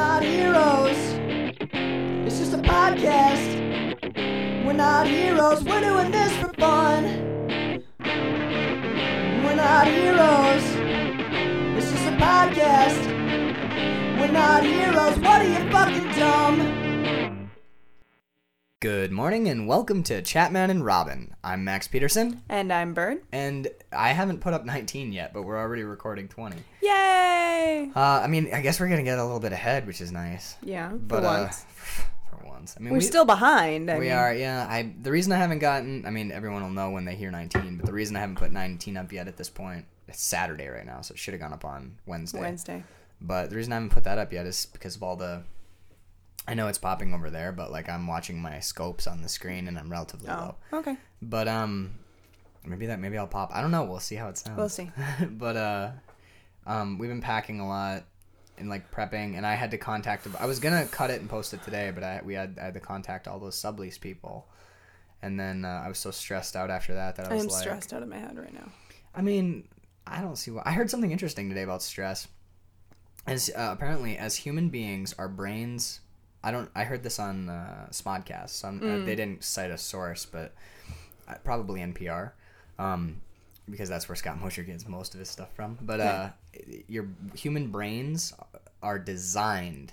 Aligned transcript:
not 0.00 0.22
heroes. 0.22 1.00
It's 2.26 2.38
just 2.38 2.54
a 2.54 2.62
podcast. 2.74 3.48
We're 4.64 4.80
not 4.88 5.06
heroes. 5.06 5.62
We're 5.62 5.82
doing 5.82 6.10
this 6.10 6.32
for 6.38 6.50
fun. 6.54 7.02
We're 9.42 9.60
not 9.66 9.86
heroes. 9.86 10.64
It's 11.76 11.90
just 11.92 12.06
a 12.14 12.16
podcast. 12.26 13.02
We're 14.18 14.32
not 14.32 14.64
heroes. 14.64 15.18
What 15.18 15.42
are 15.42 15.50
you 15.54 15.70
fucking 15.70 16.08
dumb? 16.18 16.89
Good 18.80 19.12
morning 19.12 19.46
and 19.46 19.68
welcome 19.68 20.02
to 20.04 20.22
Chatman 20.22 20.70
and 20.70 20.82
Robin. 20.82 21.34
I'm 21.44 21.64
Max 21.64 21.86
Peterson, 21.86 22.42
And 22.48 22.72
I'm 22.72 22.94
Bird. 22.94 23.22
and 23.30 23.68
I 23.92 24.12
haven't 24.12 24.40
put 24.40 24.54
up 24.54 24.64
19 24.64 25.12
yet, 25.12 25.34
but 25.34 25.42
we're 25.42 25.58
already 25.58 25.82
recording 25.84 26.28
20. 26.28 26.56
Yay! 26.80 27.90
Uh, 27.94 28.00
I 28.00 28.26
mean, 28.26 28.48
I 28.54 28.62
guess 28.62 28.80
we're 28.80 28.88
gonna 28.88 29.02
get 29.02 29.18
a 29.18 29.22
little 29.22 29.38
bit 29.38 29.52
ahead, 29.52 29.86
which 29.86 30.00
is 30.00 30.12
nice. 30.12 30.56
Yeah, 30.62 30.92
but, 30.92 31.16
for 31.20 31.26
once. 31.26 31.62
uh, 31.62 32.02
for 32.38 32.46
once, 32.46 32.74
I 32.78 32.82
mean, 32.82 32.92
We're 32.94 33.00
we, 33.00 33.04
still 33.04 33.26
behind. 33.26 33.90
I 33.90 33.98
we 33.98 34.06
mean, 34.06 34.12
are. 34.12 34.32
Yeah, 34.32 34.66
I. 34.66 34.94
The 35.02 35.10
reason 35.12 35.32
I 35.32 35.36
haven't 35.36 35.58
gotten, 35.58 36.06
I 36.06 36.10
mean, 36.10 36.32
everyone 36.32 36.62
will 36.62 36.70
know 36.70 36.88
when 36.90 37.04
they 37.04 37.16
hear 37.16 37.30
19, 37.30 37.76
but 37.76 37.84
the 37.84 37.92
reason 37.92 38.16
I 38.16 38.20
haven't 38.20 38.36
put 38.36 38.50
19 38.50 38.96
up 38.96 39.12
yet 39.12 39.28
at 39.28 39.36
this 39.36 39.50
point, 39.50 39.84
it's 40.08 40.22
Saturday 40.22 40.68
right 40.68 40.86
now, 40.86 41.02
so 41.02 41.12
it 41.12 41.18
should 41.18 41.34
have 41.34 41.40
gone 41.42 41.52
up 41.52 41.66
on 41.66 41.98
Wednesday. 42.06 42.40
Wednesday. 42.40 42.82
But 43.20 43.50
the 43.50 43.56
reason 43.56 43.74
I 43.74 43.76
haven't 43.76 43.90
put 43.90 44.04
that 44.04 44.16
up 44.16 44.32
yet 44.32 44.46
is 44.46 44.64
because 44.72 44.96
of 44.96 45.02
all 45.02 45.16
the. 45.16 45.42
I 46.48 46.54
know 46.54 46.68
it's 46.68 46.78
popping 46.78 47.14
over 47.14 47.30
there, 47.30 47.52
but 47.52 47.70
like 47.70 47.88
I'm 47.88 48.06
watching 48.06 48.40
my 48.40 48.60
scopes 48.60 49.06
on 49.06 49.22
the 49.22 49.28
screen 49.28 49.68
and 49.68 49.78
I'm 49.78 49.90
relatively 49.90 50.28
Oh, 50.28 50.56
low. 50.72 50.78
okay. 50.80 50.96
But 51.22 51.46
um, 51.48 51.94
maybe 52.64 52.86
that 52.86 52.98
maybe 52.98 53.18
I'll 53.18 53.26
pop. 53.26 53.50
I 53.54 53.60
don't 53.60 53.70
know. 53.70 53.84
We'll 53.84 54.00
see 54.00 54.16
how 54.16 54.28
it 54.28 54.38
sounds. 54.38 54.56
We'll 54.56 54.68
see. 54.68 54.90
but 55.30 55.56
uh, 55.56 55.90
um, 56.66 56.98
we've 56.98 57.10
been 57.10 57.20
packing 57.20 57.60
a 57.60 57.68
lot 57.68 58.04
and 58.58 58.68
like 58.68 58.90
prepping, 58.90 59.36
and 59.36 59.46
I 59.46 59.54
had 59.54 59.70
to 59.72 59.78
contact. 59.78 60.26
I 60.38 60.46
was 60.46 60.58
gonna 60.60 60.86
cut 60.86 61.10
it 61.10 61.20
and 61.20 61.30
post 61.30 61.54
it 61.54 61.62
today, 61.62 61.92
but 61.94 62.02
I 62.02 62.20
we 62.24 62.34
had 62.34 62.58
I 62.60 62.64
had 62.66 62.74
to 62.74 62.80
contact 62.80 63.28
all 63.28 63.38
those 63.38 63.56
sublease 63.60 64.00
people, 64.00 64.48
and 65.22 65.38
then 65.38 65.64
uh, 65.64 65.82
I 65.84 65.88
was 65.88 65.98
so 65.98 66.10
stressed 66.10 66.56
out 66.56 66.70
after 66.70 66.94
that 66.94 67.16
that 67.16 67.26
I 67.28 67.30
I 67.30 67.34
was 67.34 67.44
am 67.44 67.48
like, 67.50 67.60
stressed 67.60 67.92
out 67.92 68.02
of 68.02 68.08
my 68.08 68.18
head 68.18 68.36
right 68.38 68.52
now. 68.52 68.68
I 69.14 69.22
mean, 69.22 69.68
I 70.06 70.20
don't 70.20 70.36
see 70.36 70.50
why. 70.50 70.62
I 70.64 70.72
heard 70.72 70.90
something 70.90 71.10
interesting 71.12 71.48
today 71.48 71.62
about 71.62 71.82
stress. 71.82 72.26
As 73.26 73.50
uh, 73.54 73.70
apparently, 73.72 74.16
as 74.16 74.34
human 74.36 74.68
beings, 74.70 75.14
our 75.18 75.28
brains. 75.28 76.00
I 76.42 76.50
don't. 76.50 76.70
I 76.74 76.84
heard 76.84 77.02
this 77.02 77.18
on 77.18 77.48
uh, 77.48 77.86
Smodcast. 77.90 78.50
So 78.50 78.68
I'm- 78.68 78.80
uh, 78.82 79.04
they 79.04 79.14
didn't 79.16 79.44
cite 79.44 79.70
a 79.70 79.78
source, 79.78 80.24
but 80.24 80.54
uh, 81.28 81.34
probably 81.44 81.80
NPR, 81.80 82.32
um, 82.78 83.20
because 83.68 83.88
that's 83.88 84.08
where 84.08 84.16
Scott 84.16 84.40
Mosier 84.40 84.62
gets 84.62 84.86
most 84.88 85.14
of 85.14 85.20
his 85.20 85.28
stuff 85.28 85.52
from. 85.54 85.76
But 85.82 86.00
uh, 86.00 86.28
your 86.88 87.08
human 87.34 87.70
brains 87.70 88.32
are 88.82 88.98
designed 88.98 89.92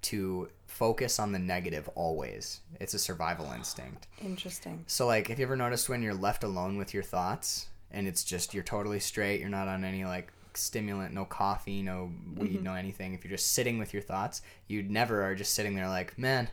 to 0.00 0.48
focus 0.66 1.18
on 1.18 1.32
the 1.32 1.38
negative 1.40 1.88
always. 1.96 2.60
It's 2.80 2.94
a 2.94 2.98
survival 3.00 3.50
instinct. 3.52 4.06
Interesting. 4.22 4.84
So 4.86 5.06
like, 5.08 5.26
have 5.26 5.40
you 5.40 5.44
ever 5.44 5.56
noticed 5.56 5.88
when 5.88 6.02
you're 6.02 6.14
left 6.14 6.44
alone 6.44 6.76
with 6.76 6.94
your 6.94 7.02
thoughts 7.02 7.66
and 7.90 8.06
it's 8.06 8.22
just 8.22 8.54
you're 8.54 8.62
totally 8.62 9.00
straight, 9.00 9.40
you're 9.40 9.48
not 9.48 9.66
on 9.66 9.82
any 9.84 10.04
like 10.04 10.32
stimulant, 10.58 11.14
no 11.14 11.24
coffee, 11.24 11.82
no 11.82 12.10
weed, 12.36 12.54
mm-hmm. 12.54 12.64
no 12.64 12.74
anything. 12.74 13.14
If 13.14 13.24
you're 13.24 13.36
just 13.36 13.52
sitting 13.52 13.78
with 13.78 13.92
your 13.92 14.02
thoughts, 14.02 14.42
you 14.66 14.82
never 14.82 15.22
are 15.22 15.34
just 15.34 15.54
sitting 15.54 15.74
there 15.74 15.88
like, 15.88 16.18
man, 16.18 16.48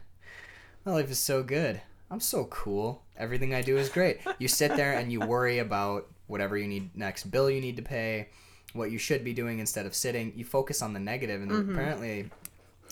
my 0.86 0.92
life 0.92 1.10
is 1.10 1.20
so 1.20 1.44
good. 1.44 1.82
I'm 2.12 2.20
so 2.20 2.46
cool. 2.46 3.04
Everything 3.18 3.54
I 3.54 3.62
do 3.62 3.78
is 3.78 3.90
great. 3.90 4.20
You 4.40 4.48
sit 4.48 4.76
there 4.76 4.94
and 4.94 5.12
you 5.12 5.20
worry 5.20 5.60
about 5.60 6.08
whatever 6.28 6.58
you 6.58 6.68
need 6.68 6.96
next 6.96 7.26
bill 7.26 7.50
you 7.50 7.62
need 7.62 7.78
to 7.78 7.82
pay, 7.82 8.30
what 8.74 8.92
you 8.92 8.98
should 8.98 9.24
be 9.24 9.34
doing 9.34 9.60
instead 9.60 9.86
of 9.86 9.96
sitting. 9.96 10.34
You 10.36 10.46
focus 10.46 10.82
on 10.82 10.94
the 10.94 11.00
negative, 11.00 11.42
and 11.42 11.52
mm-hmm. 11.52 11.72
apparently, 11.72 12.30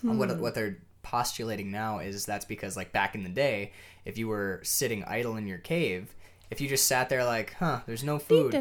what 0.02 0.30
hmm. 0.30 0.39
what 0.39 0.56
they're 0.56 0.78
postulating 1.03 1.72
now 1.72 2.00
is 2.00 2.25
that's 2.25 2.45
because 2.45 2.75
like 2.75 2.91
back 2.91 3.14
in 3.16 3.23
the 3.23 3.30
day, 3.30 3.73
if 4.06 4.17
you 4.17 4.28
were 4.28 4.59
sitting 4.64 5.03
idle 5.03 5.36
in 5.36 5.47
your 5.47 5.59
cave, 5.59 6.16
if 6.53 6.62
you 6.62 6.69
just 6.69 6.86
sat 6.88 7.09
there 7.09 7.25
like, 7.25 7.56
huh, 7.56 7.80
there's 7.88 8.03
no 8.03 8.19
food, 8.19 8.52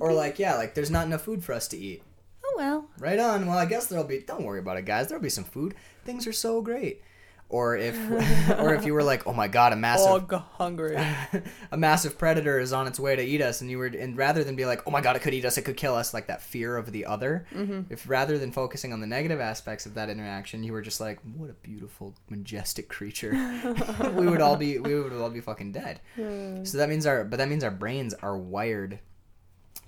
or 0.00 0.12
like 0.14 0.38
yeah, 0.38 0.56
like 0.56 0.74
there's 0.74 0.90
not 0.90 1.06
enough 1.06 1.20
food 1.22 1.44
for 1.44 1.52
us 1.52 1.68
to 1.68 1.76
eat. 1.76 2.02
oh 2.44 2.54
well. 2.56 2.88
Right 2.98 3.18
on. 3.18 3.46
Well, 3.46 3.58
I 3.58 3.66
guess 3.66 3.86
there'll 3.86 4.04
be. 4.04 4.20
Don't 4.20 4.44
worry 4.44 4.60
about 4.60 4.78
it, 4.78 4.86
guys. 4.86 5.08
There'll 5.08 5.22
be 5.22 5.28
some 5.28 5.44
food. 5.44 5.74
Things 6.04 6.26
are 6.26 6.32
so 6.32 6.62
great. 6.62 7.02
Or 7.50 7.76
if, 7.76 7.96
or 8.58 8.74
if 8.74 8.84
you 8.84 8.94
were 8.94 9.02
like, 9.04 9.26
oh 9.26 9.32
my 9.32 9.46
god, 9.46 9.72
a 9.72 9.76
massive, 9.76 10.26
Oh, 10.32 10.44
hungry. 10.54 10.96
a 11.70 11.76
massive 11.76 12.18
predator 12.18 12.58
is 12.58 12.72
on 12.72 12.86
its 12.88 12.98
way 12.98 13.14
to 13.14 13.22
eat 13.22 13.40
us, 13.40 13.60
and 13.60 13.70
you 13.70 13.78
were, 13.78 13.86
and 13.86 14.16
rather 14.16 14.42
than 14.42 14.56
be 14.56 14.64
like, 14.64 14.82
oh 14.86 14.90
my 14.90 15.00
god, 15.00 15.14
it 15.14 15.22
could 15.22 15.34
eat 15.34 15.44
us, 15.44 15.56
it 15.56 15.62
could 15.62 15.76
kill 15.76 15.94
us, 15.94 16.12
like 16.12 16.26
that 16.26 16.42
fear 16.42 16.76
of 16.76 16.90
the 16.90 17.04
other. 17.06 17.46
If 17.90 18.08
rather 18.08 18.38
than 18.38 18.50
focusing 18.50 18.92
on 18.92 19.00
the 19.00 19.06
negative 19.06 19.40
aspects 19.40 19.86
of 19.86 19.94
that 19.94 20.08
interaction, 20.10 20.64
you 20.64 20.72
were 20.72 20.82
just 20.82 21.00
like, 21.00 21.20
what 21.36 21.48
a 21.50 21.52
beautiful, 21.52 22.14
majestic 22.28 22.88
creature, 22.88 23.30
we 24.14 24.26
would 24.26 24.40
all 24.40 24.56
be, 24.56 24.78
we 24.80 24.98
would 25.00 25.12
all 25.12 25.30
be 25.30 25.40
fucking 25.40 25.72
dead. 25.72 26.00
So 26.16 26.78
that 26.78 26.88
means 26.88 27.06
our, 27.06 27.24
but 27.24 27.36
that 27.36 27.48
means 27.48 27.62
our 27.62 27.70
brains 27.70 28.14
are 28.14 28.36
wired 28.36 28.98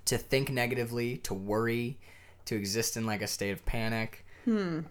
to 0.05 0.17
think 0.17 0.49
negatively, 0.51 1.17
to 1.17 1.33
worry, 1.33 1.99
to 2.45 2.55
exist 2.55 2.95
in 2.95 3.05
like 3.05 3.21
a 3.21 3.27
state 3.27 3.51
of 3.51 3.65
panic. 3.65 4.25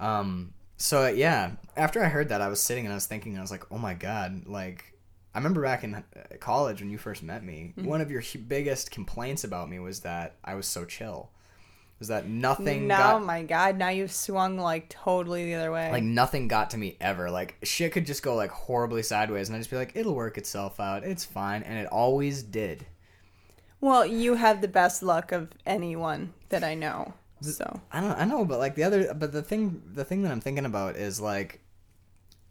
Um. 0.00 0.52
So 0.76 1.08
yeah, 1.08 1.52
after 1.76 2.02
I 2.02 2.08
heard 2.08 2.28
that, 2.28 2.40
I 2.40 2.48
was 2.48 2.60
sitting 2.60 2.84
and 2.84 2.92
I 2.92 2.96
was 2.96 3.06
thinking, 3.06 3.38
I 3.38 3.40
was 3.40 3.50
like, 3.50 3.64
oh 3.70 3.78
my 3.78 3.94
god, 3.94 4.46
like. 4.46 4.92
I 5.34 5.38
remember 5.38 5.60
back 5.60 5.84
in 5.84 5.96
uh, 5.96 6.02
college 6.40 6.80
when 6.80 6.90
you 6.90 6.96
first 6.96 7.22
met 7.22 7.44
me, 7.44 7.74
one 7.76 8.00
of 8.00 8.10
your 8.10 8.22
biggest 8.48 8.90
complaints 8.90 9.44
about 9.44 9.68
me 9.68 9.78
was 9.78 10.00
that 10.00 10.36
I 10.42 10.54
was 10.54 10.66
so 10.66 10.86
chill. 10.86 11.28
Was 11.98 12.08
that 12.08 12.26
nothing 12.26 12.86
no, 12.86 12.96
got 12.96 13.24
my 13.24 13.42
God. 13.42 13.76
Now 13.76 13.88
you've 13.88 14.12
swung 14.12 14.58
like 14.58 14.88
totally 14.88 15.46
the 15.46 15.54
other 15.54 15.72
way. 15.72 15.90
like 15.90 16.02
nothing 16.02 16.48
got 16.48 16.70
to 16.70 16.78
me 16.78 16.96
ever. 17.00 17.30
Like 17.30 17.56
shit 17.62 17.92
could 17.92 18.06
just 18.06 18.22
go 18.22 18.34
like 18.34 18.50
horribly 18.50 19.02
sideways 19.02 19.48
and 19.48 19.56
I'd 19.56 19.60
just 19.60 19.70
be 19.70 19.76
like, 19.76 19.92
it'll 19.94 20.14
work 20.14 20.36
itself 20.38 20.80
out. 20.80 21.04
It's 21.04 21.24
fine. 21.24 21.62
And 21.62 21.78
it 21.78 21.86
always 21.86 22.42
did. 22.42 22.86
well, 23.80 24.04
you 24.06 24.34
have 24.34 24.60
the 24.60 24.68
best 24.68 25.02
luck 25.02 25.32
of 25.32 25.48
anyone 25.66 26.32
that 26.50 26.64
I 26.64 26.74
know. 26.74 27.14
So 27.40 27.80
I 27.92 28.00
don't 28.00 28.18
I 28.18 28.24
know, 28.24 28.44
but 28.44 28.58
like 28.58 28.74
the 28.74 28.84
other 28.84 29.12
but 29.14 29.32
the 29.32 29.42
thing 29.42 29.82
the 29.92 30.04
thing 30.04 30.22
that 30.22 30.32
I'm 30.32 30.40
thinking 30.40 30.64
about 30.64 30.96
is 30.96 31.20
like 31.20 31.60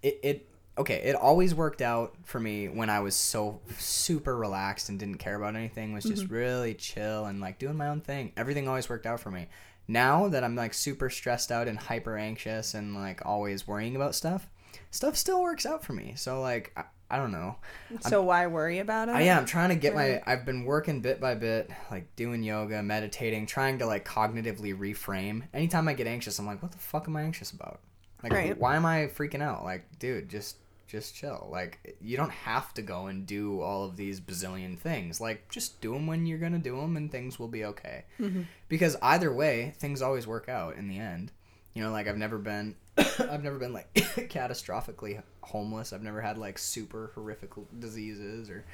it 0.04 0.20
it 0.22 0.50
okay, 0.78 1.02
it 1.04 1.16
always 1.16 1.56
worked 1.56 1.82
out 1.82 2.16
for 2.24 2.40
me 2.40 2.68
when 2.68 2.90
I 2.90 3.00
was 3.00 3.16
so 3.16 3.62
super 3.78 4.36
relaxed 4.36 4.90
and 4.90 5.00
didn't 5.00 5.18
care 5.18 5.36
about 5.36 5.56
anything, 5.56 5.94
was 5.94 6.04
just 6.04 6.26
mm-hmm. 6.26 6.34
really 6.34 6.74
chill 6.74 7.26
and 7.26 7.40
like 7.40 7.60
doing 7.60 7.78
my 7.78 7.88
own 7.88 8.02
thing. 8.02 8.34
Everything 8.36 8.68
always 8.68 8.90
worked 8.90 9.06
out 9.06 9.20
for 9.20 9.32
me. 9.32 9.48
Now 9.88 10.28
that 10.30 10.44
I'm 10.44 10.56
like 10.56 10.74
super 10.74 11.10
stressed 11.10 11.52
out 11.52 11.68
and 11.68 11.78
hyper 11.78 12.18
anxious 12.18 12.74
and 12.74 12.96
like 12.96 13.26
always 13.26 13.68
worrying 13.68 13.96
about 13.96 14.16
stuff, 14.16 14.50
stuff 14.92 15.16
still 15.16 15.42
works 15.42 15.66
out 15.66 15.84
for 15.84 15.94
me. 15.94 16.14
So 16.16 16.42
like 16.42 16.76
I, 17.10 17.18
don't 17.18 17.32
know. 17.32 17.56
so 18.02 18.22
why 18.24 18.48
worry 18.48 18.80
about 18.80 19.10
it? 19.10 19.12
I 19.16 19.22
am 19.24 19.46
trying 19.46 19.70
to 19.70 19.76
get 19.76 19.94
my. 19.96 20.22
I've 20.26 20.46
been 20.46 20.66
working 20.66 21.02
bit 21.02 21.20
by 21.22 21.36
bit, 21.36 21.70
like 21.92 22.16
doing 22.16 22.44
yoga, 22.44 22.82
meditating, 22.84 23.46
trying 23.46 23.80
to 23.80 23.86
like 23.86 24.06
cognitively 24.06 24.78
reframe. 24.78 25.44
Anytime 25.54 25.88
I 25.88 25.94
get 25.94 26.08
anxious, 26.08 26.40
I'm 26.40 26.46
like, 26.46 26.62
what 26.62 26.72
the 26.72 26.78
fuck 26.78 27.08
am 27.08 27.16
I 27.16 27.22
anxious 27.24 27.52
about? 27.52 27.80
Like, 28.24 28.34
Right. 28.34 28.58
why 28.58 28.76
am 28.76 28.86
I 28.86 29.08
freaking 29.08 29.42
out? 29.42 29.64
Like, 29.64 29.86
dude, 30.00 30.30
just 30.30 30.58
just 30.88 31.16
chill. 31.16 31.48
Like, 31.52 31.98
you 32.00 32.16
don't 32.16 32.32
have 32.32 32.74
to 32.76 32.82
go 32.82 33.08
and 33.08 33.26
do 33.26 33.60
all 33.62 33.86
of 33.86 33.98
these 33.98 34.22
bazillion 34.22 34.78
things. 34.78 35.20
Like, 35.20 35.50
just 35.50 35.82
do 35.82 35.94
them 35.94 36.08
when 36.08 36.26
you're 36.26 36.38
gonna 36.38 36.60
do 36.60 36.80
them, 36.80 36.96
and 36.98 37.12
things 37.12 37.38
will 37.40 37.48
be 37.48 37.66
okay. 37.66 38.06
Mm-hmm. 38.20 38.44
Because 38.70 38.96
either 39.02 39.34
way, 39.34 39.74
things 39.78 40.02
always 40.02 40.26
work 40.28 40.48
out 40.50 40.76
in 40.76 40.88
the 40.88 40.98
end. 41.00 41.32
You 41.74 41.84
know, 41.84 41.92
like 41.92 42.08
I've 42.08 42.18
never 42.18 42.38
been, 42.38 42.76
I've 42.98 43.44
never 43.44 43.58
been 43.58 43.74
like 43.74 43.94
catastrophically 43.96 45.22
homeless. 45.46 45.94
I've 45.94 46.04
never 46.04 46.22
had 46.22 46.38
like 46.38 46.58
super 46.58 47.12
horrific 47.16 47.52
diseases 47.80 48.50
or, 48.50 48.66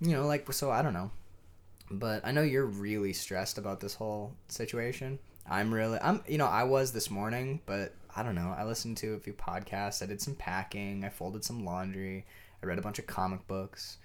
you 0.00 0.12
know, 0.12 0.26
like 0.26 0.50
so. 0.52 0.70
I 0.70 0.82
don't 0.82 0.94
know, 0.94 1.10
but 1.90 2.24
I 2.24 2.32
know 2.32 2.42
you're 2.42 2.66
really 2.66 3.12
stressed 3.12 3.58
about 3.58 3.80
this 3.80 3.94
whole 3.94 4.34
situation. 4.48 5.18
I'm 5.48 5.72
really, 5.72 5.98
I'm, 6.00 6.22
you 6.26 6.38
know, 6.38 6.46
I 6.46 6.64
was 6.64 6.92
this 6.92 7.10
morning, 7.10 7.60
but 7.66 7.94
I 8.16 8.22
don't 8.22 8.34
know. 8.34 8.54
I 8.56 8.64
listened 8.64 8.96
to 8.98 9.14
a 9.14 9.18
few 9.18 9.34
podcasts. 9.34 10.02
I 10.02 10.06
did 10.06 10.20
some 10.20 10.34
packing. 10.34 11.04
I 11.04 11.10
folded 11.10 11.44
some 11.44 11.64
laundry. 11.64 12.24
I 12.62 12.66
read 12.66 12.78
a 12.78 12.82
bunch 12.82 12.98
of 12.98 13.06
comic 13.06 13.46
books, 13.46 13.98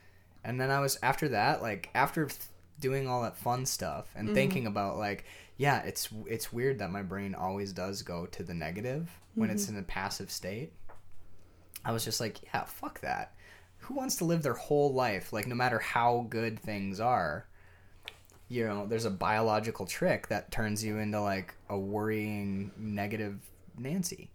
and 0.43 0.59
then 0.59 0.69
I 0.69 0.79
was 0.81 0.99
after 1.01 1.29
that, 1.29 1.61
like 1.61 1.89
after 1.95 2.25
th- 2.25 2.39
doing 2.79 3.07
all 3.07 3.21
that 3.23 3.37
fun 3.37 3.65
stuff 3.65 4.07
and 4.15 4.27
mm-hmm. 4.27 4.35
thinking 4.35 4.67
about 4.67 4.97
like 4.97 5.25
yeah 5.57 5.81
it's 5.81 6.09
it's 6.27 6.53
weird 6.53 6.79
that 6.79 6.91
my 6.91 7.01
brain 7.01 7.35
always 7.35 7.73
does 7.73 8.01
go 8.01 8.25
to 8.27 8.43
the 8.43 8.53
negative 8.53 9.09
when 9.35 9.49
it's 9.49 9.65
mm-hmm. 9.65 9.77
in 9.77 9.83
a 9.83 9.85
passive 9.85 10.31
state 10.31 10.71
i 11.85 11.91
was 11.91 12.03
just 12.03 12.19
like 12.19 12.41
yeah 12.43 12.63
fuck 12.65 13.01
that. 13.01 13.33
Who 13.83 13.93
wants 13.95 14.17
to 14.17 14.25
live 14.25 14.43
their 14.43 14.53
whole 14.53 14.93
life 14.93 15.31
like 15.33 15.47
no 15.47 15.55
matter 15.55 15.79
how 15.79 16.27
good 16.29 16.59
things 16.59 16.99
are? 16.99 17.47
You 18.47 18.67
know 18.67 18.85
there's 18.85 19.05
a 19.05 19.11
biological 19.11 19.85
trick 19.85 20.27
that 20.27 20.51
turns 20.51 20.83
you 20.83 20.97
into 20.97 21.21
like 21.21 21.55
a 21.69 21.77
worrying 21.77 22.71
negative 22.77 23.39
nancy. 23.77 24.29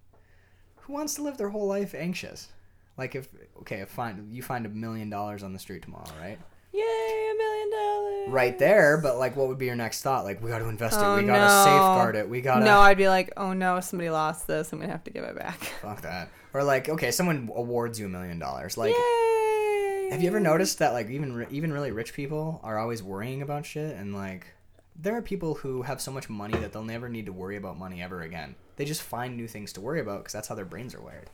Who 0.77 0.93
wants 0.93 1.15
to 1.17 1.23
live 1.23 1.37
their 1.37 1.51
whole 1.51 1.67
life 1.67 1.95
anxious? 1.95 2.49
Like 2.97 3.15
if 3.15 3.29
okay 3.61 3.81
if 3.81 3.89
find 3.91 4.33
you 4.35 4.43
find 4.43 4.67
a 4.67 4.69
million 4.69 5.11
dollars 5.11 5.43
on 5.43 5.53
the 5.53 5.59
street 5.59 5.83
tomorrow 5.83 6.11
right 6.21 6.39
Yay, 6.75 7.31
a 7.31 7.35
million 7.39 7.71
dollars. 7.71 8.29
right 8.31 8.59
there. 8.59 8.99
But 8.99 9.17
like, 9.19 9.37
what 9.37 9.49
would 9.49 9.59
be 9.59 9.67
your 9.67 9.77
next 9.77 10.03
thought? 10.03 10.25
Like, 10.25 10.43
we 10.43 10.51
got 10.51 10.59
to 10.59 10.69
invest 10.69 10.97
Oh, 10.99 11.15
it. 11.17 11.23
We 11.23 11.25
oh, 11.25 11.27
got 11.35 11.39
to 11.39 11.55
no. 11.55 11.65
safeguard 11.65 12.17
it. 12.17 12.29
We 12.29 12.41
got 12.41 12.59
to 12.59 12.65
No, 12.65 12.81
I'd 12.81 12.99
be 12.99 13.09
like, 13.09 13.33
oh 13.37 13.53
no, 13.53 13.81
somebody 13.81 14.11
lost 14.11 14.47
this. 14.47 14.73
I'm 14.73 14.81
gonna 14.81 14.91
have 14.93 15.05
to 15.05 15.11
give 15.11 15.25
it 15.25 15.37
back. 15.37 15.59
fuck 15.83 16.03
that. 16.03 16.29
Or 16.53 16.65
like, 16.65 16.89
okay, 16.89 17.11
someone 17.11 17.51
awards 17.55 17.99
you 18.01 18.07
a 18.07 18.09
million 18.09 18.39
dollars. 18.39 18.77
Like, 18.77 18.93
Yay! 18.93 20.09
have 20.11 20.21
you 20.23 20.29
ever 20.29 20.41
noticed 20.41 20.79
that 20.81 20.93
like 20.93 21.09
even 21.11 21.47
even 21.51 21.73
really 21.73 21.91
rich 21.91 22.13
people 22.13 22.61
are 22.63 22.79
always 22.79 23.03
worrying 23.03 23.41
about 23.43 23.65
shit 23.67 23.97
and 23.97 24.15
like 24.15 24.47
there 24.95 25.17
are 25.17 25.23
people 25.23 25.55
who 25.55 25.83
have 25.83 26.01
so 26.01 26.13
much 26.13 26.29
money 26.29 26.57
that 26.59 26.73
they'll 26.73 26.85
never 26.85 27.09
need 27.09 27.27
to 27.27 27.33
worry 27.33 27.57
about 27.57 27.77
money 27.79 28.01
ever 28.03 28.23
again. 28.23 28.55
They 28.77 28.85
just 28.85 29.03
find 29.03 29.37
new 29.37 29.49
things 29.49 29.73
to 29.73 29.81
worry 29.81 30.01
about 30.01 30.19
because 30.21 30.33
that's 30.33 30.47
how 30.49 30.55
their 30.55 30.65
brains 30.65 30.95
are 30.95 31.01
wired. 31.01 31.31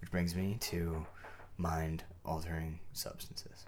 Which 0.00 0.10
brings 0.10 0.34
me 0.34 0.56
to 0.60 1.06
mind 1.56 2.02
altering 2.26 2.80
substances. 2.92 3.64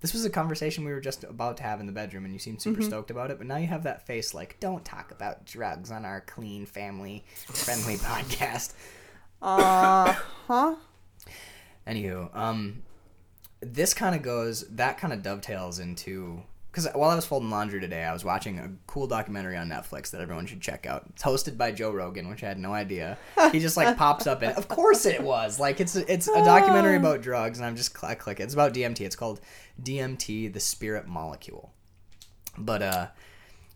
This 0.00 0.12
was 0.12 0.24
a 0.24 0.30
conversation 0.30 0.84
we 0.84 0.92
were 0.92 1.00
just 1.00 1.24
about 1.24 1.56
to 1.56 1.64
have 1.64 1.80
in 1.80 1.86
the 1.86 1.92
bedroom, 1.92 2.24
and 2.24 2.32
you 2.32 2.38
seemed 2.38 2.62
super 2.62 2.82
stoked 2.82 3.10
about 3.10 3.30
it. 3.32 3.38
But 3.38 3.48
now 3.48 3.56
you 3.56 3.66
have 3.66 3.82
that 3.82 4.06
face 4.06 4.32
like, 4.32 4.58
don't 4.60 4.84
talk 4.84 5.10
about 5.10 5.44
drugs 5.44 5.90
on 5.90 6.04
our 6.04 6.20
clean, 6.20 6.66
family 6.66 7.24
friendly 7.46 7.96
podcast. 7.96 8.74
Uh 9.42 10.12
huh. 10.46 10.76
Anywho, 11.86 12.34
um, 12.36 12.82
this 13.60 13.92
kind 13.94 14.14
of 14.14 14.22
goes, 14.22 14.68
that 14.68 14.98
kind 14.98 15.12
of 15.12 15.22
dovetails 15.22 15.78
into, 15.78 16.42
because 16.78 16.94
while 16.94 17.10
I 17.10 17.16
was 17.16 17.26
folding 17.26 17.50
laundry 17.50 17.80
today, 17.80 18.04
I 18.04 18.12
was 18.12 18.24
watching 18.24 18.58
a 18.58 18.70
cool 18.86 19.06
documentary 19.06 19.56
on 19.56 19.68
Netflix 19.68 20.10
that 20.10 20.20
everyone 20.20 20.46
should 20.46 20.60
check 20.60 20.86
out. 20.86 21.06
It's 21.10 21.22
hosted 21.22 21.56
by 21.56 21.72
Joe 21.72 21.90
Rogan, 21.90 22.28
which 22.28 22.44
I 22.44 22.48
had 22.48 22.58
no 22.58 22.72
idea. 22.72 23.18
He 23.52 23.58
just 23.58 23.76
like 23.76 23.96
pops 23.96 24.26
up 24.26 24.42
and, 24.42 24.56
of 24.56 24.68
course 24.68 25.06
it 25.06 25.22
was 25.22 25.58
like 25.58 25.80
it's 25.80 25.96
it's 25.96 26.28
a 26.28 26.44
documentary 26.44 26.96
about 26.96 27.22
drugs, 27.22 27.58
and 27.58 27.66
I'm 27.66 27.76
just 27.76 28.02
I 28.04 28.14
click 28.14 28.40
it. 28.40 28.44
It's 28.44 28.54
about 28.54 28.74
DMT. 28.74 29.00
It's 29.00 29.16
called 29.16 29.40
DMT, 29.82 30.52
the 30.52 30.60
Spirit 30.60 31.06
Molecule. 31.06 31.72
But 32.56 32.82
uh, 32.82 33.06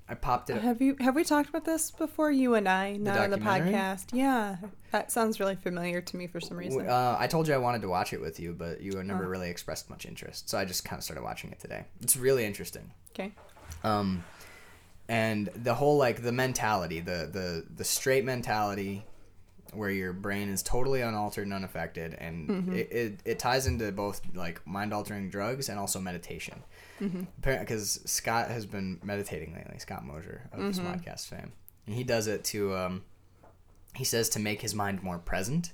I 0.08 0.14
popped 0.14 0.50
it. 0.50 0.60
Have 0.60 0.82
you 0.82 0.96
have 1.00 1.14
we 1.14 1.24
talked 1.24 1.48
about 1.48 1.64
this 1.64 1.90
before? 1.90 2.30
You 2.30 2.54
and 2.54 2.68
I, 2.68 2.96
not 2.96 3.18
on 3.18 3.30
the 3.30 3.38
podcast. 3.38 4.06
Yeah, 4.12 4.56
that 4.90 5.10
sounds 5.10 5.40
really 5.40 5.56
familiar 5.56 6.00
to 6.00 6.16
me 6.16 6.26
for 6.26 6.40
some 6.40 6.56
reason. 6.56 6.88
Uh, 6.88 7.16
I 7.18 7.26
told 7.26 7.48
you 7.48 7.54
I 7.54 7.58
wanted 7.58 7.82
to 7.82 7.88
watch 7.88 8.12
it 8.12 8.20
with 8.20 8.38
you, 8.40 8.52
but 8.52 8.82
you 8.82 8.92
never 9.02 9.28
really 9.28 9.48
expressed 9.48 9.88
much 9.88 10.04
interest. 10.04 10.48
So 10.50 10.58
I 10.58 10.64
just 10.64 10.84
kind 10.84 10.98
of 10.98 11.04
started 11.04 11.22
watching 11.22 11.50
it 11.52 11.60
today. 11.60 11.84
It's 12.00 12.16
really 12.16 12.44
interesting. 12.44 12.90
Okay. 13.12 13.32
um 13.84 14.24
and 15.08 15.48
the 15.54 15.74
whole 15.74 15.96
like 15.96 16.22
the 16.22 16.32
mentality 16.32 17.00
the 17.00 17.28
the 17.32 17.66
the 17.76 17.84
straight 17.84 18.24
mentality 18.24 19.04
where 19.72 19.90
your 19.90 20.12
brain 20.12 20.48
is 20.48 20.62
totally 20.62 21.00
unaltered 21.00 21.44
and 21.44 21.54
unaffected 21.54 22.14
and 22.14 22.48
mm-hmm. 22.48 22.72
it, 22.74 22.92
it, 22.92 23.20
it 23.24 23.38
ties 23.38 23.66
into 23.66 23.90
both 23.92 24.20
like 24.34 24.64
mind 24.66 24.92
altering 24.92 25.30
drugs 25.30 25.68
and 25.68 25.78
also 25.78 26.00
meditation. 26.00 26.62
Mm-hmm. 27.00 27.22
Because 27.40 28.00
scott 28.04 28.50
has 28.50 28.66
been 28.66 29.00
meditating 29.02 29.54
lately 29.54 29.78
scott 29.78 30.04
mosier 30.04 30.48
of 30.52 30.60
this 30.60 30.78
mm-hmm. 30.78 30.92
podcast 30.92 31.26
fame. 31.26 31.52
And 31.86 31.94
he 31.94 32.04
does 32.04 32.26
it 32.26 32.44
to 32.44 32.74
um 32.74 33.02
he 33.94 34.04
says 34.04 34.28
to 34.30 34.38
make 34.38 34.62
his 34.62 34.74
mind 34.74 35.02
more 35.02 35.18
present. 35.18 35.72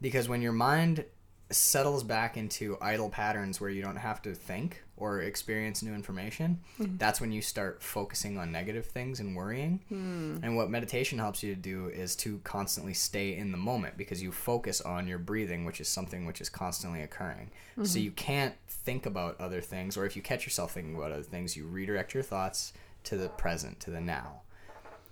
Because 0.00 0.28
when 0.28 0.42
your 0.42 0.52
mind 0.52 1.04
settles 1.50 2.04
back 2.04 2.36
into 2.36 2.76
idle 2.80 3.08
patterns 3.08 3.60
where 3.60 3.70
you 3.70 3.82
don't 3.82 3.96
have 3.96 4.20
to 4.22 4.34
think 4.34 4.82
or 4.98 5.20
experience 5.22 5.82
new 5.82 5.94
information, 5.94 6.60
hmm. 6.76 6.96
that's 6.96 7.20
when 7.20 7.32
you 7.32 7.40
start 7.40 7.82
focusing 7.82 8.38
on 8.38 8.52
negative 8.52 8.86
things 8.86 9.20
and 9.20 9.34
worrying. 9.34 9.80
Hmm. 9.88 10.38
And 10.42 10.56
what 10.56 10.70
meditation 10.70 11.18
helps 11.18 11.42
you 11.42 11.54
to 11.54 11.60
do 11.60 11.88
is 11.88 12.14
to 12.16 12.38
constantly 12.44 12.94
stay 12.94 13.36
in 13.36 13.52
the 13.52 13.58
moment 13.58 13.96
because 13.96 14.22
you 14.22 14.32
focus 14.32 14.80
on 14.80 15.06
your 15.06 15.18
breathing, 15.18 15.64
which 15.64 15.80
is 15.80 15.88
something 15.88 16.26
which 16.26 16.40
is 16.40 16.48
constantly 16.48 17.02
occurring. 17.02 17.50
So 17.82 17.98
hmm. 17.98 18.04
you 18.04 18.10
can't 18.10 18.54
think 18.68 19.06
about 19.06 19.40
other 19.40 19.60
things, 19.60 19.96
or 19.96 20.04
if 20.04 20.16
you 20.16 20.22
catch 20.22 20.44
yourself 20.44 20.72
thinking 20.72 20.96
about 20.96 21.12
other 21.12 21.22
things, 21.22 21.56
you 21.56 21.66
redirect 21.66 22.14
your 22.14 22.22
thoughts 22.22 22.72
to 23.04 23.16
the 23.16 23.28
present, 23.28 23.80
to 23.80 23.90
the 23.90 24.00
now 24.00 24.42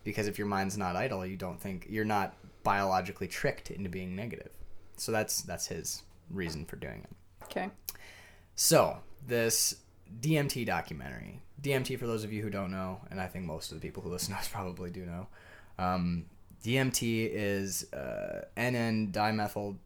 because 0.07 0.29
if 0.29 0.39
your 0.39 0.47
mind's 0.47 0.79
not 0.79 0.95
idle 0.95 1.27
you 1.27 1.37
don't 1.37 1.61
think 1.61 1.85
you're 1.91 2.05
not 2.05 2.35
biologically 2.63 3.27
tricked 3.27 3.71
into 3.73 3.91
being 3.91 4.15
negative 4.17 4.51
so 4.97 5.13
that's 5.13 5.43
that's 5.43 5.67
his 5.67 6.03
reason 6.31 6.65
for 6.65 6.77
doing 6.77 7.05
it 7.05 7.45
Okay. 7.45 7.71
so 8.55 8.99
this 9.27 9.77
dmt 10.21 10.65
documentary 10.67 11.41
dmt 11.61 11.99
for 11.99 12.07
those 12.07 12.25
of 12.25 12.33
you 12.33 12.43
who 12.43 12.51
don't 12.51 12.71
know 12.71 13.01
and 13.11 13.21
i 13.21 13.27
think 13.27 13.45
most 13.45 13.73
of 13.73 13.81
the 13.81 13.87
people 13.87 14.03
who 14.03 14.09
listen 14.09 14.33
to 14.33 14.39
us 14.39 14.49
probably 14.53 14.91
do 14.91 15.05
know 15.05 15.27
um, 15.79 16.25
dmt 16.65 17.31
is 17.33 17.93
uh, 17.93 18.45
nn 18.57 19.13
dimethyl 19.13 19.77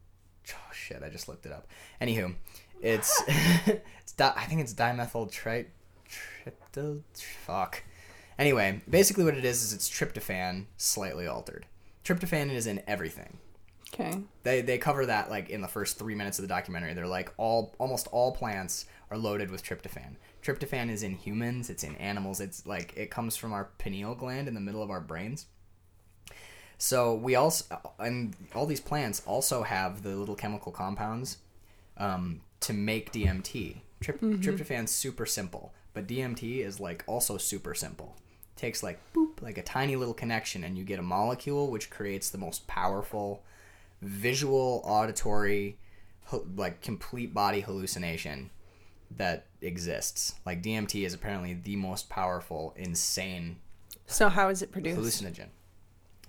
oh 0.52 0.72
shit 0.72 1.02
i 1.02 1.08
just 1.08 1.28
looked 1.28 1.46
it 1.46 1.52
up 1.52 1.66
anywho 2.00 2.34
it's 2.80 3.22
it's 3.28 4.12
di- 4.12 4.32
i 4.36 4.44
think 4.44 4.60
it's 4.60 4.74
dimethyl 4.74 5.30
tri 5.30 5.66
trypto 6.08 7.00
fuck 7.44 7.82
Anyway, 8.40 8.80
basically 8.88 9.22
what 9.22 9.34
it 9.36 9.44
is 9.44 9.62
is 9.62 9.74
it's 9.74 9.90
tryptophan 9.90 10.64
slightly 10.78 11.26
altered. 11.26 11.66
Tryptophan 12.06 12.50
is 12.50 12.66
in 12.66 12.82
everything. 12.86 13.36
Okay. 13.92 14.18
They 14.44 14.62
they 14.62 14.78
cover 14.78 15.04
that 15.04 15.28
like 15.28 15.50
in 15.50 15.60
the 15.60 15.68
first 15.68 15.98
three 15.98 16.14
minutes 16.14 16.38
of 16.38 16.42
the 16.42 16.48
documentary. 16.48 16.94
They're 16.94 17.06
like 17.06 17.34
all 17.36 17.74
almost 17.78 18.06
all 18.12 18.32
plants 18.32 18.86
are 19.10 19.18
loaded 19.18 19.50
with 19.50 19.64
tryptophan. 19.64 20.16
Tryptophan 20.42 20.90
is 20.90 21.02
in 21.02 21.16
humans. 21.16 21.68
It's 21.68 21.82
in 21.84 21.96
animals. 21.96 22.40
It's 22.40 22.66
like 22.66 22.94
it 22.96 23.10
comes 23.10 23.36
from 23.36 23.52
our 23.52 23.70
pineal 23.78 24.14
gland 24.14 24.48
in 24.48 24.54
the 24.54 24.60
middle 24.60 24.82
of 24.82 24.90
our 24.90 25.00
brains. 25.00 25.46
So 26.78 27.14
we 27.14 27.34
also 27.34 27.64
and 27.98 28.34
all 28.54 28.66
these 28.66 28.80
plants 28.80 29.22
also 29.26 29.62
have 29.62 30.02
the 30.02 30.16
little 30.16 30.36
chemical 30.36 30.72
compounds 30.72 31.38
um, 31.98 32.40
to 32.60 32.72
make 32.72 33.12
DMT. 33.12 33.78
Tryp- 34.02 34.42
Tryptophan's 34.42 34.90
super 34.90 35.26
simple, 35.26 35.74
but 35.92 36.06
DMT 36.06 36.64
is 36.64 36.80
like 36.80 37.04
also 37.06 37.36
super 37.36 37.74
simple. 37.74 38.16
Takes 38.56 38.82
like 38.82 38.98
boop, 39.12 39.42
like 39.42 39.58
a 39.58 39.62
tiny 39.62 39.96
little 39.96 40.14
connection, 40.14 40.64
and 40.64 40.78
you 40.78 40.84
get 40.84 40.98
a 40.98 41.02
molecule 41.02 41.70
which 41.70 41.90
creates 41.90 42.30
the 42.30 42.38
most 42.38 42.66
powerful 42.66 43.42
visual, 44.00 44.80
auditory, 44.84 45.76
like 46.56 46.80
complete 46.80 47.34
body 47.34 47.60
hallucination 47.60 48.50
that 49.16 49.46
exists. 49.60 50.34
Like 50.46 50.62
DMT 50.62 51.04
is 51.04 51.14
apparently 51.14 51.54
the 51.54 51.76
most 51.76 52.08
powerful, 52.08 52.74
insane 52.76 53.56
So 54.06 54.28
how 54.28 54.48
is 54.48 54.62
it 54.62 54.72
produced? 54.72 54.98
hallucinogen. 54.98 55.48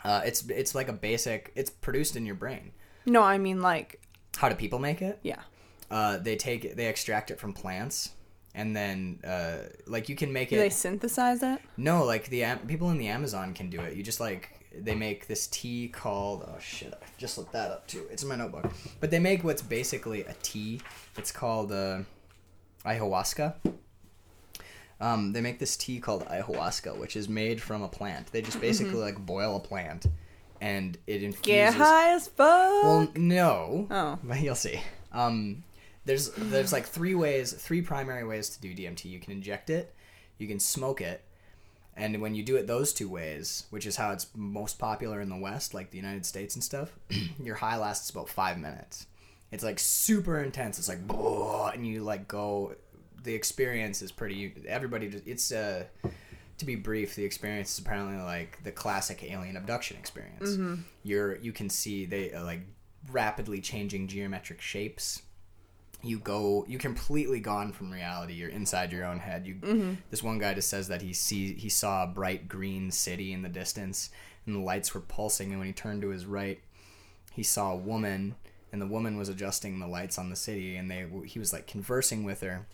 Uh, 0.04 0.22
it's 0.26 0.48
it's 0.50 0.74
like 0.74 0.88
a 0.88 0.94
basic. 0.94 1.52
It's 1.56 1.70
produced 1.70 2.16
in 2.16 2.26
your 2.26 2.36
brain. 2.36 2.72
No, 3.06 3.22
I 3.22 3.38
mean 3.38 3.62
like 3.62 4.02
How 4.38 4.50
do 4.50 4.56
people 4.56 4.80
make 4.80 5.02
it? 5.02 5.20
yeah. 5.24 5.42
Uh, 5.90 6.18
they 6.18 6.36
take 6.38 6.64
it, 6.64 6.78
they 6.78 6.88
extract 6.88 7.32
it 7.32 7.40
from 7.40 7.52
plants, 7.52 8.12
and 8.56 8.74
then 8.76 9.20
uh, 9.28 9.58
like 9.88 10.08
you 10.08 10.16
can 10.16 10.32
make 10.32 10.52
it 10.52 10.56
Do 10.56 10.62
they 10.62 10.70
synthesize 10.70 11.44
it? 11.44 11.60
No, 11.76 12.06
like 12.06 12.30
the 12.30 12.44
Am- 12.46 12.60
people 12.66 12.90
in 12.92 12.98
the 12.98 13.10
Amazon 13.10 13.54
can 13.54 13.70
do 13.70 13.82
it. 13.82 13.96
You 13.98 14.02
just 14.02 14.20
like 14.22 14.50
they 14.74 14.96
make 14.96 15.28
this 15.28 15.48
tea 15.48 15.90
called 15.90 16.46
oh 16.48 16.58
shit, 16.60 16.94
I 16.94 17.06
just 17.18 17.38
looked 17.38 17.52
that 17.52 17.72
up 17.72 17.88
too. 17.88 18.06
It's 18.10 18.24
in 18.24 18.30
my 18.30 18.38
notebook. 18.38 18.72
But 19.02 19.12
they 19.12 19.20
make 19.20 19.44
what's 19.44 19.62
basically 19.62 20.22
a 20.24 20.34
tea. 20.42 20.80
It's 21.18 21.32
called 21.32 21.74
uh, 21.74 22.00
ayahuasca. 22.84 23.56
Um, 25.00 25.34
they 25.34 25.42
make 25.42 25.60
this 25.60 25.76
tea 25.76 26.00
called 26.00 26.26
ayahuasca, 26.26 26.98
which 26.98 27.16
is 27.16 27.28
made 27.28 27.62
from 27.62 27.82
a 27.82 27.88
plant. 27.88 28.32
They 28.32 28.42
just 28.42 28.62
basically 28.62 29.00
like 29.00 29.18
boil 29.26 29.56
a 29.56 29.60
plant, 29.60 30.06
and 30.60 30.98
it 31.08 31.24
infuses. 31.24 31.46
Get 31.46 31.74
high 31.74 32.14
as 32.14 32.28
fuck. 32.28 32.84
Well, 32.84 33.12
no. 33.16 33.88
Oh. 33.90 34.20
But 34.24 34.40
you'll 34.42 34.56
see. 34.56 34.80
Um, 35.12 35.64
there's 36.06 36.30
there's 36.38 36.72
like 36.72 36.86
three 36.86 37.16
ways, 37.16 37.54
three 37.54 37.82
primary 37.82 38.24
ways 38.24 38.50
to 38.50 38.62
do 38.62 38.74
DMT. 38.74 39.06
You 39.06 39.20
can 39.20 39.32
inject 39.32 39.70
it, 39.70 39.94
you 40.38 40.48
can 40.48 40.60
smoke 40.60 41.02
it, 41.02 41.24
and 41.96 42.22
when 42.22 42.36
you 42.36 42.44
do 42.44 42.56
it 42.56 42.68
those 42.68 42.94
two 42.94 43.10
ways, 43.10 43.66
which 43.70 43.86
is 43.86 43.96
how 43.96 44.12
it's 44.12 44.28
most 44.36 44.80
popular 44.80 45.20
in 45.20 45.30
the 45.30 45.38
West, 45.38 45.74
like 45.74 45.92
the 45.92 45.98
United 45.98 46.26
States 46.26 46.56
and 46.56 46.64
stuff, 46.64 46.98
your 47.44 47.56
high 47.56 47.78
lasts 47.78 48.10
about 48.10 48.30
five 48.30 48.58
minutes. 48.58 49.08
It's 49.52 49.64
like 49.64 49.80
super 49.80 50.40
intense. 50.42 50.80
It's 50.80 50.88
like, 50.90 51.00
and 51.74 51.86
you 51.86 52.04
like 52.04 52.28
go. 52.28 52.76
The 53.24 53.34
experience 53.36 54.02
is 54.02 54.12
pretty. 54.12 54.54
Everybody, 54.68 55.10
just, 55.10 55.28
it's 55.28 55.52
uh, 55.52 55.84
to 56.58 56.66
be 56.66 56.76
brief, 56.76 57.16
the 57.16 57.26
experience 57.26 57.74
is 57.74 57.80
apparently 57.80 58.22
like 58.24 58.64
the 58.64 58.72
classic 58.72 59.24
alien 59.24 59.58
abduction 59.58 59.98
experience. 59.98 60.50
You're 61.04 61.38
you 61.38 61.52
can 61.52 61.70
see 61.70 62.06
they 62.06 62.32
uh, 62.34 62.44
like 62.44 62.62
rapidly 63.12 63.62
changing 63.62 64.08
geometric 64.08 64.62
shapes. 64.62 65.22
You 66.04 66.18
go, 66.18 66.66
you 66.68 66.80
completely 66.80 67.40
gone 67.40 67.72
from 67.74 67.92
reality. 67.92 68.34
You're 68.34 68.50
inside 68.50 68.92
your 68.92 69.06
own 69.06 69.20
head. 69.20 69.46
You, 69.46 69.98
this 70.10 70.24
one 70.24 70.40
guy 70.40 70.56
just 70.56 70.68
says 70.68 70.88
that 70.88 71.04
he 71.04 71.14
see 71.14 71.54
he 71.54 71.70
saw 71.70 72.04
a 72.04 72.08
bright 72.08 72.48
green 72.48 72.90
city 72.90 73.34
in 73.34 73.44
the 73.44 73.50
distance, 73.50 74.10
and 74.48 74.56
the 74.56 74.60
lights 74.62 74.96
were 74.96 75.02
pulsing. 75.02 75.50
And 75.52 75.60
when 75.60 75.68
he 75.68 75.74
turned 75.74 76.02
to 76.02 76.10
his 76.10 76.26
right, 76.26 76.60
he 77.34 77.44
saw 77.44 77.74
a 77.74 77.76
woman, 77.76 78.34
and 78.72 78.82
the 78.82 78.88
woman 78.88 79.18
was 79.18 79.30
adjusting 79.30 79.80
the 79.80 79.88
lights 79.88 80.18
on 80.18 80.30
the 80.30 80.36
city, 80.36 80.76
and 80.76 80.90
they 80.90 81.06
he 81.26 81.40
was 81.40 81.54
like 81.54 81.68
conversing 81.68 82.24
with 82.24 82.42
her. 82.42 82.66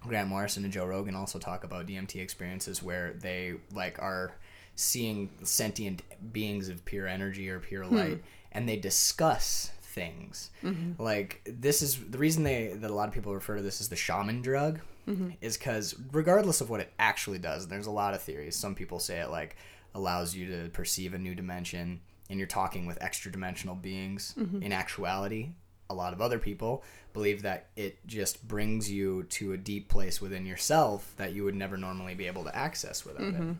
Grant 0.00 0.28
Morrison 0.28 0.62
and 0.62 0.72
Joe 0.72 0.86
Rogan 0.86 1.16
also 1.16 1.40
talk 1.40 1.64
about 1.64 1.86
DMT 1.86 2.20
experiences 2.20 2.82
where 2.82 3.14
they 3.14 3.54
like 3.72 3.98
are 4.00 4.32
seeing 4.76 5.28
sentient 5.42 6.02
beings 6.32 6.68
of 6.68 6.84
pure 6.84 7.08
energy 7.08 7.50
or 7.50 7.58
pure 7.58 7.82
hmm. 7.82 7.96
light 7.96 8.24
and 8.52 8.68
they 8.68 8.76
discuss 8.76 9.70
things. 9.82 10.50
Mm-hmm. 10.62 11.02
Like 11.02 11.40
this 11.44 11.82
is 11.82 11.98
the 11.98 12.18
reason 12.18 12.44
they 12.44 12.68
that 12.74 12.90
a 12.90 12.94
lot 12.94 13.08
of 13.08 13.14
people 13.14 13.34
refer 13.34 13.56
to 13.56 13.62
this 13.62 13.80
as 13.80 13.88
the 13.88 13.96
shaman 13.96 14.42
drug 14.42 14.80
mm-hmm. 15.06 15.30
is 15.40 15.56
because 15.56 15.94
regardless 16.12 16.60
of 16.60 16.70
what 16.70 16.80
it 16.80 16.92
actually 16.98 17.38
does, 17.38 17.68
there's 17.68 17.86
a 17.86 17.90
lot 17.90 18.14
of 18.14 18.22
theories. 18.22 18.56
Some 18.56 18.74
people 18.74 19.00
say 19.00 19.20
it 19.20 19.30
like 19.30 19.56
allows 19.94 20.34
you 20.34 20.50
to 20.50 20.68
perceive 20.70 21.14
a 21.14 21.18
new 21.18 21.34
dimension, 21.34 22.00
and 22.30 22.38
you're 22.38 22.48
talking 22.48 22.86
with 22.86 22.98
extra 23.00 23.30
dimensional 23.30 23.74
beings. 23.74 24.34
Mm-hmm. 24.38 24.62
In 24.62 24.72
actuality, 24.72 25.50
a 25.90 25.94
lot 25.94 26.12
of 26.12 26.20
other 26.20 26.38
people 26.38 26.84
believe 27.12 27.42
that 27.42 27.68
it 27.76 28.06
just 28.06 28.46
brings 28.46 28.90
you 28.90 29.24
to 29.24 29.52
a 29.52 29.56
deep 29.56 29.88
place 29.88 30.20
within 30.20 30.46
yourself 30.46 31.14
that 31.16 31.32
you 31.32 31.44
would 31.44 31.54
never 31.54 31.76
normally 31.76 32.14
be 32.14 32.26
able 32.26 32.44
to 32.44 32.54
access 32.54 33.04
without 33.04 33.22
it. 33.22 33.34
Mm-hmm. 33.34 33.52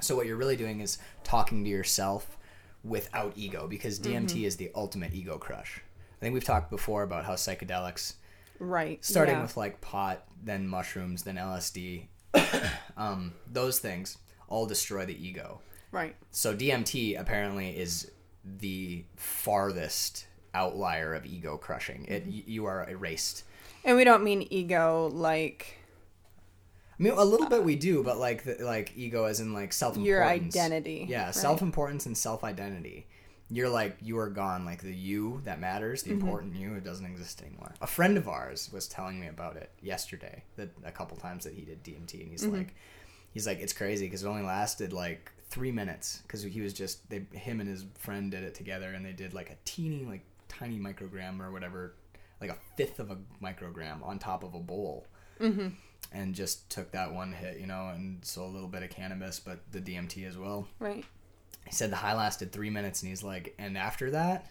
So 0.00 0.14
what 0.14 0.26
you're 0.26 0.36
really 0.36 0.56
doing 0.56 0.80
is 0.80 0.98
talking 1.24 1.64
to 1.64 1.70
yourself 1.70 2.36
without 2.84 3.32
ego 3.36 3.66
because 3.66 3.98
DMT 3.98 4.26
mm-hmm. 4.26 4.44
is 4.44 4.56
the 4.56 4.70
ultimate 4.74 5.14
ego 5.14 5.38
crush. 5.38 5.82
I 6.18 6.20
think 6.20 6.34
we've 6.34 6.44
talked 6.44 6.70
before 6.70 7.02
about 7.02 7.24
how 7.24 7.34
psychedelics 7.34 8.14
Right. 8.58 9.04
starting 9.04 9.36
yeah. 9.36 9.42
with 9.42 9.56
like 9.56 9.80
pot, 9.80 10.24
then 10.42 10.66
mushrooms, 10.68 11.24
then 11.24 11.36
LSD, 11.36 12.06
um, 12.96 13.34
those 13.50 13.78
things 13.78 14.18
all 14.48 14.66
destroy 14.66 15.04
the 15.04 15.26
ego. 15.26 15.60
Right. 15.92 16.16
So 16.30 16.54
DMT 16.54 17.18
apparently 17.18 17.70
is 17.76 18.10
the 18.44 19.04
farthest 19.16 20.26
outlier 20.54 21.14
of 21.14 21.26
ego 21.26 21.56
crushing. 21.56 22.04
It 22.08 22.24
you 22.26 22.64
are 22.66 22.88
erased. 22.88 23.44
And 23.84 23.96
we 23.96 24.04
don't 24.04 24.24
mean 24.24 24.46
ego 24.50 25.10
like 25.12 25.78
I 26.98 27.02
mean, 27.02 27.12
a 27.12 27.24
little 27.24 27.48
bit 27.48 27.62
we 27.62 27.76
do, 27.76 28.02
but 28.02 28.16
like 28.18 28.44
the, 28.44 28.56
like 28.64 28.92
ego 28.96 29.24
as 29.24 29.40
in 29.40 29.52
like 29.52 29.72
self 29.72 29.96
your 29.98 30.24
identity. 30.24 31.06
Yeah, 31.08 31.26
right? 31.26 31.34
self 31.34 31.60
importance 31.62 32.06
and 32.06 32.16
self 32.16 32.42
identity. 32.42 33.06
You're 33.50 33.68
like 33.68 33.98
you 34.00 34.18
are 34.18 34.30
gone. 34.30 34.64
Like 34.64 34.82
the 34.82 34.94
you 34.94 35.42
that 35.44 35.60
matters, 35.60 36.02
the 36.02 36.10
Mm-hmm. 36.10 36.20
important 36.20 36.56
you, 36.56 36.74
it 36.74 36.84
doesn't 36.84 37.06
exist 37.06 37.42
anymore. 37.42 37.74
A 37.80 37.86
friend 37.86 38.16
of 38.16 38.28
ours 38.28 38.70
was 38.72 38.88
telling 38.88 39.20
me 39.20 39.26
about 39.28 39.56
it 39.56 39.70
yesterday. 39.82 40.42
That 40.56 40.70
a 40.84 40.90
couple 40.90 41.16
times 41.18 41.44
that 41.44 41.52
he 41.52 41.62
did 41.62 41.84
DMT, 41.84 42.22
and 42.22 42.30
he's 42.30 42.42
Mm-hmm. 42.44 42.56
like, 42.56 42.74
he's 43.32 43.46
like, 43.46 43.60
it's 43.60 43.72
crazy 43.74 44.06
because 44.06 44.24
it 44.24 44.28
only 44.28 44.42
lasted 44.42 44.92
like 44.92 45.30
three 45.48 45.72
minutes 45.72 46.20
because 46.22 46.42
he 46.42 46.60
was 46.60 46.72
just 46.72 47.08
they 47.10 47.26
him 47.32 47.60
and 47.60 47.68
his 47.68 47.84
friend 47.98 48.30
did 48.30 48.42
it 48.42 48.54
together, 48.54 48.92
and 48.92 49.04
they 49.04 49.12
did 49.12 49.34
like 49.34 49.50
a 49.50 49.56
teeny 49.64 50.04
like 50.04 50.24
tiny 50.48 50.78
microgram 50.78 51.40
or 51.40 51.50
whatever, 51.52 51.94
like 52.40 52.50
a 52.50 52.56
fifth 52.76 52.98
of 53.00 53.10
a 53.10 53.18
microgram 53.42 54.04
on 54.06 54.18
top 54.18 54.42
of 54.44 54.54
a 54.54 54.60
bowl 54.60 55.06
Mm-hmm. 55.40 55.68
and 56.12 56.34
just 56.34 56.70
took 56.70 56.92
that 56.92 57.12
one 57.12 57.30
hit, 57.32 57.58
you 57.60 57.66
know, 57.66 57.88
and 57.94 58.24
so 58.24 58.44
a 58.44 58.46
little 58.46 58.68
bit 58.68 58.82
of 58.82 58.88
cannabis, 58.88 59.38
but 59.38 59.58
the 59.70 59.80
DMT 59.80 60.26
as 60.26 60.38
well. 60.38 60.66
Right. 60.78 61.04
He 61.66 61.72
said 61.72 61.90
the 61.90 61.96
high 61.96 62.14
lasted 62.14 62.52
three 62.52 62.70
minutes, 62.70 63.02
and 63.02 63.10
he's 63.10 63.22
like, 63.22 63.54
and 63.58 63.76
after 63.76 64.12
that, 64.12 64.46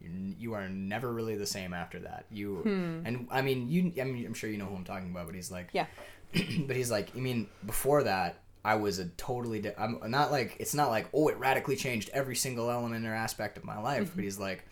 you, 0.00 0.10
you 0.38 0.52
are 0.54 0.68
never 0.68 1.12
really 1.12 1.34
the 1.34 1.46
same 1.46 1.72
after 1.74 1.98
that. 2.00 2.26
You 2.30 2.62
and 3.04 3.26
I 3.32 3.42
mean, 3.42 3.68
you. 3.68 3.92
I 4.00 4.04
mean, 4.04 4.24
I'm 4.26 4.34
sure 4.34 4.48
you 4.48 4.58
know 4.58 4.66
who 4.66 4.76
I'm 4.76 4.84
talking 4.84 5.10
about, 5.10 5.26
but 5.26 5.34
he's 5.34 5.50
like, 5.50 5.70
Yeah. 5.72 5.86
but 6.66 6.76
he's 6.76 6.90
like, 6.90 7.08
I 7.16 7.18
mean, 7.18 7.48
before 7.66 8.04
that, 8.04 8.38
I 8.64 8.76
was 8.76 8.98
a 8.98 9.06
totally. 9.06 9.60
Di- 9.60 9.74
I'm 9.78 10.00
not 10.06 10.30
like 10.30 10.56
it's 10.58 10.74
not 10.74 10.90
like 10.90 11.08
oh, 11.12 11.28
it 11.28 11.38
radically 11.38 11.76
changed 11.76 12.10
every 12.12 12.36
single 12.36 12.70
element 12.70 13.06
or 13.06 13.14
aspect 13.14 13.56
of 13.56 13.64
my 13.64 13.78
life, 13.78 14.00
but 14.00 14.10
mm-hmm. 14.10 14.22
he's 14.22 14.38
like, 14.38 14.64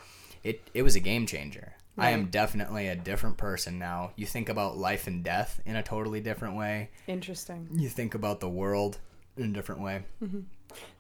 it 0.43 0.69
it 0.75 0.83
was 0.83 0.97
a 0.97 1.01
game 1.01 1.27
changer. 1.27 1.75
I 1.99 2.11
am 2.11 2.27
definitely 2.27 2.89
a 2.89 2.97
different 2.97 3.39
person 3.39 3.79
now. 3.79 4.11
You 4.17 4.27
think 4.27 4.49
about 4.49 4.77
life 4.77 5.07
and 5.07 5.25
death 5.25 5.61
in 5.65 5.77
a 5.77 5.83
totally 5.83 6.21
different 6.21 6.57
way. 6.57 6.91
Interesting. 7.07 7.69
You 7.73 7.89
think 7.89 8.15
about 8.15 8.41
the 8.41 8.51
world 8.51 8.99
in 9.37 9.45
a 9.45 9.53
different 9.53 9.81
way. 9.81 10.03
Mm-hmm. 10.23 10.41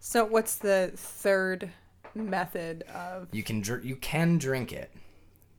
So 0.00 0.24
what's 0.24 0.56
the 0.56 0.92
third 0.96 1.70
method 2.14 2.82
of 2.84 3.28
You 3.32 3.42
can 3.42 3.60
dr- 3.60 3.84
you 3.84 3.96
can 3.96 4.38
drink 4.38 4.72
it, 4.72 4.90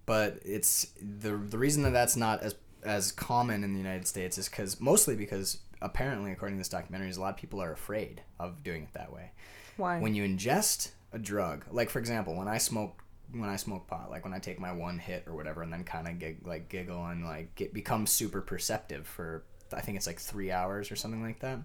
but 0.06 0.40
it's 0.44 0.88
the 1.00 1.38
the 1.38 1.58
reason 1.58 1.84
that 1.84 1.92
that's 1.92 2.16
not 2.16 2.42
as 2.42 2.56
as 2.84 3.12
common 3.12 3.64
in 3.64 3.74
the 3.74 3.80
United 3.80 4.08
States 4.08 4.38
is 4.38 4.50
because 4.50 4.80
mostly 4.80 5.16
because 5.16 5.60
apparently 5.82 6.32
according 6.32 6.58
to 6.58 6.60
this 6.60 6.70
documentary, 6.70 7.12
a 7.12 7.20
lot 7.20 7.34
of 7.34 7.38
people 7.38 7.62
are 7.62 7.72
afraid 7.72 8.22
of 8.40 8.64
doing 8.64 8.84
it 8.84 8.94
that 8.94 9.12
way. 9.12 9.32
why? 9.78 10.00
When 10.00 10.16
you 10.16 10.24
ingest 10.24 10.92
a 11.14 11.20
drug, 11.20 11.66
like 11.72 11.90
for 11.90 12.00
example, 12.00 12.36
when 12.36 12.48
I 12.48 12.58
smoke 12.58 13.04
when 13.32 13.50
I 13.50 13.58
smoke 13.58 13.88
pot, 13.88 14.10
like 14.10 14.24
when 14.24 14.34
I 14.34 14.40
take 14.40 14.60
my 14.60 14.72
one 14.72 15.00
hit 15.00 15.26
or 15.28 15.36
whatever, 15.36 15.62
and 15.62 15.72
then 15.72 15.84
kind 15.84 16.08
of 16.08 16.18
gig, 16.20 16.48
like 16.48 16.70
giggle 16.70 17.06
and 17.08 17.26
like 17.26 17.56
get 17.56 17.74
become 17.74 18.06
super 18.06 18.42
perceptive 18.42 19.08
for 19.08 19.44
I 19.74 19.82
think 19.82 19.98
it's 19.98 20.08
like 20.08 20.20
three 20.20 20.52
hours 20.52 20.92
or 20.92 20.96
something 20.96 21.22
like 21.22 21.40
that. 21.40 21.60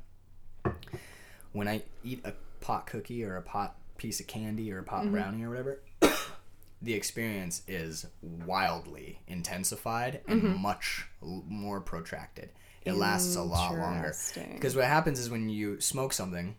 When 1.52 1.68
I 1.68 1.82
eat 2.02 2.20
a 2.24 2.32
pot 2.60 2.86
cookie 2.86 3.24
or 3.24 3.36
a 3.36 3.42
pot 3.42 3.76
piece 3.98 4.20
of 4.20 4.26
candy 4.26 4.72
or 4.72 4.78
a 4.78 4.82
pot 4.82 5.04
mm-hmm. 5.04 5.12
brownie 5.12 5.44
or 5.44 5.50
whatever, 5.50 5.82
the 6.82 6.94
experience 6.94 7.62
is 7.68 8.06
wildly 8.20 9.20
intensified 9.28 10.22
and 10.26 10.42
mm-hmm. 10.42 10.62
much 10.62 11.06
l- 11.22 11.44
more 11.46 11.80
protracted. 11.80 12.50
It 12.84 12.94
lasts 12.94 13.36
a 13.36 13.42
lot 13.42 13.76
longer 13.76 14.12
because 14.54 14.74
what 14.74 14.86
happens 14.86 15.18
is 15.20 15.30
when 15.30 15.48
you 15.48 15.80
smoke 15.80 16.12
something, 16.12 16.56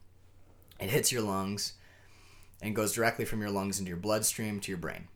it 0.79 0.89
hits 0.89 1.11
your 1.11 1.21
lungs 1.21 1.73
and 2.61 2.75
goes 2.75 2.93
directly 2.93 3.25
from 3.25 3.41
your 3.41 3.49
lungs 3.51 3.79
into 3.79 3.89
your 3.89 3.97
bloodstream 3.97 4.59
to 4.61 4.71
your 4.71 4.77
brain. 4.77 5.07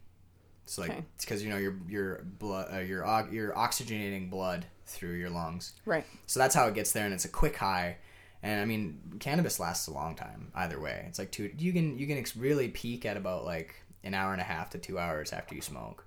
So 0.66 0.82
like 0.82 0.92
Okay. 0.92 1.04
it's 1.16 1.24
because 1.24 1.42
you 1.44 1.50
know 1.50 1.58
your 1.58 1.76
your 1.88 2.24
blood 2.24 2.74
uh, 2.74 2.80
your 2.80 3.06
you're 3.32 3.54
oxygenating 3.54 4.30
blood 4.30 4.66
through 4.86 5.14
your 5.14 5.30
lungs. 5.30 5.74
Right. 5.86 6.06
So 6.26 6.40
that's 6.42 6.54
how 6.56 6.68
it 6.68 6.74
gets 6.74 6.92
there, 6.92 7.06
and 7.06 7.14
it's 7.14 7.26
a 7.26 7.30
quick 7.30 7.56
high. 7.56 7.98
And 8.44 8.60
I 8.62 8.66
mean, 8.66 9.00
cannabis 9.20 9.60
lasts 9.60 9.88
a 9.88 9.92
long 9.94 10.14
time 10.16 10.52
either 10.56 10.80
way. 10.80 11.06
It's 11.08 11.20
like 11.20 11.32
two. 11.32 11.52
You 11.58 11.72
can 11.72 11.98
you 11.98 12.06
can 12.06 12.18
ex- 12.18 12.36
really 12.36 12.68
peak 12.68 13.06
at 13.06 13.16
about 13.16 13.46
like 13.46 13.76
an 14.04 14.14
hour 14.14 14.34
and 14.34 14.42
a 14.42 14.44
half 14.46 14.70
to 14.72 14.78
two 14.78 15.00
hours 15.00 15.32
after 15.32 15.56
you 15.56 15.62
smoke. 15.62 16.04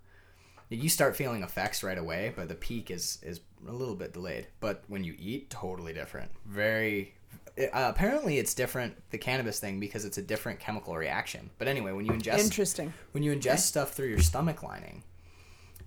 You 0.71 0.89
start 0.89 1.17
feeling 1.17 1.43
effects 1.43 1.83
right 1.83 1.99
away, 1.99 2.33
but 2.35 2.49
the 2.49 2.55
peak 2.55 2.91
is 2.91 3.19
is 3.23 3.41
a 3.67 3.73
little 3.73 3.97
bit 3.97 4.12
delayed. 4.12 4.47
But 4.61 4.85
when 4.89 5.05
you 5.05 5.15
eat, 5.19 5.50
totally 5.50 5.93
different. 5.93 6.31
Very. 6.47 7.15
Eh, 7.59 7.67
uh, 7.67 7.89
apparently, 7.91 8.39
it's 8.39 8.55
different 8.55 8.95
the 9.11 9.19
cannabis 9.19 9.59
thing 9.59 9.81
because 9.81 10.05
it's 10.05 10.19
a 10.19 10.23
different 10.23 10.61
chemical 10.61 10.97
reaction. 10.97 11.50
But 11.59 11.67
anyway, 11.67 11.93
when 11.93 12.05
you 12.05 12.12
ingest 12.12 12.39
Interesting. 12.39 12.93
when 13.12 13.25
you 13.25 13.35
ingest 13.35 13.61
stuff 13.61 13.93
through 13.93 14.09
your 14.09 14.21
stomach 14.21 14.62
lining, 14.62 15.03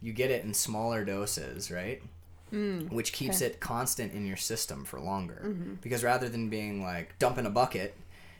you 0.01 0.11
get 0.11 0.29
it 0.29 0.43
in 0.43 0.53
smaller 0.53 1.05
doses, 1.05 1.71
right? 1.71 2.03
Mm, 2.51 2.91
Which 2.91 3.13
keeps 3.13 3.37
okay. 3.37 3.47
it 3.51 3.59
constant 3.59 4.13
in 4.13 4.27
your 4.27 4.37
system 4.37 4.85
for 4.85 4.99
longer. 4.99 5.41
Mm-hmm. 5.43 5.73
Because 5.81 6.03
rather 6.03 6.29
than 6.29 6.49
being 6.49 6.83
like 6.83 7.17
dump 7.17 7.37
in 7.37 7.45
a 7.45 7.49
bucket 7.49 7.95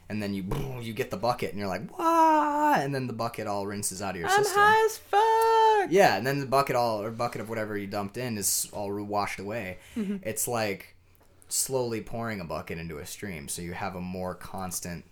and 0.10 0.22
then 0.22 0.34
you 0.34 0.44
you 0.82 0.94
get 0.94 1.12
the 1.12 1.18
bucket 1.18 1.52
and 1.52 1.60
you're 1.60 1.68
like 1.68 1.98
wah, 1.98 2.76
and 2.76 2.94
then 2.94 3.08
the 3.08 3.14
bucket 3.14 3.48
all 3.48 3.66
rinses 3.68 4.02
out 4.02 4.12
of 4.16 4.22
your 4.22 4.30
I'm 4.30 4.44
system. 4.44 4.62
high 4.62 4.86
as 4.86 4.98
fuck. 4.98 5.92
Yeah, 5.92 6.16
and 6.16 6.26
then 6.26 6.40
the 6.40 6.46
bucket 6.46 6.76
all 6.76 7.02
or 7.02 7.12
bucket 7.12 7.42
of 7.42 7.50
whatever 7.50 7.78
you 7.78 7.88
dumped 7.88 8.18
in 8.18 8.38
is 8.38 8.70
all 8.72 8.94
washed 9.04 9.40
away. 9.40 9.78
Mm-hmm. 9.98 10.18
It's 10.24 10.48
like 10.48 10.96
slowly 11.50 12.02
pouring 12.02 12.40
a 12.40 12.46
bucket 12.46 12.78
into 12.78 12.98
a 12.98 13.06
stream, 13.06 13.48
so 13.48 13.62
you 13.62 13.74
have 13.74 13.96
a 13.96 14.02
more 14.02 14.34
constant, 14.36 15.06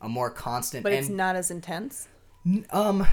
a 0.00 0.08
more 0.08 0.30
constant. 0.30 0.84
Mm-hmm. 0.84 0.94
But 0.94 0.98
it's 0.98 1.08
not 1.08 1.36
as 1.36 1.50
intense. 1.50 2.08
um, 2.70 3.06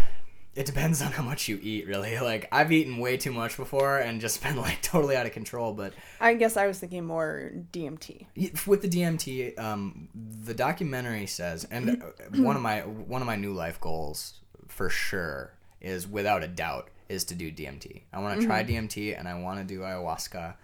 it 0.56 0.66
depends 0.68 1.02
on 1.02 1.12
how 1.12 1.24
much 1.24 1.48
you 1.48 1.60
eat, 1.62 1.88
really. 1.88 2.18
Like 2.24 2.48
I've 2.52 2.72
eaten 2.72 2.98
way 2.98 3.18
too 3.18 3.32
much 3.32 3.58
before 3.58 3.98
and 4.00 4.22
just 4.22 4.42
been 4.44 4.56
like 4.56 4.82
totally 4.82 5.16
out 5.16 5.26
of 5.26 5.32
control. 5.32 5.74
But 5.74 5.94
I 6.20 6.36
guess 6.36 6.58
I 6.58 6.68
was 6.68 6.80
thinking 6.80 7.06
more 7.06 7.52
DMT. 7.72 8.68
with 8.68 8.82
the 8.82 8.88
DMT, 8.88 9.60
um, 9.60 10.10
the 10.14 10.54
documentary 10.54 11.26
says, 11.26 11.66
and 11.70 12.02
uh, 12.02 12.06
one 12.42 12.56
of 12.56 12.62
my 12.62 12.82
one 12.82 13.22
of 13.22 13.28
my 13.28 13.36
new 13.36 13.54
life 13.54 13.80
goals 13.82 14.40
for 14.68 14.90
sure 14.90 15.54
is 15.82 16.08
without 16.08 16.44
a 16.44 16.48
doubt 16.48 16.90
is 17.10 17.24
to 17.26 17.36
do 17.36 17.52
DMT. 17.52 18.02
I 18.14 18.20
want 18.20 18.40
to 18.40 18.48
try 18.48 18.64
DMT 18.64 19.18
and 19.18 19.28
I 19.28 19.40
want 19.40 19.60
to 19.60 19.66
do 19.66 19.82
ayahuasca, 19.82 20.56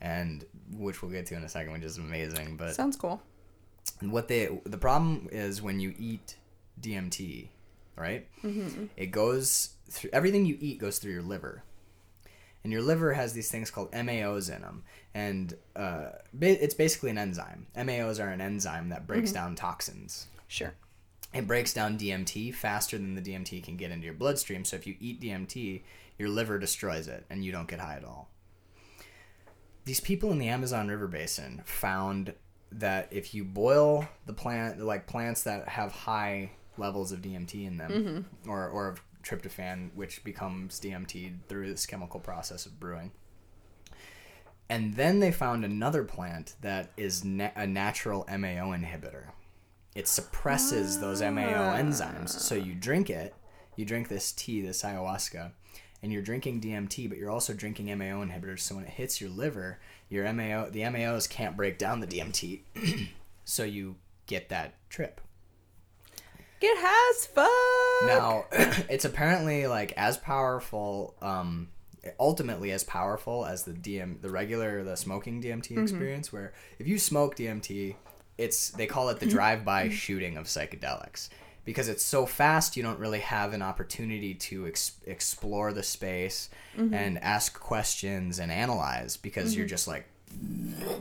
and 0.00 0.44
which 0.72 1.02
we'll 1.02 1.10
get 1.10 1.26
to 1.26 1.34
in 1.36 1.44
a 1.44 1.48
second, 1.48 1.72
which 1.72 1.82
is 1.82 1.98
amazing. 1.98 2.56
But 2.56 2.74
Sounds 2.74 2.96
cool. 2.96 3.20
what 4.00 4.28
they 4.28 4.58
the 4.64 4.78
problem 4.78 5.28
is 5.30 5.60
when 5.60 5.80
you 5.80 5.94
eat 5.98 6.36
DMT, 6.80 7.48
right? 7.96 8.26
Mm-hmm. 8.42 8.86
It 8.96 9.06
goes 9.06 9.74
through 9.88 10.10
everything 10.12 10.46
you 10.46 10.56
eat 10.60 10.78
goes 10.78 10.98
through 10.98 11.12
your 11.12 11.22
liver, 11.22 11.62
and 12.62 12.72
your 12.72 12.82
liver 12.82 13.12
has 13.12 13.32
these 13.32 13.50
things 13.50 13.70
called 13.70 13.92
MAOs 13.92 14.54
in 14.54 14.62
them, 14.62 14.84
and 15.14 15.54
uh, 15.76 16.10
it's 16.40 16.74
basically 16.74 17.10
an 17.10 17.18
enzyme. 17.18 17.66
MAOs 17.76 18.22
are 18.22 18.30
an 18.30 18.40
enzyme 18.40 18.88
that 18.88 19.06
breaks 19.06 19.32
down 19.32 19.54
toxins. 19.54 20.26
Sure. 20.48 20.74
It 21.32 21.48
breaks 21.48 21.74
down 21.74 21.98
DMT 21.98 22.54
faster 22.54 22.96
than 22.96 23.16
the 23.16 23.20
DMT 23.20 23.62
can 23.64 23.76
get 23.76 23.90
into 23.90 24.04
your 24.04 24.14
bloodstream. 24.14 24.64
So 24.64 24.76
if 24.76 24.86
you 24.86 24.94
eat 25.00 25.20
DMT, 25.20 25.82
your 26.16 26.28
liver 26.28 26.58
destroys 26.58 27.08
it, 27.08 27.26
and 27.28 27.44
you 27.44 27.52
don't 27.52 27.68
get 27.68 27.80
high 27.80 27.96
at 27.96 28.04
all. 28.04 28.30
These 29.84 30.00
people 30.00 30.30
in 30.32 30.38
the 30.38 30.48
Amazon 30.48 30.88
River 30.88 31.08
Basin 31.08 31.62
found 31.66 32.34
that 32.72 33.08
if 33.10 33.34
you 33.34 33.44
boil 33.44 34.08
the 34.26 34.32
plant, 34.32 34.80
like 34.80 35.06
plants 35.06 35.42
that 35.42 35.68
have 35.68 35.92
high 35.92 36.52
levels 36.76 37.12
of 37.12 37.20
DMT 37.22 37.66
in 37.66 37.76
them, 37.76 37.90
mm-hmm. 37.90 38.50
or 38.50 38.68
or 38.68 38.88
of 38.88 39.02
tryptophan, 39.22 39.94
which 39.94 40.22
becomes 40.22 40.78
DMT 40.80 41.32
through 41.48 41.70
this 41.70 41.86
chemical 41.86 42.20
process 42.20 42.66
of 42.66 42.78
brewing. 42.78 43.12
And 44.68 44.94
then 44.94 45.20
they 45.20 45.32
found 45.32 45.64
another 45.64 46.04
plant 46.04 46.54
that 46.62 46.92
is 46.96 47.24
na- 47.24 47.50
a 47.54 47.66
natural 47.66 48.24
MAO 48.28 48.72
inhibitor. 48.74 49.26
It 49.94 50.08
suppresses 50.08 51.00
those 51.00 51.20
MAO 51.20 51.72
ah. 51.72 51.76
enzymes. 51.76 52.30
So 52.30 52.54
you 52.54 52.74
drink 52.74 53.10
it, 53.10 53.34
you 53.76 53.84
drink 53.84 54.08
this 54.08 54.32
tea, 54.32 54.62
this 54.62 54.82
ayahuasca, 54.82 55.52
and 56.02 56.12
you're 56.12 56.22
drinking 56.22 56.60
DMT, 56.60 57.08
but 57.08 57.18
you're 57.18 57.30
also 57.30 57.52
drinking 57.52 57.86
MAO 57.86 58.24
inhibitors. 58.24 58.60
So 58.60 58.74
when 58.74 58.84
it 58.84 58.90
hits 58.90 59.20
your 59.20 59.30
liver, 59.30 59.78
your 60.08 60.30
MAO, 60.32 60.68
the 60.70 60.80
MAOs 60.80 61.28
can't 61.28 61.56
break 61.56 61.78
down 61.78 62.00
the 62.00 62.06
DMT, 62.06 62.60
so 63.44 63.64
you 63.64 63.96
get 64.26 64.48
that 64.48 64.74
trip. 64.88 65.20
Get 66.64 66.78
has 66.78 67.16
as 67.16 67.26
fuck. 67.26 68.06
Now, 68.06 68.44
it's 68.88 69.04
apparently 69.04 69.66
like 69.66 69.92
as 69.98 70.16
powerful, 70.16 71.14
um, 71.20 71.68
ultimately 72.18 72.70
as 72.70 72.84
powerful 72.84 73.44
as 73.44 73.64
the 73.64 73.72
DM, 73.72 74.22
the 74.22 74.30
regular, 74.30 74.82
the 74.82 74.96
smoking 74.96 75.42
DMT 75.42 75.72
mm-hmm. 75.72 75.82
experience. 75.82 76.32
Where 76.32 76.54
if 76.78 76.86
you 76.86 76.98
smoke 76.98 77.36
DMT, 77.36 77.96
it's 78.38 78.70
they 78.70 78.86
call 78.86 79.10
it 79.10 79.20
the 79.20 79.26
mm-hmm. 79.26 79.34
drive-by 79.34 79.84
mm-hmm. 79.84 79.94
shooting 79.94 80.36
of 80.38 80.46
psychedelics 80.46 81.28
because 81.66 81.90
it's 81.90 82.02
so 82.02 82.24
fast. 82.24 82.78
You 82.78 82.82
don't 82.82 82.98
really 82.98 83.20
have 83.20 83.52
an 83.52 83.60
opportunity 83.60 84.32
to 84.32 84.66
ex- 84.66 84.92
explore 85.04 85.74
the 85.74 85.82
space 85.82 86.48
and 86.94 87.18
ask 87.22 87.60
questions 87.60 88.38
and 88.38 88.50
analyze 88.50 89.18
because 89.18 89.54
you're 89.54 89.66
just 89.66 89.86
like. 89.86 90.06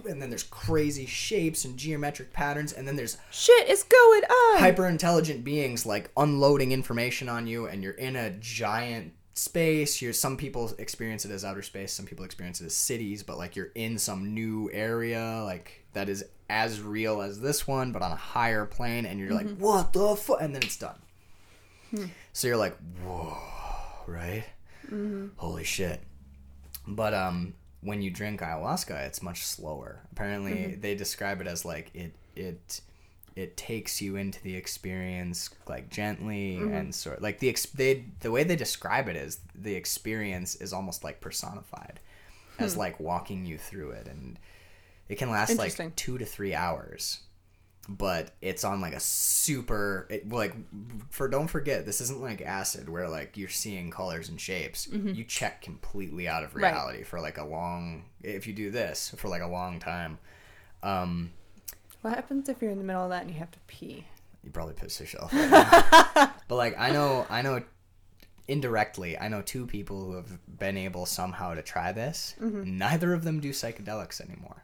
And 0.08 0.22
then 0.22 0.30
there's 0.30 0.44
crazy 0.44 1.06
shapes 1.06 1.66
and 1.66 1.78
geometric 1.78 2.34
patterns, 2.34 2.74
and 2.74 2.88
then 2.88 2.96
there's 2.96 3.18
Shit 3.32 3.70
is 3.70 3.84
going 3.84 4.24
on. 4.24 4.60
hyper 4.60 4.88
intelligent 4.88 5.44
beings 5.44 5.86
like 5.86 6.12
unloading 6.18 6.72
information 6.72 7.30
on 7.30 7.48
you 7.48 7.68
and 7.68 7.84
you're 7.84 7.94
in 7.94 8.16
a 8.16 8.32
giant 8.32 9.14
space. 9.34 10.02
You're 10.02 10.14
some 10.14 10.38
people 10.38 10.72
experience 10.78 11.26
it 11.26 11.32
as 11.32 11.44
outer 11.44 11.62
space 11.62 11.92
some 11.94 12.06
people 12.06 12.26
experience 12.26 12.62
it 12.62 12.66
as 12.66 12.76
cities 12.76 13.24
but 13.24 13.38
like 13.38 13.56
you're 13.56 13.72
in 13.76 13.98
some 13.98 14.34
new 14.34 14.70
area 14.72 15.42
like 15.44 15.86
that 15.94 16.10
is 16.10 16.24
as 16.50 16.82
real 16.82 17.22
as 17.22 17.40
this 17.40 17.68
one 17.68 17.92
but 17.92 18.02
on 18.02 18.12
a 18.12 18.16
higher 18.16 18.66
plane 18.66 19.06
and 19.06 19.20
you're 19.20 19.34
like 19.34 19.48
mm-hmm. 19.48 19.62
what 19.64 19.94
the 19.94 20.16
fuck 20.16 20.42
and 20.42 20.54
then 20.56 20.62
it's 20.64 20.78
done. 20.78 21.00
Hmm. 21.92 22.06
So 22.32 22.48
you're 22.48 22.58
like 22.58 22.78
whoa 23.06 23.38
right? 24.08 24.46
Mm-hmm. 24.88 25.28
Holy 25.38 25.64
shit. 25.64 26.02
But 26.88 27.14
um 27.14 27.54
when 27.84 28.02
you 28.02 28.10
drink 28.10 28.42
ayahuasca 28.42 29.06
it's 29.06 29.22
much 29.22 29.44
slower. 29.44 30.02
Apparently 30.12 30.52
mm-hmm. 30.52 30.82
they 30.82 30.96
describe 30.96 31.42
it 31.42 31.48
as 31.48 31.66
like 31.66 31.92
it 31.94 32.14
it 32.36 32.82
it 33.36 33.58
takes 33.58 34.02
you 34.02 34.16
into 34.16 34.42
the 34.44 34.56
experience 34.56 35.50
like 35.68 35.90
gently 35.90 36.58
mm-hmm. 36.60 36.74
and 36.74 36.94
sort 36.94 37.22
like 37.22 37.40
the 37.40 37.50
ex- 37.50 37.66
they 37.66 38.06
the 38.20 38.32
way 38.32 38.44
they 38.44 38.56
describe 38.56 39.08
it 39.08 39.16
is 39.16 39.40
the 39.56 39.74
experience 39.74 40.56
is 40.56 40.72
almost 40.72 41.04
like 41.04 41.20
personified 41.20 42.00
as 42.60 42.74
hmm. 42.74 42.80
like 42.80 43.00
walking 43.00 43.46
you 43.46 43.58
through 43.58 43.92
it. 43.92 44.08
And 44.08 44.38
it 45.10 45.16
can 45.18 45.30
last 45.30 45.58
like 45.58 45.96
2 45.96 46.18
to 46.18 46.26
3 46.26 46.54
hours 46.54 47.20
but 47.90 48.32
it's 48.42 48.64
on 48.64 48.80
like 48.80 48.94
a 48.94 49.00
super 49.00 50.08
it, 50.10 50.30
like 50.32 50.56
for 51.10 51.28
don't 51.28 51.48
forget 51.48 51.86
this 51.86 52.00
isn't 52.00 52.22
like 52.22 52.42
acid 52.42 52.88
where 52.88 53.10
like 53.10 53.36
you're 53.36 53.50
seeing 53.50 53.92
colors 53.92 54.30
and 54.30 54.40
shapes 54.40 54.88
you 54.88 55.24
check 55.26 55.62
completely 55.62 56.28
out 56.28 56.44
of 56.44 56.52
Mm-hmm. 56.52 56.64
Right. 56.64 56.72
reality 56.74 57.04
for 57.04 57.20
like 57.20 57.38
a 57.38 57.44
long 57.44 58.06
if 58.22 58.48
you 58.48 58.54
do 58.54 58.72
this 58.72 59.14
for 59.18 59.28
like 59.28 59.42
a 59.42 59.48
long 59.48 59.80
time 59.80 60.18
um 60.82 61.32
What 62.02 62.14
happens 62.16 62.48
if 62.48 62.62
you're 62.62 62.72
in 62.72 62.78
the 62.78 62.84
middle 62.86 63.04
of 63.04 63.10
that 63.10 63.24
and 63.24 63.32
you 63.32 63.38
have 63.40 63.52
to 63.52 63.60
pee? 63.68 64.06
you 64.44 64.52
probably 64.52 64.74
piss 64.76 65.00
yourself. 65.00 65.32
but 66.48 66.56
like 66.56 66.76
I 66.80 66.90
know 66.92 67.26
I 67.30 67.42
know 67.42 67.62
indirectly 68.48 69.18
I 69.18 69.28
know 69.30 69.42
two 69.42 69.66
people 69.66 70.04
who 70.06 70.16
have 70.16 70.38
been 70.60 70.78
able 70.78 71.06
somehow 71.06 71.54
to 71.54 71.62
try 71.62 71.92
this. 71.92 72.36
Mm-hmm. 72.42 72.78
Neither 72.78 73.14
of 73.14 73.24
them 73.24 73.40
do 73.40 73.52
psychedelics 73.52 74.20
anymore. 74.22 74.64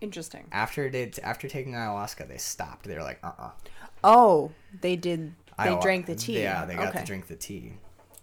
Interesting. 0.00 0.46
After 0.52 0.88
they 0.90 1.10
after 1.22 1.48
taking 1.48 1.72
ayahuasca, 1.72 2.28
they 2.28 2.36
stopped. 2.38 2.84
They 2.86 2.94
were 2.94 3.02
like, 3.02 3.18
uh 3.22 3.32
uh 3.38 3.50
Oh, 4.04 4.52
they 4.80 4.96
did. 4.96 5.34
They 5.58 5.64
Ayahu- 5.70 5.82
drank 5.82 6.06
the 6.06 6.14
tea. 6.14 6.40
Yeah, 6.42 6.66
they 6.66 6.74
got 6.74 6.88
okay. 6.88 7.00
to 7.00 7.04
drink 7.06 7.26
the 7.28 7.36
tea. 7.36 7.72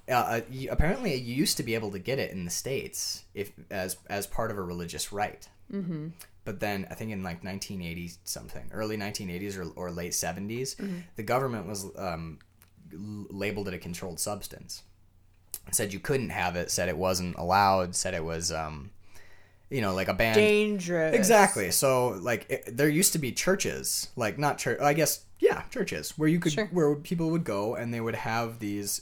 Uh, 0.08 0.13
uh, 0.13 0.42
you, 0.51 0.70
apparently, 0.70 1.15
you 1.15 1.34
used 1.34 1.58
to 1.58 1.63
be 1.63 1.74
able 1.75 1.89
to 1.92 1.98
get 2.00 2.20
it 2.20 2.32
in 2.32 2.46
the 2.46 2.51
states 2.51 3.24
if 3.34 3.51
as 3.72 3.98
as 4.08 4.27
part 4.27 4.51
of 4.51 4.58
a 4.58 4.62
religious 4.62 5.12
rite. 5.12 5.48
Mm-hmm. 5.72 6.10
But 6.46 6.60
then 6.60 6.86
I 6.92 6.94
think 6.94 7.12
in 7.12 7.24
like 7.24 7.44
1980 7.44 8.12
something, 8.25 8.70
early 8.74 8.98
1980s 8.98 9.58
or, 9.58 9.72
or 9.75 9.92
late 9.92 10.12
70s, 10.12 10.75
Mm-hmm. 10.75 10.98
the 11.15 11.24
government 11.24 11.65
was 11.68 11.86
um, 11.98 12.38
labeled 12.92 13.68
it 13.70 13.74
a 13.74 13.77
controlled 13.80 14.20
substance. 14.20 14.84
Said 15.72 15.94
you 15.94 16.00
couldn't 16.00 16.30
have 16.32 16.55
it. 16.57 16.70
Said 16.70 16.90
it 16.90 16.98
wasn't 16.98 17.36
allowed. 17.38 17.96
Said 17.96 18.14
it 18.14 18.24
was, 18.25 18.51
um, 18.51 18.92
you 19.74 19.81
know, 19.81 19.94
like 19.94 20.07
a 20.07 20.14
band. 20.14 20.36
Dangerous. 20.36 21.16
Exactly. 21.16 21.72
So 21.72 22.09
like 22.22 22.46
it, 22.50 22.77
there 22.77 22.88
used 22.88 23.14
to 23.14 23.20
be 23.20 23.31
churches, 23.31 24.09
like 24.16 24.38
not 24.38 24.57
church, 24.59 24.79
I 24.79 24.94
guess 24.94 25.25
yeah, 25.40 25.64
churches 25.72 26.12
where 26.18 26.29
you 26.29 26.40
could 26.40 26.51
Sure. 26.53 26.68
where 26.72 26.96
people 26.96 27.31
would 27.31 27.44
go 27.44 27.75
and 27.75 27.94
they 27.94 28.00
would 28.00 28.16
have 28.16 28.59
these 28.59 29.01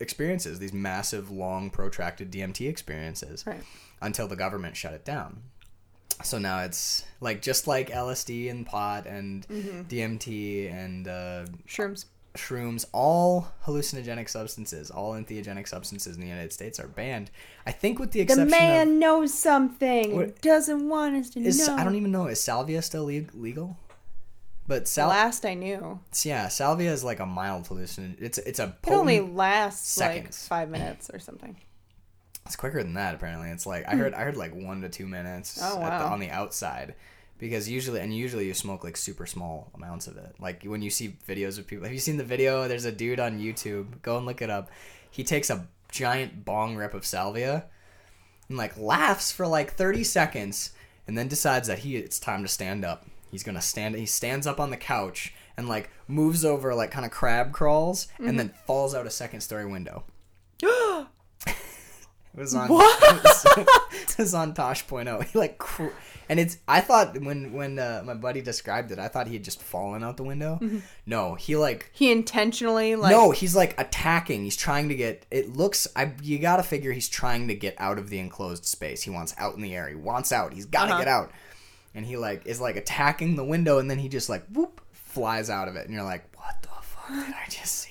experiences, 0.00 0.58
these 0.58 0.72
massive 0.72 1.30
long 1.30 1.70
protracted 1.70 2.30
DMT 2.30 2.68
experiences 2.68 3.46
Right. 3.46 3.62
until 4.02 4.26
the 4.26 4.36
government 4.36 4.76
shut 4.76 4.92
it 4.94 5.04
down. 5.04 5.42
So 6.24 6.38
now 6.38 6.60
it's 6.64 7.04
like 7.20 7.40
just 7.40 7.66
like 7.66 7.88
LSD 7.90 8.50
and 8.50 8.66
pot 8.66 9.06
and 9.06 9.46
Mm-hmm. 9.48 9.82
DMT 9.82 10.70
and 10.72 11.06
uh, 11.08 11.44
Shrooms. 11.68 12.06
Shrooms, 12.34 12.84
all 12.92 13.52
hallucinogenic 13.64 14.28
substances, 14.28 14.90
all 14.90 15.12
entheogenic 15.12 15.66
substances 15.66 16.16
in 16.16 16.22
the 16.22 16.28
United 16.28 16.52
States 16.52 16.78
are 16.78 16.86
banned. 16.86 17.30
I 17.66 17.72
think 17.72 17.98
with 17.98 18.12
the 18.12 18.20
The 18.20 18.32
exception 18.32 18.42
of 18.44 18.50
man 18.50 18.98
knows 18.98 19.34
something. 19.34 20.14
What- 20.14 20.40
Doesn't 20.40 20.88
want 20.88 21.16
us 21.16 21.30
to 21.30 21.40
is 21.40 21.66
know. 21.66 21.76
I 21.76 21.84
don't 21.84 21.96
even 21.96 22.12
know 22.12 22.26
is 22.26 22.40
salvia 22.40 22.82
still 22.82 23.04
le- 23.04 23.24
legal? 23.34 23.76
But 24.66 24.86
sal- 24.86 25.08
Last 25.08 25.44
I 25.44 25.54
knew, 25.54 25.98
yeah, 26.22 26.46
salvia 26.46 26.92
is 26.92 27.02
like 27.02 27.18
a 27.18 27.26
mild 27.26 27.64
hallucinogen. 27.64 28.16
It's 28.20 28.38
it's 28.38 28.60
a 28.60 28.76
it 28.86 28.92
only 28.92 29.20
lasts 29.20 29.98
like 29.98 30.32
five 30.32 30.70
minutes 30.70 31.10
or 31.12 31.18
something. 31.18 31.56
it's 32.46 32.54
quicker 32.54 32.80
than 32.80 32.94
that 32.94 33.16
apparently. 33.16 33.50
It's 33.50 33.66
like 33.66 33.88
I 33.88 33.92
hmm. 33.92 33.98
heard 33.98 34.14
I 34.14 34.22
heard 34.22 34.36
like 34.36 34.54
one 34.54 34.82
to 34.82 34.88
two 34.88 35.08
minutes 35.08 35.58
Oh, 35.60 35.82
at 35.82 35.98
the, 35.98 36.04
on 36.04 36.20
the 36.20 36.30
outside. 36.30 36.94
Because 37.40 37.70
usually, 37.70 38.00
and 38.00 38.14
usually 38.14 38.46
you 38.46 38.52
smoke 38.52 38.84
like 38.84 38.98
super 38.98 39.24
small 39.24 39.70
amounts 39.74 40.06
of 40.06 40.18
it. 40.18 40.36
Like 40.38 40.62
when 40.62 40.82
you 40.82 40.90
see 40.90 41.16
videos 41.26 41.58
of 41.58 41.66
people, 41.66 41.84
have 41.84 41.92
you 41.92 41.98
seen 41.98 42.18
the 42.18 42.24
video? 42.24 42.68
There's 42.68 42.84
a 42.84 42.92
dude 42.92 43.18
on 43.18 43.40
YouTube. 43.40 44.02
Go 44.02 44.18
and 44.18 44.26
look 44.26 44.42
it 44.42 44.50
up. 44.50 44.70
He 45.10 45.24
takes 45.24 45.48
a 45.48 45.66
giant 45.90 46.44
bong 46.44 46.76
rip 46.76 46.92
of 46.92 47.06
salvia 47.06 47.64
and 48.48 48.58
like 48.58 48.76
laughs 48.76 49.32
for 49.32 49.46
like 49.46 49.72
30 49.72 50.04
seconds 50.04 50.72
and 51.08 51.16
then 51.16 51.28
decides 51.28 51.66
that 51.66 51.80
he 51.80 51.96
it's 51.96 52.20
time 52.20 52.42
to 52.42 52.48
stand 52.48 52.84
up. 52.84 53.06
He's 53.30 53.42
gonna 53.42 53.62
stand. 53.62 53.94
He 53.94 54.06
stands 54.06 54.46
up 54.46 54.60
on 54.60 54.70
the 54.70 54.76
couch 54.76 55.32
and 55.56 55.66
like 55.66 55.88
moves 56.06 56.44
over, 56.44 56.74
like 56.74 56.90
kind 56.90 57.06
of 57.06 57.10
crab 57.10 57.52
crawls, 57.52 58.08
and 58.18 58.28
mm-hmm. 58.28 58.36
then 58.36 58.54
falls 58.66 58.94
out 58.94 59.06
a 59.06 59.10
second 59.10 59.40
story 59.40 59.64
window. 59.64 60.04
It 62.36 62.40
was 62.40 62.54
on. 62.54 62.68
It 62.70 63.24
was, 63.24 63.46
it 64.02 64.18
was 64.18 64.34
on 64.34 64.54
Tosh.0. 64.54 65.24
He 65.24 65.38
like, 65.38 65.58
cr- 65.58 65.88
and 66.28 66.38
it's. 66.38 66.58
I 66.68 66.80
thought 66.80 67.18
when 67.20 67.52
when 67.52 67.78
uh, 67.78 68.02
my 68.04 68.14
buddy 68.14 68.40
described 68.40 68.92
it, 68.92 68.98
I 69.00 69.08
thought 69.08 69.26
he 69.26 69.32
had 69.34 69.42
just 69.42 69.60
fallen 69.62 70.04
out 70.04 70.16
the 70.16 70.22
window. 70.22 70.60
No, 71.06 71.34
he 71.34 71.56
like. 71.56 71.90
He 71.92 72.12
intentionally 72.12 72.94
like 72.96 73.10
no, 73.10 73.30
he's 73.32 73.56
like 73.56 73.78
attacking. 73.80 74.44
He's 74.44 74.56
trying 74.56 74.88
to 74.90 74.94
get. 74.94 75.26
It 75.30 75.56
looks. 75.56 75.88
I. 75.96 76.12
You 76.22 76.38
gotta 76.38 76.62
figure 76.62 76.92
he's 76.92 77.08
trying 77.08 77.48
to 77.48 77.54
get 77.54 77.74
out 77.78 77.98
of 77.98 78.10
the 78.10 78.18
enclosed 78.20 78.64
space. 78.64 79.02
He 79.02 79.10
wants 79.10 79.34
out 79.38 79.56
in 79.56 79.62
the 79.62 79.74
air. 79.74 79.88
He 79.88 79.96
wants 79.96 80.30
out. 80.30 80.52
He's 80.52 80.66
gotta 80.66 80.92
Uh-huh. 80.92 80.98
get 81.00 81.08
out. 81.08 81.30
And 81.94 82.06
he 82.06 82.16
like 82.16 82.46
is 82.46 82.60
like 82.60 82.76
attacking 82.76 83.34
the 83.36 83.44
window, 83.44 83.78
and 83.78 83.90
then 83.90 83.98
he 83.98 84.08
just 84.08 84.28
like 84.28 84.44
whoop 84.52 84.80
flies 84.92 85.50
out 85.50 85.66
of 85.66 85.74
it, 85.74 85.86
and 85.86 85.94
you're 85.94 86.04
like, 86.04 86.24
what 86.36 86.54
the 86.62 86.68
fuck 86.68 87.08
did 87.26 87.34
I 87.34 87.46
just 87.48 87.74
see? 87.74 87.90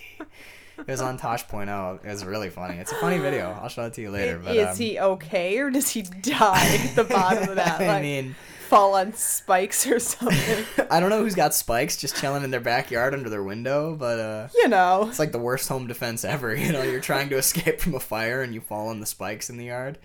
It 0.79 0.87
was 0.87 1.01
on 1.01 1.17
Tosh.0. 1.17 2.05
It 2.05 2.09
was 2.09 2.25
really 2.25 2.49
funny. 2.49 2.77
It's 2.77 2.91
a 2.91 2.95
funny 2.95 3.17
video. 3.17 3.57
I'll 3.61 3.69
show 3.69 3.83
it 3.85 3.93
to 3.93 4.01
you 4.01 4.11
later. 4.11 4.39
But 4.43 4.55
is 4.55 4.67
um, 4.69 4.75
he 4.77 4.99
okay 4.99 5.57
or 5.59 5.69
does 5.69 5.89
he 5.89 6.01
die 6.03 6.77
at 6.87 6.95
the 6.95 7.03
bottom 7.03 7.49
of 7.49 7.55
that? 7.55 7.81
I 7.81 7.87
Like 7.87 8.01
mean, 8.01 8.35
fall 8.67 8.95
on 8.95 9.13
spikes 9.13 9.85
or 9.87 9.99
something. 9.99 10.65
I 10.91 10.99
don't 10.99 11.09
know 11.09 11.21
who's 11.21 11.35
got 11.35 11.53
spikes 11.53 11.97
just 11.97 12.15
chilling 12.17 12.43
in 12.43 12.51
their 12.51 12.59
backyard 12.59 13.13
under 13.13 13.29
their 13.29 13.43
window, 13.43 13.95
but 13.95 14.19
uh, 14.19 14.47
you 14.55 14.67
know. 14.67 15.07
it's 15.09 15.19
like 15.19 15.31
the 15.31 15.39
worst 15.39 15.67
home 15.69 15.87
defense 15.87 16.23
ever. 16.23 16.55
You 16.55 16.71
know, 16.71 16.83
you're 16.83 17.01
trying 17.01 17.29
to 17.29 17.37
escape 17.37 17.81
from 17.81 17.95
a 17.95 17.99
fire 17.99 18.41
and 18.41 18.53
you 18.53 18.61
fall 18.61 18.87
on 18.89 18.99
the 18.99 19.05
spikes 19.05 19.49
in 19.49 19.57
the 19.57 19.65
yard. 19.65 19.97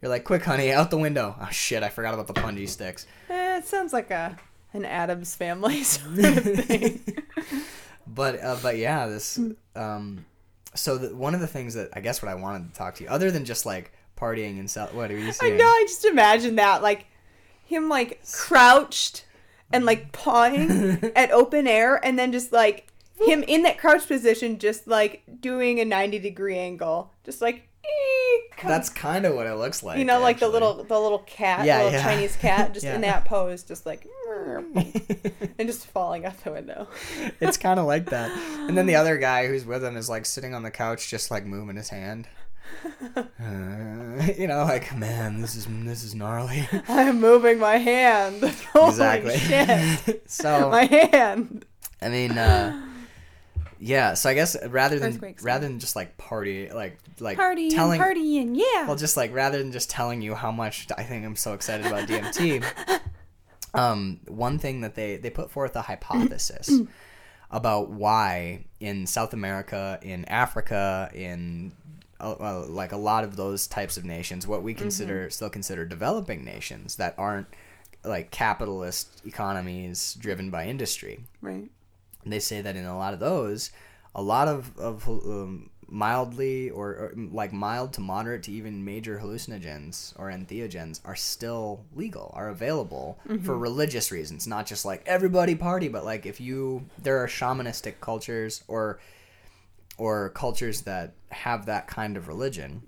You're 0.00 0.10
like, 0.10 0.24
quick, 0.24 0.44
honey, 0.44 0.70
out 0.70 0.90
the 0.90 0.98
window. 0.98 1.34
Oh 1.40 1.48
shit, 1.50 1.82
I 1.82 1.88
forgot 1.88 2.14
about 2.14 2.26
the 2.26 2.34
punji 2.34 2.68
sticks. 2.68 3.06
Eh, 3.30 3.58
it 3.58 3.66
sounds 3.66 3.92
like 3.92 4.10
a 4.10 4.36
an 4.74 4.84
Addams 4.84 5.34
family 5.34 5.82
sort 5.84 6.18
of 6.18 6.44
thing. 6.44 7.00
But 8.06 8.42
uh, 8.42 8.56
but 8.62 8.78
yeah, 8.78 9.06
this 9.06 9.38
um, 9.74 10.24
so 10.74 10.98
the, 10.98 11.14
one 11.14 11.34
of 11.34 11.40
the 11.40 11.46
things 11.46 11.74
that 11.74 11.90
I 11.94 12.00
guess 12.00 12.22
what 12.22 12.30
I 12.30 12.34
wanted 12.34 12.72
to 12.72 12.78
talk 12.78 12.96
to 12.96 13.04
you, 13.04 13.10
other 13.10 13.30
than 13.30 13.44
just 13.44 13.64
like 13.64 13.92
partying 14.16 14.58
and 14.58 14.70
sell, 14.70 14.88
what 14.88 15.10
are 15.10 15.18
you 15.18 15.32
saying? 15.32 15.54
I 15.54 15.56
know, 15.56 15.64
I 15.64 15.84
just 15.86 16.04
imagine 16.04 16.56
that. 16.56 16.82
Like 16.82 17.06
him 17.64 17.88
like 17.88 18.20
crouched 18.32 19.24
and 19.72 19.84
like 19.84 20.12
pawing 20.12 21.12
at 21.16 21.30
open 21.30 21.66
air 21.66 22.04
and 22.04 22.18
then 22.18 22.32
just 22.32 22.52
like 22.52 22.88
him 23.20 23.42
in 23.44 23.62
that 23.62 23.78
crouch 23.78 24.06
position 24.06 24.58
just 24.58 24.86
like 24.86 25.22
doing 25.40 25.80
a 25.80 25.84
90 25.84 26.18
degree 26.18 26.58
angle. 26.58 27.12
Just 27.24 27.40
like 27.40 27.68
That's 28.62 28.88
kind 28.88 29.26
of 29.26 29.34
what 29.34 29.46
it 29.46 29.54
looks 29.56 29.82
like. 29.82 29.98
you 29.98 30.04
know 30.04 30.20
like 30.20 30.38
the 30.38 30.48
little 30.48 30.84
the 30.84 30.98
little 30.98 31.18
cat, 31.20 31.66
Yeah, 31.66 31.82
little 31.82 31.92
yeah. 31.92 32.02
Chinese 32.02 32.36
cat 32.36 32.72
just 32.72 32.86
in 32.86 33.02
that 33.02 33.24
pose 33.24 33.62
just 33.62 33.84
like 33.84 34.06
and 34.74 35.68
just 35.68 35.86
falling 35.86 36.24
out 36.24 36.42
the 36.44 36.50
window. 36.52 36.88
it's 37.40 37.56
kind 37.56 37.78
of 37.78 37.86
like 37.86 38.06
that. 38.10 38.30
And 38.68 38.76
then 38.76 38.86
the 38.86 38.94
other 39.02 39.18
guy 39.18 39.46
who's 39.48 39.64
with 39.64 39.84
him 39.84 39.96
is 39.96 40.08
like 40.08 40.24
sitting 40.26 40.54
on 40.54 40.62
the 40.62 40.70
couch, 40.70 41.08
just 41.10 41.30
like 41.30 41.44
moving 41.44 41.76
his 41.76 41.90
hand. 41.90 42.26
Uh, 43.14 44.26
you 44.38 44.46
know, 44.46 44.64
like 44.64 44.96
man, 44.96 45.40
this 45.42 45.54
is 45.54 45.66
this 45.84 46.02
is 46.02 46.14
gnarly. 46.14 46.66
I'm 46.88 47.20
moving 47.20 47.58
my 47.58 47.76
hand. 47.76 48.42
Holy 48.72 48.88
exactly. 48.88 49.36
shit. 49.38 50.30
so 50.30 50.70
My 50.70 50.84
hand. 50.86 51.66
I 52.00 52.08
mean, 52.08 52.38
uh, 52.38 52.86
yeah. 53.84 54.14
So 54.14 54.30
I 54.30 54.34
guess 54.34 54.56
rather 54.68 54.98
than 54.98 55.34
rather 55.42 55.66
than 55.66 55.78
just 55.78 55.94
like 55.94 56.16
party, 56.16 56.70
like 56.70 56.98
like 57.20 57.36
Party 57.36 57.70
telling, 57.70 58.00
and 58.00 58.16
partying, 58.16 58.56
yeah. 58.56 58.86
well, 58.86 58.96
just 58.96 59.16
like 59.16 59.32
rather 59.34 59.58
than 59.58 59.72
just 59.72 59.90
telling 59.90 60.22
you 60.22 60.34
how 60.34 60.50
much 60.50 60.86
I 60.96 61.02
think 61.02 61.24
I'm 61.24 61.36
so 61.36 61.52
excited 61.52 61.86
about 61.86 62.08
DMT. 62.08 62.64
um, 63.74 64.20
one 64.26 64.58
thing 64.58 64.80
that 64.80 64.94
they 64.94 65.16
they 65.16 65.30
put 65.30 65.50
forth 65.50 65.76
a 65.76 65.82
hypothesis 65.82 66.70
about 67.50 67.90
why 67.90 68.64
in 68.80 69.06
South 69.06 69.34
America, 69.34 69.98
in 70.02 70.24
Africa, 70.26 71.10
in 71.12 71.72
uh, 72.20 72.64
like 72.66 72.92
a 72.92 72.96
lot 72.96 73.22
of 73.22 73.36
those 73.36 73.66
types 73.66 73.98
of 73.98 74.04
nations, 74.04 74.46
what 74.46 74.62
we 74.62 74.72
consider 74.72 75.28
still 75.28 75.50
consider 75.50 75.84
developing 75.84 76.42
nations 76.42 76.96
that 76.96 77.14
aren't 77.18 77.48
like 78.02 78.30
capitalist 78.30 79.22
economies 79.26 80.14
driven 80.14 80.50
by 80.50 80.66
industry 80.66 81.24
right. 81.40 81.70
They 82.32 82.40
say 82.40 82.60
that 82.60 82.76
in 82.76 82.84
a 82.84 82.96
lot 82.96 83.14
of 83.14 83.20
those, 83.20 83.70
a 84.14 84.22
lot 84.22 84.48
of 84.48 84.76
of 84.78 85.08
um, 85.08 85.70
mildly 85.88 86.70
or, 86.70 86.88
or 86.88 87.14
like 87.32 87.52
mild 87.52 87.92
to 87.92 88.00
moderate 88.00 88.42
to 88.44 88.50
even 88.52 88.84
major 88.84 89.18
hallucinogens 89.18 90.12
or 90.18 90.30
entheogens 90.30 91.00
are 91.04 91.14
still 91.16 91.84
legal, 91.94 92.32
are 92.34 92.48
available 92.48 93.18
for 93.42 93.56
religious 93.58 94.10
reasons, 94.10 94.46
not 94.46 94.66
just 94.66 94.84
like 94.84 95.02
everybody 95.06 95.54
party, 95.54 95.88
but 95.88 96.04
like 96.04 96.26
if 96.26 96.40
you 96.40 96.84
there 97.02 97.18
are 97.18 97.26
shamanistic 97.28 97.94
cultures 98.00 98.64
or 98.68 98.98
or 99.98 100.30
cultures 100.30 100.82
that 100.82 101.12
have 101.30 101.66
that 101.66 101.86
kind 101.86 102.16
of 102.16 102.26
religion 102.28 102.82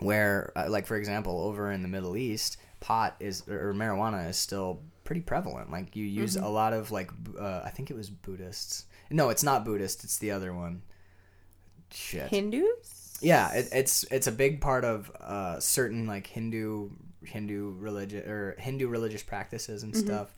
where 0.00 0.52
uh, 0.56 0.66
like 0.68 0.86
for 0.86 0.96
example 0.96 1.40
over 1.40 1.70
in 1.70 1.82
the 1.82 1.88
middle 1.88 2.16
east 2.16 2.56
pot 2.80 3.14
is 3.20 3.46
or 3.48 3.72
marijuana 3.74 4.28
is 4.28 4.36
still 4.36 4.80
pretty 5.06 5.22
prevalent. 5.22 5.70
Like 5.70 5.96
you 5.96 6.04
use 6.04 6.36
a 6.36 6.48
lot 6.48 6.72
of 6.72 6.90
like 6.90 7.10
uh, 7.40 7.62
i 7.64 7.70
think 7.70 7.90
it 7.90 7.96
was 7.96 8.10
buddhists. 8.10 8.84
No 9.10 9.30
it's 9.30 9.42
not 9.42 9.64
buddhist 9.64 10.04
it's 10.04 10.18
the 10.18 10.32
other 10.32 10.52
one. 10.52 10.82
Shit. 11.92 12.28
Hindus? 12.28 13.18
yeah 13.22 13.54
it, 13.54 13.68
it's 13.72 14.04
it's 14.10 14.26
a 14.26 14.32
big 14.32 14.60
part 14.60 14.84
of 14.84 15.10
uh, 15.20 15.58
certain 15.58 16.06
like 16.06 16.26
hindu 16.26 16.90
hindu 17.24 17.74
religion 17.78 18.28
or 18.28 18.54
hindu 18.58 18.88
religious 18.88 19.22
practices 19.22 19.82
and 19.82 19.96
stuff. 19.96 20.34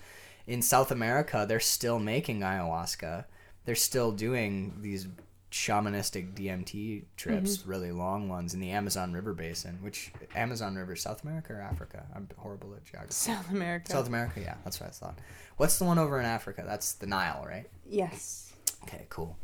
In 0.46 0.62
south 0.62 0.90
america 0.92 1.44
they're 1.48 1.58
still 1.58 1.98
making 1.98 2.40
ayahuasca. 2.40 3.24
They're 3.64 3.74
still 3.74 4.12
doing 4.12 4.78
these 4.80 5.08
shamanistic 5.50 6.34
dmt 6.34 7.04
trips 7.16 7.64
really 7.66 7.90
long 7.90 8.28
ones 8.28 8.52
in 8.52 8.60
the 8.60 8.70
amazon 8.70 9.12
river 9.14 9.32
basin 9.32 9.78
which 9.80 10.12
amazon 10.34 10.76
river 10.76 10.94
south 10.94 11.22
america 11.22 11.54
or 11.54 11.60
africa 11.62 12.04
i'm 12.14 12.28
horrible 12.36 12.74
at 12.74 12.84
geography 12.84 13.12
South 13.14 13.50
America. 13.50 13.90
south 13.90 14.06
america 14.08 14.40
yeah 14.40 14.56
that's 14.62 14.78
what 14.78 14.88
i 14.88 14.92
thought 14.92 15.18
what's 15.56 15.78
the 15.78 15.84
one 15.86 15.98
over 15.98 16.20
in 16.20 16.26
africa 16.26 16.62
that's 16.66 16.92
the 16.94 17.06
nile 17.06 17.44
right 17.48 17.66
Yes. 17.90 18.52
Okay, 18.84 19.06
cool. 19.08 19.36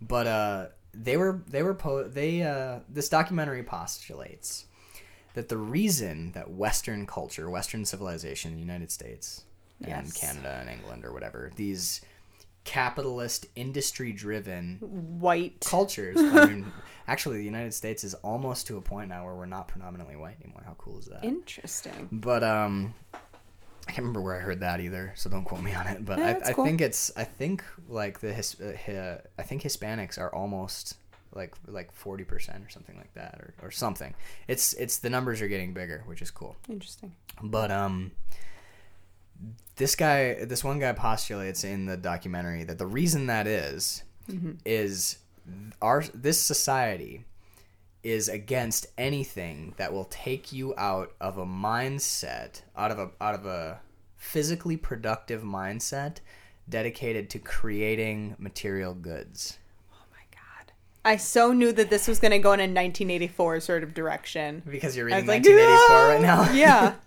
But 0.00 0.26
uh, 0.28 0.66
they 0.94 1.16
were 1.16 1.42
they 1.48 1.62
were 1.64 1.74
po- 1.74 2.06
they 2.08 2.42
uh, 2.42 2.78
this 2.88 3.08
documentary 3.08 3.62
postulates 3.64 4.66
that 5.34 5.48
the 5.48 5.56
reason 5.56 6.30
that 6.32 6.50
Western 6.50 7.04
culture, 7.06 7.50
Western 7.50 7.84
civilization, 7.84 8.54
the 8.54 8.60
United 8.60 8.90
States 8.92 9.42
and 9.82 10.06
Yes. 10.06 10.12
Canada 10.16 10.58
and 10.60 10.70
England 10.70 11.04
or 11.04 11.12
whatever, 11.12 11.50
these 11.56 12.00
capitalist, 12.64 13.46
industry-driven 13.56 14.78
White. 15.20 15.60
cultures. 15.60 16.16
I 16.18 16.46
mean, 16.46 16.72
actually, 17.08 17.38
the 17.38 17.44
United 17.44 17.74
States 17.74 18.04
is 18.04 18.14
almost 18.14 18.66
to 18.68 18.76
a 18.76 18.80
point 18.80 19.08
now 19.08 19.24
where 19.24 19.34
we're 19.34 19.46
not 19.46 19.68
predominantly 19.68 20.16
white 20.16 20.36
anymore. 20.42 20.62
How 20.66 20.74
cool 20.78 20.98
is 20.98 21.06
that? 21.06 21.24
Interesting. 21.24 22.08
But 22.12 22.42
um, 22.44 22.94
I 23.14 23.92
can't 23.92 23.98
remember 23.98 24.20
where 24.22 24.36
I 24.36 24.40
heard 24.40 24.60
that 24.60 24.80
either, 24.80 25.12
so 25.16 25.30
don't 25.30 25.44
quote 25.44 25.62
me 25.62 25.74
on 25.74 25.86
it. 25.86 26.04
But 26.04 26.18
Yeah, 26.18 26.38
I, 26.44 26.50
I 26.50 26.52
cool. 26.52 26.64
think 26.64 26.80
it's 26.80 27.10
I 27.16 27.24
think 27.24 27.64
like 27.88 28.20
the 28.20 28.32
his, 28.32 28.60
uh, 28.60 29.18
I 29.38 29.42
think 29.42 29.62
Hispanics 29.62 30.18
are 30.18 30.32
almost 30.34 30.96
like 31.32 31.54
like 31.66 31.92
forty 31.92 32.24
percent 32.24 32.64
or 32.64 32.68
something 32.68 32.96
like 32.96 33.14
that, 33.14 33.36
or, 33.40 33.54
or 33.62 33.70
something. 33.70 34.14
It's 34.48 34.74
it's 34.74 34.98
the 34.98 35.10
numbers 35.10 35.40
are 35.40 35.48
getting 35.48 35.72
bigger, 35.72 36.02
which 36.06 36.22
is 36.22 36.30
cool. 36.30 36.56
Interesting. 36.68 37.12
But 37.42 37.70
um, 37.70 38.12
this 39.76 39.96
guy, 39.96 40.44
this 40.44 40.62
one 40.62 40.78
guy 40.78 40.92
postulates 40.92 41.64
in 41.64 41.86
the 41.86 41.96
documentary 41.96 42.64
that 42.64 42.78
the 42.78 42.86
reason 42.86 43.26
that 43.26 43.46
is 43.46 44.02
is 44.64 45.16
our 45.82 46.04
this 46.14 46.40
society 46.40 47.24
is 48.02 48.28
against 48.28 48.86
anything 48.96 49.74
that 49.76 49.92
will 49.92 50.04
take 50.04 50.52
you 50.52 50.74
out 50.76 51.12
of 51.20 51.38
a 51.38 51.44
mindset, 51.46 52.62
out 52.76 52.90
of 52.90 52.98
a 52.98 53.10
out 53.20 53.34
of 53.34 53.46
a 53.46 53.80
physically 54.16 54.76
productive 54.76 55.42
mindset 55.42 56.18
dedicated 56.68 57.28
to 57.30 57.38
creating 57.38 58.36
material 58.38 58.94
goods. 58.94 59.58
Oh 59.92 60.04
my 60.12 60.22
god. 60.30 60.72
I 61.04 61.16
so 61.16 61.52
knew 61.52 61.72
that 61.72 61.90
this 61.90 62.06
was 62.06 62.18
going 62.20 62.32
to 62.32 62.38
go 62.38 62.52
in 62.52 62.60
a 62.60 62.64
1984 62.64 63.60
sort 63.60 63.82
of 63.82 63.94
direction. 63.94 64.62
Because 64.70 64.96
you're 64.96 65.06
reading 65.06 65.26
like, 65.26 65.42
1984 65.44 66.08
right 66.08 66.20
now. 66.20 66.42
"Ah!" 66.42 66.52
Yeah. 66.52 66.94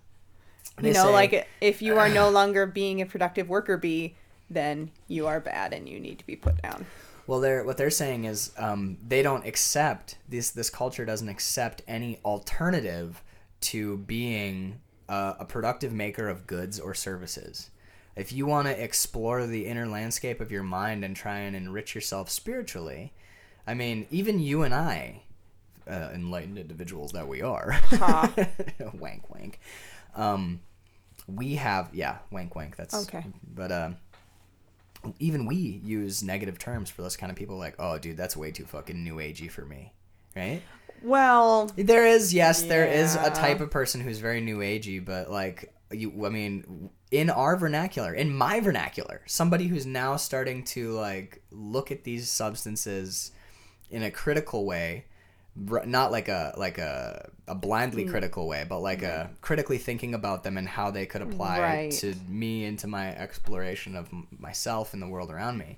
You 0.81 0.93
know, 0.93 1.05
say- 1.05 1.11
like 1.13 1.47
if 1.61 1.81
you 1.81 1.97
are 1.97 2.09
no 2.09 2.29
longer 2.29 2.65
being 2.65 3.01
a 3.01 3.05
productive 3.05 3.49
worker 3.49 3.77
bee, 3.77 4.15
then 4.49 4.91
you 5.07 5.27
are 5.27 5.39
bad 5.39 5.73
and 5.73 5.87
you 5.87 5.99
need 5.99 6.19
to 6.19 6.25
be 6.25 6.35
put 6.35 6.61
down. 6.61 6.85
Well, 7.25 7.39
they're 7.39 7.63
what 7.63 7.77
they're 7.77 7.89
saying 7.89 8.25
is 8.25 8.51
um, 8.57 8.97
they 9.07 9.21
don't 9.21 9.45
accept 9.45 10.17
this. 10.27 10.49
This 10.51 10.69
culture 10.69 11.05
doesn't 11.05 11.29
accept 11.29 11.81
any 11.87 12.19
alternative 12.25 13.23
to 13.61 13.97
being 13.99 14.81
uh, 15.07 15.35
a 15.39 15.45
productive 15.45 15.93
maker 15.93 16.27
of 16.27 16.45
goods 16.47 16.79
or 16.79 16.93
services. 16.93 17.69
If 18.15 18.31
you 18.33 18.45
want 18.45 18.67
to 18.67 18.83
explore 18.83 19.47
the 19.47 19.65
inner 19.65 19.87
landscape 19.87 20.41
of 20.41 20.51
your 20.51 20.63
mind 20.63 21.03
and 21.05 21.15
try 21.15 21.39
and 21.39 21.55
enrich 21.55 21.95
yourself 21.95 22.29
spiritually, 22.29 23.13
I 23.65 23.73
mean, 23.73 24.05
even 24.11 24.39
you 24.39 24.63
and 24.63 24.73
I, 24.73 25.21
uh, 25.87 26.09
enlightened 26.13 26.57
individuals 26.59 27.13
that 27.13 27.27
we 27.27 27.41
are, 27.41 27.71
Ha. 27.71 28.33
wank 28.93 29.29
wank, 29.33 29.59
um, 30.15 30.59
we 31.27 31.55
have 31.55 31.89
yeah, 31.93 32.17
wank 32.31 32.55
wank. 32.55 32.75
That's 32.75 32.93
Okay. 33.07 33.25
But 33.55 33.71
um, 33.71 33.97
even 35.19 35.45
we 35.45 35.55
use 35.55 36.23
negative 36.23 36.57
terms 36.57 36.89
for 36.89 37.01
those 37.01 37.17
kind 37.17 37.29
of 37.31 37.35
people 37.37 37.57
like 37.57 37.75
oh 37.79 37.97
dude 37.97 38.15
that's 38.17 38.37
way 38.37 38.51
too 38.51 38.65
fucking 38.65 39.03
new 39.03 39.15
agey 39.15 39.51
for 39.51 39.65
me 39.65 39.91
right 40.35 40.61
Well, 41.01 41.69
there 41.75 42.05
is 42.07 42.33
yes 42.33 42.61
there 42.63 42.87
is 42.87 43.15
a 43.15 43.23
Yeah. 43.23 43.29
type 43.29 43.59
of 43.59 43.69
person 43.69 43.99
who's 43.99 44.19
very 44.19 44.39
new 44.39 44.59
agey 44.59 45.03
but 45.03 45.29
like 45.29 45.73
you 45.91 46.25
i 46.25 46.29
mean 46.29 46.89
in 47.11 47.29
our 47.29 47.57
vernacular 47.57 48.13
in 48.13 48.33
my 48.33 48.61
vernacular 48.61 49.21
somebody 49.25 49.67
who's 49.67 49.85
now 49.85 50.15
starting 50.15 50.63
to 50.63 50.93
like 50.93 51.43
look 51.51 51.91
at 51.91 52.03
these 52.05 52.29
substances 52.29 53.31
in 53.91 54.03
a 54.03 54.09
critical 54.09 54.65
way 54.65 55.05
not 55.55 56.11
like 56.11 56.29
a 56.29 56.53
like 56.57 56.77
a 56.77 57.29
a 57.47 57.53
Mm. 57.55 57.61
blindly 57.61 58.05
critical 58.05 58.47
way 58.47 58.65
but 58.67 58.79
like 58.79 59.03
a 59.03 59.29
critically 59.41 59.77
thinking 59.77 60.13
about 60.15 60.43
them 60.43 60.57
and 60.57 60.67
how 60.67 60.89
they 60.89 61.05
could 61.05 61.21
apply 61.21 61.59
Right. 61.61 61.91
to 61.91 62.15
me 62.27 62.65
into 62.65 62.87
my 62.87 63.15
exploration 63.15 63.95
of 63.95 64.09
myself 64.39 64.93
and 64.93 65.01
the 65.01 65.07
world 65.07 65.29
around 65.29 65.57
me 65.57 65.77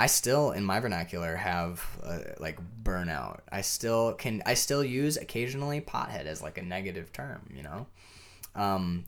I 0.00 0.06
still, 0.06 0.52
in 0.52 0.64
my 0.64 0.78
vernacular, 0.78 1.34
have 1.34 1.84
uh, 2.04 2.20
like 2.38 2.60
burnout. 2.84 3.40
I 3.50 3.62
still 3.62 4.12
can. 4.12 4.44
I 4.46 4.54
still 4.54 4.84
use 4.84 5.16
occasionally 5.16 5.80
pothead 5.80 6.26
as 6.26 6.40
like 6.40 6.56
a 6.56 6.62
negative 6.62 7.12
term. 7.12 7.40
You 7.52 7.64
know, 7.64 7.86
um, 8.54 9.06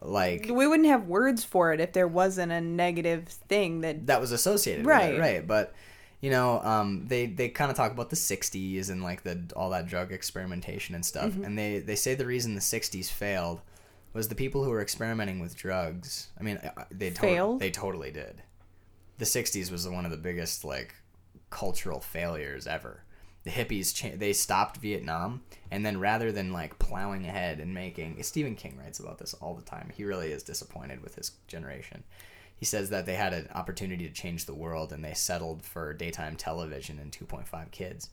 like 0.00 0.46
we 0.48 0.68
wouldn't 0.68 0.86
have 0.88 1.08
words 1.08 1.42
for 1.42 1.72
it 1.72 1.80
if 1.80 1.92
there 1.94 2.06
wasn't 2.06 2.52
a 2.52 2.60
negative 2.60 3.26
thing 3.26 3.80
that 3.80 4.06
that 4.06 4.20
was 4.20 4.30
associated 4.30 4.86
Right. 4.86 5.14
with 5.14 5.16
it, 5.16 5.20
right? 5.20 5.46
But 5.46 5.74
you 6.24 6.30
know, 6.30 6.60
um, 6.62 7.06
they 7.12 7.26
they 7.26 7.48
kind 7.50 7.70
of 7.70 7.76
talk 7.76 7.92
about 7.92 8.08
the 8.10 8.16
'60s 8.16 8.88
and 8.90 9.02
like 9.02 9.22
the 9.24 9.36
all 9.54 9.70
that 9.70 9.86
drug 9.86 10.10
experimentation 10.12 10.94
and 10.94 11.04
stuff, 11.04 11.30
Mm-hmm. 11.32 11.44
and 11.44 11.58
they 11.58 11.78
they 11.80 11.96
say 11.96 12.14
the 12.14 12.26
reason 12.34 12.54
the 12.54 12.60
'60s 12.74 13.10
failed 13.10 13.60
was 14.14 14.28
the 14.28 14.34
people 14.34 14.64
who 14.64 14.70
were 14.70 14.80
experimenting 14.80 15.38
with 15.40 15.56
drugs. 15.56 16.28
I 16.38 16.42
mean, 16.42 16.56
uh, 16.58 16.84
they 16.90 17.10
to- 17.10 17.20
Failed? 17.20 17.60
They 17.60 17.70
totally 17.70 18.10
did. 18.10 18.42
The 19.18 19.24
'60s 19.26 19.70
was 19.70 19.88
one 19.88 20.04
of 20.04 20.10
the 20.10 20.16
biggest 20.28 20.64
like 20.64 20.94
cultural 21.50 22.00
failures 22.00 22.66
ever. 22.66 23.02
The 23.44 23.50
hippies 23.50 23.94
cha- 23.94 24.16
they 24.16 24.32
stopped 24.32 24.78
Vietnam, 24.78 25.42
and 25.70 25.84
then 25.84 26.00
rather 26.00 26.32
than 26.32 26.52
like 26.52 26.78
plowing 26.78 27.26
ahead 27.26 27.60
and 27.60 27.74
making 27.74 28.22
Stephen 28.22 28.54
King 28.56 28.78
writes 28.78 28.98
about 29.00 29.18
this 29.18 29.34
all 29.34 29.54
the 29.54 29.62
time. 29.74 29.92
He 29.94 30.04
really 30.04 30.32
is 30.32 30.42
disappointed 30.42 31.02
with 31.02 31.14
his 31.16 31.32
generation. 31.46 32.02
He 32.56 32.64
says 32.64 32.90
that 32.90 33.04
they 33.06 33.14
had 33.14 33.32
an 33.32 33.48
opportunity 33.54 34.06
to 34.06 34.12
change 34.12 34.44
the 34.44 34.54
world, 34.54 34.92
and 34.92 35.04
they 35.04 35.14
settled 35.14 35.64
for 35.64 35.92
daytime 35.92 36.36
television 36.36 36.98
and 36.98 37.12
2.5 37.12 37.70
kids. 37.70 38.10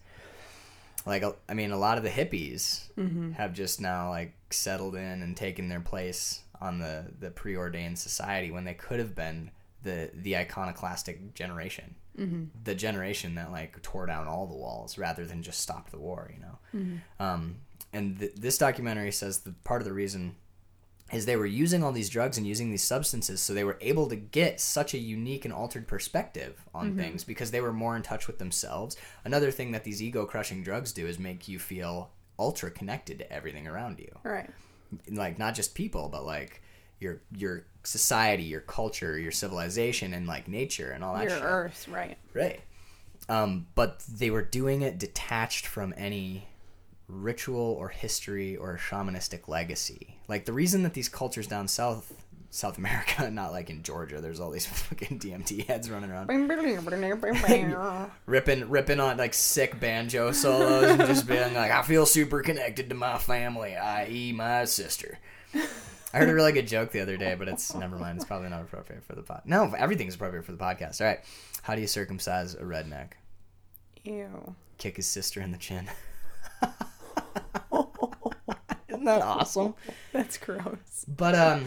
Like 1.06 1.23
I 1.49 1.54
mean, 1.54 1.71
a 1.71 1.77
lot 1.77 1.97
of 1.97 2.04
the 2.04 2.10
hippies 2.10 2.91
mm-hmm. 2.97 3.32
have 3.32 3.54
just 3.54 3.82
now 3.82 4.10
like 4.10 4.34
settled 4.51 4.95
in 4.95 5.21
and 5.21 5.36
taken 5.36 5.67
their 5.67 5.80
place 5.80 6.41
on 6.60 6.80
the 6.80 7.06
the 7.19 7.32
preordained 7.32 7.97
society 7.97 8.51
when 8.51 8.65
they 8.65 8.73
could 8.73 8.99
have 8.99 9.15
been 9.15 9.51
the 9.84 10.12
the 10.13 10.38
iconoclastic 10.38 11.34
generation. 11.34 11.95
Mm-hmm. 12.19 12.43
the 12.65 12.75
generation 12.75 13.36
that 13.36 13.54
like 13.54 13.82
tore 13.82 14.06
down 14.06 14.27
all 14.27 14.45
the 14.45 14.54
walls 14.54 14.97
rather 14.97 15.25
than 15.25 15.41
just 15.41 15.62
stop 15.62 15.91
the 15.91 15.97
war. 15.97 16.30
You 16.34 16.41
know. 16.41 16.58
Mm-hmm. 16.75 17.23
Um, 17.23 17.56
and 17.93 18.19
th- 18.19 18.34
this 18.36 18.58
documentary 18.58 19.13
says 19.13 19.39
that 19.39 19.63
part 19.63 19.82
of 19.82 19.86
the 19.86 19.93
reason 19.93 20.36
is 21.13 21.26
they 21.26 21.36
were 21.36 21.45
using 21.45 21.84
all 21.84 21.91
these 21.91 22.10
drugs 22.10 22.38
and 22.38 22.47
using 22.47 22.69
these 22.71 22.84
substances 22.84 23.41
so 23.41 23.54
they 23.54 23.63
were 23.63 23.78
able 23.82 24.08
to 24.08 24.15
get 24.15 24.60
such 24.60 24.93
a 24.93 24.97
unique 24.97 25.43
and 25.45 25.54
altered 25.54 25.88
perspective 25.88 26.63
on 26.74 26.95
things 26.95 27.24
because 27.24 27.52
they 27.52 27.62
were 27.62 27.74
more 27.74 27.95
in 27.95 28.02
touch 28.02 28.28
with 28.28 28.38
themselves 28.39 28.95
another 29.26 29.52
thing 29.52 29.71
that 29.71 29.84
these 29.84 30.02
ego 30.02 30.26
crushing 30.26 30.63
drugs 30.63 30.91
do 30.93 31.06
is 31.08 31.19
make 31.19 31.47
you 31.47 31.60
feel 31.60 32.12
ultra 32.39 32.71
connected 32.71 33.19
to 33.19 33.32
everything 33.32 33.67
around 33.67 34.00
you 34.00 34.12
Right. 34.24 34.50
like 35.10 35.38
not 35.38 35.54
just 35.56 35.76
people 35.76 36.10
but 36.10 36.26
like 36.26 36.62
your 37.00 37.21
your 37.36 37.65
society 37.84 38.43
your 38.43 38.62
culture 38.62 39.17
your 39.17 39.32
civilization 39.32 40.13
and 40.13 40.28
like 40.28 40.47
nature 40.47 40.91
and 40.91 41.04
all 41.04 41.13
that 41.15 41.24
Your 41.24 41.32
shit 41.32 41.41
Earth, 41.43 41.88
right. 41.89 42.17
Right. 42.34 42.62
Um, 43.30 43.67
but 43.76 44.00
they 44.12 44.30
were 44.30 44.41
doing 44.43 44.82
it 44.82 44.97
detached 44.97 45.65
from 45.65 45.93
any 45.97 46.47
ritual 47.12 47.76
or 47.80 47.89
history 47.89 48.56
or 48.56 48.78
shamanistic 48.78 49.47
legacy. 49.47 50.17
Like 50.28 50.45
the 50.45 50.54
reason 50.54 50.84
that 50.84 50.93
these 50.93 51.10
cultures 51.10 51.47
down 51.47 51.67
south, 51.67 52.13
South 52.50 52.78
America, 52.78 53.30
not 53.32 53.52
like 53.52 53.69
in 53.69 53.84
Georgia, 53.84 54.21
there's 54.21 54.39
all 54.39 54.52
these 54.52 54.65
fucking 54.67 55.19
DMT 55.19 55.67
heads 55.67 55.89
running 55.89 56.12
around 56.12 56.28
ripping 58.26 58.69
ripping 58.69 59.00
on 59.00 59.17
like 59.17 59.34
sick 59.34 59.80
banjo 59.80 60.32
solos 60.32 60.84
and 60.84 61.00
just 61.02 61.28
being 61.28 61.54
like, 61.54 61.71
I 61.71 61.82
feel 61.84 62.06
super 62.06 62.41
connected 62.41 62.89
to 62.89 62.95
my 62.95 63.17
family, 63.17 63.76
i.e. 63.76 64.32
my 64.32 64.65
sister. 64.65 65.19
I 66.13 66.17
heard 66.17 66.30
a 66.30 66.34
really 66.34 66.52
good 66.52 66.67
joke 66.67 66.91
the 66.91 67.00
other 67.00 67.15
day, 67.15 67.36
but 67.36 67.47
it's 67.47 67.74
never 67.74 67.97
mind. 67.97 68.17
It's 68.17 68.26
probably 68.26 68.50
not 68.50 68.62
appropriate 68.62 69.04
for 69.04 69.15
the 69.15 69.21
pod. 69.21 69.43
No, 69.45 69.74
everything's 69.78 70.15
appropriate 70.15 70.43
for 70.43 70.52
the 70.52 70.58
podcast. 70.58 71.00
All 71.00 71.08
right. 71.08 71.19
How 71.62 71.76
do 71.76 71.82
you 71.82 71.88
circumcise 71.88 72.54
a 72.54 72.63
redneck? 72.63 73.12
Ew. 74.04 74.56
Kick 74.78 74.97
his 74.97 75.08
sister 75.08 75.39
in 75.39 75.52
the 75.52 75.58
chin. 75.58 75.89
Isn't 78.89 79.06
that 79.06 79.22
awesome? 79.22 79.76
That's 80.12 80.38
gross. 80.38 81.06
But 81.08 81.36
um 81.36 81.65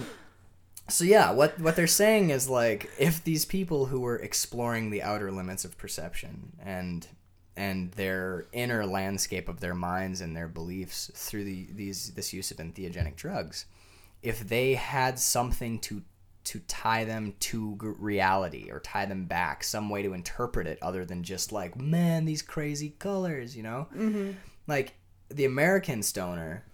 so 0.88 1.04
yeah, 1.04 1.30
what 1.32 1.58
what 1.60 1.76
they're 1.76 1.86
saying 1.86 2.30
is 2.30 2.48
like 2.48 2.90
if 2.98 3.24
these 3.24 3.44
people 3.44 3.86
who 3.86 4.00
were 4.00 4.16
exploring 4.16 4.90
the 4.90 5.02
outer 5.02 5.30
limits 5.30 5.64
of 5.64 5.78
perception 5.78 6.52
and 6.62 7.06
and 7.56 7.92
their 7.92 8.46
inner 8.52 8.84
landscape 8.84 9.48
of 9.48 9.60
their 9.60 9.74
minds 9.74 10.20
and 10.20 10.36
their 10.36 10.48
beliefs 10.48 11.10
through 11.14 11.44
the 11.44 11.68
these 11.72 12.12
this 12.14 12.32
use 12.32 12.50
of 12.50 12.58
entheogenic 12.58 13.16
drugs, 13.16 13.66
if 14.22 14.46
they 14.46 14.74
had 14.74 15.18
something 15.18 15.78
to 15.80 16.02
to 16.44 16.60
tie 16.60 17.04
them 17.04 17.34
to 17.40 17.76
reality 17.98 18.70
or 18.70 18.78
tie 18.78 19.06
them 19.06 19.24
back, 19.24 19.64
some 19.64 19.88
way 19.88 20.02
to 20.02 20.12
interpret 20.12 20.66
it 20.66 20.78
other 20.82 21.04
than 21.04 21.22
just 21.22 21.52
like, 21.52 21.80
man, 21.80 22.26
these 22.26 22.42
crazy 22.42 22.90
colors, 22.98 23.56
you 23.56 23.62
know? 23.62 23.88
Mm-hmm. 23.96 24.32
Like 24.66 24.94
the 25.28 25.44
American 25.44 26.02
stoner 26.02 26.64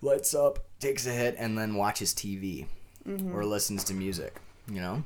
lights 0.00 0.34
up, 0.34 0.60
takes 0.80 1.06
a 1.06 1.10
hit, 1.12 1.34
and 1.38 1.56
then 1.56 1.74
watches 1.74 2.12
TV 2.12 2.66
mm-hmm. 3.06 3.34
or 3.34 3.44
listens 3.44 3.84
to 3.84 3.94
music, 3.94 4.36
you 4.68 4.80
know? 4.80 5.04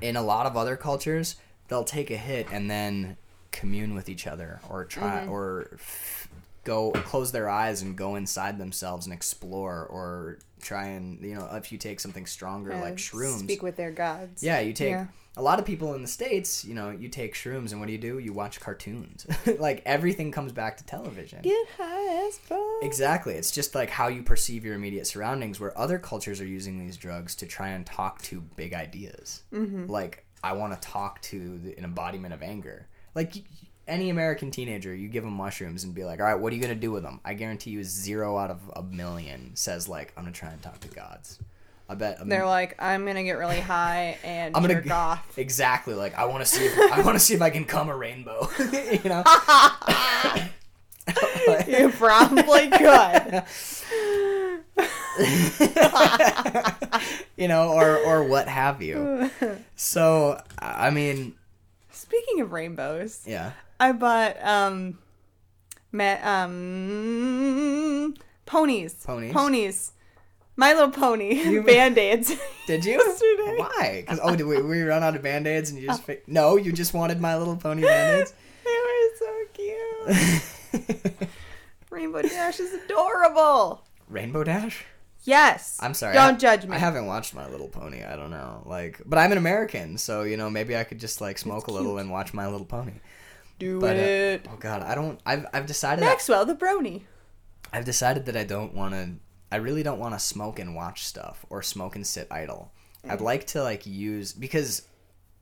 In 0.00 0.16
a 0.16 0.22
lot 0.22 0.46
of 0.46 0.56
other 0.56 0.76
cultures, 0.76 1.36
they'll 1.68 1.84
take 1.84 2.10
a 2.10 2.16
hit 2.16 2.46
and 2.50 2.70
then 2.70 3.16
commune 3.50 3.94
with 3.94 4.08
each 4.08 4.26
other 4.26 4.60
or 4.68 4.84
try 4.84 5.20
mm-hmm. 5.20 5.30
or 5.30 5.70
f- 5.74 6.28
go 6.64 6.90
close 6.90 7.32
their 7.32 7.48
eyes 7.48 7.82
and 7.82 7.96
go 7.96 8.16
inside 8.16 8.58
themselves 8.58 9.06
and 9.06 9.12
explore 9.12 9.86
or 9.86 10.38
try 10.60 10.88
and 10.88 11.22
you 11.22 11.34
know 11.34 11.48
if 11.52 11.72
you 11.72 11.78
take 11.78 11.98
something 11.98 12.26
stronger 12.26 12.74
like 12.74 12.96
shrooms 12.96 13.38
Speak 13.38 13.62
with 13.62 13.76
their 13.76 13.90
gods. 13.92 14.42
yeah, 14.42 14.60
you 14.60 14.72
take 14.72 14.90
Yeah. 14.90 15.06
A 15.38 15.42
lot 15.42 15.58
of 15.58 15.64
people 15.64 15.94
in 15.94 16.02
the 16.02 16.08
states. 16.08 16.64
You 16.64 16.74
know, 16.74 16.90
you 16.90 17.08
take 17.08 17.34
shrooms, 17.34 17.70
and 17.70 17.80
what 17.80 17.86
do 17.86 17.92
you 17.92 17.98
do? 17.98 18.18
You 18.18 18.32
watch 18.32 18.60
cartoons. 18.60 19.26
like 19.58 19.82
everything 19.86 20.32
comes 20.32 20.52
back 20.52 20.76
to 20.78 20.84
television. 20.84 21.40
Get 21.42 21.68
high 21.78 22.26
as 22.26 22.38
fuck. 22.38 22.60
Exactly. 22.82 23.34
It's 23.34 23.50
just 23.50 23.74
like 23.74 23.88
how 23.88 24.08
you 24.08 24.22
perceive 24.22 24.64
your 24.64 24.74
immediate 24.74 25.06
surroundings, 25.06 25.60
where 25.60 25.76
other 25.78 25.98
cultures 25.98 26.40
are 26.40 26.46
using 26.46 26.78
these 26.78 26.96
drugs 26.96 27.34
to 27.36 27.46
try 27.46 27.68
and 27.68 27.86
talk 27.86 28.20
to 28.22 28.40
big 28.56 28.74
ideas. 28.74 29.42
Mm-hmm. 29.52 29.86
Like, 29.86 30.26
I 30.42 30.52
want 30.52 30.80
to 30.80 30.88
talk 30.88 31.22
to 31.22 31.58
the, 31.58 31.78
an 31.78 31.84
embodiment 31.84 32.34
of 32.34 32.42
anger. 32.42 32.88
Like, 33.14 33.34
any 33.86 34.10
American 34.10 34.50
teenager, 34.50 34.94
you 34.94 35.08
give 35.08 35.24
them 35.24 35.32
mushrooms 35.32 35.84
and 35.84 35.94
be 35.94 36.04
like, 36.04 36.20
all 36.20 36.26
right, 36.26 36.38
what 36.38 36.52
are 36.52 36.56
you 36.56 36.62
going 36.62 36.74
to 36.74 36.80
do 36.80 36.90
with 36.90 37.02
them? 37.02 37.20
I 37.24 37.34
guarantee 37.34 37.70
you 37.70 37.82
zero 37.82 38.36
out 38.36 38.50
of 38.50 38.60
a 38.76 38.82
million 38.82 39.52
says, 39.54 39.88
like, 39.88 40.12
I'm 40.16 40.24
going 40.24 40.32
to 40.32 40.38
try 40.38 40.50
and 40.50 40.62
talk 40.62 40.78
to 40.80 40.88
gods. 40.88 41.38
I 41.88 41.94
bet. 41.94 42.18
They're 42.28 42.44
like, 42.46 42.74
I'm 42.78 43.06
gonna 43.06 43.24
get 43.24 43.38
really 43.38 43.60
high 43.60 44.18
and 44.22 44.54
I'm 44.56 44.62
gonna 44.62 44.74
jerk 44.82 44.90
off. 44.90 45.38
exactly 45.38 45.94
like 45.94 46.14
I 46.16 46.26
want 46.26 46.44
to 46.44 46.46
see 46.46 46.64
if 46.66 46.78
I 46.92 47.00
want 47.04 47.14
to 47.16 47.20
see 47.20 47.34
if 47.34 47.40
I 47.42 47.50
can 47.50 47.64
come 47.64 47.88
a 47.88 47.96
rainbow, 47.96 48.48
you 48.58 49.00
know. 49.08 49.24
You 51.66 51.88
probably 51.90 52.68
could. 52.68 53.42
you 57.36 57.48
know, 57.48 57.72
or 57.72 57.96
or 57.98 58.24
what 58.24 58.48
have 58.48 58.82
you. 58.82 59.30
So 59.76 60.40
I 60.58 60.90
mean, 60.90 61.34
Speaking 61.90 62.40
of 62.40 62.52
rainbows, 62.52 63.22
yeah. 63.26 63.52
I 63.80 63.92
bought 63.92 64.36
um, 64.44 64.98
ma- 65.92 66.18
um, 66.22 68.14
ponies. 68.46 68.94
Ponies? 69.04 69.32
Ponies. 69.32 69.92
My 70.58 70.74
Little 70.74 70.90
Pony 70.90 71.34
You- 71.42 71.62
band 71.72 71.96
aids. 71.96 72.34
Did 72.66 72.84
you? 72.84 72.92
Yesterday. 73.06 73.54
Why? 73.56 74.02
Because 74.04 74.18
oh, 74.22 74.34
did 74.36 74.44
we, 74.44 74.60
we 74.60 74.82
run 74.82 75.02
out 75.04 75.14
of 75.16 75.22
band 75.22 75.46
aids 75.46 75.70
and 75.70 75.80
you 75.80 75.86
just 75.86 76.02
fi- 76.02 76.18
no, 76.26 76.56
you 76.56 76.72
just 76.72 76.92
wanted 76.92 77.20
My 77.20 77.36
Little 77.38 77.56
Pony 77.56 77.82
band 77.82 78.20
aids. 78.22 78.34
They 78.64 80.12
were 80.12 80.14
so 80.76 80.88
cute. 81.18 81.28
Rainbow 81.90 82.22
Dash 82.22 82.60
is 82.60 82.74
adorable. 82.74 83.82
Rainbow 84.08 84.44
Dash. 84.44 84.84
Yes. 85.24 85.78
I'm 85.80 85.94
sorry. 85.94 86.14
Don't 86.14 86.34
I, 86.34 86.38
judge 86.38 86.66
me. 86.66 86.74
I 86.76 86.78
haven't 86.78 87.06
watched 87.06 87.34
My 87.34 87.48
Little 87.48 87.68
Pony. 87.68 88.02
I 88.02 88.16
don't 88.16 88.30
know. 88.30 88.62
Like, 88.66 89.00
but 89.06 89.18
I'm 89.18 89.32
an 89.32 89.38
American, 89.38 89.96
so 89.96 90.22
you 90.22 90.36
know 90.36 90.50
maybe 90.50 90.76
I 90.76 90.84
could 90.84 90.98
just 91.00 91.20
like 91.20 91.38
smoke 91.38 91.68
a 91.68 91.72
little 91.72 91.98
and 91.98 92.10
watch 92.10 92.34
My 92.34 92.46
Little 92.46 92.66
Pony. 92.66 92.92
Do 93.58 93.80
But 93.80 93.96
uh, 93.96 94.00
it. 94.00 94.46
oh 94.50 94.56
god, 94.58 94.82
I 94.82 94.94
don't. 94.94 95.18
I've 95.24 95.46
I've 95.54 95.66
decided. 95.66 96.02
that- 96.02 96.08
Maxwell 96.08 96.44
the 96.44 96.54
Brony. 96.54 97.02
I've 97.72 97.84
decided 97.84 98.26
that 98.26 98.36
I 98.36 98.44
don't 98.44 98.74
want 98.74 98.94
to. 98.94 99.10
I 99.50 99.56
really 99.56 99.82
don't 99.82 99.98
want 99.98 100.14
to 100.14 100.18
smoke 100.18 100.58
and 100.58 100.74
watch 100.74 101.04
stuff 101.04 101.44
or 101.48 101.62
smoke 101.62 101.96
and 101.96 102.06
sit 102.06 102.28
idle. 102.30 102.72
I'd 103.08 103.20
like 103.20 103.46
to 103.48 103.62
like 103.62 103.86
use 103.86 104.32
because 104.32 104.82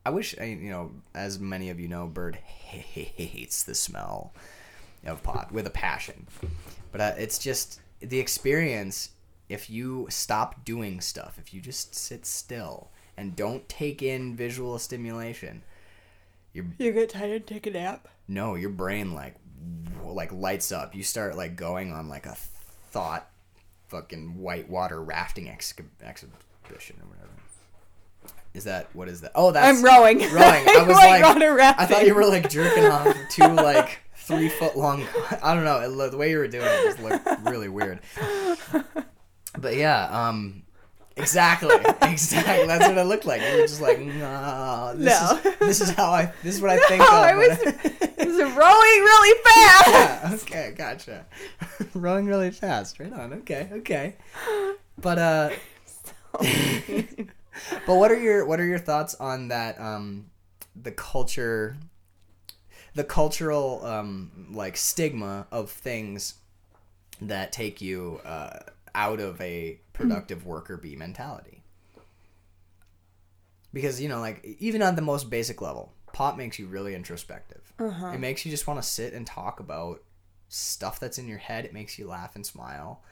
I 0.05 0.11
wish 0.11 0.37
I, 0.41 0.45
you 0.45 0.71
know, 0.71 0.93
as 1.15 1.41
many 1.41 1.71
of 1.71 1.81
you 1.81 1.89
know, 1.89 2.07
Bird 2.07 2.37
hates 2.37 3.65
the 3.65 3.75
smell 3.75 4.33
of 5.05 5.23
pot 5.23 5.51
with 5.51 5.67
a 5.67 5.71
passion. 5.71 6.27
But 6.93 7.01
uh, 7.01 7.15
it's 7.19 7.39
just 7.39 7.81
the 8.01 8.21
experience. 8.21 9.11
If 9.49 9.71
you 9.71 10.07
stop 10.11 10.65
doing 10.65 11.01
stuff, 11.01 11.39
if 11.39 11.55
you 11.55 11.61
just 11.61 11.95
sit 11.95 12.27
still 12.27 12.91
and 13.17 13.35
don't 13.35 13.69
take 13.69 14.03
in 14.03 14.37
visual 14.37 14.79
stimulation, 14.79 15.63
your 16.53 16.67
You 16.79 16.93
get 16.93 17.11
tired 17.11 17.33
and 17.33 17.47
take 17.47 17.67
a 17.67 17.71
nap. 17.71 18.09
no, 18.29 18.55
your 18.55 18.71
brain 18.71 19.15
like 19.15 19.35
like 20.05 20.33
lights 20.33 20.71
up. 20.71 20.95
You 20.95 21.03
start 21.03 21.37
like 21.37 21.57
going 21.57 21.93
on 21.93 22.09
like 22.09 22.27
a 22.27 22.37
thought 22.91 23.29
fucking 23.89 24.39
whitewater 24.39 25.03
rafting 25.03 25.49
ex- 25.49 25.75
exhibition 26.03 26.97
or 27.03 27.09
whatever. 27.09 27.31
Is 28.55 28.65
that 28.65 28.89
what 28.95 29.09
is 29.09 29.21
that? 29.21 29.33
Oh, 29.35 29.51
that's 29.53 29.79
I'm 29.79 29.85
rowing. 29.85 30.19
Rowing. 30.33 30.35
I 30.69 30.85
was 30.87 30.97
like, 30.97 31.23
I 31.79 31.87
thought 31.87 32.07
you 32.07 32.15
were 32.15 32.25
like 32.25 32.49
jerking 32.49 32.87
off 32.87 33.15
two 33.31 33.47
like 33.47 34.01
three 34.15 34.49
foot 34.49 34.77
long. 34.77 35.05
I 35.43 35.55
don't 35.55 35.65
know. 35.65 35.81
It, 35.81 36.11
the 36.11 36.17
way 36.17 36.31
you 36.31 36.39
were 36.39 36.49
doing 36.49 36.65
it 36.65 36.85
just 36.85 37.01
looked 37.01 37.29
really 37.45 37.69
weird. 37.69 38.01
But 39.59 39.77
yeah, 39.77 40.29
um, 40.29 40.63
exactly, 41.17 41.75
exactly. 42.03 42.67
That's 42.67 42.87
what 42.89 42.99
it 42.99 43.05
looked 43.05 43.25
like. 43.27 43.41
You 43.43 43.57
were 43.61 43.67
just 43.67 43.81
like, 43.81 43.99
no, 44.01 44.93
this 44.97 45.21
No. 45.21 45.39
is 45.45 45.57
this 45.59 45.81
is 45.81 45.91
how 45.91 46.11
I 46.11 46.33
this 46.43 46.57
is 46.57 46.61
what 46.63 46.71
I 46.71 46.79
think 46.89 47.01
No, 47.01 47.07
of. 47.07 47.13
I 47.13 47.35
was, 47.35 47.59
I 47.59 48.25
was 48.27 48.39
rowing 48.39 49.01
really 49.03 49.43
fast. 49.45 49.89
yeah, 49.89 50.31
okay, 50.35 50.75
gotcha. 50.77 51.27
Rowing 51.95 52.27
really 52.27 52.51
fast. 52.51 52.99
Right 53.01 53.13
on. 53.13 53.33
Okay, 53.35 53.69
okay. 53.73 54.17
But 54.99 55.19
uh 55.19 55.51
but 57.87 57.97
what 57.97 58.11
are 58.11 58.19
your 58.21 58.45
what 58.47 58.61
are 58.61 58.67
your 58.67 58.79
thoughts 58.79 59.15
on 59.17 59.49
that 59.49 59.81
um 59.81 60.27
the 60.75 60.93
culture 60.93 61.77
the 62.95 63.05
cultural 63.05 63.85
um 63.85 64.49
like 64.53 64.77
stigma 64.77 65.47
of 65.51 65.71
things 65.71 66.35
that 67.21 67.53
take 67.53 67.81
you 67.81 68.21
uh 68.25 68.59
out 68.95 69.21
of 69.21 69.41
a 69.41 69.79
productive 69.97 70.47
worker 70.47 70.77
bee 70.77 70.97
mentality? 70.97 71.63
Because 73.73 74.01
you 74.01 74.09
know 74.09 74.21
like 74.21 74.45
even 74.59 74.83
on 74.83 74.97
the 74.97 75.03
most 75.03 75.29
basic 75.29 75.61
level, 75.61 75.93
pot 76.13 76.39
makes 76.39 76.59
you 76.59 76.67
really 76.67 76.95
introspective. 76.95 77.73
It 77.79 78.21
makes 78.21 78.45
you 78.45 78.51
just 78.51 78.67
want 78.67 78.81
to 78.83 78.89
sit 78.89 79.13
and 79.13 79.27
talk 79.27 79.61
about 79.61 80.03
stuff 80.49 80.99
that's 81.01 81.19
in 81.19 81.29
your 81.29 81.39
head. 81.39 81.65
It 81.65 81.75
makes 81.75 81.99
you 81.99 82.07
laugh 82.07 82.35
and 82.37 82.47
smile. 82.47 83.03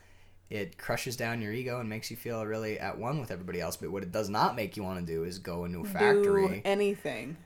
It 0.51 0.79
crushes 0.79 1.17
down 1.17 1.43
your 1.43 1.53
ego 1.53 1.81
and 1.81 1.89
makes 1.89 2.11
you 2.11 2.17
feel 2.17 2.45
really 2.47 2.79
at 2.79 2.99
one 2.99 3.19
with 3.21 3.31
everybody 3.31 3.61
else. 3.61 3.77
But 3.77 3.91
what 3.91 4.03
it 4.03 4.13
does 4.13 4.29
not 4.29 4.55
make 4.57 4.77
you 4.77 4.83
want 4.85 5.05
to 5.05 5.13
do 5.13 5.25
is 5.25 5.39
go 5.39 5.65
into 5.65 5.81
a 5.81 5.83
Do 5.85 5.89
factory. 5.89 6.63
anything. 6.65 7.37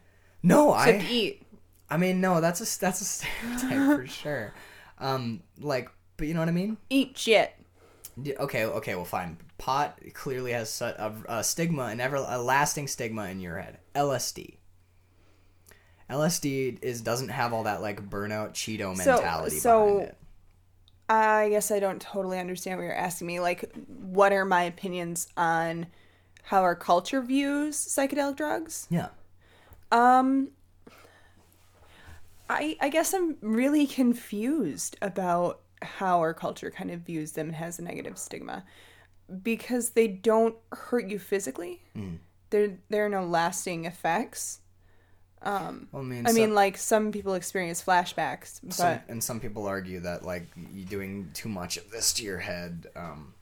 No, 0.42 0.74
Except 0.74 1.05
I. 1.05 1.07
eat. 1.09 1.42
I 1.90 1.96
mean, 1.96 2.20
no, 2.20 2.40
that's 2.40 2.61
a 2.61 2.81
that's 2.81 3.01
a 3.01 3.05
stereotype 3.05 3.96
for 3.98 4.07
sure. 4.07 4.55
Um, 4.98 5.42
like, 5.59 5.88
but 6.16 6.29
you 6.29 6.35
know 6.35 6.40
what 6.40 6.48
I 6.48 6.53
mean? 6.53 6.77
Eat 6.90 7.16
shit. 7.16 7.53
Okay, 8.26 8.64
okay, 8.64 8.94
well, 8.94 9.04
fine. 9.04 9.38
Pot 9.59 9.98
clearly 10.14 10.52
has 10.52 10.81
a, 10.81 11.14
a 11.28 11.44
stigma, 11.44 11.85
an 11.85 12.00
ever 12.00 12.16
a 12.16 12.40
lasting 12.40 12.88
stigma 12.88 13.26
in 13.28 13.40
your 13.40 13.59
head. 13.59 13.78
LSD. 13.94 14.57
LSD 16.11 16.78
is 16.83 17.00
doesn't 17.02 17.28
have 17.28 17.52
all 17.52 17.64
that 17.64 17.83
like 17.83 18.09
burnout 18.09 18.52
Cheeto 18.52 18.96
So- 18.96 19.12
mentality 19.12 19.59
so- 19.59 19.85
behind 19.87 20.02
it. 20.09 20.14
I 21.11 21.48
guess 21.48 21.70
I 21.70 21.81
don't 21.81 22.02
totally 22.02 22.38
understand 22.38 22.76
what 22.78 22.85
you're 22.85 22.94
asking 22.94 23.28
me. 23.28 23.40
Like, 23.40 23.72
what 23.87 24.31
are 24.31 24.44
my 24.44 24.64
opinions 24.64 25.26
on 25.38 25.87
how 26.42 26.61
our 26.61 26.74
culture 26.76 27.22
views 27.22 27.76
psychedelic 27.78 28.37
drugs? 28.37 28.87
Yeah. 28.90 29.09
Um, 29.90 30.50
I 32.50 32.76
I 32.81 32.90
guess 32.90 33.14
I'm 33.14 33.37
really 33.40 33.87
confused 33.87 34.96
about 35.00 35.61
how 35.83 36.19
our 36.21 36.35
culture 36.35 36.71
kind 36.71 36.91
of 36.91 37.01
views 37.01 37.33
them 37.33 37.49
and 37.49 37.57
has 37.57 37.79
a 37.79 37.83
negative 37.83 38.19
stigma 38.19 38.64
because 39.43 39.91
they 39.91 40.09
don't 40.09 40.57
hurt 40.73 41.09
you 41.09 41.19
physically. 41.19 41.83
Mm. 41.97 42.19
There 42.51 42.79
there 42.88 43.05
are 43.07 43.11
no 43.11 43.25
lasting 43.25 43.85
effects. 43.85 44.61
Well, 45.45 45.87
I 45.95 46.01
mean, 46.01 46.27
I 46.27 46.31
some- 46.31 46.35
mean, 46.37 46.55
like 46.55 46.77
some 46.77 47.12
people 47.12 47.35
experience 47.35 47.83
flashbacks, 47.83 48.61
but 48.62 48.73
some, 48.75 48.99
and 49.09 49.23
some 49.23 49.38
people 49.41 49.67
argue 49.67 50.01
that 50.01 50.25
like 50.25 50.47
you 50.75 50.85
doing 50.85 51.31
too 51.33 51.49
much 51.49 51.77
of 51.77 51.91
this 51.91 52.12
to 52.14 52.25
your 52.25 52.38
head. 52.38 52.88
Um, 52.97 53.35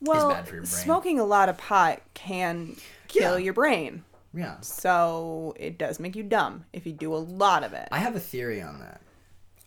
well, 0.00 0.30
bad 0.30 0.46
for 0.48 0.54
your 0.54 0.62
brain. 0.62 0.72
smoking 0.72 1.18
a 1.20 1.24
lot 1.24 1.48
of 1.48 1.58
pot 1.58 2.00
can 2.14 2.76
kill 3.08 3.38
Yeah. 3.38 3.44
your 3.44 3.52
brain. 3.52 4.04
yeah. 4.32 4.60
So 4.60 5.54
it 5.58 5.76
does 5.78 6.00
make 6.00 6.16
you 6.16 6.22
dumb 6.22 6.64
if 6.72 6.86
you 6.86 6.92
do 6.92 7.14
a 7.14 7.16
lot 7.18 7.64
of 7.64 7.72
it. 7.74 7.88
I 7.92 7.98
have 7.98 8.16
a 8.16 8.20
theory 8.20 8.60
on 8.62 8.80
that. 8.80 9.00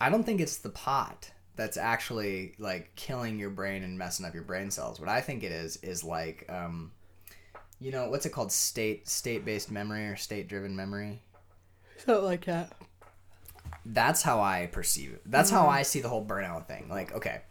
I 0.02 0.10
don't 0.10 0.24
think 0.24 0.42
it's 0.42 0.58
the 0.58 0.70
pot 0.70 1.32
that's 1.58 1.76
actually 1.76 2.54
like 2.60 2.96
killing 2.96 3.38
your 3.38 3.50
brain 3.50 3.84
and 3.84 3.98
messing 3.98 4.26
up 4.26 4.34
your 4.34 4.44
brain 4.44 4.72
cells. 4.72 5.00
What 5.00 5.10
I 5.10 5.20
think 5.20 5.44
it 5.44 5.52
is 5.52 5.78
is 5.78 6.04
like, 6.04 6.46
um, 6.50 6.92
you 7.82 7.92
know, 7.92 8.10
what's 8.10 8.26
it 8.26 8.30
called? 8.30 8.52
State 8.52 9.10
state 9.10 9.44
based 9.44 9.70
memory 9.70 10.08
or 10.08 10.16
state 10.16 10.48
driven 10.48 10.76
memory. 10.76 11.22
Something 11.98 12.24
like 12.24 12.46
that. 12.46 12.74
That's 13.86 14.22
how 14.22 14.40
I 14.42 14.70
perceive 14.72 15.14
it. 15.14 15.22
That's 15.26 15.50
how 15.50 15.68
I 15.68 15.82
see 15.82 16.02
the 16.02 16.10
whole 16.10 16.26
burnout 16.26 16.68
thing. 16.68 16.88
Like, 16.90 17.14
okay, 17.14 17.42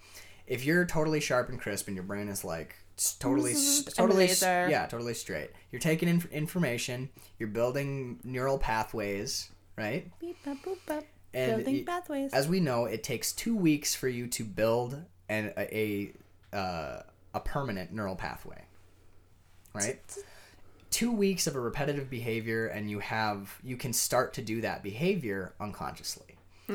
if 0.47 0.65
you're 0.65 0.85
totally 0.85 1.21
sharp 1.21 1.49
and 1.49 1.61
crisp 1.61 1.89
and 1.89 1.97
your 1.97 2.05
brain 2.05 2.29
is 2.29 2.45
like 2.45 2.77
totally, 3.19 3.55
totally, 3.95 4.29
yeah, 4.71 4.87
totally 4.87 5.15
straight. 5.15 5.51
You're 5.73 5.81
taking 5.81 6.09
in- 6.09 6.29
information. 6.31 7.09
You're 7.39 7.49
building 7.49 8.21
neural 8.23 8.59
pathways, 8.59 9.51
right? 9.77 10.11
Beep, 10.21 10.37
bop, 10.45 10.59
boop, 10.59 10.79
bop. 10.87 11.05
And 11.37 11.65
Building 11.65 11.85
pathways. 11.85 12.33
As 12.33 12.49
we 12.49 12.61
know, 12.61 12.87
it 12.87 13.03
takes 13.03 13.33
two 13.33 13.55
weeks 13.55 13.95
for 13.95 14.09
you 14.09 14.27
to 14.29 14.43
build 14.45 15.03
an, 15.29 15.53
a 15.57 16.13
a, 16.53 16.57
uh, 16.57 17.03
a 17.35 17.41
permanent 17.41 17.93
neural 17.93 18.17
pathway. 18.17 18.65
Right. 19.75 20.01
Two 20.91 21.13
weeks 21.13 21.47
of 21.47 21.55
a 21.55 21.61
repetitive 21.61 22.09
behavior, 22.09 22.69
and 22.69 22.91
you 22.91 23.01
have 23.01 23.59
you 23.63 23.77
can 23.77 23.93
start 23.93 24.33
to 24.35 24.43
do 24.43 24.63
that 24.63 24.83
behavior 24.83 25.53
unconsciously. 25.61 26.25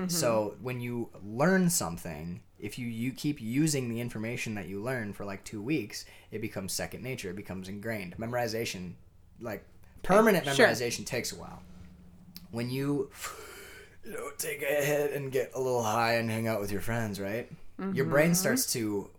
So 0.07 0.55
when 0.61 0.79
you 0.79 1.09
learn 1.21 1.69
something, 1.69 2.39
if 2.59 2.79
you 2.79 2.87
you 2.87 3.11
keep 3.11 3.41
using 3.41 3.89
the 3.89 3.99
information 3.99 4.55
that 4.55 4.69
you 4.69 4.81
learn 4.81 5.11
for 5.11 5.25
like 5.25 5.43
two 5.43 5.61
weeks, 5.61 6.05
it 6.31 6.39
becomes 6.39 6.71
second 6.71 7.03
nature. 7.03 7.31
It 7.31 7.35
becomes 7.35 7.67
ingrained. 7.67 8.15
Memorization, 8.17 8.93
like 9.41 9.65
permanent 10.01 10.45
Sure. 10.45 10.67
memorization, 10.67 11.05
takes 11.05 11.33
a 11.33 11.35
while. 11.35 11.61
When 12.51 12.69
you 12.69 13.09
you 14.05 14.11
know, 14.13 14.29
take 14.37 14.61
a 14.61 14.65
hit 14.65 15.13
and 15.13 15.31
get 15.31 15.51
a 15.53 15.59
little 15.59 15.83
high 15.83 16.15
and 16.15 16.29
hang 16.29 16.47
out 16.47 16.59
with 16.59 16.71
your 16.71 16.81
friends, 16.81 17.19
right? 17.19 17.49
Your 17.93 18.05
brain 18.05 18.35
starts 18.35 18.71
to, 18.73 19.09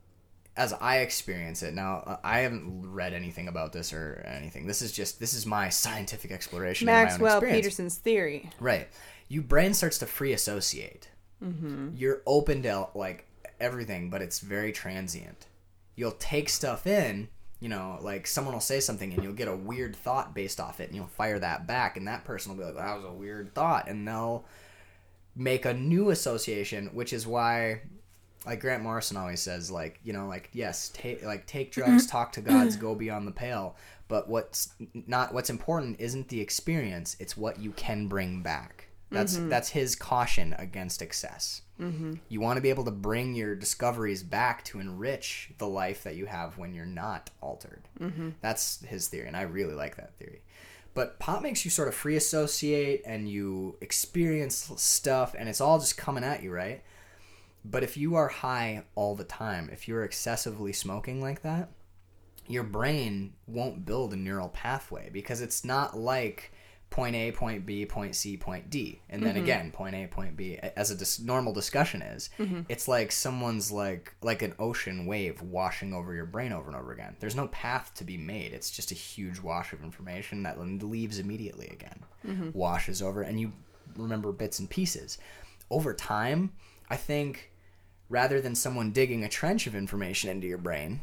as 0.57 0.73
I 0.73 0.99
experience 0.99 1.63
it 1.65 1.75
now, 1.75 2.05
uh, 2.07 2.17
I 2.23 2.41
haven't 2.41 2.93
read 2.93 3.13
anything 3.13 3.49
about 3.49 3.73
this 3.73 3.93
or 3.93 4.25
anything. 4.25 4.67
This 4.69 4.83
is 4.83 4.93
just 4.93 5.19
this 5.19 5.35
is 5.35 5.47
my 5.47 5.69
scientific 5.69 6.31
exploration. 6.31 6.89
of 6.89 6.93
my 6.95 7.01
own 7.01 7.05
Maxwell. 7.09 7.41
Peterson's 7.41 7.97
theory. 7.97 8.51
Right. 8.61 8.87
Your 9.29 9.43
brain 9.43 9.75
starts 9.75 9.99
to 9.99 10.07
free 10.07 10.33
associate. 10.33 11.09
You're 11.97 12.23
open 12.25 12.63
to 12.63 12.87
like 12.95 13.27
everything, 13.59 14.11
but 14.11 14.23
it's 14.23 14.39
very 14.39 14.71
transient. 14.71 15.47
You'll 15.97 16.13
take 16.13 16.49
stuff 16.49 16.87
in, 16.87 17.29
you 17.59 17.69
know, 17.69 17.99
like 18.01 18.29
someone 18.29 18.55
will 18.55 18.61
say 18.61 18.79
something 18.79 19.13
and 19.13 19.25
you'll 19.25 19.33
get 19.33 19.49
a 19.49 19.57
weird 19.57 19.97
thought 19.97 20.35
based 20.35 20.61
off 20.61 20.79
it 20.79 20.87
and 20.87 20.95
you'll 20.95 21.07
fire 21.07 21.41
that 21.41 21.67
back 21.67 21.97
and 21.97 22.07
that 22.07 22.25
person 22.25 22.53
will 22.53 22.59
be 22.59 22.65
like, 22.65 22.77
that 22.77 22.95
was 22.97 23.05
a 23.05 23.13
weird 23.13 23.55
thought. 23.55 23.89
And 23.89 24.07
they'll 24.07 24.45
make 25.35 25.65
a 25.65 25.75
new 25.75 26.11
association, 26.11 26.91
which 26.93 27.13
is 27.13 27.27
why 27.27 27.83
like 28.47 28.61
Grant 28.61 28.83
Morrison 28.83 29.17
always 29.17 29.41
says, 29.41 29.71
like, 29.71 30.01
you 30.03 30.13
know, 30.13 30.27
like, 30.27 30.51
yes, 30.53 30.91
take 30.93 31.25
like 31.25 31.47
take 31.47 31.73
drugs, 31.73 32.07
talk 32.07 32.33
to 32.33 32.41
gods, 32.41 32.77
go 32.77 32.95
beyond 32.95 33.27
the 33.27 33.33
pale. 33.33 33.77
But 34.09 34.29
what's 34.29 34.75
not 35.07 35.33
what's 35.33 35.51
important 35.51 36.01
isn't 36.01 36.29
the 36.29 36.41
experience; 36.41 37.17
it's 37.21 37.37
what 37.37 37.61
you 37.61 37.71
can 37.73 38.09
bring 38.09 38.43
back. 38.43 38.89
That's 39.11 39.37
that's 39.37 39.69
his 39.69 39.95
caution 39.95 40.55
against 40.59 41.03
excess. 41.03 41.63
Mm-hmm. 41.81 42.15
You 42.29 42.41
want 42.41 42.57
to 42.57 42.61
be 42.61 42.71
able 42.71 42.85
to 42.85 42.91
bring 42.91 43.35
your 43.35 43.55
discoveries 43.55 44.23
back 44.23 44.65
to 44.67 44.81
enrich 44.81 45.51
the 45.59 45.69
life 45.69 46.03
that 46.05 46.17
you 46.17 46.27
have 46.27 46.57
when 46.57 46.75
you're 46.75 46.87
not 46.87 47.31
altered. 47.41 47.89
Mm-hmm. 48.01 48.31
That's 48.41 48.83
his 48.85 49.09
theory, 49.09 49.27
and 49.27 49.37
I 49.37 49.43
really 49.43 49.75
like 49.75 49.97
that 49.97 50.15
theory. 50.15 50.43
But 50.95 51.19
pot 51.19 51.43
makes 51.43 51.65
you 51.65 51.71
sort 51.71 51.89
of 51.89 51.95
free 51.95 52.17
associate, 52.17 53.03
and 53.07 53.29
you 53.29 53.77
experience 53.81 54.71
stuff, 54.77 55.35
and 55.39 55.49
it's 55.49 55.61
all 55.61 55.79
just 55.79 55.97
coming 55.97 56.25
at 56.25 56.43
you, 56.43 56.53
right? 56.53 56.83
But 57.65 57.83
if 57.83 57.97
you 57.97 58.15
are 58.17 58.29
high 58.29 58.85
all 58.95 59.15
the 59.15 59.25
time, 59.25 59.71
if 59.73 59.89
you're 59.89 60.05
excessively 60.05 60.73
smoking 60.73 61.21
like 61.21 61.43
that, 61.43 61.71
your 62.49 62.65
brain 62.65 63.35
won't 63.47 63.87
build 63.87 64.13
a 64.13 64.17
neural 64.17 64.49
pathway 64.49 65.09
because 65.11 65.41
it's 65.41 65.65
not 65.65 65.97
like 65.97 66.52
point 66.93 67.17
A, 67.17 67.33
point 67.33 67.67
B, 67.67 67.87
point 67.87 68.15
C, 68.15 68.37
point 68.37 68.71
D, 68.71 69.01
and 69.09 69.23
then 69.23 69.35
mm-hmm. 69.35 69.43
again 69.43 69.73
point 69.73 69.95
A, 69.95 70.07
point 70.07 70.37
B. 70.37 70.59
As 70.77 70.91
a 70.91 70.95
dis- 70.95 71.19
normal 71.19 71.53
discussion 71.53 72.03
is, 72.03 72.31
mm-hmm. 72.39 72.61
it's 72.69 72.87
like 72.87 73.11
someone's 73.11 73.73
like 73.73 74.15
like 74.23 74.43
an 74.43 74.55
ocean 74.59 75.07
wave 75.07 75.41
washing 75.43 75.95
over 75.95 76.15
your 76.15 76.27
brain 76.27 76.53
over 76.53 76.69
and 76.69 76.79
over 76.79 76.93
again. 76.93 77.17
There's 77.19 77.35
no 77.35 77.49
path 77.49 77.93
to 77.95 78.05
be 78.05 78.19
made. 78.19 78.53
It's 78.53 78.71
just 78.71 78.93
a 78.93 78.95
huge 78.95 79.41
wash 79.41 79.73
of 79.73 79.83
information 79.83 80.43
that 80.45 80.61
leaves 80.61 81.19
immediately 81.19 81.69
again, 81.69 82.01
mm-hmm. 82.25 82.51
washes 82.53 83.03
over, 83.03 83.23
and 83.23 83.41
you 83.41 83.53
remember 83.97 84.31
bits 84.31 84.59
and 84.59 84.69
pieces. 84.69 85.19
Over 85.71 85.95
time, 85.95 86.53
I 86.91 86.97
think 86.97 87.51
rather 88.11 88.43
than 88.43 88.55
someone 88.55 88.93
digging 88.93 89.25
a 89.25 89.29
trench 89.29 89.67
of 89.67 89.75
information 89.75 90.29
into 90.29 90.47
your 90.47 90.59
brain, 90.59 91.01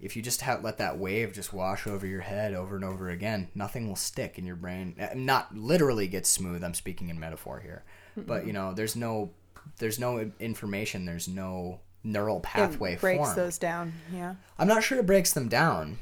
if 0.00 0.16
you 0.16 0.22
just 0.22 0.42
have 0.42 0.62
let 0.62 0.78
that 0.78 0.98
wave 0.98 1.32
just 1.32 1.52
wash 1.52 1.86
over 1.86 2.06
your 2.06 2.20
head 2.20 2.54
over 2.54 2.76
and 2.76 2.84
over 2.84 3.08
again, 3.08 3.48
nothing 3.54 3.88
will 3.88 3.96
stick 3.96 4.38
in 4.38 4.44
your 4.44 4.56
brain. 4.56 4.94
Uh, 5.00 5.08
Not 5.14 5.56
literally 5.56 6.06
get 6.06 6.26
smooth. 6.26 6.62
I'm 6.62 6.74
speaking 6.74 7.08
in 7.08 7.18
metaphor 7.18 7.60
here, 7.60 7.84
but 8.16 8.46
you 8.46 8.52
know, 8.52 8.74
there's 8.74 8.94
no, 8.96 9.30
there's 9.78 9.98
no 9.98 10.30
information. 10.38 11.04
There's 11.06 11.28
no 11.28 11.80
neural 12.04 12.40
pathway 12.40 12.94
it 12.94 13.00
breaks 13.00 13.18
formed. 13.18 13.36
those 13.38 13.58
down. 13.58 13.92
Yeah. 14.14 14.34
I'm 14.58 14.68
not 14.68 14.82
sure 14.82 14.98
it 14.98 15.06
breaks 15.06 15.32
them 15.32 15.48
down. 15.48 15.98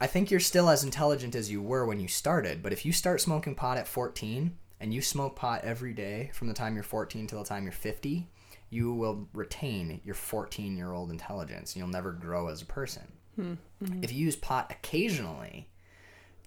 I 0.00 0.06
think 0.06 0.30
you're 0.30 0.40
still 0.40 0.68
as 0.68 0.84
intelligent 0.84 1.34
as 1.34 1.50
you 1.50 1.62
were 1.62 1.86
when 1.86 2.00
you 2.00 2.08
started, 2.08 2.62
but 2.62 2.72
if 2.72 2.84
you 2.84 2.92
start 2.92 3.20
smoking 3.20 3.54
pot 3.54 3.78
at 3.78 3.88
14 3.88 4.54
and 4.78 4.92
you 4.92 5.00
smoke 5.00 5.36
pot 5.36 5.62
every 5.64 5.94
day 5.94 6.30
from 6.34 6.48
the 6.48 6.54
time 6.54 6.74
you're 6.74 6.84
14 6.84 7.26
till 7.26 7.42
the 7.42 7.48
time 7.48 7.62
you're 7.62 7.72
50, 7.72 8.28
you 8.68 8.92
will 8.92 9.26
retain 9.32 10.00
your 10.04 10.14
14 10.14 10.76
year 10.76 10.92
old 10.92 11.10
intelligence 11.10 11.74
you'll 11.76 11.88
never 11.88 12.12
grow 12.12 12.48
as 12.48 12.60
a 12.60 12.66
person. 12.66 13.04
Mm-hmm. 13.38 14.02
If 14.02 14.12
you 14.12 14.24
use 14.24 14.36
pot 14.36 14.70
occasionally 14.70 15.68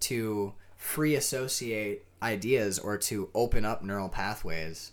to 0.02 0.54
free 0.78 1.16
associate 1.16 2.06
ideas 2.22 2.80
or 2.80 2.98
to 2.98 3.30
open 3.34 3.66
up 3.66 3.84
neural 3.84 4.10
pathways 4.10 4.92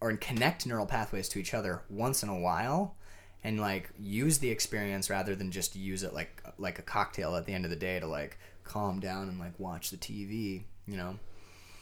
or 0.00 0.14
connect 0.16 0.66
neural 0.66 0.86
pathways 0.86 1.28
to 1.30 1.38
each 1.38 1.54
other 1.54 1.82
once 1.88 2.22
in 2.22 2.28
a 2.28 2.38
while 2.38 2.94
and 3.42 3.60
like 3.60 3.90
use 3.98 4.38
the 4.38 4.50
experience 4.50 5.10
rather 5.10 5.34
than 5.34 5.50
just 5.50 5.76
use 5.76 6.02
it 6.02 6.14
like 6.14 6.42
like 6.58 6.78
a 6.78 6.82
cocktail 6.82 7.36
at 7.36 7.44
the 7.44 7.52
end 7.52 7.64
of 7.64 7.70
the 7.70 7.76
day 7.76 8.00
to 8.00 8.06
like 8.06 8.38
calm 8.64 9.00
down 9.00 9.28
and 9.28 9.38
like 9.38 9.58
watch 9.58 9.90
the 9.90 9.96
TV, 9.96 10.64
you 10.86 10.96
know. 10.96 11.18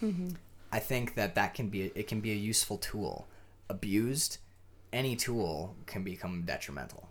Mm-hmm. 0.02 0.30
I 0.72 0.78
think 0.80 1.14
that 1.14 1.34
that 1.36 1.54
can 1.54 1.68
be 1.68 1.92
it 1.94 2.08
can 2.08 2.20
be 2.20 2.32
a 2.32 2.36
useful 2.36 2.78
tool. 2.78 3.28
Abused, 3.68 4.38
any 4.92 5.16
tool 5.16 5.76
can 5.86 6.02
become 6.02 6.42
detrimental. 6.42 7.08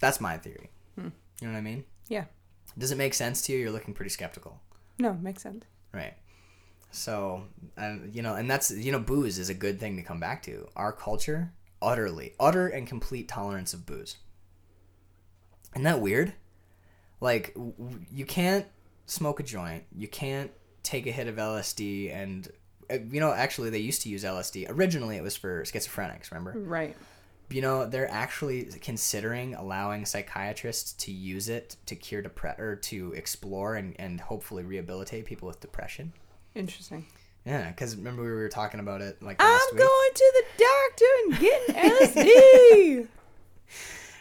That's 0.00 0.20
my 0.20 0.36
theory. 0.38 0.70
You 0.96 1.12
know 1.42 1.52
what 1.52 1.58
I 1.58 1.62
mean? 1.62 1.84
Yeah. 2.08 2.24
Does 2.78 2.92
it 2.92 2.98
make 2.98 3.14
sense 3.14 3.42
to 3.42 3.52
you? 3.52 3.58
You're 3.58 3.70
looking 3.70 3.94
pretty 3.94 4.10
skeptical. 4.10 4.60
No, 4.98 5.14
makes 5.14 5.42
sense. 5.42 5.64
Right. 5.92 6.14
So, 6.90 7.44
um, 7.76 8.08
you 8.12 8.22
know, 8.22 8.34
and 8.34 8.50
that's, 8.50 8.70
you 8.70 8.92
know, 8.92 8.98
booze 9.00 9.38
is 9.38 9.50
a 9.50 9.54
good 9.54 9.78
thing 9.78 9.96
to 9.96 10.02
come 10.02 10.20
back 10.20 10.42
to. 10.44 10.68
Our 10.76 10.92
culture, 10.92 11.52
utterly, 11.82 12.34
utter 12.40 12.68
and 12.68 12.86
complete 12.86 13.28
tolerance 13.28 13.74
of 13.74 13.84
booze. 13.84 14.16
Isn't 15.74 15.84
that 15.84 16.00
weird? 16.00 16.32
Like, 17.20 17.52
w- 17.54 17.74
w- 17.78 18.00
you 18.12 18.24
can't 18.24 18.66
smoke 19.06 19.40
a 19.40 19.42
joint, 19.42 19.84
you 19.94 20.08
can't 20.08 20.50
take 20.82 21.06
a 21.06 21.10
hit 21.10 21.26
of 21.28 21.36
LSD 21.36 22.14
and 22.14 22.48
uh, 22.88 22.98
you 23.10 23.18
know 23.18 23.32
actually 23.32 23.70
they 23.70 23.78
used 23.78 24.02
to 24.02 24.08
use 24.08 24.22
LSD. 24.24 24.66
Originally 24.70 25.16
it 25.16 25.22
was 25.22 25.36
for 25.36 25.62
schizophrenics, 25.64 26.30
remember? 26.30 26.52
Right. 26.58 26.96
You 27.48 27.62
know, 27.62 27.86
they're 27.86 28.10
actually 28.10 28.64
considering 28.80 29.54
allowing 29.54 30.04
psychiatrists 30.04 30.92
to 31.04 31.12
use 31.12 31.48
it 31.48 31.76
to 31.86 31.94
cure 31.94 32.20
depression 32.22 32.60
or 32.64 32.76
to 32.76 33.12
explore 33.12 33.76
and, 33.76 33.94
and 33.98 34.20
hopefully 34.20 34.64
rehabilitate 34.64 35.26
people 35.26 35.46
with 35.46 35.60
depression. 35.60 36.12
Interesting. 36.54 37.06
Yeah, 37.44 37.68
because 37.70 37.94
remember 37.94 38.22
we 38.24 38.30
were 38.32 38.48
talking 38.48 38.80
about 38.80 39.00
it 39.02 39.22
like 39.22 39.36
I'm 39.38 39.60
week. 39.72 39.78
going 39.78 40.10
to 40.14 40.32
the 40.34 40.64
doctor 40.64 41.04
and 41.22 41.38
getting 41.38 42.24
LSD. 43.04 43.08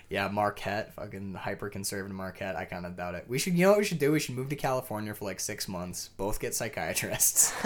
Yeah, 0.10 0.28
Marquette, 0.28 0.94
fucking 0.94 1.34
hyper 1.34 1.70
conservative 1.70 2.16
Marquette. 2.16 2.56
I 2.56 2.66
kind 2.66 2.86
of 2.86 2.96
doubt 2.96 3.16
it. 3.16 3.26
We 3.28 3.40
should, 3.40 3.54
you 3.54 3.66
know 3.66 3.72
what 3.72 3.80
we 3.80 3.86
should 3.86 3.98
do? 4.00 4.12
We 4.12 4.20
should 4.20 4.36
move 4.36 4.50
to 4.50 4.56
California 4.56 5.14
for 5.14 5.26
like 5.26 5.40
six 5.40 5.68
months. 5.68 6.10
Both 6.16 6.40
get 6.40 6.54
psychiatrists. 6.54 7.52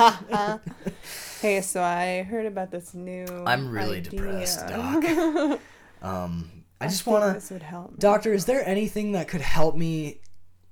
hey, 1.42 1.62
so 1.62 1.82
I 1.84 2.24
heard 2.24 2.46
about 2.46 2.72
this 2.72 2.94
new. 2.94 3.26
I'm 3.46 3.70
really 3.70 3.98
idea. 3.98 4.12
depressed, 4.22 4.68
doc. 4.70 5.60
Um, 6.02 6.64
I 6.80 6.88
just 6.88 7.06
want 7.06 7.26
to. 7.26 7.34
This 7.34 7.52
would 7.52 7.64
help. 7.64 7.92
me. 7.92 7.98
Doctor, 8.00 8.34
is 8.34 8.46
there 8.46 8.66
anything 8.68 9.12
that 9.12 9.28
could 9.28 9.42
help 9.42 9.76
me 9.76 10.22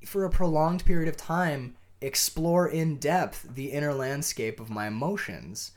for 0.05 0.23
a 0.23 0.29
prolonged 0.29 0.85
period 0.85 1.09
of 1.09 1.17
time 1.17 1.75
explore 1.99 2.67
in 2.67 2.95
depth 2.97 3.45
the 3.55 3.71
inner 3.71 3.93
landscape 3.93 4.59
of 4.61 4.69
my 4.69 4.87
emotions? 4.87 5.71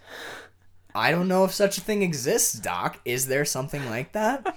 I 0.94 1.10
don't 1.10 1.28
know 1.28 1.44
if 1.44 1.52
such 1.52 1.78
a 1.78 1.80
thing 1.80 2.02
exists, 2.02 2.54
Doc. 2.54 3.00
Is 3.04 3.26
there 3.26 3.44
something 3.44 3.88
like 3.88 4.12
that? 4.12 4.56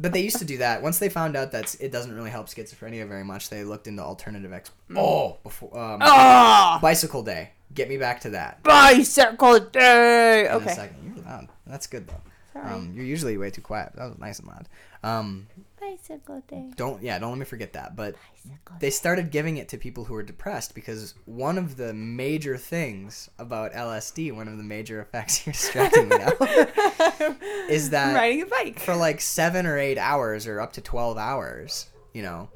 But 0.00 0.12
they 0.12 0.20
used 0.22 0.38
to 0.38 0.44
do 0.44 0.58
that. 0.58 0.82
Once 0.82 0.98
they 0.98 1.08
found 1.08 1.36
out 1.36 1.52
that 1.52 1.76
it 1.80 1.92
doesn't 1.92 2.14
really 2.14 2.30
help 2.30 2.46
schizophrenia 2.48 3.06
very 3.06 3.24
much, 3.24 3.50
they 3.50 3.64
looked 3.64 3.86
into 3.86 4.02
alternative 4.02 4.52
ex. 4.52 4.70
Oh, 4.96 5.38
before 5.42 5.76
um, 5.78 5.98
Ah, 6.02 6.78
bicycle 6.80 7.22
day. 7.22 7.50
Get 7.74 7.88
me 7.88 7.96
back 7.98 8.20
to 8.22 8.30
that. 8.30 8.62
bicycle 8.62 9.60
day. 9.60 10.48
Okay. 10.50 10.74
second. 10.74 11.12
You're 11.16 11.24
loud. 11.24 11.48
That's 11.66 11.86
good 11.86 12.06
though. 12.08 12.20
Sorry. 12.52 12.66
Um, 12.72 12.92
you're 12.94 13.04
usually 13.04 13.36
way 13.36 13.50
too 13.50 13.60
quiet. 13.60 13.92
That 13.94 14.08
was 14.08 14.18
nice 14.18 14.38
and 14.38 14.48
loud. 14.48 14.68
Um, 15.02 15.46
bicycle 15.80 16.42
day. 16.48 16.70
don't 16.76 17.02
yeah, 17.02 17.18
don't 17.18 17.30
let 17.30 17.38
me 17.38 17.44
forget 17.44 17.72
that. 17.72 17.96
But 17.96 18.16
Bicycle. 18.44 18.76
they 18.80 18.90
started 18.90 19.30
giving 19.30 19.56
it 19.56 19.68
to 19.70 19.78
people 19.78 20.04
who 20.04 20.14
were 20.14 20.22
depressed 20.22 20.74
because 20.74 21.14
one 21.24 21.56
of 21.58 21.76
the 21.76 21.94
major 21.94 22.56
things 22.56 23.30
about 23.38 23.72
LSD, 23.72 24.34
one 24.34 24.48
of 24.48 24.58
the 24.58 24.64
major 24.64 25.00
effects 25.00 25.46
you're 25.46 25.52
distracting 25.52 26.08
me 26.08 26.18
now, 26.18 26.32
is 27.68 27.90
that 27.90 28.14
riding 28.14 28.42
a 28.42 28.46
bike. 28.46 28.78
for 28.78 28.94
like 28.96 29.20
seven 29.20 29.64
or 29.66 29.78
eight 29.78 29.98
hours 29.98 30.46
or 30.46 30.60
up 30.60 30.72
to 30.74 30.80
12 30.80 31.16
hours, 31.16 31.88
you 32.12 32.22
know, 32.22 32.48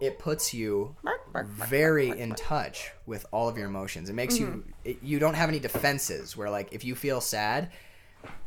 it 0.00 0.18
puts 0.18 0.52
you 0.52 0.96
very 1.44 2.08
in 2.10 2.34
touch 2.34 2.90
with 3.06 3.24
all 3.30 3.48
of 3.48 3.56
your 3.56 3.68
emotions. 3.68 4.10
It 4.10 4.14
makes 4.14 4.36
you, 4.36 4.64
it, 4.84 4.98
you 5.00 5.20
don't 5.20 5.34
have 5.34 5.48
any 5.48 5.60
defenses 5.60 6.36
where, 6.36 6.50
like, 6.50 6.72
if 6.72 6.84
you 6.84 6.96
feel 6.96 7.20
sad, 7.20 7.70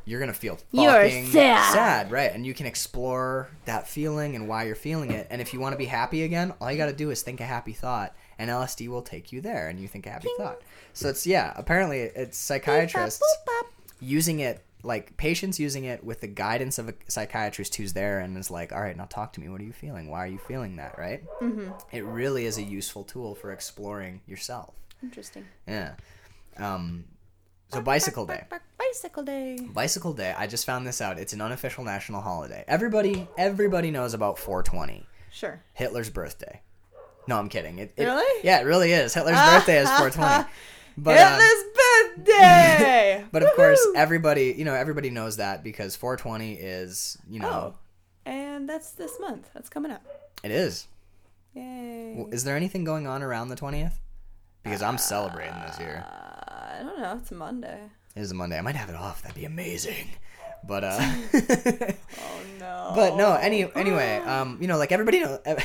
you're 0.06 0.20
going 0.20 0.32
to 0.32 0.38
feel 0.38 0.60
You're 0.72 0.92
fucking 0.92 1.28
sad. 1.28 2.12
right? 2.12 2.32
And 2.32 2.46
you 2.46 2.54
can 2.54 2.68
explore 2.68 3.50
that 3.66 3.88
feeling 3.88 4.36
and 4.36 4.48
why 4.48 4.66
you're 4.66 4.76
feeling 4.76 5.12
it. 5.12 5.28
And 5.30 5.42
if 5.42 5.54
you 5.54 5.60
want 5.60 5.74
to 5.74 5.78
be 5.78 5.86
happy 5.86 6.24
again, 6.24 6.54
all 6.62 6.72
you 6.72 6.78
got 6.78 6.86
to 6.86 6.94
do 6.94 7.10
is 7.10 7.24
think 7.24 7.42
a 7.42 7.46
happy 7.46 7.74
thought, 7.74 8.16
and 8.38 8.50
LSD 8.50 8.88
will 8.88 9.02
take 9.02 9.32
you 9.32 9.42
there, 9.42 9.68
and 9.68 9.80
you 9.80 9.88
think 9.88 10.06
a 10.06 10.12
happy 10.12 10.30
thought. 10.38 10.62
So 10.94 11.10
it's, 11.10 11.26
yeah, 11.26 11.54
apparently 11.56 12.00
it's 12.02 12.38
psychiatrists 12.38 13.24
using 14.00 14.40
it 14.40 14.64
like 14.84 15.18
patients 15.18 15.60
using 15.60 15.86
it 15.86 16.04
with 16.04 16.22
the 16.22 16.28
guidance 16.28 16.78
of 16.78 16.88
a 16.88 16.94
psychiatrist 17.08 17.74
who's 17.76 17.94
there 17.94 18.20
and 18.20 18.38
is 18.38 18.52
like 18.52 18.72
all 18.72 18.82
right 18.82 18.96
now 18.96 19.06
talk 19.06 19.34
to 19.34 19.42
me 19.42 19.50
what 19.50 19.60
are 19.60 19.64
you 19.64 19.74
feeling 19.74 20.10
why 20.10 20.20
are 20.20 20.28
you 20.28 20.38
feeling 20.38 20.76
that 20.76 20.96
right 20.98 21.24
mm-hmm. 21.42 21.72
it 21.92 22.04
really 22.04 22.46
is 22.46 22.60
a 22.60 22.62
useful 22.62 23.04
tool 23.04 23.34
for 23.34 23.52
exploring 23.52 24.22
yourself 24.28 24.76
Interesting. 25.02 25.46
yeah 25.68 25.96
um 26.58 27.06
so 27.70 27.82
bicycle 27.82 28.26
day 28.26 28.44
Bicycle 28.78 29.24
day. 29.24 29.58
bicycle 29.74 30.14
day 30.14 30.34
i 30.38 30.48
just 30.48 30.66
found 30.66 30.86
this 30.88 31.02
out 31.02 31.18
it's 31.20 31.34
an 31.34 31.42
unofficial 31.42 31.84
national 31.84 32.22
holiday 32.22 32.64
everybody 32.68 33.28
everybody 33.38 33.92
knows 33.92 34.14
about 34.14 34.38
420 34.40 35.06
Sure. 35.32 35.62
hitler's 35.74 36.10
birthday 36.10 36.62
no 37.28 37.38
i'm 37.38 37.50
kidding 37.50 37.80
it, 37.80 37.94
it- 37.98 38.04
Really? 38.06 38.42
yeah 38.44 38.60
it 38.60 38.64
really 38.66 38.92
is 38.94 39.14
hitler's 39.14 39.36
birthday 39.40 39.80
is 39.80 39.90
420 39.90 40.48
but 40.98 41.18
um, 41.18 41.32
Hitler's 41.34 41.64
birthday. 42.16 43.26
But 43.32 43.44
of 43.44 43.50
course, 43.56 43.86
everybody, 43.98 44.56
you 44.58 44.64
know, 44.64 44.74
everybody 44.74 45.10
knows 45.10 45.38
that 45.38 45.62
because 45.64 45.96
420 45.98 46.54
is, 46.54 47.18
you 47.30 47.40
know, 47.42 47.74
Oh. 47.76 47.80
And 48.26 48.68
that's 48.70 48.92
this 48.92 49.12
month. 49.20 49.50
That's 49.54 49.68
coming 49.70 49.92
up. 49.92 50.02
it 50.44 50.52
is. 50.52 50.88
Yay. 51.54 52.14
Well, 52.18 52.30
Is 52.34 52.44
there 52.46 52.56
anything 52.56 52.86
going 52.86 53.08
on 53.08 53.22
around 53.24 53.50
the 53.50 53.56
20th? 53.58 53.94
Because 54.66 54.82
I'm 54.82 54.98
celebrating 54.98 55.54
this 55.68 55.80
year. 55.80 56.04
Uh, 56.06 56.80
I 56.80 56.84
don't 56.84 57.00
know. 57.00 57.18
It's 57.22 57.32
a 57.32 57.36
Monday. 57.36 57.80
It 58.16 58.20
is 58.20 58.32
a 58.32 58.34
Monday. 58.34 58.58
I 58.58 58.62
might 58.62 58.76
have 58.76 58.90
it 58.90 58.96
off. 58.96 59.22
That'd 59.22 59.38
be 59.38 59.46
amazing. 59.46 60.10
But 60.68 60.84
uh 60.84 60.98
Oh 61.34 62.42
no. 62.60 62.92
but 62.96 63.16
no, 63.16 63.34
any 63.36 63.72
anyway, 63.76 64.18
um 64.26 64.58
you 64.60 64.68
know, 64.68 64.78
like 64.78 64.92
everybody 64.92 65.20
know 65.20 65.40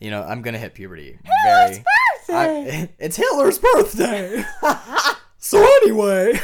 you 0.00 0.10
know, 0.10 0.22
I'm 0.22 0.40
going 0.40 0.54
to 0.54 0.58
hit 0.58 0.72
puberty 0.72 1.18
Hitler's 1.22 1.76
very 1.76 1.84
birthday. 2.26 2.82
I, 2.82 2.88
it's 2.98 3.16
Hitler's 3.16 3.58
birthday. 3.58 4.42
so 5.36 5.62
anyway, 5.82 6.40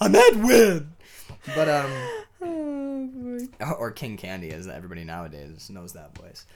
I'm 0.00 0.14
Edwin. 0.14 0.92
But 1.54 1.68
um 1.68 1.90
Or 3.78 3.90
King 3.90 4.16
Candy, 4.16 4.50
as 4.50 4.66
everybody 4.68 5.04
nowadays 5.04 5.70
knows 5.70 5.92
that 5.94 6.16
voice. 6.16 6.46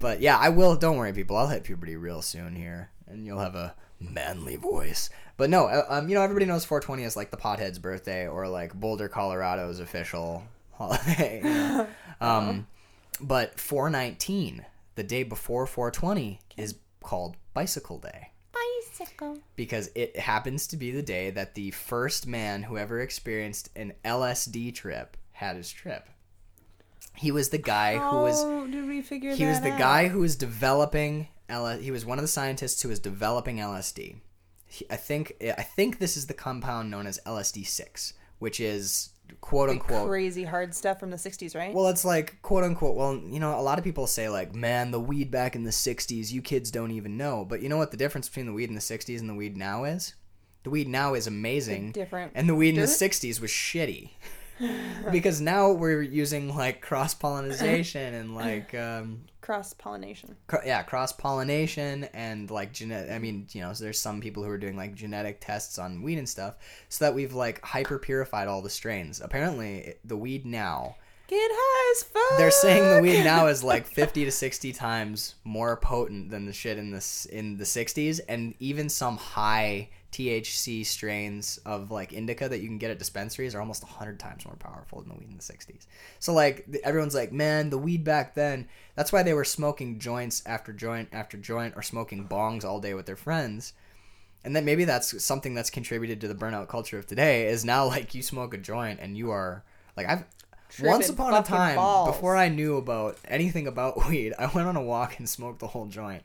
But 0.00 0.20
yeah, 0.20 0.36
I 0.36 0.48
will. 0.50 0.76
Don't 0.76 0.96
worry, 0.96 1.12
people. 1.12 1.36
I'll 1.36 1.48
hit 1.48 1.64
puberty 1.64 1.96
real 1.96 2.22
soon 2.22 2.56
here, 2.56 2.90
and 3.06 3.26
you'll 3.26 3.40
have 3.40 3.54
a 3.54 3.74
manly 4.00 4.56
voice. 4.56 5.10
But 5.36 5.50
no, 5.50 5.66
uh, 5.66 5.84
um, 5.88 6.08
you 6.08 6.14
know, 6.14 6.22
everybody 6.22 6.46
knows 6.46 6.64
420 6.64 7.04
is 7.04 7.16
like 7.16 7.30
the 7.30 7.36
pothead's 7.36 7.78
birthday, 7.78 8.26
or 8.26 8.48
like 8.48 8.74
Boulder, 8.74 9.08
Colorado's 9.08 9.80
official 9.80 10.42
holiday. 10.72 11.40
you 11.42 11.50
know. 11.50 11.86
um, 12.20 12.66
but 13.20 13.58
419, 13.58 14.64
the 14.94 15.02
day 15.02 15.22
before 15.22 15.66
420, 15.66 16.40
is 16.56 16.74
called 17.02 17.36
Bicycle 17.54 17.98
Day 17.98 18.30
Bicycle. 18.52 19.38
because 19.56 19.90
it 19.94 20.16
happens 20.18 20.66
to 20.68 20.76
be 20.76 20.90
the 20.90 21.02
day 21.02 21.30
that 21.30 21.54
the 21.54 21.70
first 21.70 22.26
man 22.26 22.64
who 22.64 22.76
ever 22.76 23.00
experienced 23.00 23.70
an 23.76 23.92
LSD 24.04 24.74
trip 24.74 25.16
had 25.32 25.56
his 25.56 25.70
trip. 25.70 26.08
He 27.18 27.30
was 27.32 27.48
the 27.50 27.58
guy 27.58 27.96
who 27.98 28.16
was 28.18 28.42
How 28.42 28.66
did 28.66 28.86
we 28.86 29.02
figure 29.02 29.34
he 29.34 29.44
was 29.44 29.60
the 29.60 29.72
out? 29.72 29.78
guy 29.78 30.08
who 30.08 30.20
was 30.20 30.36
developing 30.36 31.28
L- 31.48 31.78
he 31.78 31.90
was 31.90 32.04
one 32.04 32.18
of 32.18 32.22
the 32.22 32.28
scientists 32.28 32.82
who 32.82 32.88
was 32.88 32.98
developing 32.98 33.56
LSD. 33.56 34.16
He, 34.66 34.86
I 34.90 34.96
think 34.96 35.34
I 35.40 35.62
think 35.62 35.98
this 35.98 36.16
is 36.16 36.26
the 36.26 36.34
compound 36.34 36.90
known 36.90 37.06
as 37.06 37.18
LSD6, 37.26 38.12
which 38.38 38.60
is 38.60 39.10
quote 39.40 39.70
unquote 39.70 40.08
Crazy 40.08 40.44
hard 40.44 40.74
stuff 40.74 41.00
from 41.00 41.10
the 41.10 41.16
60s, 41.16 41.54
right? 41.56 41.74
well, 41.74 41.88
it's 41.88 42.04
like 42.04 42.40
quote 42.42 42.64
unquote. 42.64 42.96
Well, 42.96 43.16
you 43.16 43.40
know, 43.40 43.58
a 43.58 43.62
lot 43.62 43.78
of 43.78 43.84
people 43.84 44.06
say 44.06 44.28
like, 44.28 44.54
"Man, 44.54 44.90
the 44.90 45.00
weed 45.00 45.30
back 45.30 45.56
in 45.56 45.64
the 45.64 45.70
'60s, 45.70 46.30
you 46.30 46.42
kids 46.42 46.70
don't 46.70 46.90
even 46.90 47.16
know." 47.16 47.46
But 47.48 47.62
you 47.62 47.68
know 47.70 47.78
what 47.78 47.90
the 47.92 47.96
difference 47.96 48.28
between 48.28 48.46
the 48.46 48.52
weed 48.52 48.68
in 48.68 48.74
the 48.74 48.80
'60s 48.82 49.20
and 49.20 49.28
the 49.28 49.34
weed 49.34 49.56
now 49.56 49.84
is? 49.84 50.14
The 50.64 50.70
weed 50.70 50.88
now 50.88 51.14
is 51.14 51.26
amazing, 51.26 51.92
different 51.92 52.32
and 52.34 52.46
the 52.48 52.54
weed 52.54 52.74
in 52.74 52.80
the 52.80 52.86
'60s 52.86 53.40
was 53.40 53.50
shitty. 53.50 54.10
because 55.12 55.40
now 55.40 55.72
we're 55.72 56.02
using 56.02 56.54
like 56.54 56.80
cross 56.80 57.14
pollination 57.24 58.14
and 58.14 58.34
like 58.34 58.74
um, 58.74 59.22
Cross 59.40 59.74
pollination. 59.74 60.36
cr- 60.46 60.64
yeah 60.66 60.82
cross 60.82 61.12
pollination 61.12 62.04
and 62.12 62.50
like 62.50 62.72
genetic. 62.72 63.10
I 63.10 63.18
mean, 63.18 63.46
you 63.52 63.62
know, 63.62 63.72
so 63.72 63.84
there's 63.84 63.98
some 64.00 64.20
people 64.20 64.42
who 64.42 64.50
are 64.50 64.58
doing 64.58 64.76
like 64.76 64.94
genetic 64.94 65.40
tests 65.40 65.78
on 65.78 66.02
weed 66.02 66.18
and 66.18 66.28
stuff, 66.28 66.54
so 66.88 67.04
that 67.04 67.14
we've 67.14 67.32
like 67.34 67.64
hyper 67.64 67.98
purified 67.98 68.48
all 68.48 68.62
the 68.62 68.70
strains. 68.70 69.20
Apparently, 69.20 69.94
the 70.04 70.16
weed 70.16 70.44
now 70.44 70.96
Get 71.28 71.50
high 71.52 71.92
as 71.94 72.02
fuck. 72.04 72.38
they're 72.38 72.50
saying 72.50 72.96
the 72.96 73.02
weed 73.02 73.22
now 73.22 73.48
is 73.48 73.62
like 73.62 73.86
50 73.94 74.24
to 74.24 74.30
60 74.30 74.72
times 74.72 75.34
more 75.44 75.76
potent 75.76 76.30
than 76.30 76.46
the 76.46 76.54
shit 76.54 76.78
in 76.78 76.90
this 76.90 77.26
in 77.26 77.58
the 77.58 77.64
60s 77.64 78.20
and 78.30 78.54
even 78.60 78.88
some 78.88 79.18
high 79.18 79.90
THC 80.12 80.84
strains 80.86 81.58
of 81.66 81.90
like 81.90 82.12
indica 82.12 82.48
that 82.48 82.60
you 82.60 82.68
can 82.68 82.78
get 82.78 82.90
at 82.90 82.98
dispensaries 82.98 83.54
are 83.54 83.60
almost 83.60 83.82
100 83.82 84.18
times 84.18 84.44
more 84.46 84.56
powerful 84.56 85.00
than 85.00 85.10
the 85.10 85.14
weed 85.14 85.28
in 85.30 85.36
the 85.36 85.42
60s. 85.42 85.86
So 86.18 86.32
like 86.32 86.66
everyone's 86.82 87.14
like, 87.14 87.32
"Man, 87.32 87.70
the 87.70 87.78
weed 87.78 88.04
back 88.04 88.34
then, 88.34 88.68
that's 88.94 89.12
why 89.12 89.22
they 89.22 89.34
were 89.34 89.44
smoking 89.44 89.98
joints 89.98 90.42
after 90.46 90.72
joint 90.72 91.10
after 91.12 91.36
joint 91.36 91.74
or 91.76 91.82
smoking 91.82 92.26
bongs 92.26 92.64
all 92.64 92.80
day 92.80 92.94
with 92.94 93.06
their 93.06 93.16
friends." 93.16 93.74
And 94.44 94.56
then 94.56 94.64
maybe 94.64 94.84
that's 94.84 95.22
something 95.22 95.54
that's 95.54 95.68
contributed 95.68 96.20
to 96.22 96.28
the 96.28 96.34
burnout 96.34 96.68
culture 96.68 96.98
of 96.98 97.06
today 97.06 97.48
is 97.48 97.64
now 97.64 97.86
like 97.86 98.14
you 98.14 98.22
smoke 98.22 98.54
a 98.54 98.58
joint 98.58 99.00
and 99.00 99.16
you 99.16 99.30
are 99.30 99.62
like 99.96 100.08
I've 100.08 100.24
once 100.82 101.08
upon 101.08 101.34
a 101.34 101.42
time, 101.42 101.76
balls. 101.76 102.08
before 102.08 102.36
I 102.36 102.48
knew 102.48 102.76
about 102.76 103.18
anything 103.26 103.66
about 103.66 104.08
weed, 104.08 104.34
I 104.38 104.46
went 104.46 104.68
on 104.68 104.76
a 104.76 104.82
walk 104.82 105.18
and 105.18 105.28
smoked 105.28 105.60
the 105.60 105.68
whole 105.68 105.86
joint. 105.86 106.22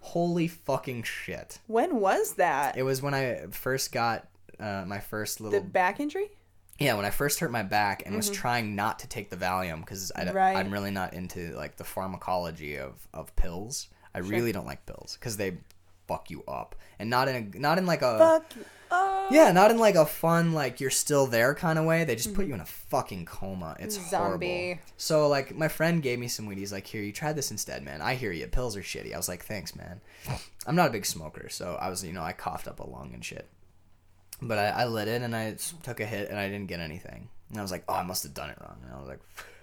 Holy 0.00 0.48
fucking 0.48 1.02
shit! 1.02 1.58
When 1.66 2.00
was 2.00 2.34
that? 2.34 2.76
It 2.76 2.82
was 2.82 3.02
when 3.02 3.14
I 3.14 3.46
first 3.50 3.92
got 3.92 4.28
uh, 4.58 4.84
my 4.86 5.00
first 5.00 5.38
the 5.38 5.44
little 5.44 5.60
back 5.60 6.00
injury? 6.00 6.30
yeah 6.78 6.94
when 6.94 7.04
I 7.04 7.10
first 7.10 7.40
hurt 7.40 7.50
my 7.50 7.64
back 7.64 8.04
and 8.06 8.14
was 8.16 8.30
trying 8.30 8.76
not 8.76 9.00
to 9.00 9.08
take 9.08 9.30
the 9.30 9.36
Valium 9.36 9.80
because 9.80 10.12
Mm-hmm. 10.14 10.36
Right. 10.36 10.56
I'm 10.56 10.70
really 10.70 10.90
not 10.92 11.12
into 11.14 11.54
like 11.56 11.76
the 11.76 11.84
pharmacology 11.84 12.78
of 12.78 13.06
of 13.12 13.34
pills. 13.36 13.88
I 14.14 14.20
really 14.20 14.52
don't 14.52 14.66
like 14.66 14.86
pills 14.86 15.16
because 15.18 15.36
they 15.36 15.58
fuck 16.06 16.30
you 16.30 16.42
up, 16.48 16.74
and 16.98 17.10
not 17.10 17.28
in 17.28 17.52
a 17.54 17.58
not 17.58 17.78
in 17.78 17.86
like 17.86 18.02
a 18.02 18.18
Fuck 18.18 18.56
you. 18.56 18.64
Oh. 18.90 19.17
Yeah, 19.30 19.52
not 19.52 19.70
in 19.70 19.78
like 19.78 19.94
a 19.94 20.06
fun 20.06 20.52
like 20.52 20.80
you're 20.80 20.90
still 20.90 21.26
there 21.26 21.54
kind 21.54 21.78
of 21.78 21.84
way. 21.84 22.04
They 22.04 22.16
just 22.16 22.34
put 22.34 22.46
you 22.46 22.54
in 22.54 22.60
a 22.60 22.64
fucking 22.64 23.26
coma. 23.26 23.76
It's 23.78 23.96
Mm-hmm. 23.98 24.08
Zombie. 24.10 24.46
horrible. 24.64 24.82
So 24.96 25.28
like 25.28 25.54
my 25.54 25.68
friend 25.68 26.02
gave 26.02 26.18
me 26.18 26.28
some 26.28 26.46
weed. 26.46 26.58
He's 26.58 26.72
like, 26.72 26.86
"Here, 26.86 27.02
you 27.02 27.12
try 27.12 27.32
this 27.32 27.50
instead, 27.50 27.82
man. 27.82 28.00
I 28.02 28.14
hear 28.14 28.32
you. 28.32 28.46
Pills 28.46 28.76
are 28.76 28.82
shitty." 28.82 29.12
I 29.12 29.16
was 29.16 29.28
like, 29.28 29.44
"Thanks, 29.44 29.74
man." 29.76 30.00
I'm 30.66 30.76
not 30.76 30.88
a 30.88 30.92
big 30.92 31.06
smoker, 31.06 31.48
so 31.48 31.76
I 31.80 31.88
was 31.90 32.04
you 32.04 32.12
know 32.12 32.22
I 32.22 32.32
coughed 32.32 32.68
up 32.68 32.80
a 32.80 32.88
lung 32.88 33.10
and 33.14 33.24
shit. 33.24 33.48
But 34.40 34.58
I, 34.58 34.68
I 34.68 34.84
lit 34.86 35.08
it 35.08 35.22
and 35.22 35.34
I 35.34 35.56
took 35.82 35.98
a 36.00 36.06
hit 36.06 36.28
and 36.30 36.38
I 36.38 36.48
didn't 36.48 36.68
get 36.68 36.80
anything. 36.80 37.28
And 37.50 37.58
I 37.58 37.62
was 37.62 37.70
like, 37.70 37.84
"Oh, 37.88 37.94
I 37.94 38.02
must 38.04 38.22
have 38.22 38.34
done 38.34 38.50
it 38.50 38.58
wrong." 38.60 38.76
And 38.84 38.92
I 38.94 38.98
was 38.98 39.08
like. 39.08 39.20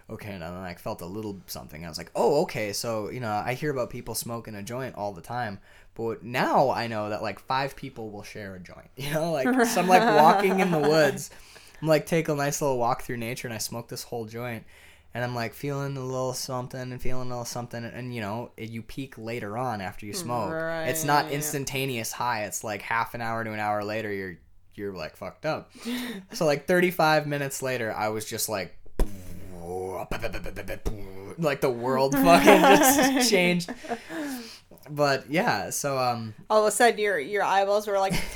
Okay, 0.10 0.34
and 0.34 0.42
then 0.44 0.54
I 0.54 0.76
felt 0.76 1.02
a 1.02 1.06
little 1.06 1.42
something. 1.48 1.84
I 1.84 1.90
was 1.90 1.98
like, 1.98 2.12
"Oh, 2.16 2.44
okay." 2.44 2.74
So 2.74 3.10
you 3.10 3.20
know, 3.20 3.32
I 3.32 3.54
hear 3.56 3.72
about 3.72 3.90
people 3.90 4.14
smoking 4.14 4.54
a 4.56 4.62
joint 4.62 4.96
all 4.96 5.14
the 5.14 5.22
time, 5.22 5.60
but 5.96 6.24
now 6.24 6.70
I 6.70 6.86
know 6.88 7.10
that 7.10 7.24
like 7.24 7.40
five 7.40 7.76
people 7.76 8.12
will 8.12 8.24
share 8.24 8.56
a 8.56 8.60
joint. 8.60 8.90
You 8.98 9.12
know, 9.14 9.32
like 9.32 9.48
so 9.68 9.82
I'm 9.82 9.88
like 9.88 10.04
walking 10.04 10.60
in 10.60 10.70
the 10.72 10.80
woods. 10.80 11.32
I'm 11.82 11.88
like 11.88 12.06
take 12.06 12.30
a 12.30 12.36
nice 12.36 12.62
little 12.62 12.78
walk 12.78 13.02
through 13.02 13.18
nature, 13.18 13.48
and 13.48 13.56
I 13.56 13.58
smoke 13.58 13.88
this 13.88 14.04
whole 14.04 14.26
joint, 14.26 14.64
and 15.16 15.24
I'm 15.24 15.34
like 15.34 15.54
feeling 15.56 15.98
a 15.98 16.06
little 16.06 16.34
something 16.34 16.80
and 16.80 17.02
feeling 17.02 17.28
a 17.28 17.32
little 17.32 17.46
something, 17.46 17.84
and 17.84 18.14
you 18.14 18.22
know, 18.22 18.52
it, 18.58 18.70
you 18.70 18.84
peak 18.84 19.18
later 19.18 19.58
on 19.58 19.82
after 19.82 20.06
you 20.06 20.14
smoke. 20.14 20.52
It's 20.88 21.04
not 21.04 21.26
instantaneous 21.32 22.12
high. 22.12 22.44
It's 22.46 22.64
like 22.64 22.84
half 22.84 23.16
an 23.16 23.22
hour 23.22 23.44
to 23.44 23.52
an 23.52 23.60
hour 23.60 23.84
later, 23.84 24.14
you're 24.14 24.38
you're 24.76 24.94
like 24.94 25.16
fucked 25.18 25.46
up. 25.48 25.72
so 26.34 26.46
like 26.46 26.68
35 26.68 27.26
minutes 27.26 27.64
later, 27.64 27.92
I 27.92 28.10
was 28.10 28.24
just 28.26 28.48
like. 28.50 28.78
Like 31.38 31.60
the 31.60 31.70
world 31.70 32.14
fucking 32.14 32.46
just 32.62 33.30
changed. 33.30 33.70
But 34.90 35.30
yeah, 35.30 35.70
so 35.70 35.98
um 35.98 36.34
All 36.50 36.62
of 36.62 36.68
a 36.68 36.72
sudden, 36.72 37.00
your 37.00 37.20
your 37.20 37.44
eyeballs 37.44 37.88
were 37.88 38.00
like. 38.00 38.14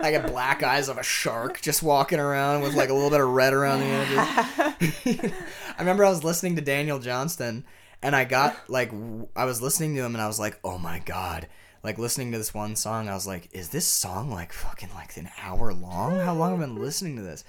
I 0.00 0.10
got 0.10 0.26
black 0.26 0.62
eyes 0.64 0.88
of 0.88 0.98
a 0.98 1.02
shark 1.02 1.60
just 1.60 1.82
walking 1.82 2.18
around 2.18 2.62
with 2.62 2.74
like 2.74 2.88
a 2.88 2.94
little 2.94 3.10
bit 3.10 3.20
of 3.20 3.28
red 3.28 3.52
around 3.52 3.80
the 3.80 3.86
edges. 3.86 5.32
I 5.76 5.78
remember 5.78 6.04
I 6.04 6.10
was 6.10 6.24
listening 6.24 6.56
to 6.56 6.62
Daniel 6.62 6.98
Johnston 6.98 7.64
and 8.02 8.16
I 8.16 8.24
got 8.24 8.56
like 8.68 8.90
w- 8.90 9.28
I 9.36 9.44
was 9.44 9.62
listening 9.62 9.94
to 9.94 10.02
him 10.02 10.14
and 10.14 10.22
I 10.22 10.26
was 10.26 10.40
like, 10.40 10.58
"Oh 10.64 10.78
my 10.78 10.98
god." 11.00 11.46
Like 11.84 11.98
listening 11.98 12.32
to 12.32 12.38
this 12.38 12.54
one 12.54 12.74
song, 12.76 13.08
I 13.08 13.14
was 13.14 13.26
like, 13.26 13.48
"Is 13.52 13.68
this 13.68 13.86
song 13.86 14.30
like 14.30 14.52
fucking 14.52 14.90
like 14.94 15.16
an 15.16 15.28
hour 15.40 15.72
long? 15.72 16.18
How 16.18 16.34
long 16.34 16.50
have 16.52 16.60
I 16.60 16.64
been 16.66 16.76
listening 16.76 17.16
to 17.16 17.22
this?" 17.22 17.44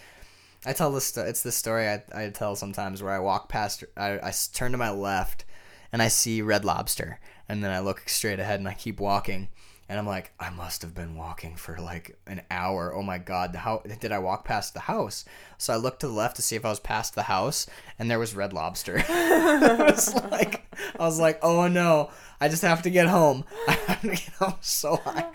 I 0.66 0.74
tell 0.74 0.91
this. 0.91 1.16
It's 1.18 1.43
this 1.43 1.55
story 1.57 1.88
I, 1.88 2.03
I 2.14 2.30
tell 2.30 2.55
sometimes 2.55 3.01
where 3.03 3.14
I 3.14 3.20
walk 3.20 3.49
past. 3.49 3.84
I, 3.97 4.14
I 4.22 4.34
turn 4.53 4.72
to 4.72 4.78
my 4.78 4.89
left, 4.91 5.45
and 5.91 6.01
I 6.01 6.07
see 6.07 6.41
Red 6.41 6.64
Lobster, 6.66 7.20
and 7.49 7.64
then 7.64 7.72
I 7.72 7.80
look 7.80 8.07
straight 8.07 8.39
ahead 8.39 8.59
and 8.59 8.70
I 8.70 8.74
keep 8.74 8.99
walking, 8.99 9.49
and 9.89 9.99
I'm 9.99 10.07
like, 10.07 10.32
I 10.39 10.49
must 10.49 10.82
have 10.82 10.95
been 10.95 11.16
walking 11.18 11.55
for 11.57 11.78
like 11.80 12.18
an 12.28 12.41
hour. 12.49 12.93
Oh 12.95 13.03
my 13.03 13.18
god, 13.18 13.55
how 13.55 13.84
did 13.99 14.11
I 14.14 14.20
walk 14.20 14.45
past 14.45 14.74
the 14.74 14.80
house? 14.82 15.26
So 15.57 15.74
I 15.74 15.78
looked 15.78 15.99
to 16.01 16.07
the 16.07 16.14
left 16.14 16.38
to 16.38 16.41
see 16.41 16.55
if 16.55 16.64
I 16.66 16.70
was 16.70 16.80
past 16.80 17.14
the 17.16 17.24
house, 17.24 17.68
and 17.99 18.09
there 18.09 18.20
was 18.20 18.34
Red 18.36 18.53
Lobster. 18.53 19.03
I 19.09 19.91
was 19.91 20.14
like, 20.16 20.64
I 20.97 21.03
was 21.03 21.20
like, 21.20 21.39
oh 21.41 21.68
no, 21.68 22.09
I 22.39 22.47
just 22.47 22.61
have 22.61 22.84
to 22.84 22.89
get 22.89 23.07
home. 23.07 23.43
I 23.68 23.72
have 23.88 24.01
to 24.01 24.07
get 24.09 24.30
home 24.39 24.55
so 24.61 24.95
high. 24.95 25.26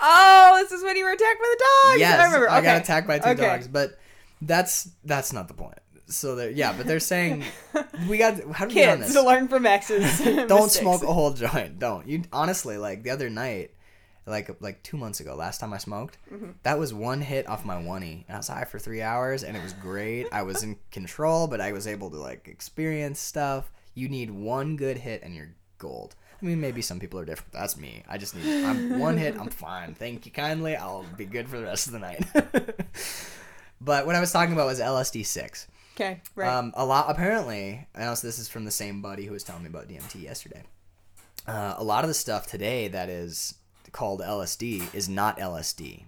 oh, 0.00 0.58
this 0.62 0.70
is 0.72 0.84
when 0.84 0.96
you 0.98 1.04
were 1.04 1.12
attacked 1.12 1.40
by 1.40 1.54
the 1.56 1.64
dogs. 1.88 2.00
Yes, 2.00 2.20
I 2.20 2.24
remember. 2.26 2.50
I 2.50 2.60
got 2.60 2.82
attacked 2.82 3.06
by 3.08 3.18
two 3.18 3.30
Okay. 3.30 3.42
dogs, 3.42 3.68
but 3.68 3.98
that's 4.42 4.90
that's 5.04 5.32
not 5.32 5.48
the 5.48 5.54
point. 5.54 5.78
So 6.08 6.36
they're 6.36 6.50
yeah, 6.50 6.72
but 6.76 6.86
they're 6.86 7.00
saying 7.00 7.42
we 8.08 8.18
got 8.18 8.34
how 8.52 8.66
do 8.66 8.68
we 8.68 8.74
get 8.74 8.90
on 8.90 8.98
Kids 8.98 9.12
this? 9.12 9.22
to 9.22 9.26
learn 9.26 9.48
from 9.48 9.66
exes. 9.66 10.18
Don't 10.48 10.70
smoke 10.70 11.02
a 11.02 11.12
whole 11.12 11.32
joint. 11.32 11.78
Don't 11.78 12.06
you 12.06 12.22
honestly 12.32 12.78
like 12.78 13.02
the 13.02 13.10
other 13.10 13.28
night, 13.28 13.72
like 14.24 14.48
like 14.60 14.82
two 14.84 14.96
months 14.96 15.18
ago, 15.18 15.34
last 15.34 15.58
time 15.60 15.72
I 15.72 15.78
smoked, 15.78 16.18
Mm-hmm. 16.32 16.50
that 16.62 16.78
was 16.78 16.94
one 16.94 17.20
hit 17.22 17.48
off 17.48 17.64
my 17.64 17.76
oney. 17.76 18.24
And 18.28 18.36
I 18.36 18.38
was 18.38 18.48
high 18.48 18.64
for 18.64 18.78
three 18.78 19.02
hours, 19.02 19.42
and 19.42 19.56
it 19.56 19.62
was 19.64 19.72
great. 19.72 20.26
I 20.30 20.42
was 20.42 20.62
in 20.62 20.76
control, 20.92 21.48
but 21.48 21.60
I 21.60 21.72
was 21.72 21.86
able 21.88 22.10
to 22.10 22.18
like 22.18 22.46
experience 22.46 23.18
stuff. 23.18 23.70
You 23.94 24.08
need 24.08 24.30
one 24.30 24.76
good 24.76 24.98
hit, 24.98 25.22
and 25.24 25.34
you're 25.34 25.54
gold. 25.78 26.14
I 26.40 26.44
mean, 26.44 26.60
maybe 26.60 26.82
some 26.82 27.00
people 27.00 27.18
are 27.18 27.24
different. 27.24 27.50
But 27.50 27.60
that's 27.60 27.76
me. 27.78 28.02
I 28.08 28.18
just 28.18 28.36
need 28.36 28.64
I'm 28.64 28.98
one 29.00 29.16
hit. 29.16 29.36
I'm 29.40 29.48
fine. 29.48 29.94
Thank 29.94 30.24
you 30.26 30.30
kindly. 30.32 30.76
I'll 30.76 31.04
be 31.16 31.24
good 31.24 31.48
for 31.48 31.56
the 31.58 31.64
rest 31.64 31.86
of 31.88 31.94
the 31.94 31.98
night. 31.98 32.24
But 33.80 34.06
what 34.06 34.14
I 34.14 34.20
was 34.20 34.32
talking 34.32 34.52
about 34.52 34.66
was 34.66 34.80
LSD 34.80 35.24
six. 35.26 35.66
Okay, 35.94 36.20
right. 36.34 36.48
Um, 36.52 36.72
a 36.76 36.84
lot 36.84 37.06
apparently. 37.08 37.86
I 37.94 38.06
also 38.06 38.26
this 38.26 38.38
is 38.38 38.48
from 38.48 38.64
the 38.64 38.70
same 38.70 39.00
buddy 39.02 39.24
who 39.26 39.32
was 39.32 39.42
telling 39.44 39.62
me 39.62 39.68
about 39.68 39.88
DMT 39.88 40.22
yesterday. 40.22 40.62
Uh, 41.46 41.74
a 41.76 41.84
lot 41.84 42.04
of 42.04 42.08
the 42.08 42.14
stuff 42.14 42.46
today 42.46 42.88
that 42.88 43.08
is 43.08 43.54
called 43.92 44.20
LSD 44.20 44.92
is 44.94 45.08
not 45.08 45.38
LSD. 45.38 46.04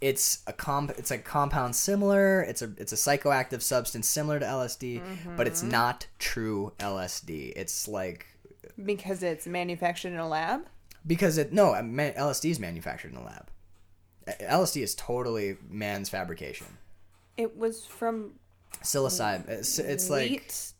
It's 0.00 0.42
a 0.48 0.52
comp. 0.52 0.90
It's 0.98 1.10
a 1.12 1.18
compound 1.18 1.76
similar. 1.76 2.42
It's 2.42 2.60
a 2.60 2.72
it's 2.76 2.92
a 2.92 2.96
psychoactive 2.96 3.62
substance 3.62 4.08
similar 4.08 4.40
to 4.40 4.44
LSD, 4.44 5.00
but 5.36 5.46
it's 5.46 5.62
not 5.62 6.08
true 6.18 6.72
LSD. 6.80 7.52
It's 7.54 7.86
like 7.86 8.26
because 8.84 9.22
it's 9.22 9.46
manufactured 9.46 10.08
in 10.12 10.18
a 10.18 10.28
lab. 10.28 10.66
because 11.06 11.38
it 11.38 11.52
no 11.52 11.72
LSD 11.72 12.50
is 12.50 12.58
manufactured 12.58 13.12
in 13.12 13.16
a 13.18 13.24
lab. 13.24 13.48
LSD 14.26 14.82
is 14.82 14.94
totally 14.94 15.56
man's 15.70 16.08
fabrication. 16.08 16.66
It 17.36 17.56
was 17.56 17.84
from 17.86 18.32
Psilocybe. 18.82 19.48
It's, 19.48 19.78
it's 19.78 20.10
like 20.10 20.30
wheat 20.30 20.72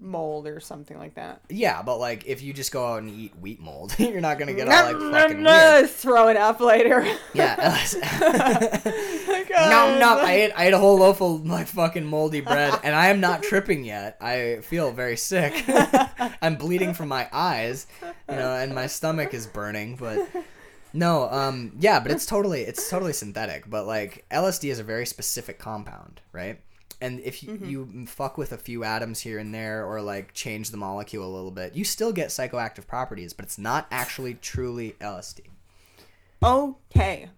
mold 0.00 0.46
or 0.46 0.60
something 0.60 0.98
like 0.98 1.14
that. 1.14 1.40
Yeah, 1.48 1.82
but 1.82 1.98
like 1.98 2.26
if 2.26 2.42
you 2.42 2.52
just 2.52 2.72
go 2.72 2.86
out 2.86 3.02
and 3.02 3.10
eat 3.10 3.32
wheat 3.40 3.60
mold, 3.60 3.94
you're 3.98 4.20
not 4.20 4.38
gonna 4.38 4.54
get 4.54 4.68
all 4.68 4.92
like 4.92 5.12
fucking 5.12 5.42
weird. 5.42 5.90
throw 5.90 6.28
it 6.28 6.36
up 6.36 6.60
later. 6.60 7.06
Yeah. 7.32 7.78
No, 9.54 9.98
no. 9.98 10.18
Uh, 10.18 10.22
I 10.24 10.32
ate 10.32 10.52
I 10.56 10.66
ate 10.66 10.72
a 10.72 10.78
whole 10.78 10.98
loaf 10.98 11.22
of 11.22 11.46
like 11.46 11.68
fucking 11.68 12.04
moldy 12.04 12.40
bread, 12.40 12.78
and 12.82 12.94
I 12.94 13.08
am 13.08 13.20
not 13.20 13.42
tripping 13.42 13.84
yet. 13.84 14.16
I 14.20 14.58
feel 14.62 14.90
very 14.90 15.16
sick. 15.16 15.64
I'm 16.42 16.56
bleeding 16.56 16.92
from 16.92 17.08
my 17.08 17.28
eyes, 17.32 17.86
you 18.02 18.34
know, 18.34 18.52
and 18.54 18.74
my 18.74 18.88
stomach 18.88 19.32
is 19.32 19.46
burning. 19.46 19.96
But 19.96 20.28
no, 20.94 21.28
um, 21.30 21.72
yeah, 21.78 22.00
but 22.00 22.12
it's 22.12 22.24
totally 22.24 22.62
it's 22.62 22.88
totally 22.88 23.12
synthetic. 23.12 23.68
But 23.68 23.86
like 23.86 24.24
LSD 24.30 24.70
is 24.70 24.78
a 24.78 24.84
very 24.84 25.04
specific 25.04 25.58
compound, 25.58 26.20
right? 26.32 26.60
And 27.00 27.20
if 27.20 27.42
you, 27.42 27.60
you 27.62 28.06
fuck 28.06 28.38
with 28.38 28.52
a 28.52 28.56
few 28.56 28.82
atoms 28.84 29.20
here 29.20 29.38
and 29.38 29.52
there, 29.52 29.84
or 29.84 30.00
like 30.00 30.32
change 30.32 30.70
the 30.70 30.76
molecule 30.78 31.26
a 31.26 31.34
little 31.34 31.50
bit, 31.50 31.74
you 31.74 31.84
still 31.84 32.12
get 32.12 32.28
psychoactive 32.28 32.86
properties, 32.86 33.34
but 33.34 33.44
it's 33.44 33.58
not 33.58 33.86
actually 33.90 34.34
truly 34.34 34.94
LSD. 35.00 35.40
Okay. 36.42 37.28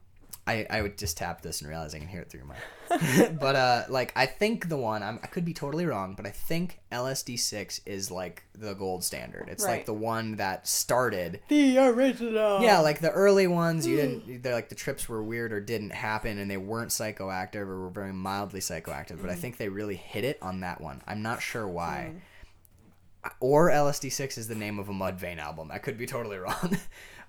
I, 0.49 0.65
I 0.71 0.83
would 0.83 0.97
just 0.97 1.17
tap 1.17 1.43
this 1.43 1.61
and 1.61 1.69
realize 1.69 1.93
I 1.93 1.99
can 1.99 2.07
hear 2.07 2.21
it 2.21 2.31
through 2.31 2.43
your 2.43 2.49
mic. 2.49 3.39
but 3.41 3.57
uh, 3.57 3.83
like 3.89 4.13
I 4.15 4.27
think 4.27 4.69
the 4.69 4.77
one 4.77 5.03
I'm, 5.03 5.19
I 5.23 5.27
could 5.27 5.45
be 5.45 5.53
totally 5.53 5.87
wrong, 5.87 6.15
but 6.15 6.25
I 6.25 6.31
think 6.31 6.79
LSD 6.93 7.37
six 7.39 7.81
is 7.85 8.13
like 8.13 8.45
the 8.55 8.75
gold 8.75 9.03
standard. 9.03 9.49
It's 9.49 9.65
like 9.65 9.87
the 9.87 9.93
one 9.93 10.37
that 10.37 10.69
started. 10.69 11.41
The 11.49 11.79
original. 11.79 12.63
Yeah, 12.63 12.79
like 12.79 13.01
the 13.01 13.11
early 13.11 13.49
ones, 13.49 13.89
you 13.89 13.97
hmm. 13.97 14.03
didn't. 14.03 14.43
They're 14.43 14.55
like 14.55 14.69
the 14.69 14.77
trips 14.77 15.09
were 15.09 15.23
weird 15.23 15.53
or 15.53 15.61
didn't 15.61 15.91
happen, 15.91 16.39
and 16.39 16.49
they 16.49 16.57
weren't 16.57 16.91
psychoactive 16.91 17.57
or 17.57 17.81
were 17.81 17.91
very 17.91 18.13
mildly 18.13 18.61
psychoactive. 18.61 19.21
But 19.21 19.31
I 19.31 19.35
hmm. 19.35 19.41
think 19.41 19.57
they 19.57 19.69
really 19.69 19.97
hit 19.97 20.23
it 20.23 20.39
on 20.41 20.61
that 20.61 20.81
one. 20.81 21.03
I'm 21.09 21.23
not 21.23 21.43
sure 21.43 21.67
why. 21.67 22.13
Hmm. 22.13 23.33
Or 23.41 23.71
LSD 23.71 24.13
six 24.13 24.39
is 24.39 24.47
the 24.47 24.55
name 24.55 24.79
of 24.79 24.89
a 24.89 24.93
Mudvayne 24.93 25.39
album. 25.39 25.73
I 25.73 25.79
could 25.79 25.99
be 25.99 26.07
totally 26.07 26.37
wrong. 26.39 26.79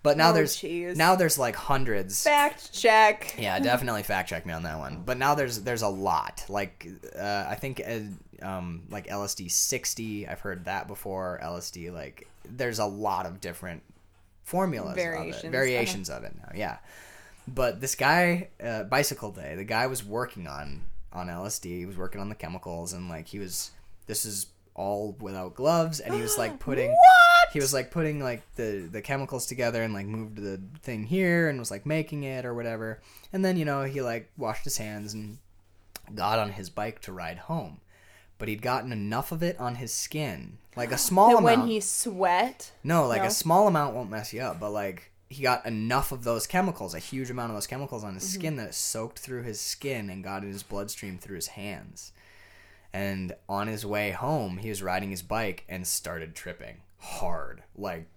But 0.07 0.17
now 0.17 0.29
Oh, 0.29 0.33
there's 0.33 0.55
jeez. 0.55 0.95
now 0.95 1.15
there's 1.15 1.37
like 1.37 1.55
hundreds. 1.55 2.23
Fact 2.23 2.71
check. 2.73 3.35
Yeah, 3.37 3.59
definitely 3.59 4.03
fact 4.03 4.29
check 4.29 4.45
me 4.45 4.53
on 4.53 4.63
that 4.63 4.77
one. 4.79 5.03
But 5.05 5.17
now 5.17 5.35
there's 5.35 5.61
there's 5.61 5.81
a 5.81 5.87
lot. 5.89 6.45
Like 6.49 6.87
uh, 7.19 7.45
I 7.49 7.55
think 7.55 7.81
uh, 7.85 8.45
um, 8.45 8.83
like 8.89 9.07
LSD 9.07 9.51
sixty. 9.51 10.27
I've 10.27 10.39
heard 10.39 10.65
that 10.65 10.87
before. 10.87 11.39
LSD 11.43 11.91
like 11.93 12.27
there's 12.47 12.79
a 12.79 12.85
lot 12.85 13.25
of 13.25 13.41
different 13.41 13.83
formulas, 14.43 14.95
Variations, 14.95 15.43
of 15.43 15.49
it, 15.49 15.51
variations 15.51 16.09
of 16.09 16.23
it 16.23 16.33
now. 16.37 16.51
Yeah, 16.55 16.77
but 17.47 17.81
this 17.81 17.95
guy, 17.95 18.47
uh, 18.63 18.83
Bicycle 18.83 19.31
Day, 19.31 19.55
the 19.55 19.65
guy 19.65 19.87
was 19.87 20.03
working 20.05 20.47
on 20.47 20.83
on 21.11 21.27
LSD. 21.27 21.65
He 21.65 21.85
was 21.85 21.97
working 21.97 22.21
on 22.21 22.29
the 22.29 22.35
chemicals 22.35 22.93
and 22.93 23.09
like 23.09 23.27
he 23.27 23.39
was. 23.39 23.71
This 24.05 24.23
is 24.23 24.47
all 24.77 25.17
without 25.19 25.53
gloves, 25.55 25.99
and 25.99 26.13
he 26.13 26.21
was 26.21 26.37
like 26.37 26.59
putting 26.67 26.91
What? 26.91 27.51
he 27.51 27.59
was 27.59 27.73
like 27.73 27.91
putting 27.91 28.19
like 28.21 28.41
the 28.55 28.87
the 28.91 29.01
chemicals 29.01 29.45
together 29.45 29.81
and 29.83 29.93
like 29.93 30.05
moved 30.05 30.37
the 30.37 30.61
thing 30.81 31.03
here 31.05 31.49
and 31.49 31.59
was 31.59 31.71
like 31.71 31.85
making 31.85 32.23
it 32.23 32.45
or 32.45 32.53
whatever 32.53 33.01
and 33.33 33.43
then 33.43 33.57
you 33.57 33.65
know 33.65 33.83
he 33.83 34.01
like 34.01 34.29
washed 34.37 34.63
his 34.65 34.77
hands 34.77 35.13
and 35.13 35.37
got 36.13 36.39
on 36.39 36.51
his 36.51 36.69
bike 36.69 36.99
to 37.01 37.11
ride 37.11 37.37
home 37.37 37.79
but 38.37 38.47
he'd 38.47 38.61
gotten 38.61 38.91
enough 38.91 39.31
of 39.31 39.41
it 39.41 39.57
on 39.59 39.75
his 39.75 39.93
skin 39.93 40.57
like 40.75 40.91
a 40.91 40.97
small 41.09 41.29
That 41.29 41.37
amount 41.39 41.59
when 41.61 41.67
he 41.67 41.79
sweat. 41.79 42.71
no 42.83 43.07
like 43.07 43.21
No? 43.23 43.27
a 43.27 43.31
small 43.31 43.67
amount 43.67 43.95
won't 43.95 44.09
mess 44.09 44.33
you 44.33 44.41
up 44.41 44.59
but 44.59 44.71
like 44.71 45.11
he 45.29 45.41
got 45.43 45.65
enough 45.65 46.11
of 46.11 46.23
those 46.23 46.45
chemicals 46.47 46.93
a 46.93 46.99
huge 46.99 47.29
amount 47.29 47.49
of 47.51 47.55
those 47.57 47.67
chemicals 47.67 48.03
on 48.03 48.13
his 48.15 48.23
Mm-hmm. 48.23 48.39
skin 48.39 48.55
that 48.57 48.67
it 48.69 48.75
soaked 48.75 49.19
through 49.19 49.43
his 49.43 49.59
skin 49.59 50.09
and 50.09 50.23
got 50.23 50.43
in 50.43 50.51
his 50.51 50.63
bloodstream 50.63 51.17
through 51.17 51.35
his 51.37 51.47
hands 51.47 52.11
and 52.97 53.35
on 53.47 53.67
his 53.67 53.85
way 53.85 54.11
home 54.11 54.57
he 54.57 54.69
was 54.69 54.81
riding 54.81 55.11
his 55.11 55.21
bike 55.21 55.63
and 55.69 55.85
started 55.85 56.35
tripping 56.35 56.77
hard 56.99 57.61
like 57.75 58.07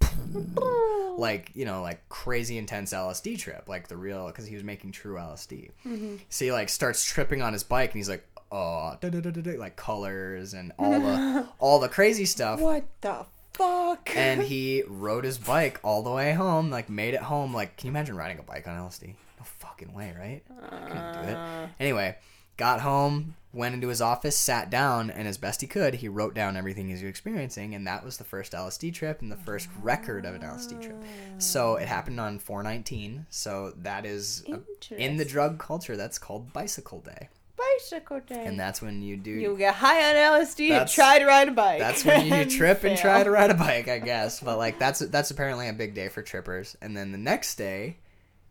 like 1.18 1.50
you 1.54 1.64
know 1.64 1.82
like 1.82 2.08
crazy 2.08 2.58
intense 2.58 2.92
LSD 2.92 3.38
trip, 3.38 3.68
like 3.68 3.88
the 3.88 3.96
real 3.96 4.26
because 4.26 4.46
he 4.46 4.54
was 4.54 4.64
making 4.64 4.92
true 4.92 5.16
LSD. 5.16 5.70
Mm-hmm. 5.86 6.16
So 6.28 6.44
he 6.44 6.52
like 6.52 6.68
starts 6.68 7.04
tripping 7.04 7.42
on 7.42 7.52
his 7.52 7.62
bike 7.62 7.90
and 7.90 7.98
he's 7.98 8.08
like, 8.08 8.26
oh, 8.50 8.96
da, 9.00 9.08
da, 9.08 9.20
da, 9.20 9.30
da, 9.30 9.40
da, 9.40 9.56
like 9.56 9.76
colors 9.76 10.54
and 10.54 10.72
all 10.78 11.00
the 11.00 11.48
all 11.58 11.78
the 11.78 11.88
crazy 11.88 12.24
stuff. 12.24 12.60
What 12.60 12.84
the 13.00 13.26
fuck? 13.52 14.10
And 14.16 14.42
he 14.44 14.82
rode 14.86 15.24
his 15.24 15.38
bike 15.38 15.80
all 15.82 16.02
the 16.02 16.10
way 16.10 16.32
home, 16.32 16.70
like 16.70 16.88
made 16.88 17.14
it 17.14 17.22
home. 17.22 17.54
Like, 17.54 17.76
can 17.76 17.88
you 17.88 17.92
imagine 17.92 18.16
riding 18.16 18.38
a 18.38 18.42
bike 18.42 18.66
on 18.66 18.76
LSD? 18.76 19.08
No 19.08 19.44
fucking 19.44 19.92
way, 19.92 20.14
right? 20.18 20.42
I 20.70 20.78
couldn't 20.86 21.12
do 21.12 21.30
it. 21.30 21.36
Uh. 21.36 21.66
Anyway, 21.78 22.16
got 22.56 22.80
home, 22.80 23.34
went 23.52 23.74
into 23.74 23.88
his 23.88 24.00
office, 24.00 24.36
sat 24.36 24.70
down, 24.70 25.10
and 25.10 25.26
as 25.26 25.36
best 25.36 25.60
he 25.60 25.66
could, 25.66 25.94
he 25.94 26.08
wrote 26.08 26.34
down 26.34 26.56
everything 26.56 26.86
he 26.86 26.92
was 26.92 27.02
experiencing, 27.02 27.74
and 27.74 27.86
that 27.86 28.04
was 28.04 28.16
the 28.16 28.24
first 28.24 28.52
LSD 28.52 28.92
trip 28.94 29.20
and 29.22 29.30
the 29.32 29.36
first 29.36 29.68
record 29.82 30.24
of 30.24 30.34
an 30.34 30.42
LSD 30.42 30.80
trip. 30.80 30.96
So 31.38 31.76
it 31.76 31.88
happened 31.88 32.20
on 32.20 32.38
419. 32.38 33.26
So 33.30 33.72
that 33.78 34.06
is 34.06 34.44
a- 34.48 34.94
in 34.94 35.16
the 35.16 35.24
drug 35.24 35.58
culture. 35.58 35.96
That's 35.96 36.18
called 36.18 36.52
Bicycle 36.52 37.00
Day, 37.00 37.28
bicycle 37.56 38.20
day. 38.20 38.44
and 38.46 38.58
that's 38.58 38.80
when 38.80 39.02
you 39.02 39.16
do. 39.16 39.30
you 39.30 39.56
get 39.56 39.74
high 39.74 40.08
on 40.10 40.16
LSD 40.40 40.70
and 40.70 40.88
try 40.88 41.18
to 41.18 41.26
ride 41.26 41.48
a 41.48 41.52
bike. 41.52 41.78
That's 41.80 42.04
when 42.04 42.26
you 42.26 42.44
trip 42.58 42.84
and 42.84 42.96
try 42.96 43.22
to 43.24 43.30
ride 43.30 43.50
a 43.50 43.54
bike, 43.54 43.88
I 43.88 43.98
guess. 43.98 44.40
But 44.40 44.58
like 44.58 44.78
that's 44.78 45.00
that's 45.00 45.30
apparently 45.30 45.68
a 45.68 45.72
big 45.72 45.94
day 45.94 46.08
for 46.08 46.22
trippers. 46.22 46.76
And 46.80 46.96
then 46.96 47.12
the 47.12 47.18
next 47.18 47.56
day 47.56 47.96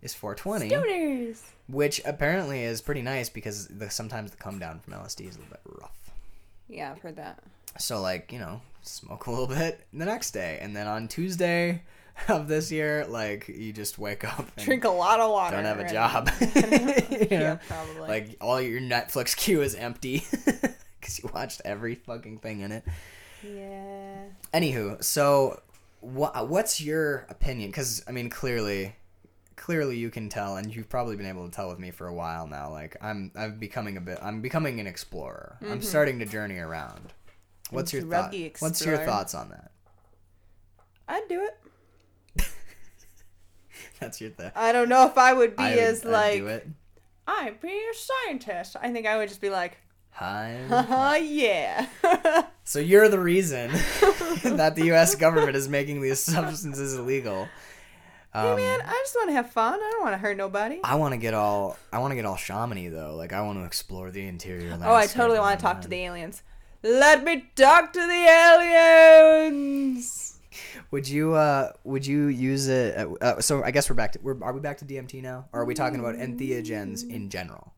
is 0.02 0.14
420, 0.14 0.70
Stoners. 0.70 1.42
which 1.68 2.02
apparently 2.06 2.64
is 2.64 2.82
pretty 2.82 3.02
nice 3.02 3.30
because 3.30 3.68
the, 3.68 3.90
sometimes 3.90 4.32
the 4.32 4.38
come 4.38 4.60
down 4.60 4.80
from 4.80 4.94
LSD 4.94 5.28
is 5.28 5.36
a 5.36 5.40
little 5.40 5.52
bit 5.52 5.62
rough. 5.82 6.12
Yeah, 6.68 6.92
I've 6.92 7.00
heard 7.02 7.16
that. 7.18 7.40
So 7.78 8.02
like 8.02 8.32
you 8.32 8.40
know, 8.40 8.62
smoke 8.82 9.26
a 9.28 9.32
little 9.32 9.48
bit 9.48 9.86
the 9.94 10.06
next 10.06 10.32
day, 10.32 10.58
and 10.62 10.76
then 10.76 10.88
on 10.88 11.08
Tuesday 11.08 11.84
of 12.28 12.48
this 12.48 12.72
year, 12.72 13.06
like 13.08 13.48
you 13.48 13.72
just 13.74 13.98
wake 14.00 14.24
up 14.26 14.40
and 14.58 14.66
Drink 14.66 14.84
a 14.84 14.90
lot 14.90 15.20
of 15.20 15.32
water. 15.32 15.56
don't 15.56 15.66
have 15.66 15.80
a 15.80 15.84
and- 15.84 15.92
job. 15.94 16.30
You 16.40 17.28
yeah, 17.32 17.40
know? 17.40 17.60
probably. 17.68 18.02
Like 18.02 18.38
all 18.42 18.60
your 18.62 18.82
Netflix 18.82 19.36
queue 19.36 19.62
is 19.62 19.76
empty 19.76 20.24
because 21.00 21.20
you 21.22 21.30
watched 21.34 21.62
every 21.66 21.96
fucking 21.96 22.40
thing 22.40 22.62
in 22.62 22.72
it. 22.72 22.84
yeah. 23.44 24.24
Anywho, 24.54 25.04
so 25.04 25.62
what 26.02 26.50
what's 26.50 26.82
your 26.82 27.26
opinion? 27.30 27.70
Because 27.70 28.04
I 28.08 28.12
mean, 28.12 28.30
clearly, 28.30 28.96
clearly 29.60 29.98
you 29.98 30.10
can 30.10 30.30
tell, 30.30 30.56
and 30.56 30.74
you've 30.74 30.90
probably 30.90 31.16
been 31.16 31.26
able 31.28 31.46
to 31.46 31.52
tell 31.54 31.70
with 31.70 31.78
me 31.78 31.92
for 31.92 32.08
a 32.08 32.14
while 32.14 32.48
now. 32.48 32.72
Like 32.72 32.96
I'm, 33.02 33.32
I'm 33.36 33.60
becoming 33.60 33.98
a 33.98 34.02
bit, 34.02 34.18
I'm 34.22 34.42
becoming 34.42 34.80
an 34.80 34.88
explorer. 34.88 35.58
I'm 35.62 35.82
starting 35.82 36.18
to 36.20 36.26
journey 36.26 36.58
around. 36.58 37.14
What's 37.70 37.94
your 37.94 38.02
thought? 38.02 38.32
druggy 38.32 38.60
What's 38.60 38.84
your 38.84 38.98
thoughts 38.98 39.36
on 39.36 39.50
that? 39.50 39.72
I'd 41.08 41.28
do 41.28 41.42
it. 42.38 42.46
That's 44.00 44.20
your 44.22 44.32
thing. 44.32 44.52
I 44.56 44.72
don't 44.72 44.90
know 44.90 45.06
if 45.08 45.18
I 45.18 45.34
would 45.34 45.56
be 45.56 45.64
I 45.64 45.70
would- 45.72 45.80
as 45.80 46.06
I'd 46.06 46.12
like 46.12 46.38
do 46.40 46.48
it. 46.48 46.68
I'd 47.28 47.62
be 47.62 47.68
a 47.70 47.94
scientist. 47.94 48.76
I 48.82 48.92
think 48.92 49.06
I 49.06 49.18
would 49.18 49.30
just 49.30 49.42
be 49.42 49.52
like, 49.52 49.78
Hi. 50.12 50.60
uh 50.72 51.16
yeah. 51.22 51.86
so 52.64 52.80
you're 52.80 53.08
the 53.08 53.20
reason 53.20 53.70
that 54.44 54.74
the 54.76 54.86
U.S. 54.86 55.16
government 55.16 55.56
is 55.56 55.70
making 55.70 56.02
these 56.02 56.20
substances 56.20 56.96
illegal. 56.98 57.48
Hey 58.34 58.40
Um, 58.40 58.56
man, 58.58 58.82
I 58.86 58.92
just 59.04 59.16
want 59.16 59.30
to 59.30 59.34
have 59.34 59.52
fun. 59.52 59.74
I 59.76 59.90
don't 59.92 60.02
want 60.04 60.14
to 60.14 60.18
hurt 60.18 60.38
nobody. 60.38 60.80
I 60.84 60.96
want 60.96 61.14
to 61.14 61.18
get 61.18 61.34
all 61.34 61.78
I 61.92 62.00
want 62.00 62.12
to 62.12 62.16
get 62.16 62.26
all 62.26 62.36
shamany 62.36 62.92
though. 62.92 63.16
Like 63.16 63.34
I 63.34 63.42
want 63.42 63.60
to 63.60 63.66
explore 63.66 64.12
the 64.12 64.26
interior. 64.28 64.78
Oh, 64.82 64.94
I 64.96 65.08
totally 65.08 65.40
want 65.40 65.60
to 65.60 65.64
talk 65.64 65.82
to 65.82 65.88
the 65.88 65.98
aliens. 65.98 66.44
Let 66.84 67.24
me 67.24 67.50
talk 67.56 67.92
to 67.94 68.00
the 68.00 68.26
aliens. 69.20 70.40
Would 70.92 71.08
you 71.08 71.34
uh 71.34 71.72
would 71.84 72.06
you 72.06 72.28
use 72.28 72.68
it? 72.68 72.98
Uh, 72.98 73.14
uh, 73.22 73.42
so 73.42 73.64
I 73.64 73.72
guess 73.72 73.90
we're 73.90 73.96
back 73.96 74.14
to 74.14 74.20
we're 74.22 74.42
are 74.44 74.54
we 74.54 74.60
back 74.60 74.78
to 74.80 74.86
DMT 74.86 75.22
now, 75.22 75.46
or 75.54 75.62
are 75.62 75.66
we 75.66 75.74
talking 75.74 76.00
about 76.00 76.16
entheogens 76.16 77.08
in 77.08 77.30
general? 77.30 77.74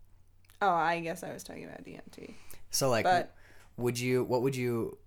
Oh, 0.62 0.70
I 0.70 1.00
guess 1.00 1.24
I 1.24 1.34
was 1.34 1.44
talking 1.44 1.66
about 1.66 1.84
DMT. 1.84 2.36
So 2.70 2.90
like, 2.90 3.04
But- 3.04 3.34
would 3.78 4.00
you? 4.00 4.24
What 4.24 4.44
would 4.44 4.56
you? 4.56 4.98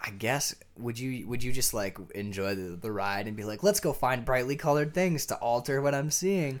I 0.00 0.10
guess 0.10 0.54
would 0.76 0.98
you 0.98 1.26
would 1.26 1.42
you 1.42 1.52
just 1.52 1.74
like 1.74 1.98
enjoy 2.14 2.54
the, 2.54 2.76
the 2.76 2.92
ride 2.92 3.26
and 3.26 3.36
be 3.36 3.44
like, 3.44 3.62
let's 3.62 3.80
go 3.80 3.92
find 3.92 4.24
brightly 4.24 4.56
colored 4.56 4.94
things 4.94 5.26
to 5.26 5.34
alter 5.36 5.80
what 5.82 5.94
I'm 5.94 6.10
seeing, 6.10 6.60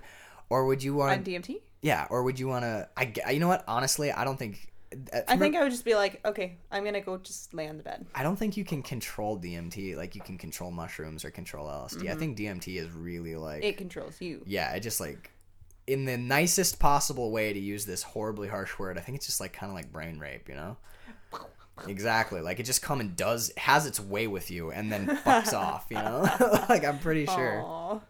or 0.50 0.66
would 0.66 0.82
you 0.82 0.92
On 1.00 1.08
want? 1.08 1.24
DMT? 1.24 1.60
yeah, 1.82 2.06
or 2.10 2.22
would 2.24 2.38
you 2.40 2.48
want 2.48 2.64
to? 2.64 2.88
I 2.96 3.12
you 3.32 3.38
know 3.38 3.48
what? 3.48 3.64
Honestly, 3.68 4.10
I 4.10 4.24
don't 4.24 4.36
think. 4.38 4.72
uh, 5.12 5.20
I 5.28 5.36
think 5.36 5.54
I 5.54 5.62
would 5.62 5.70
just 5.70 5.84
be 5.84 5.94
like, 5.94 6.20
okay, 6.24 6.56
I'm 6.72 6.82
gonna 6.84 7.00
go 7.00 7.16
just 7.18 7.54
lay 7.54 7.68
on 7.68 7.76
the 7.76 7.84
bed. 7.84 8.06
I 8.14 8.24
don't 8.24 8.36
think 8.36 8.56
you 8.56 8.64
can 8.64 8.82
control 8.82 9.38
DMT 9.38 9.94
like 9.96 10.16
you 10.16 10.20
can 10.20 10.36
control 10.36 10.72
mushrooms 10.72 11.24
or 11.24 11.30
control 11.30 11.68
LSD. 11.68 12.10
I 12.10 12.16
think 12.16 12.36
DMT 12.36 12.76
is 12.76 12.90
really 12.90 13.36
like 13.36 13.62
It 13.64 13.76
controls 13.76 14.20
you. 14.20 14.42
yeah, 14.46 14.72
it 14.72 14.80
just 14.80 14.98
like 14.98 15.30
in 15.86 16.04
the 16.06 16.16
nicest 16.18 16.78
possible 16.80 17.30
way 17.30 17.52
to 17.52 17.58
use 17.58 17.86
this 17.86 18.02
horribly 18.02 18.48
harsh 18.48 18.78
word. 18.80 18.98
I 18.98 19.00
think 19.00 19.16
it's 19.16 19.26
just 19.26 19.40
like 19.40 19.52
kind 19.52 19.70
of 19.70 19.76
like 19.76 19.90
brain 19.92 20.18
rape, 20.18 20.48
you 20.48 20.54
know? 20.54 20.76
Exactly. 21.86 22.40
Like 22.40 22.60
it 22.60 22.64
just 22.64 22.82
come 22.82 23.00
and 23.00 23.14
does 23.14 23.52
has 23.56 23.86
its 23.86 24.00
way 24.00 24.26
with 24.26 24.50
you 24.50 24.70
and 24.70 24.90
then 24.90 25.06
fucks 25.06 25.52
off, 25.56 25.86
you 25.90 25.96
know? 25.96 26.28
like 26.68 26.84
I'm 26.84 26.98
pretty 26.98 27.26
sure. 27.26 27.62
Aw. 27.62 28.00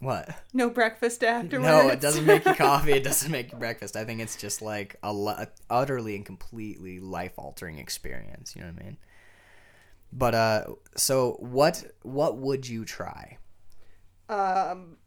What? 0.00 0.28
No 0.52 0.68
breakfast 0.68 1.24
afterwards. 1.24 1.66
No, 1.66 1.88
it 1.88 2.00
doesn't 2.00 2.26
make 2.26 2.44
you 2.44 2.54
coffee. 2.54 2.92
It 2.92 3.04
doesn't 3.04 3.30
make 3.30 3.52
you 3.52 3.58
breakfast. 3.58 3.96
I 3.96 4.04
think 4.04 4.20
it's 4.20 4.36
just 4.36 4.60
like 4.60 4.96
a, 5.02 5.10
a 5.10 5.48
utterly 5.70 6.16
and 6.16 6.24
completely 6.24 7.00
life 7.00 7.32
altering 7.38 7.78
experience. 7.78 8.54
You 8.54 8.62
know 8.62 8.68
what 8.68 8.82
I 8.82 8.84
mean? 8.84 8.96
But 10.12 10.34
uh, 10.34 10.64
so 10.96 11.36
what? 11.40 11.82
What 12.02 12.36
would 12.36 12.68
you 12.68 12.84
try? 12.84 13.38
Um, 14.28 14.98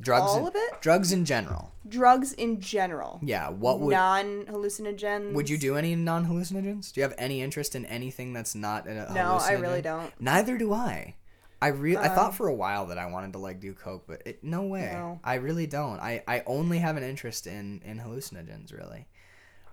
Drugs. 0.00 0.30
All 0.30 0.40
in, 0.40 0.46
of 0.48 0.56
it? 0.56 0.80
Drugs 0.80 1.12
in 1.12 1.24
general. 1.24 1.72
drugs 1.88 2.32
in 2.32 2.60
general. 2.60 3.20
Yeah. 3.22 3.50
What 3.50 3.80
would? 3.80 3.92
non 3.92 4.44
hallucinogens. 4.46 5.32
Would 5.32 5.48
you 5.48 5.56
do 5.56 5.76
any 5.76 5.94
non 5.94 6.26
hallucinogens? 6.26 6.92
Do 6.92 7.00
you 7.00 7.02
have 7.02 7.14
any 7.16 7.42
interest 7.42 7.74
in 7.74 7.86
anything 7.86 8.32
that's 8.32 8.54
not 8.54 8.88
a 8.88 9.12
No, 9.12 9.38
I 9.40 9.52
really 9.52 9.82
don't. 9.82 10.12
Neither 10.20 10.58
do 10.58 10.72
I. 10.72 11.14
I 11.62 11.68
re- 11.68 11.96
I 11.96 12.08
thought 12.08 12.30
um, 12.30 12.32
for 12.32 12.48
a 12.48 12.54
while 12.54 12.86
that 12.86 12.98
I 12.98 13.06
wanted 13.06 13.32
to 13.32 13.38
like 13.38 13.60
do 13.60 13.72
coke, 13.72 14.04
but 14.06 14.22
it, 14.26 14.44
no 14.44 14.64
way. 14.64 14.90
No. 14.92 15.20
I 15.24 15.36
really 15.36 15.66
don't. 15.66 15.98
I, 15.98 16.22
I 16.26 16.42
only 16.46 16.78
have 16.78 16.96
an 16.96 17.02
interest 17.02 17.46
in 17.46 17.80
in 17.84 17.98
hallucinogens. 17.98 18.76
Really, 18.76 19.06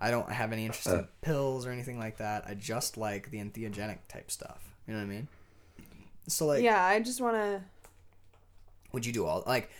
I 0.00 0.10
don't 0.10 0.30
have 0.30 0.52
any 0.52 0.64
interest 0.64 0.86
in 0.86 1.00
uh. 1.00 1.06
pills 1.20 1.66
or 1.66 1.70
anything 1.70 1.98
like 1.98 2.16
that. 2.18 2.44
I 2.46 2.54
just 2.54 2.96
like 2.96 3.30
the 3.30 3.38
entheogenic 3.38 3.98
type 4.08 4.30
stuff. 4.30 4.72
You 4.86 4.94
know 4.94 5.00
what 5.00 5.06
I 5.06 5.08
mean? 5.08 5.28
So 6.28 6.46
like, 6.46 6.62
Yeah, 6.62 6.82
I 6.82 7.00
just 7.00 7.20
want 7.20 7.36
to 7.36 7.62
would 8.92 9.06
you 9.06 9.12
do 9.12 9.26
all 9.26 9.42
like 9.46 9.70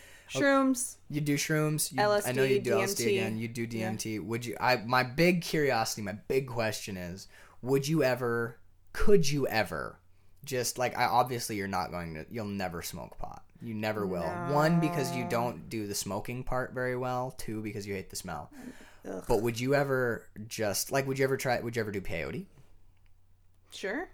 shrooms. 0.41 0.95
you 1.09 1.21
do 1.21 1.35
shrooms? 1.35 1.91
You, 1.91 2.01
I 2.01 2.31
know 2.31 2.43
LSD, 2.43 2.49
you 2.49 2.59
do 2.59 2.71
LSD 2.71 2.95
DMT. 2.95 3.07
again. 3.07 3.37
You 3.37 3.47
do 3.47 3.67
DMT. 3.67 4.23
Would 4.25 4.45
you? 4.45 4.57
I 4.59 4.77
my 4.77 5.03
big 5.03 5.41
curiosity, 5.41 6.01
my 6.01 6.13
big 6.27 6.47
question 6.47 6.97
is: 6.97 7.27
Would 7.61 7.87
you 7.87 8.03
ever? 8.03 8.57
Could 8.93 9.29
you 9.29 9.47
ever? 9.47 9.99
Just 10.45 10.77
like 10.77 10.97
I 10.97 11.05
obviously 11.05 11.55
you're 11.55 11.67
not 11.67 11.91
going 11.91 12.13
to. 12.15 12.25
You'll 12.29 12.45
never 12.45 12.81
smoke 12.81 13.17
pot. 13.17 13.43
You 13.61 13.73
never 13.73 14.05
will. 14.05 14.23
One 14.51 14.79
because 14.81 15.15
you 15.15 15.25
don't 15.29 15.69
do 15.69 15.87
the 15.87 15.95
smoking 15.95 16.43
part 16.43 16.73
very 16.73 16.97
well. 16.97 17.31
Two 17.37 17.61
because 17.61 17.87
you 17.87 17.93
hate 17.93 18.09
the 18.09 18.15
smell. 18.17 18.51
Ugh. 19.09 19.23
But 19.27 19.41
would 19.41 19.59
you 19.59 19.73
ever 19.73 20.27
just 20.47 20.91
like? 20.91 21.07
Would 21.07 21.17
you 21.17 21.23
ever 21.23 21.37
try? 21.37 21.59
Would 21.59 21.75
you 21.75 21.81
ever 21.81 21.91
do 21.91 22.01
peyote? 22.01 22.45
Sure. 23.71 24.09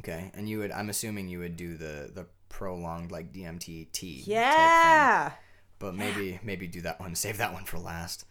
Okay, 0.00 0.30
and 0.34 0.48
you 0.48 0.58
would. 0.58 0.72
I'm 0.72 0.88
assuming 0.90 1.28
you 1.28 1.38
would 1.38 1.56
do 1.56 1.76
the 1.76 2.10
the 2.12 2.26
prolonged 2.48 3.12
like 3.12 3.32
DMT 3.32 3.92
tea. 3.92 4.22
Yeah. 4.26 5.32
But 5.80 5.94
maybe 5.96 6.38
maybe 6.44 6.68
do 6.68 6.80
that 6.82 7.00
one 7.00 7.14
save 7.16 7.38
that 7.38 7.52
one 7.52 7.64
for 7.64 7.78
last. 7.80 8.24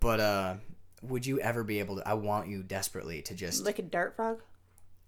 But 0.00 0.18
uh 0.20 0.54
would 1.02 1.24
you 1.26 1.38
ever 1.40 1.62
be 1.62 1.78
able 1.78 1.96
to 1.96 2.08
i 2.08 2.14
want 2.14 2.48
you 2.48 2.62
desperately 2.64 3.20
to 3.22 3.34
just 3.34 3.64
Like 3.64 3.78
a 3.78 3.82
dart 3.82 4.16
frog. 4.16 4.40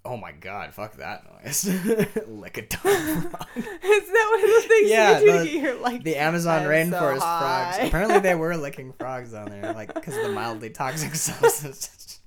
oh 0.04 0.16
my 0.16 0.30
god 0.32 0.72
fuck 0.74 0.94
that 0.98 1.24
noise. 1.42 1.64
Lick 2.28 2.58
a 2.58 2.62
dart 2.62 2.82
frog. 2.82 3.46
Is 3.56 4.06
that 4.06 4.28
one 4.30 4.44
of 4.44 4.62
the 4.62 4.64
things 4.68 4.90
Yeah, 4.90 5.18
you 5.20 5.26
do 5.26 5.32
the- 5.32 5.38
to 5.38 5.44
get 5.44 5.62
your 5.62 5.80
like 5.80 6.02
the 6.04 6.16
amazon 6.16 6.62
so 6.62 6.68
rainforest 6.68 7.18
frogs. 7.18 7.78
apparently 7.88 8.18
they 8.20 8.34
were 8.34 8.56
licking 8.56 8.92
frogs 8.92 9.32
down 9.32 9.48
there 9.50 9.72
like 9.72 9.92
because 9.94 10.16
of 10.16 10.22
the 10.24 10.28
mildly 10.32 10.70
toxic 10.70 11.14
substance. 11.14 12.20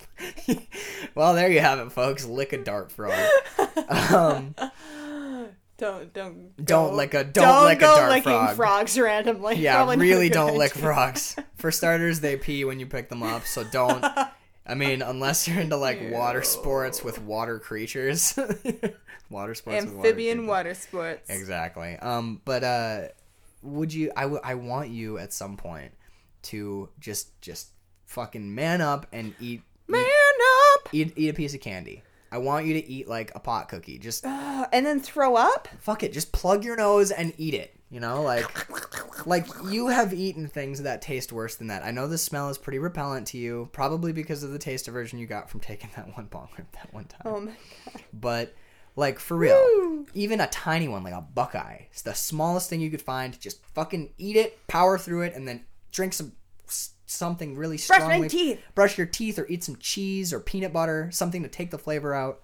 Well 1.15 1.33
there 1.33 1.49
you 1.51 1.59
have 1.61 1.79
it 1.79 1.91
folks. 1.91 2.25
Lick 2.25 2.53
a 2.53 2.57
dart 2.63 2.91
frog. 2.91 3.17
Um 3.99 4.55
Don't 5.81 6.13
don't 6.13 6.55
Don't 6.63 6.91
go- 6.91 6.95
lick 6.95 7.13
a- 7.15 7.23
don't 7.23 7.65
lick 7.65 7.79
a 7.79 7.81
dart 7.81 8.09
licking 8.11 8.23
frog. 8.31 8.55
frogs 8.55 8.99
randomly. 8.99 9.55
yeah 9.55 9.77
Probably 9.77 9.97
really 9.97 10.29
don't 10.29 10.55
lick 10.55 10.73
frogs 10.73 11.35
for 11.55 11.71
starters 11.71 12.19
they 12.19 12.37
pee 12.37 12.63
when 12.65 12.79
you 12.79 12.85
pick 12.85 13.09
them 13.09 13.23
up 13.23 13.45
so 13.47 13.63
don't 13.63 14.05
I 14.63 14.75
mean, 14.75 15.01
unless 15.01 15.47
you're 15.47 15.59
into 15.59 15.75
like 15.75 15.99
water 16.11 16.43
sports 16.43 17.03
with 17.03 17.19
water 17.19 17.57
creatures, 17.59 18.37
water 19.29 19.55
sports 19.55 19.83
with 19.85 19.93
water 19.95 20.07
Amphibian 20.07 20.45
water 20.45 20.75
sports. 20.75 21.29
Exactly. 21.31 21.97
Um, 21.97 22.41
but 22.45 22.63
uh, 22.63 23.01
would 23.63 23.91
you? 23.91 24.11
I, 24.15 24.21
w- 24.21 24.39
I 24.43 24.53
want 24.53 24.89
you 24.91 25.17
at 25.17 25.33
some 25.33 25.57
point 25.57 25.91
to 26.43 26.89
just 26.99 27.41
just 27.41 27.69
fucking 28.05 28.53
man 28.53 28.81
up 28.81 29.07
and 29.11 29.33
eat 29.41 29.63
Man 29.87 30.05
eat, 30.05 30.43
up. 30.75 30.89
eat 30.93 31.13
eat 31.17 31.29
a 31.29 31.33
piece 31.33 31.55
of 31.55 31.59
candy. 31.59 32.03
I 32.31 32.37
want 32.37 32.65
you 32.65 32.73
to 32.75 32.89
eat 32.89 33.07
like 33.07 33.31
a 33.35 33.39
pot 33.39 33.67
cookie. 33.69 33.97
Just 33.99 34.25
Uh, 34.25 34.67
and 34.71 34.85
then 34.85 34.99
throw 34.99 35.35
up? 35.35 35.67
fuck 35.79 36.03
it. 36.03 36.13
Just 36.13 36.31
plug 36.31 36.63
your 36.63 36.75
nose 36.77 37.11
and 37.11 37.33
eat 37.37 37.53
it. 37.53 37.75
You 37.89 37.99
know, 37.99 38.21
like 38.21 38.47
like 39.27 39.45
you 39.69 39.87
have 39.87 40.13
eaten 40.13 40.47
things 40.47 40.81
that 40.83 41.01
taste 41.01 41.33
worse 41.33 41.55
than 41.57 41.67
that. 41.67 41.83
I 41.83 41.91
know 41.91 42.07
the 42.07 42.17
smell 42.17 42.49
is 42.49 42.57
pretty 42.57 42.79
repellent 42.79 43.27
to 43.27 43.37
you, 43.37 43.69
probably 43.73 44.13
because 44.13 44.43
of 44.43 44.51
the 44.51 44.59
taste 44.59 44.87
aversion 44.87 45.19
you 45.19 45.27
got 45.27 45.49
from 45.49 45.59
taking 45.71 45.89
that 45.95 46.15
one 46.15 46.25
bong 46.25 46.47
rip 46.57 46.71
that 46.71 46.93
one 46.93 47.05
time. 47.05 47.21
Oh 47.25 47.39
my 47.41 47.51
god. 47.85 48.01
But 48.13 48.55
like 48.95 49.19
for 49.19 49.35
real, 49.35 49.55
Woo. 49.55 50.05
even 50.13 50.39
a 50.39 50.47
tiny 50.47 50.87
one 50.87 51.03
like 51.03 51.13
a 51.13 51.21
buckeye, 51.21 51.81
it's 51.91 52.01
the 52.01 52.13
smallest 52.13 52.69
thing 52.69 52.79
you 52.79 52.89
could 52.89 53.01
find. 53.01 53.37
Just 53.39 53.61
fucking 53.73 54.11
eat 54.17 54.37
it, 54.37 54.65
power 54.67 54.97
through 54.97 55.23
it, 55.23 55.33
and 55.35 55.45
then 55.47 55.65
drink 55.91 56.13
some 56.13 56.31
s- 56.67 56.91
something 57.11 57.55
really 57.55 57.77
Brush 57.77 57.99
my 57.99 58.05
strongly. 58.05 58.29
teeth. 58.29 58.59
Brush 58.75 58.97
your 58.97 59.07
teeth, 59.07 59.37
or 59.37 59.45
eat 59.47 59.63
some 59.63 59.75
cheese 59.77 60.33
or 60.33 60.39
peanut 60.39 60.73
butter, 60.73 61.09
something 61.11 61.43
to 61.43 61.49
take 61.49 61.71
the 61.71 61.77
flavor 61.77 62.13
out. 62.13 62.41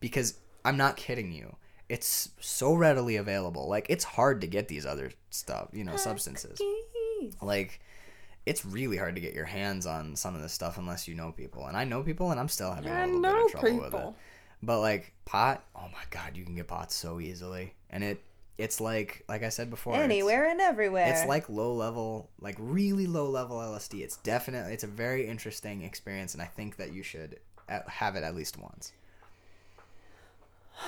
Because 0.00 0.38
I'm 0.64 0.76
not 0.76 0.96
kidding 0.96 1.32
you, 1.32 1.56
it's 1.88 2.30
so 2.40 2.74
readily 2.74 3.16
available. 3.16 3.68
Like 3.68 3.86
it's 3.88 4.04
hard 4.04 4.40
to 4.42 4.46
get 4.46 4.68
these 4.68 4.86
other 4.86 5.10
stuff, 5.30 5.68
you 5.72 5.84
know, 5.84 5.96
substances. 5.96 6.60
Like 7.42 7.80
it's 8.46 8.64
really 8.64 8.96
hard 8.96 9.14
to 9.16 9.20
get 9.20 9.34
your 9.34 9.44
hands 9.44 9.86
on 9.86 10.16
some 10.16 10.34
of 10.34 10.42
this 10.42 10.52
stuff 10.52 10.78
unless 10.78 11.06
you 11.06 11.14
know 11.14 11.32
people. 11.32 11.66
And 11.66 11.76
I 11.76 11.84
know 11.84 12.02
people, 12.02 12.30
and 12.30 12.40
I'm 12.40 12.48
still 12.48 12.72
having 12.72 12.90
I 12.90 13.04
a 13.04 13.06
little 13.06 13.20
bit 13.20 13.44
of 13.44 13.50
trouble 13.60 13.80
with 13.80 13.94
it. 13.94 14.14
But 14.62 14.80
like 14.80 15.12
pot, 15.24 15.64
oh 15.74 15.88
my 15.92 16.02
god, 16.10 16.36
you 16.36 16.44
can 16.44 16.54
get 16.54 16.68
pot 16.68 16.92
so 16.92 17.20
easily, 17.20 17.74
and 17.90 18.04
it 18.04 18.22
it's 18.60 18.80
like 18.80 19.24
like 19.28 19.42
I 19.42 19.48
said 19.48 19.70
before, 19.70 19.96
Anywhere 19.96 20.46
and 20.48 20.60
everywhere. 20.60 21.08
It's, 21.08 21.26
like 21.26 21.48
low 21.48 21.72
level, 21.74 22.28
like 22.40 22.56
really 22.58 23.06
low 23.06 23.28
level 23.30 23.56
LSD. 23.56 24.02
It's 24.02 24.18
definitely 24.18 24.74
it's 24.74 24.84
a 24.84 24.88
very 24.88 25.26
interesting 25.26 25.82
experience, 25.82 26.34
and 26.34 26.42
I 26.42 26.46
think 26.46 26.76
that 26.76 26.92
you 26.92 27.02
should 27.02 27.40
have 27.68 28.16
it 28.16 28.22
at 28.22 28.34
least 28.34 28.58
once. 28.58 28.92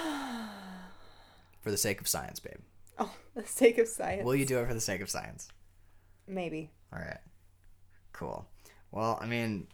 For 1.62 1.70
the 1.70 1.76
sake 1.76 2.00
of 2.00 2.08
science, 2.08 2.40
babe. 2.40 2.60
oh, 2.98 3.14
the 3.34 3.46
sake 3.46 3.78
of 3.78 3.88
science. 3.88 4.24
Will 4.24 4.34
you 4.34 4.46
do 4.46 4.58
it 4.58 4.66
for 4.66 4.74
the 4.74 4.80
sake 4.80 5.00
of 5.00 5.08
science? 5.08 5.48
Maybe. 6.26 6.70
All 6.92 6.98
right. 6.98 7.20
Cool. 8.12 8.44
Well, 8.90 9.16
I 9.20 9.26
mean, 9.26 9.68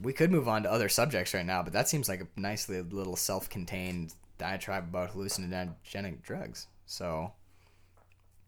we 0.00 0.12
could 0.12 0.30
move 0.30 0.46
on 0.46 0.62
to 0.64 0.70
other 0.70 0.90
subjects 0.90 1.32
right 1.32 1.46
now, 1.46 1.62
but 1.62 1.72
that 1.72 1.88
seems 1.88 2.06
like 2.08 2.20
a 2.20 2.28
nicely 2.38 2.82
little 2.82 3.16
self-contained 3.16 4.14
diatribe 4.36 4.84
about 4.90 5.14
hallucinogenic 5.14 6.22
drugs. 6.22 6.66
So, 6.86 7.32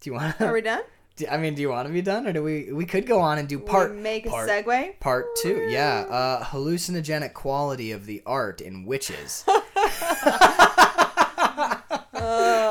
do 0.00 0.10
you 0.10 0.14
want? 0.14 0.40
Are 0.40 0.52
we 0.52 0.60
done? 0.60 0.82
I 1.30 1.36
mean, 1.36 1.54
do 1.54 1.62
you 1.62 1.68
want 1.68 1.86
to 1.86 1.94
be 1.94 2.02
done, 2.02 2.26
or 2.26 2.32
do 2.32 2.42
we? 2.42 2.72
We 2.72 2.86
could 2.86 3.06
go 3.06 3.20
on 3.20 3.38
and 3.38 3.48
do 3.48 3.58
part 3.58 3.94
we 3.94 4.00
make 4.00 4.26
a 4.26 4.30
part, 4.30 4.48
segue. 4.48 4.98
Part 5.00 5.36
two, 5.36 5.68
yeah. 5.68 6.00
Uh, 6.08 6.44
hallucinogenic 6.44 7.34
quality 7.34 7.92
of 7.92 8.06
the 8.06 8.22
art 8.26 8.60
in 8.60 8.86
wytches. 8.86 9.44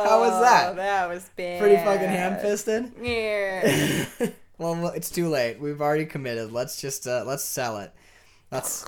How 0.04 0.20
was 0.20 0.42
that? 0.42 0.72
Oh, 0.72 0.76
that 0.76 1.10
was 1.10 1.30
bad. 1.36 1.62
Pretty 1.62 1.78
fucking 1.78 2.10
ham-fisted. 2.10 2.92
Yeah. 3.02 3.96
well, 4.58 4.76
well, 4.76 4.88
it's 4.90 5.10
too 5.10 5.30
late. 5.30 5.60
We've 5.60 5.82
already 5.82 6.06
committed. 6.06 6.52
Let's 6.52 6.82
just 6.82 7.08
uh, 7.08 7.24
let's 7.26 7.46
sell 7.46 7.78
it. 7.80 7.94
Let's. 8.52 8.86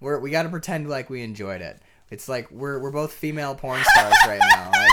we're 0.00 0.18
we 0.18 0.30
got 0.30 0.42
to 0.42 0.50
pretend 0.50 0.88
like 0.90 1.08
we 1.08 1.22
enjoyed 1.22 1.62
it. 1.62 1.80
It's 2.10 2.28
like 2.28 2.50
we're 2.50 2.78
we're 2.80 2.90
both 2.90 3.12
female 3.12 3.54
porn 3.54 3.82
stars 3.82 4.14
right 4.26 4.42
now. 4.50 4.70
Like, 4.72 4.90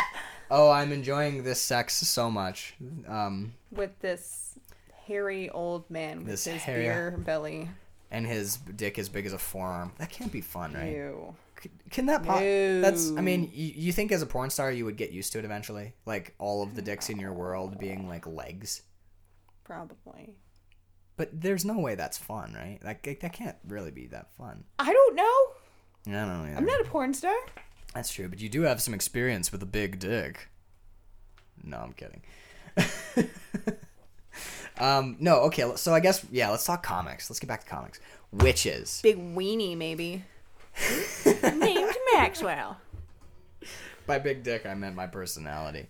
oh, 0.51 0.69
I'm 0.69 0.91
enjoying 0.91 1.43
this 1.43 1.61
sex 1.61 1.93
so 1.95 2.29
much. 2.31 2.75
Um, 3.07 3.53
With 3.71 3.97
this 3.99 4.57
hairy 5.05 5.49
old 5.49 5.89
man 5.89 6.19
with 6.19 6.27
This 6.27 6.45
his 6.45 6.61
hairy- 6.61 6.83
beer 6.83 7.11
belly. 7.17 7.69
and 8.11 8.25
his 8.27 8.57
dick 8.57 8.97
as 8.99 9.09
big 9.09 9.25
as 9.25 9.33
a 9.33 9.37
forearm. 9.37 9.93
That 9.99 10.09
can't 10.09 10.31
be 10.31 10.41
fun, 10.41 10.73
right? 10.73 10.93
Ew. 10.95 11.35
C- 11.61 11.71
Can 11.89 12.05
that 12.07 12.23
pop? 12.23 12.39
That's. 12.39 13.09
I 13.17 13.21
mean, 13.21 13.49
you, 13.53 13.73
you 13.75 13.91
think 13.91 14.11
as 14.11 14.21
a 14.21 14.25
porn 14.27 14.49
star 14.49 14.71
you 14.71 14.85
would 14.85 14.95
get 14.97 15.11
used 15.11 15.31
to 15.33 15.39
it 15.39 15.45
eventually, 15.45 15.93
like 16.05 16.35
all 16.37 16.61
of 16.61 16.75
the 16.75 16.81
dicks 16.81 17.09
in 17.09 17.17
your 17.19 17.33
world 17.33 17.79
being 17.79 18.07
like 18.07 18.27
legs. 18.27 18.83
Probably. 19.63 20.35
But 21.15 21.29
there's 21.41 21.65
no 21.65 21.79
way 21.79 21.95
that's 21.95 22.17
fun, 22.17 22.53
right? 22.53 22.79
Like 22.83 23.01
that 23.03 23.21
that 23.21 23.33
can't 23.33 23.57
really 23.67 23.89
be 23.91 24.05
that 24.07 24.31
fun. 24.37 24.65
I 24.77 24.93
don't 24.93 25.15
know. 25.15 26.13
I 26.21 26.25
don't 26.25 26.51
know. 26.51 26.57
I'm 26.57 26.65
not 26.65 26.79
a 26.81 26.83
porn 26.85 27.13
star. 27.13 27.33
That's 27.97 28.13
true, 28.13 28.29
but 28.29 28.39
you 28.39 28.47
do 28.47 28.61
have 28.61 28.79
some 28.79 28.93
experience 28.93 29.51
with 29.51 29.63
a 29.63 29.65
big 29.65 29.97
dick. 29.97 30.49
No, 31.63 31.77
I'm 31.77 31.93
kidding. 31.93 32.21
um, 34.79 35.17
no, 35.19 35.37
okay. 35.45 35.71
So 35.77 35.95
I 35.95 35.99
guess 35.99 36.23
yeah. 36.31 36.51
Let's 36.51 36.63
talk 36.63 36.83
comics. 36.83 37.27
Let's 37.27 37.39
get 37.39 37.47
back 37.47 37.63
to 37.63 37.65
comics. 37.67 37.99
Wytches. 38.35 39.01
Big 39.01 39.17
weenie, 39.17 39.75
maybe. 39.75 40.23
Named 41.25 41.95
Maxwell. 42.13 42.77
By 44.05 44.19
big 44.19 44.43
dick, 44.43 44.67
I 44.67 44.75
meant 44.75 44.95
my 44.95 45.07
personality. 45.07 45.87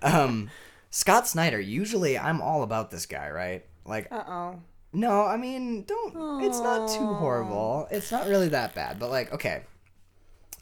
um, 0.00 0.50
Scott 0.88 1.28
Snyder. 1.28 1.60
Usually, 1.60 2.18
I'm 2.18 2.40
all 2.40 2.62
about 2.62 2.90
this 2.90 3.04
guy, 3.04 3.28
right? 3.28 3.66
Like, 3.84 4.08
Uh 4.10 4.24
oh. 4.26 4.60
no, 4.94 5.26
I 5.26 5.36
mean, 5.36 5.84
don't. 5.84 6.42
It's 6.42 6.60
not 6.60 6.88
too 6.88 7.04
horrible. 7.04 7.86
It's 7.90 8.10
not 8.10 8.28
really 8.28 8.48
that 8.48 8.74
bad. 8.74 8.98
But 8.98 9.10
like, 9.10 9.30
okay. 9.34 9.64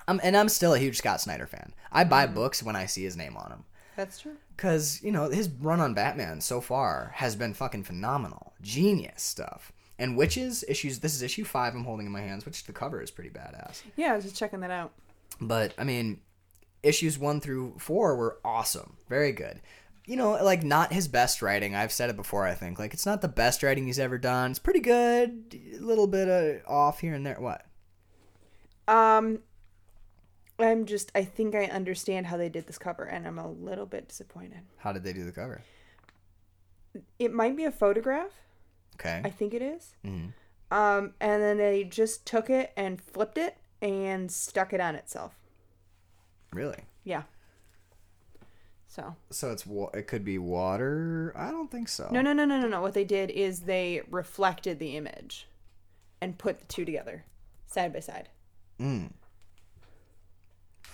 Um, 0.09 0.20
and 0.22 0.36
I'm 0.36 0.48
still 0.48 0.74
a 0.74 0.78
huge 0.78 0.98
Scott 0.98 1.20
Snyder 1.20 1.46
fan. 1.46 1.74
I 1.90 2.05
buy 2.05 2.26
books 2.26 2.62
when 2.62 2.76
I 2.76 2.86
see 2.86 3.05
his 3.05 3.16
name 3.16 3.36
on 3.36 3.50
them. 3.50 3.64
That's 3.96 4.18
true. 4.20 4.36
Cause 4.57 5.00
you 5.03 5.12
know 5.12 5.28
his 5.28 5.48
run 5.48 5.80
on 5.80 5.94
Batman 5.94 6.40
so 6.40 6.61
far 6.61 7.12
has 7.16 7.36
been 7.36 7.55
fucking 7.55 7.84
phenomenal, 7.84 8.55
genius 8.61 9.22
stuff. 9.22 9.72
And 9.98 10.18
wytches 10.18 10.64
issues. 10.66 11.00
This 11.00 11.14
is 11.14 11.22
issue 11.22 11.44
five. 11.44 11.74
I'm 11.74 11.84
holding 11.84 12.07
in 12.07 12.12
my 12.12 12.20
hands, 12.20 12.44
which 12.44 12.64
the 12.64 12.72
cover 12.72 13.00
is 13.00 13.11
pretty 13.11 13.30
badass. 13.30 13.82
Yeah, 13.96 14.12
I 14.12 14.16
was 14.16 14.24
just 14.24 14.36
checking 14.36 14.61
that 14.61 14.70
out. 14.70 14.92
But 15.40 15.74
I 15.78 15.84
mean, 15.84 16.20
issues 16.82 17.18
one 17.18 17.40
through 17.40 17.74
four 17.78 18.16
were 18.16 18.38
awesome, 18.44 18.96
very 19.09 19.32
good. 19.32 19.61
You 20.07 20.16
know, 20.16 20.32
like 20.42 20.64
not 20.64 20.92
his 20.92 21.07
best 21.07 21.42
writing. 21.42 21.76
I've 21.76 21.92
said 21.92 22.11
it 22.11 22.16
before. 22.16 22.44
I 22.46 22.55
think 22.55 22.78
like 22.78 22.94
it's 22.94 23.07
not 23.07 23.20
the 23.20 23.28
best 23.28 23.62
writing 23.62 23.86
he's 23.86 24.00
ever 24.00 24.18
done. 24.18 24.50
It's 24.50 24.59
pretty 24.59 24.80
good, 24.80 25.57
a 25.76 25.84
little 25.84 26.09
bit 26.09 26.28
of 26.28 26.66
off 26.66 27.00
here 27.00 27.14
and 27.14 27.24
there. 27.24 27.38
What? 27.38 27.64
Um, 28.88 29.40
I'm 30.62 30.86
just. 30.86 31.10
I 31.14 31.24
think 31.24 31.54
I 31.54 31.64
understand 31.66 32.26
how 32.26 32.36
they 32.36 32.48
did 32.48 32.66
this 32.66 32.78
cover, 32.78 33.04
and 33.04 33.26
I'm 33.26 33.38
a 33.38 33.50
little 33.50 33.86
bit 33.86 34.08
disappointed. 34.08 34.60
How 34.78 34.92
did 34.92 35.04
they 35.04 35.12
do 35.12 35.24
the 35.24 35.32
cover? 35.32 35.62
It 37.18 37.32
might 37.32 37.56
be 37.56 37.64
a 37.64 37.72
photograph. 37.72 38.30
Okay. 38.96 39.22
I 39.24 39.30
think 39.30 39.54
it 39.54 39.62
is. 39.62 39.94
Mhm. 40.04 40.32
Um, 40.70 41.14
and 41.20 41.42
then 41.42 41.58
they 41.58 41.84
just 41.84 42.26
took 42.26 42.48
it 42.50 42.72
and 42.76 43.00
flipped 43.00 43.38
it 43.38 43.56
and 43.80 44.30
stuck 44.30 44.72
it 44.72 44.80
on 44.80 44.94
itself. 44.94 45.34
Really? 46.52 46.84
Yeah. 47.04 47.22
So 48.86 49.16
So 49.30 49.50
it's 49.52 49.66
it 49.94 50.06
could 50.06 50.24
be 50.24 50.36
water. 50.38 51.32
I 51.34 51.50
don't 51.50 51.70
think 51.70 51.88
so. 51.88 52.08
no, 52.10 52.20
no, 52.20 52.32
no, 52.34 52.44
no, 52.44 52.60
no, 52.60 52.68
no. 52.68 52.80
What 52.82 52.92
they 52.94 53.04
did 53.04 53.30
is 53.30 53.60
they 53.60 54.02
reflected 54.10 54.78
the 54.78 54.96
image, 54.96 55.48
and 56.20 56.36
put 56.38 56.60
the 56.60 56.66
two 56.66 56.84
together, 56.84 57.24
side 57.66 57.92
by 57.92 58.00
side. 58.00 58.28
Mm. 58.78 59.12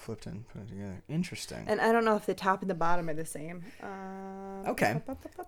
Flipped 0.08 0.24
and 0.24 0.48
put 0.48 0.62
it 0.62 0.68
together. 0.70 1.02
Interesting. 1.10 1.64
And 1.66 1.82
I 1.82 1.92
don't 1.92 2.02
know 2.06 2.16
if 2.16 2.24
the 2.24 2.32
top 2.32 2.62
and 2.62 2.70
the 2.70 2.74
bottom 2.74 3.10
are 3.10 3.14
the 3.14 3.26
same. 3.26 3.62
Um, 3.82 4.66
Okay. 4.66 5.02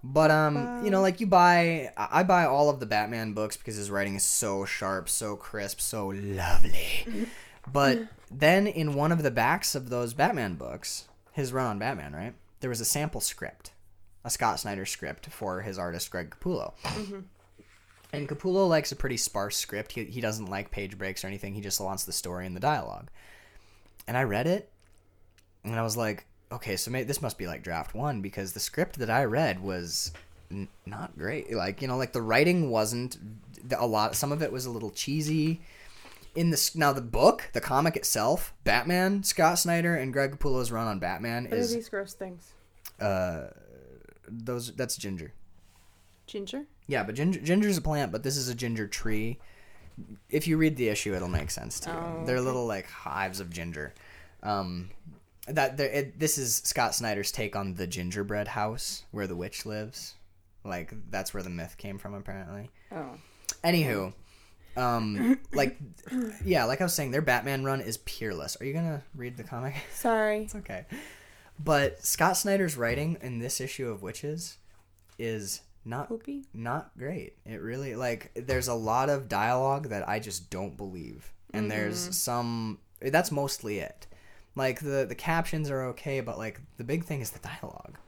But 0.05 0.31
um, 0.31 0.85
you 0.85 0.91
know, 0.91 1.01
like 1.01 1.19
you 1.19 1.27
buy, 1.27 1.91
I 1.97 2.25
buy 2.25 2.45
all 2.45 2.69
of 2.69 2.79
the 2.79 2.85
Batman 2.85 3.33
books 3.33 3.57
because 3.57 3.77
his 3.77 3.91
writing 3.91 4.17
is 4.17 4.23
so 4.23 4.67
sharp, 4.67 5.09
so 5.09 5.35
crisp, 5.35 5.81
so 5.81 6.09
lovely. 6.09 7.27
But 7.73 8.01
then 8.31 8.67
in 8.67 8.93
one 8.93 9.13
of 9.13 9.23
the 9.23 9.31
backs 9.31 9.75
of 9.75 9.89
those 9.89 10.13
Batman 10.13 10.57
books, 10.57 11.09
his 11.33 11.55
run 11.55 11.67
on 11.67 11.79
Batman, 11.79 12.13
right? 12.13 12.35
There 12.61 12.69
was 12.69 12.83
a 12.83 12.85
sample 12.85 13.23
script, 13.23 13.73
a 14.27 14.31
Scott 14.31 14.61
Snyder 14.61 14.85
script 14.85 15.29
for 15.31 15.63
his 15.63 15.79
artist 15.79 16.11
Greg 16.11 16.37
Capullo. 16.39 16.75
And 18.13 18.29
Capullo 18.29 18.69
likes 18.69 18.93
a 18.93 18.97
pretty 18.97 19.17
sparse 19.17 19.57
script. 19.57 19.93
He, 19.93 20.05
he 20.05 20.21
doesn't 20.21 20.51
like 20.51 20.71
page 20.71 20.99
breaks 20.99 21.25
or 21.25 21.29
anything. 21.29 21.55
He 21.55 21.63
just 21.63 21.81
wants 21.81 22.05
the 22.05 22.13
story 22.13 22.45
and 22.45 22.55
the 22.55 22.61
dialogue. 22.61 23.09
And 24.11 24.17
I 24.19 24.25
read 24.25 24.49
it, 24.49 24.69
and 25.63 25.77
I 25.77 25.83
was 25.83 25.97
like, 25.97 26.27
okay, 26.51 26.75
so 26.75 26.91
may- 26.91 27.05
this 27.05 27.23
must 27.23 27.39
be 27.39 27.47
like 27.47 27.63
draft 27.63 27.95
one 27.95 28.21
because 28.21 28.55
the 28.55 28.59
script 28.59 28.99
that 28.99 29.09
I 29.09 29.23
read 29.23 29.63
was 29.63 30.11
n- 30.51 30.67
not 30.85 31.17
great. 31.17 31.53
Like 31.55 31.81
you 31.81 31.87
know, 31.87 31.97
like 31.97 32.13
the 32.13 32.21
writing 32.21 32.71
wasn't 32.71 33.19
a 33.79 33.87
lot. 33.87 34.17
Some 34.17 34.33
of 34.33 34.43
it 34.43 34.51
was 34.51 34.67
a 34.67 34.71
little 34.73 34.91
cheesy. 34.91 35.61
In 36.35 36.51
this 36.51 36.75
now, 36.75 36.93
the 36.93 37.01
book, 37.01 37.51
the 37.53 37.61
comic 37.61 37.95
itself, 37.95 38.53
Batman, 38.65 39.23
Scott 39.23 39.61
Snyder 39.61 39.95
and 39.95 40.13
Greg 40.13 40.33
Capullo's 40.33 40.73
run 40.73 40.89
on 40.89 40.99
Batman 40.99 41.45
What 41.45 41.53
are 41.53 41.57
is 41.59 41.73
these 41.73 41.89
gross 41.89 42.13
things? 42.13 42.53
uh 43.01 43.51
those 44.27 44.73
that's 44.75 44.97
ginger. 44.97 45.33
Ginger. 46.27 46.65
Yeah, 46.89 47.05
but 47.05 47.15
ginger 47.15 47.39
ginger's 47.39 47.77
a 47.79 47.81
plant, 47.81 48.11
but 48.11 48.25
this 48.25 48.37
is 48.37 48.49
a 48.49 48.57
ginger 48.57 48.89
tree. 48.89 49.39
If 50.29 50.47
you 50.47 50.57
read 50.57 50.77
the 50.77 50.89
issue, 50.89 51.15
it'll 51.15 51.29
make 51.29 51.51
sense 51.51 51.81
to 51.81 51.91
you. 51.91 51.97
Oh, 51.97 52.25
They're 52.25 52.41
little 52.41 52.67
like 52.67 52.89
hives 52.89 53.41
of 53.41 53.51
ginger. 53.51 53.95
Um, 54.43 54.91
that 55.49 55.77
there, 55.77 55.89
it, 55.89 56.19
this 56.19 56.39
is 56.39 56.57
Scott 56.57 56.95
Snyder's 56.95 57.33
take 57.33 57.57
on 57.57 57.75
the 57.75 57.87
gingerbread 57.87 58.49
house 58.49 59.05
where 59.11 59.27
the 59.27 59.37
witch 59.37 59.67
lives. 59.67 60.15
Like 60.65 60.93
that's 61.11 61.33
where 61.33 61.43
the 61.43 61.51
myth 61.51 61.77
came 61.79 61.99
from, 61.99 62.15
apparently. 62.15 62.71
Oh. 62.93 63.17
Anywho, 63.65 64.13
um, 64.77 65.39
like, 65.53 65.79
yeah, 66.45 66.65
like 66.65 66.81
I 66.81 66.85
was 66.85 66.95
saying, 66.95 67.11
their 67.11 67.23
Batman 67.23 67.65
run 67.65 67.81
is 67.81 67.99
peerless. 67.99 68.57
Are 68.61 68.65
you 68.65 68.73
gonna 68.73 69.03
read 69.15 69.37
the 69.37 69.45
comic? 69.45 69.75
Sorry. 69.95 70.43
it's 70.43 70.55
okay. 70.55 70.87
But 71.63 72.05
Scott 72.05 72.37
Snyder's 72.37 72.77
writing 72.77 73.19
in 73.21 73.39
this 73.39 73.61
issue 73.61 73.91
of 73.91 74.01
Wytches 74.01 74.57
is 75.19 75.61
not 75.85 76.09
Poopy. 76.09 76.45
not 76.53 76.91
great. 76.99 77.35
It 77.45 77.61
really 77.61 77.95
like 77.95 78.31
there's 78.35 78.69
a 78.69 78.75
lot 78.75 79.09
of 79.09 79.29
dialogue 79.29 79.89
that 79.89 80.09
I 80.09 80.19
just 80.19 80.51
don't 80.51 80.77
believe. 80.77 81.33
And 81.53 81.71
there's 81.71 82.03
mm-hmm. 82.03 82.13
some 82.13 82.79
that's 83.01 83.33
mostly 83.33 83.79
it. 83.79 84.07
Like 84.55 84.81
the 84.81 85.07
the 85.09 85.15
captions 85.15 85.71
are 85.71 85.83
okay, 85.87 86.21
but 86.21 86.39
like 86.39 86.61
the 86.77 86.85
big 86.85 87.05
thing 87.05 87.21
is 87.21 87.31
the 87.31 87.39
dialogue. 87.39 87.99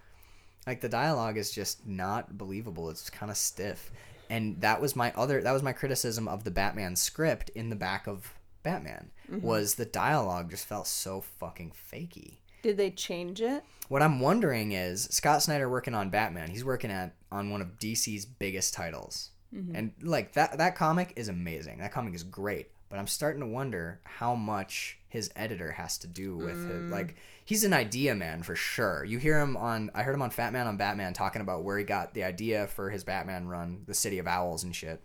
Like 0.67 0.81
the 0.81 0.89
dialogue 0.89 1.37
is 1.37 1.51
just 1.51 1.87
not 1.87 2.39
believable. 2.39 2.91
It's 2.91 3.11
kind 3.11 3.31
of 3.31 3.37
stiff. 3.37 3.91
And 4.31 4.61
that 4.61 4.81
was 4.81 4.95
my 4.95 5.13
other 5.17 5.43
that 5.43 5.53
was 5.53 5.63
my 5.63 5.73
criticism 5.73 6.29
of 6.29 6.45
the 6.45 6.51
Batman 6.51 6.97
script 6.97 7.51
in 7.51 7.71
the 7.71 7.77
back 7.77 8.07
of 8.07 8.35
Batman 8.63 9.11
mm-hmm. 9.31 9.45
was 9.45 9.75
the 9.75 9.85
dialogue 9.85 10.51
just 10.51 10.67
felt 10.67 10.87
so 10.87 11.21
fucking 11.21 11.73
fakey. 11.93 12.39
Did 12.63 12.77
they 12.77 12.91
change 12.91 13.41
it? 13.41 13.65
What 13.89 14.03
I'm 14.03 14.21
wondering 14.21 14.73
is 14.73 15.05
Scott 15.05 15.43
Snyder 15.43 15.69
working 15.69 15.95
on 15.95 16.11
Batman. 16.11 16.51
He's 16.51 16.65
working 16.65 16.91
at 16.91 17.15
on 17.31 17.51
one 17.51 17.61
of 17.61 17.79
DC's 17.79 18.25
biggest 18.25 18.75
titles, 18.75 19.31
mm-hmm. 19.55 19.75
and 19.75 19.93
like 20.03 20.33
that 20.35 20.59
that 20.59 20.77
comic 20.77 21.13
is 21.17 21.29
amazing. 21.29 21.79
That 21.79 21.93
comic 21.93 22.15
is 22.15 22.23
great. 22.23 22.69
But 22.89 22.99
I'm 22.99 23.07
starting 23.07 23.41
to 23.41 23.47
wonder 23.47 24.01
how 24.05 24.35
much 24.35 24.99
his 25.09 25.31
editor 25.35 25.73
has 25.73 25.97
to 25.99 26.07
do 26.07 26.37
with 26.37 26.71
it. 26.71 26.83
Mm. 26.83 26.91
Like 26.91 27.17
he's 27.43 27.65
an 27.65 27.73
idea 27.73 28.15
man 28.15 28.43
for 28.43 28.55
sure. 28.55 29.03
You 29.03 29.19
hear 29.19 29.41
him 29.41 29.57
on. 29.57 29.91
I 29.95 30.03
heard 30.03 30.15
him 30.15 30.23
on 30.23 30.31
Fat 30.31 30.53
Man 30.53 30.67
on 30.67 30.77
Batman 30.77 31.15
talking 31.15 31.41
about 31.41 31.65
where 31.65 31.79
he 31.79 31.85
got 31.85 32.13
the 32.13 32.25
idea 32.25 32.67
for 32.67 32.91
his 32.91 33.03
Batman 33.03 33.49
run, 33.49 33.85
the 33.87 33.95
City 33.95 34.19
of 34.19 34.27
Owls 34.27 34.63
and 34.63 34.77
shit 34.77 35.03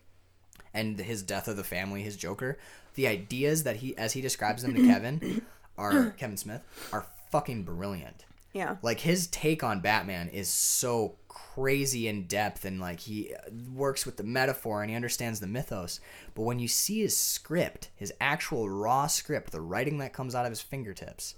and 0.77 0.99
his 0.99 1.23
death 1.23 1.47
of 1.47 1.57
the 1.57 1.63
family, 1.63 2.03
his 2.03 2.15
Joker, 2.15 2.57
the 2.95 3.07
ideas 3.07 3.63
that 3.63 3.77
he, 3.77 3.97
as 3.97 4.13
he 4.13 4.21
describes 4.21 4.61
them 4.61 4.75
to 4.75 4.81
Kevin, 4.87 5.41
are 5.77 6.11
Kevin 6.17 6.37
Smith, 6.37 6.61
are 6.93 7.07
fucking 7.31 7.63
brilliant. 7.63 8.25
Yeah. 8.53 8.77
Like 8.81 9.01
his 9.01 9.27
take 9.27 9.63
on 9.63 9.81
Batman 9.81 10.29
is 10.29 10.47
so 10.47 11.15
crazy 11.27 12.07
in 12.07 12.25
depth, 12.25 12.65
and 12.65 12.79
like 12.79 13.01
he 13.01 13.33
uh, 13.33 13.49
works 13.73 14.05
with 14.05 14.17
the 14.17 14.23
metaphor 14.23 14.81
and 14.81 14.89
he 14.89 14.95
understands 14.95 15.39
the 15.39 15.47
mythos. 15.47 15.99
But 16.33 16.43
when 16.43 16.59
you 16.59 16.67
see 16.67 17.01
his 17.01 17.15
script, 17.15 17.89
his 17.95 18.13
actual 18.19 18.69
raw 18.69 19.07
script, 19.07 19.51
the 19.51 19.61
writing 19.61 19.99
that 19.99 20.13
comes 20.13 20.33
out 20.33 20.45
of 20.45 20.51
his 20.51 20.61
fingertips, 20.61 21.35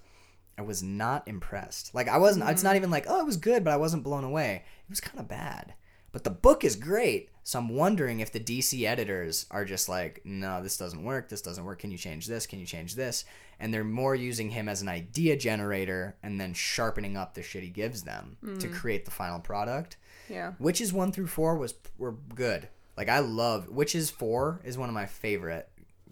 I 0.58 0.62
was 0.62 0.82
not 0.82 1.28
impressed. 1.28 1.94
Like 1.94 2.08
I 2.08 2.18
wasn't. 2.18 2.50
It's 2.50 2.64
not 2.64 2.74
mm. 2.74 2.78
even 2.78 2.92
like 2.92 3.06
oh, 3.10 3.20
it 3.20 3.26
was 3.26 3.38
good, 3.38 3.64
but 3.64 3.74
I 3.74 3.78
wasn't 3.78 4.04
blown 4.04 4.24
away. 4.24 4.64
It 4.84 4.90
was 4.90 5.02
kind 5.02 5.20
of 5.20 5.28
bad. 5.28 5.74
But 6.12 6.24
the 6.24 6.32
book 6.32 6.64
is 6.64 6.76
great. 6.76 7.30
So 7.44 7.60
I'm 7.60 7.70
wondering 7.70 8.20
if 8.20 8.32
the 8.32 8.40
DC 8.40 8.84
editors 8.84 9.46
are 9.52 9.66
just 9.66 9.90
like, 9.90 10.22
no, 10.24 10.62
this 10.62 10.78
doesn't 10.78 11.04
work. 11.04 11.30
This 11.30 11.42
doesn't 11.42 11.64
work. 11.64 11.80
Can 11.80 11.92
you 11.92 11.98
change 11.98 12.28
this? 12.28 12.48
Can 12.48 12.60
you 12.60 12.66
change 12.66 12.96
this? 12.96 13.26
And 13.60 13.74
they're 13.74 13.84
more 13.84 14.16
using 14.16 14.50
him 14.50 14.70
as 14.70 14.82
an 14.82 14.88
idea 14.88 15.36
generator 15.36 16.16
and 16.24 16.40
then 16.40 16.54
sharpening 16.54 17.18
up 17.18 17.34
the 17.34 17.44
shit 17.44 17.64
he 17.64 17.70
gives 17.70 18.04
them 18.04 18.38
to 18.42 18.68
mm. 18.68 18.74
create 18.74 19.06
the 19.06 19.12
final 19.12 19.40
product. 19.40 19.98
Yeah. 20.30 20.54
Wytches 20.62 20.94
one 20.94 21.12
through 21.12 21.28
four 21.28 21.58
was 21.58 21.74
were 21.98 22.14
good. 22.36 22.70
Like 22.96 23.10
I 23.10 23.20
love 23.20 23.68
Wytches 23.70 24.12
four 24.12 24.62
is 24.64 24.78
one 24.78 24.90
of 24.90 24.96
my 24.96 25.06
favorite 25.06 25.70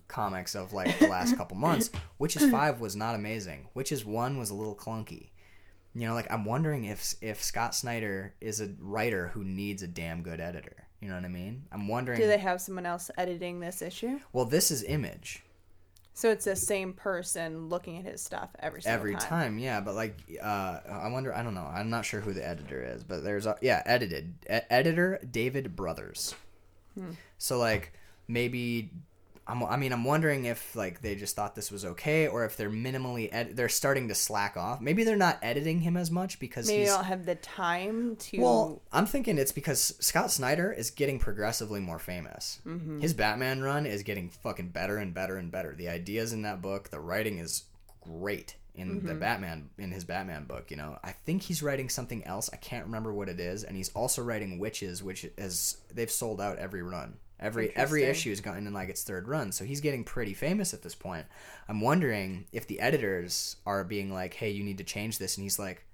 comics 0.07 0.55
of 0.55 0.73
like 0.73 0.99
the 0.99 1.07
last 1.07 1.37
couple 1.37 1.57
months. 1.57 1.89
Wytches 2.19 2.49
five 2.51 2.79
was 2.79 2.95
not 2.95 3.15
amazing. 3.15 3.69
Wytches 3.75 4.05
one 4.05 4.37
was 4.37 4.49
a 4.49 4.55
little 4.55 4.75
clunky. 4.75 5.29
You 5.93 6.07
know, 6.07 6.13
like 6.13 6.31
I'm 6.31 6.45
wondering 6.45 6.85
if 6.85 7.15
if 7.21 7.43
Scott 7.43 7.75
Snyder 7.75 8.35
is 8.41 8.61
a 8.61 8.69
writer 8.79 9.29
who 9.29 9.43
needs 9.43 9.83
a 9.83 9.87
damn 9.87 10.21
good 10.21 10.39
editor. 10.39 10.87
You 11.01 11.09
know 11.09 11.15
what 11.15 11.25
I 11.25 11.29
mean? 11.29 11.65
I'm 11.71 11.87
wondering. 11.87 12.19
Do 12.19 12.27
they 12.27 12.37
have 12.39 12.59
someone 12.59 12.85
else 12.85 13.11
editing 13.17 13.59
this 13.59 13.81
issue? 13.81 14.19
well, 14.33 14.45
this 14.45 14.71
is 14.71 14.83
Image 14.83 15.43
So 16.17 16.31
it's 16.31 16.45
the 16.45 16.55
same 16.55 16.93
person 16.93 17.69
looking 17.69 17.99
at 17.99 18.05
his 18.05 18.23
stuff 18.23 18.49
every 18.57 18.81
single 18.81 18.95
every 18.97 19.13
time. 19.13 19.21
time. 19.21 19.59
Yeah, 19.59 19.81
but 19.81 19.93
like, 19.93 20.17
uh, 20.41 20.79
I 20.89 21.09
wonder. 21.09 21.31
I 21.31 21.43
don't 21.43 21.53
know. 21.53 21.69
I'm 21.71 21.91
not 21.91 22.05
sure 22.05 22.21
who 22.21 22.33
the 22.33 22.43
editor 22.43 22.83
is, 22.83 23.03
but 23.03 23.23
there's 23.23 23.45
a 23.45 23.55
yeah, 23.61 23.83
edited 23.85 24.33
E- 24.49 24.65
editor 24.71 25.19
David 25.29 25.75
Brothers. 25.75 26.33
So 27.37 27.59
like 27.59 27.93
maybe. 28.27 28.89
I'm, 29.47 29.63
I 29.63 29.77
mean, 29.77 29.93
I'm 29.93 30.03
wondering 30.03 30.45
if 30.45 30.75
like 30.75 31.01
they 31.01 31.15
just 31.15 31.35
thought 31.35 31.55
this 31.55 31.71
was 31.71 31.85
okay, 31.85 32.27
or 32.27 32.43
if 32.45 32.57
they're 32.57 32.69
minimally 32.69 33.29
ed- 33.31 33.55
they're 33.55 33.69
starting 33.69 34.09
to 34.09 34.15
slack 34.15 34.57
off. 34.57 34.81
Maybe 34.81 35.03
they're 35.03 35.15
not 35.15 35.39
editing 35.41 35.79
him 35.79 35.95
as 35.95 36.11
much 36.11 36.39
because 36.39 36.67
Maybe 36.67 36.79
he's 36.79 36.89
they 36.89 36.95
don't 36.95 37.05
have 37.05 37.25
the 37.25 37.35
time 37.35 38.17
to. 38.17 38.41
Well, 38.41 38.81
I'm 38.91 39.05
thinking 39.05 39.37
it's 39.37 39.53
because 39.53 39.95
Scott 39.99 40.31
Snyder 40.31 40.71
is 40.71 40.91
getting 40.91 41.17
progressively 41.19 41.79
more 41.79 41.99
famous. 41.99 42.59
Mm-hmm. 42.65 42.99
His 42.99 43.13
Batman 43.13 43.61
run 43.61 43.85
is 43.85 44.03
getting 44.03 44.29
fucking 44.29 44.69
better 44.69 44.97
and 44.97 45.13
better 45.13 45.37
and 45.37 45.51
better. 45.51 45.73
The 45.73 45.89
ideas 45.89 46.33
in 46.33 46.41
that 46.41 46.61
book, 46.61 46.89
the 46.89 46.99
writing 46.99 47.39
is 47.39 47.63
great 48.01 48.55
in 48.75 49.03
the 49.03 49.11
mm-hmm. 49.11 49.19
Batman 49.19 49.69
in 49.77 49.91
his 49.91 50.03
Batman 50.03 50.45
book. 50.45 50.69
You 50.69 50.77
know, 50.77 50.99
I 51.03 51.11
think 51.11 51.41
he's 51.41 51.63
writing 51.63 51.89
something 51.89 52.23
else. 52.25 52.49
I 52.53 52.57
can't 52.57 52.85
remember 52.85 53.13
what 53.13 53.29
it 53.29 53.39
is, 53.39 53.63
and 53.63 53.75
he's 53.75 53.89
also 53.89 54.21
writing 54.21 54.59
Wytches, 54.59 55.01
which 55.01 55.25
is 55.37 55.77
they've 55.93 56.11
sold 56.11 56.39
out 56.39 56.59
every 56.59 56.83
run. 56.83 57.17
Every 57.39 57.75
every 57.75 58.03
issue 58.03 58.29
has 58.31 58.41
gotten 58.41 58.65
in 58.65 58.73
like 58.73 58.89
its 58.89 59.03
third 59.03 59.27
run, 59.27 59.51
so 59.51 59.63
he's 59.63 59.81
getting 59.81 60.03
pretty 60.03 60.33
famous 60.33 60.73
at 60.73 60.81
this 60.81 60.95
point. 60.95 61.25
I'm 61.69 61.81
wondering 61.81 62.45
if 62.51 62.65
the 62.65 62.79
editors 62.79 63.57
are 63.65 63.83
being 63.83 64.11
like, 64.11 64.33
"Hey, 64.33 64.49
you 64.49 64.63
need 64.63 64.79
to 64.79 64.83
change 64.83 65.19
this," 65.19 65.37
and 65.37 65.43
he's 65.43 65.59
like, 65.59 65.85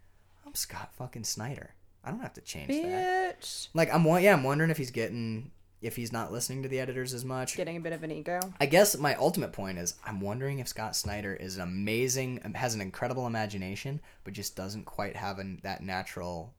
"I'm 0.46 0.56
Scott 0.56 0.92
fucking 0.96 1.26
Snyder. 1.26 1.72
I 2.04 2.12
don't 2.12 2.22
have 2.22 2.34
to 2.36 2.42
change 2.42 2.70
that." 2.70 3.68
Like 3.74 3.94
I'm 3.94 4.06
yeah, 4.22 4.34
I'm 4.34 4.44
wondering 4.44 4.72
if 4.72 4.78
he's 4.78 4.92
getting 4.92 5.52
if 5.82 5.98
he's 5.98 6.14
not 6.14 6.32
listening 6.32 6.64
to 6.64 6.70
the 6.70 6.80
editors 6.80 7.14
as 7.14 7.26
much. 7.26 7.58
Getting 7.58 7.76
a 7.76 7.82
bit 7.82 7.92
of 7.92 8.04
an 8.04 8.12
ego. 8.12 8.40
I 8.62 8.66
guess 8.66 8.98
my 8.98 9.16
ultimate 9.16 9.52
point 9.52 9.78
is 9.78 9.96
I'm 10.06 10.22
wondering 10.22 10.60
if 10.60 10.70
Scott 10.70 10.96
Snyder 10.96 11.34
is 11.34 11.58
an 11.58 11.64
amazing 11.64 12.54
has 12.56 12.74
an 12.74 12.80
incredible 12.80 13.28
imagination 13.28 14.00
but 14.24 14.34
just 14.34 14.56
doesn't 14.56 14.86
quite 14.86 15.18
have 15.18 15.40
an, 15.40 15.60
that 15.64 15.84
natural 15.84 16.54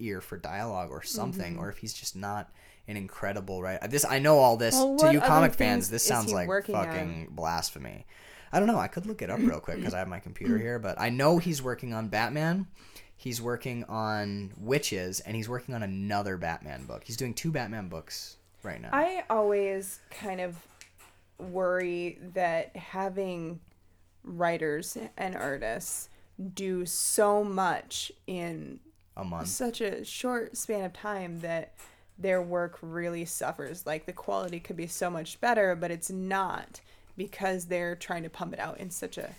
ear 0.00 0.20
for 0.20 0.36
dialogue 0.36 0.90
or 0.90 1.02
something 1.04 1.52
Mm-hmm. 1.52 1.62
or 1.62 1.68
if 1.68 1.78
he's 1.78 1.94
just 1.94 2.16
not 2.16 2.52
an 2.88 2.96
incredible 2.96 3.62
right 3.62 3.80
this 3.90 4.04
I 4.04 4.18
know 4.18 4.38
all 4.38 4.56
this 4.56 4.74
Well, 4.74 4.96
to 4.98 5.12
you 5.12 5.20
comic 5.20 5.54
fans 5.54 5.90
this 5.90 6.04
sounds 6.04 6.32
like 6.32 6.48
working 6.48 6.74
on? 6.74 6.84
fucking 6.86 7.28
blasphemy. 7.32 8.06
I 8.52 8.58
don't 8.58 8.68
know. 8.68 8.78
I 8.78 8.86
could 8.88 9.06
look 9.06 9.22
it 9.22 9.28
up 9.28 9.40
real 9.40 9.60
quick 9.60 9.78
because 9.78 9.92
I 9.92 9.98
have 9.98 10.08
my 10.08 10.20
computer 10.20 10.56
here, 10.56 10.78
but 10.78 10.98
I 11.00 11.10
know 11.10 11.38
he's 11.38 11.62
working 11.62 11.92
on 11.92 12.08
Batman. 12.08 12.68
He's 13.16 13.42
working 13.42 13.82
on 13.84 14.52
Wytches, 14.62 15.20
and 15.26 15.34
he's 15.34 15.48
working 15.48 15.74
on 15.74 15.82
another 15.82 16.36
Batman 16.36 16.84
book. 16.84 17.02
He's 17.04 17.16
doing 17.16 17.34
two 17.34 17.50
Batman 17.50 17.88
books 17.88 18.36
right 18.62 18.80
now. 18.80 18.90
I 18.92 19.24
always 19.28 19.98
kind 20.10 20.40
of 20.40 20.56
worry 21.38 22.18
that 22.34 22.76
having 22.76 23.60
writers 24.22 24.96
and 25.16 25.36
artists 25.36 26.08
do 26.54 26.84
so 26.86 27.42
much 27.42 28.12
in 28.26 28.80
a 29.16 29.24
month. 29.24 29.48
such 29.48 29.80
a 29.80 30.04
short 30.04 30.56
span 30.56 30.84
of 30.84 30.92
time 30.92 31.40
that 31.40 31.74
their 32.18 32.40
work 32.42 32.78
really 32.82 33.24
suffers. 33.24 33.86
Like 33.86 34.06
the 34.06 34.12
quality 34.12 34.60
could 34.60 34.76
be 34.76 34.86
so 34.86 35.10
much 35.10 35.40
better, 35.40 35.74
but 35.76 35.90
it's 35.90 36.10
not 36.10 36.80
because 37.16 37.66
they're 37.66 37.96
trying 37.96 38.22
to 38.22 38.30
pump 38.30 38.52
it 38.52 38.58
out 38.58 38.78
in 38.78 38.90
such 38.90 39.18
a 39.18 39.30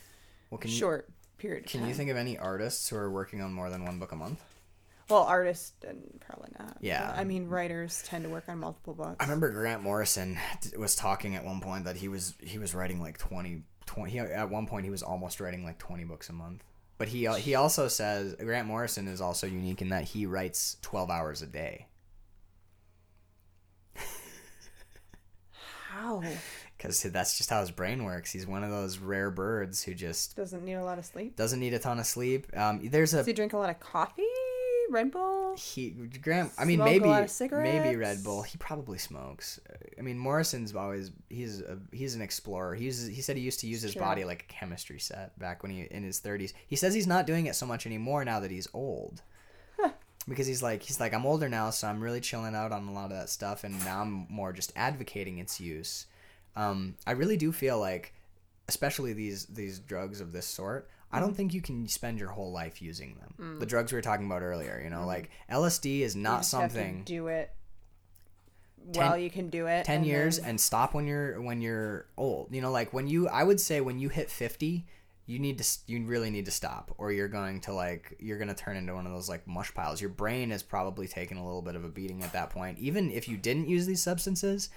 Well, 0.49 0.57
can 0.57 0.71
you, 0.71 0.77
short 0.77 1.09
period 1.37 1.65
Can 1.67 1.87
you 1.87 1.93
think 1.93 2.09
of 2.09 2.17
any 2.17 2.37
artists 2.37 2.89
who 2.89 2.95
are 2.95 3.11
working 3.11 3.41
on 3.41 3.53
more 3.53 3.69
than 3.69 3.85
one 3.85 3.99
book 3.99 4.11
a 4.11 4.15
month? 4.15 4.43
well, 5.09 5.23
artists 5.23 5.73
and 5.87 6.19
probably 6.19 6.49
not. 6.59 6.77
Yeah. 6.81 7.13
I 7.15 7.23
mean, 7.23 7.47
writers 7.47 8.03
tend 8.05 8.25
to 8.25 8.29
work 8.29 8.49
on 8.49 8.59
multiple 8.59 8.93
books. 8.93 9.15
I 9.19 9.23
remember 9.23 9.49
Grant 9.51 9.81
Morrison 9.81 10.37
was 10.77 10.95
talking 10.95 11.35
at 11.35 11.45
one 11.45 11.61
point 11.61 11.85
that 11.85 11.95
he 11.95 12.07
was 12.09 12.33
he 12.41 12.57
was 12.57 12.75
writing 12.75 12.99
like 13.01 13.17
20, 13.17 13.63
20 13.85 14.11
he, 14.11 14.19
at 14.19 14.49
one 14.49 14.67
point 14.67 14.83
he 14.83 14.91
was 14.91 15.03
almost 15.03 15.39
writing 15.39 15.63
like 15.63 15.77
20 15.77 16.03
books 16.03 16.29
a 16.29 16.33
month. 16.33 16.63
But 16.97 17.07
he 17.09 17.27
he 17.27 17.55
also 17.55 17.87
says 17.87 18.35
Grant 18.39 18.67
Morrison 18.67 19.07
is 19.07 19.21
also 19.21 19.47
unique 19.47 19.81
in 19.81 19.89
that 19.89 20.03
he 20.03 20.25
writes 20.25 20.77
12 20.81 21.09
hours 21.09 21.41
a 21.41 21.47
day 21.47 21.85
How? 25.97 26.23
cuz 26.79 27.01
that's 27.03 27.37
just 27.37 27.49
how 27.49 27.61
his 27.61 27.71
brain 27.71 28.03
works. 28.03 28.31
He's 28.31 28.45
one 28.45 28.63
of 28.63 28.69
those 28.69 28.97
rare 28.99 29.31
birds 29.31 29.83
who 29.83 29.93
just 29.93 30.35
Doesn't 30.35 30.63
need 30.63 30.75
a 30.75 30.83
lot 30.83 30.99
of 30.99 31.05
sleep. 31.05 31.35
doesn't 31.35 31.59
need 31.59 31.73
a 31.73 31.79
ton 31.79 31.99
of 31.99 32.05
sleep. 32.05 32.55
Um 32.55 32.87
there's 32.89 33.13
a 33.13 33.17
Does 33.17 33.25
he 33.27 33.33
drink 33.33 33.53
a 33.53 33.57
lot 33.57 33.69
of 33.69 33.79
coffee? 33.79 34.23
Red 34.89 35.11
Bull? 35.11 35.55
he 35.57 35.89
Graham. 36.21 36.49
I 36.57 36.63
mean, 36.63 36.79
maybe 36.79 37.09
lot 37.09 37.23
of 37.23 37.51
maybe? 37.51 37.95
Red 37.97 38.23
Bull. 38.23 38.43
He 38.43 38.57
probably 38.57 38.97
smokes. 38.97 39.59
I 39.97 40.01
mean, 40.01 40.17
Morrison's 40.17 40.73
always 40.75 41.11
he's 41.29 41.59
a, 41.61 41.77
he's 41.91 42.15
an 42.15 42.21
explorer. 42.21 42.73
He's 42.75 43.05
he 43.07 43.21
said 43.21 43.35
he 43.37 43.43
used 43.43 43.59
to 43.61 43.67
use 43.67 43.81
his 43.81 43.93
Sure. 43.93 44.01
body 44.03 44.23
like 44.23 44.43
a 44.43 44.45
chemistry 44.53 44.99
set 44.99 45.37
back 45.39 45.61
when 45.63 45.71
he 45.73 45.81
in 45.91 46.03
his 46.03 46.19
thirties. 46.19 46.53
He 46.67 46.75
says 46.77 46.93
he's 46.93 47.07
not 47.07 47.27
doing 47.27 47.47
it 47.47 47.55
so 47.55 47.65
much 47.65 47.85
anymore 47.85 48.23
now 48.23 48.39
that 48.39 48.51
he's 48.51 48.67
old. 48.73 49.23
Because 50.27 50.45
he's 50.47 50.61
like 50.61 50.83
he's 50.83 50.99
like 50.99 51.13
I'm 51.13 51.25
older 51.25 51.47
now, 51.49 51.69
so 51.69 51.87
I'm 51.87 52.01
really 52.01 52.19
chilling 52.21 52.53
out 52.55 52.71
on 52.71 52.87
a 52.87 52.91
lot 52.93 53.05
of 53.11 53.17
that 53.17 53.29
stuff, 53.29 53.63
and 53.63 53.77
now 53.85 54.01
I'm 54.01 54.27
more 54.29 54.51
just 54.53 54.73
advocating 54.75 55.37
its 55.37 55.59
use. 55.61 56.05
Um, 56.55 56.95
I 57.05 57.11
really 57.11 57.37
do 57.37 57.51
feel 57.51 57.79
like, 57.79 58.13
especially 58.67 59.13
these 59.13 59.45
these 59.45 59.79
drugs 59.79 60.19
of 60.19 60.33
this 60.33 60.45
sort, 60.45 60.89
I 61.11 61.17
Mm. 61.19 61.21
don't 61.21 61.33
think 61.37 61.53
you 61.53 61.61
can 61.61 61.87
spend 61.87 62.19
your 62.19 62.29
whole 62.29 62.51
life 62.51 62.81
using 62.81 63.15
them. 63.15 63.59
The 63.59 63.65
drugs 63.65 63.91
we 63.93 63.97
were 63.97 64.01
talking 64.01 64.25
about 64.25 64.41
earlier, 64.41 64.81
you 64.83 64.89
know, 64.89 65.05
like 65.05 65.29
LSD 65.49 66.01
is 66.01 66.15
Mm. 66.15 66.21
Not 66.21 66.45
something. 66.45 67.03
do 67.05 67.27
it 67.27 67.51
while 68.93 69.17
you 69.17 69.29
can 69.29 69.49
do 69.49 69.67
it. 69.67 69.85
10 69.85 69.97
and 69.97 70.05
years 70.05 70.39
then- 70.39 70.49
and 70.51 70.61
stop 70.61 70.93
when 70.93 71.05
you're 71.07 71.41
when 71.41 71.61
you're 71.61 72.05
old 72.17 72.53
you 72.53 72.61
know 72.61 72.71
like 72.71 72.93
when 72.93 73.05
you 73.05 73.27
i 73.27 73.43
would 73.43 73.59
say 73.59 73.81
when 73.81 73.99
you 73.99 74.07
hit 74.07 74.29
50 74.31 74.85
you 75.27 75.37
need 75.39 75.57
to 75.59 75.77
you 75.87 76.03
really 76.05 76.29
need 76.31 76.45
to 76.45 76.51
stop 76.51 76.93
or 76.97 77.11
you're 77.11 77.27
going 77.27 77.59
to 77.61 77.73
like 77.73 78.15
you're 78.19 78.37
going 78.37 78.47
to 78.47 78.53
turn 78.55 78.75
into 78.77 78.95
one 78.95 79.05
of 79.05 79.11
those 79.11 79.27
like 79.29 79.45
mush 79.47 79.73
piles 79.73 79.99
your 80.01 80.09
brain 80.09 80.51
is 80.51 80.63
probably 80.63 81.07
taking 81.07 81.37
a 81.37 81.45
little 81.45 81.61
bit 81.61 81.75
of 81.75 81.83
a 81.83 81.89
beating 81.89 82.23
at 82.23 82.31
that 82.33 82.49
point 82.49 82.79
even 82.79 83.11
if 83.11 83.27
you 83.27 83.37
didn't 83.37 83.67
use 83.67 83.85
these 83.85 84.01
substances 84.01 84.69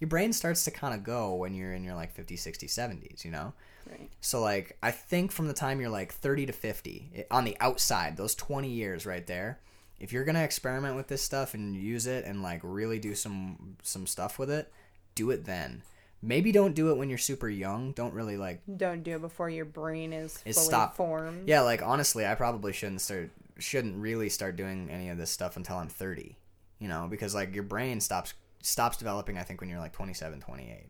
your 0.00 0.08
brain 0.08 0.32
starts 0.32 0.64
to 0.64 0.70
kind 0.70 0.92
of 0.94 1.02
go 1.04 1.34
when 1.34 1.54
you're 1.54 1.72
in 1.72 1.82
your 1.84 1.94
like 1.94 2.12
50 2.12 2.36
60 2.36 2.66
70s 2.68 3.24
you 3.24 3.30
know 3.30 3.52
Right. 3.90 4.08
so 4.22 4.40
like 4.40 4.78
I 4.82 4.90
think 4.92 5.30
from 5.30 5.46
the 5.46 5.52
time 5.52 5.78
you're 5.78 5.90
like 5.90 6.12
30 6.12 6.46
to 6.46 6.52
50 6.54 7.10
it- 7.14 7.26
on 7.30 7.44
the 7.44 7.54
outside, 7.60 8.16
those 8.16 8.34
20 8.34 8.70
years 8.70 9.04
right 9.04 9.26
there, 9.26 9.58
if 10.00 10.10
you're 10.10 10.24
going 10.24 10.36
to 10.36 10.42
experiment 10.42 10.96
with 10.96 11.08
this 11.08 11.20
stuff 11.20 11.52
and 11.52 11.76
use 11.76 12.06
it 12.06 12.24
and 12.24 12.42
like 12.42 12.60
really 12.62 12.98
do 12.98 13.14
some 13.14 13.76
some 13.82 14.06
stuff 14.06 14.38
with 14.38 14.50
it, 14.50 14.72
do 15.14 15.30
it 15.30 15.44
then. 15.44 15.82
Maybe 16.26 16.52
don't 16.52 16.74
do 16.74 16.90
it 16.90 16.96
when 16.96 17.08
you're 17.08 17.18
super 17.18 17.48
young. 17.48 17.92
Don't 17.92 18.14
really 18.14 18.36
like 18.36 18.62
Don't 18.76 19.02
do 19.02 19.16
it 19.16 19.20
before 19.20 19.50
your 19.50 19.64
brain 19.66 20.12
is 20.12 20.40
Is 20.46 20.56
fully 20.56 20.66
stop. 20.68 20.96
formed. 20.96 21.46
Yeah, 21.48 21.60
like 21.60 21.82
honestly, 21.82 22.24
I 22.26 22.34
probably 22.34 22.72
shouldn't 22.72 23.00
start 23.02 23.30
shouldn't 23.58 23.96
really 23.96 24.28
start 24.28 24.56
doing 24.56 24.88
any 24.90 25.10
of 25.10 25.18
this 25.18 25.30
stuff 25.30 25.56
until 25.56 25.76
I'm 25.76 25.88
30. 25.88 26.36
You 26.78 26.88
know, 26.88 27.06
because 27.10 27.34
like 27.34 27.54
your 27.54 27.62
brain 27.64 28.00
stops 28.00 28.34
stops 28.62 28.96
developing 28.96 29.36
I 29.38 29.42
think 29.42 29.60
when 29.60 29.68
you're 29.68 29.78
like 29.78 29.92
27, 29.92 30.40
28. 30.40 30.88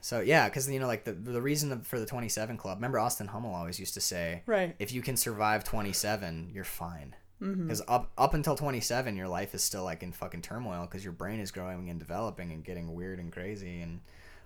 So 0.00 0.20
yeah, 0.20 0.48
because 0.48 0.70
you 0.70 0.78
know, 0.78 0.86
like 0.86 1.04
the 1.04 1.12
the 1.12 1.40
reason 1.40 1.80
for 1.80 1.98
the 1.98 2.04
27 2.06 2.56
club. 2.58 2.76
Remember, 2.78 2.98
Austin 2.98 3.28
Hummel 3.28 3.54
always 3.54 3.80
used 3.80 3.94
to 3.94 4.00
say, 4.02 4.42
Right. 4.46 4.76
if 4.78 4.92
you 4.92 5.00
can 5.00 5.16
survive 5.16 5.64
27, 5.64 6.50
you're 6.52 6.62
fine. 6.62 7.16
Because 7.44 7.82
up 7.86 8.10
up 8.16 8.34
until 8.34 8.56
27, 8.56 9.16
your 9.16 9.28
life 9.28 9.54
is 9.54 9.62
still 9.62 9.84
like 9.84 10.02
in 10.02 10.12
fucking 10.12 10.42
turmoil 10.42 10.82
because 10.82 11.04
your 11.04 11.12
brain 11.12 11.40
is 11.40 11.50
growing 11.50 11.90
and 11.90 11.98
developing 11.98 12.52
and 12.52 12.64
getting 12.64 12.94
weird 12.94 13.18
and 13.18 13.30
crazy 13.30 13.80
and 13.80 14.00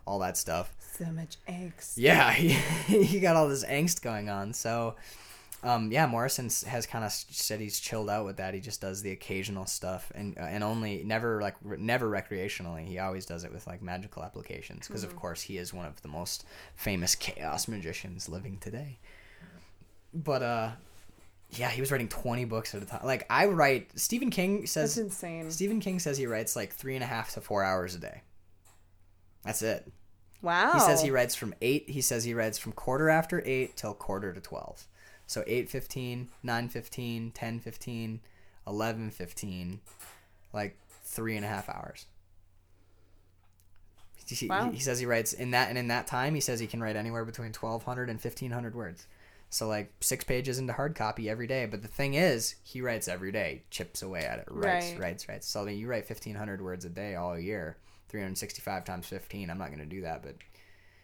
all 0.09 0.18
that 0.20 0.36
stuff. 0.36 0.74
So 0.96 1.05
much 1.07 1.36
angst. 1.49 1.94
Yeah, 1.96 2.32
he, 2.32 3.20
got 3.20 3.36
all 3.36 3.49
this 3.49 3.64
angst 3.64 4.03
going 4.03 4.30
on. 4.30 4.55
So, 4.55 4.96
um, 5.62 5.92
yeah, 5.92 6.07
Morrison 6.07 6.49
has 6.66 6.86
kind 6.86 7.05
of 7.05 7.12
said 7.12 7.61
he's 7.61 7.78
chilled 7.78 8.09
out 8.09 8.24
with 8.24 8.38
that. 8.38 8.55
He 8.55 8.61
just 8.61 8.80
does 8.80 9.03
the 9.03 9.12
occasional 9.12 9.66
stuff, 9.66 10.11
and 10.14 10.36
uh, 10.38 10.42
and 10.42 10.64
only 10.64 11.05
never 11.05 11.40
like 11.40 11.57
re- 11.62 11.76
never 11.78 12.11
recreationally. 12.11 12.86
He 12.86 12.99
always 12.99 13.26
does 13.26 13.44
it 13.44 13.53
with 13.53 13.66
like 13.66 13.82
magical 13.82 14.24
applications 14.24 14.88
because 14.88 15.05
of 15.05 15.14
course 15.14 15.42
he 15.42 15.59
is 15.59 15.72
one 15.72 15.86
of 15.86 16.01
the 16.03 16.09
most 16.09 16.44
famous 16.74 17.14
chaos 17.14 17.68
magicians 17.68 18.28
living 18.28 18.59
today. 18.59 18.99
But 20.14 20.42
uh, 20.42 20.70
yeah, 21.51 21.70
he 21.70 21.80
was 21.80 21.90
writing 21.90 22.09
twenty 22.09 22.44
books 22.44 22.74
at 22.74 22.82
a 22.82 22.86
time. 22.86 23.01
Like 23.05 23.26
I 23.30 23.46
write. 23.46 23.90
Stephen 23.99 24.30
King 24.30 24.66
says 24.66 24.94
That's 24.96 25.07
insane. 25.07 25.51
Stephen 25.51 25.80
King 25.80 25.99
says 25.99 26.18
he 26.18 26.26
writes 26.26 26.55
like 26.57 26.72
three 26.74 26.94
and 26.94 27.03
a 27.05 27.07
half 27.07 27.32
to 27.34 27.40
four 27.40 27.64
hours 27.64 27.94
a 27.94 27.99
day. 27.99 28.22
That's 29.44 29.62
it. 29.62 29.90
Wow. 30.42 30.72
He 30.74 30.80
says 30.80 31.03
he 31.03 31.11
writes 31.11 31.34
from 31.34 31.55
eight. 31.62 31.88
He 31.90 32.01
says 32.01 32.24
he 32.24 32.34
writes 32.34 32.59
from 32.59 32.72
quarter 32.72 33.09
after 33.09 33.42
eight 33.46 33.76
till 33.76 33.94
quarter 33.94 34.32
to 34.32 34.40
twelve. 34.40 34.84
So 35.26 35.42
8.15, 35.42 36.28
9.15, 36.42 37.34
10.15, 37.34 38.20
11.15, 38.66 39.78
like 40.55 40.78
three 41.05 41.36
and 41.36 41.44
a 41.44 41.49
half 41.49 41.68
hours. 41.68 42.07
He, 44.26 44.34
he- 44.34 44.46
Wow. 44.49 44.70
he 44.70 44.78
says 44.80 44.99
he 45.01 45.05
writes 45.07 45.32
in 45.34 45.51
that 45.53 45.68
and 45.68 45.76
in 45.76 45.88
that 45.88 46.07
time 46.07 46.34
he 46.34 46.40
says 46.40 46.61
he 46.61 46.66
can 46.66 46.82
write 46.82 46.96
anywhere 46.96 47.24
between 47.26 47.53
1200 47.53 48.09
and 48.11 48.18
1500 48.18 48.74
words. 48.74 49.07
So 49.51 49.66
like 49.66 49.92
six 50.01 50.24
pages 50.24 50.59
into 50.59 50.72
hard 50.72 50.94
copy 50.94 51.28
every 51.30 51.46
day. 51.46 51.66
But 51.66 51.82
the 51.82 51.88
thing 51.88 52.14
is, 52.14 52.55
he 52.62 52.80
writes 52.80 53.09
every 53.09 53.32
day, 53.32 53.64
chips 53.70 54.03
away 54.03 54.20
at 54.24 54.40
it, 54.40 54.46
writes, 54.51 54.90
Right. 54.92 55.01
writes, 55.01 55.28
writes. 55.28 55.49
So 55.49 55.62
I 55.62 55.64
mean, 55.64 55.78
you 55.78 55.88
write 55.88 56.09
1500 56.09 56.61
words 56.62 56.84
a 56.84 56.90
day 56.90 57.14
all 57.14 57.38
year, 57.38 57.76
365 58.09 58.84
times 58.84 59.07
15. 59.07 59.51
I'm 59.51 59.59
not 59.59 59.68
going 59.68 59.78
to 59.78 59.86
do 59.86 60.03
that, 60.03 60.22
but 60.22 60.36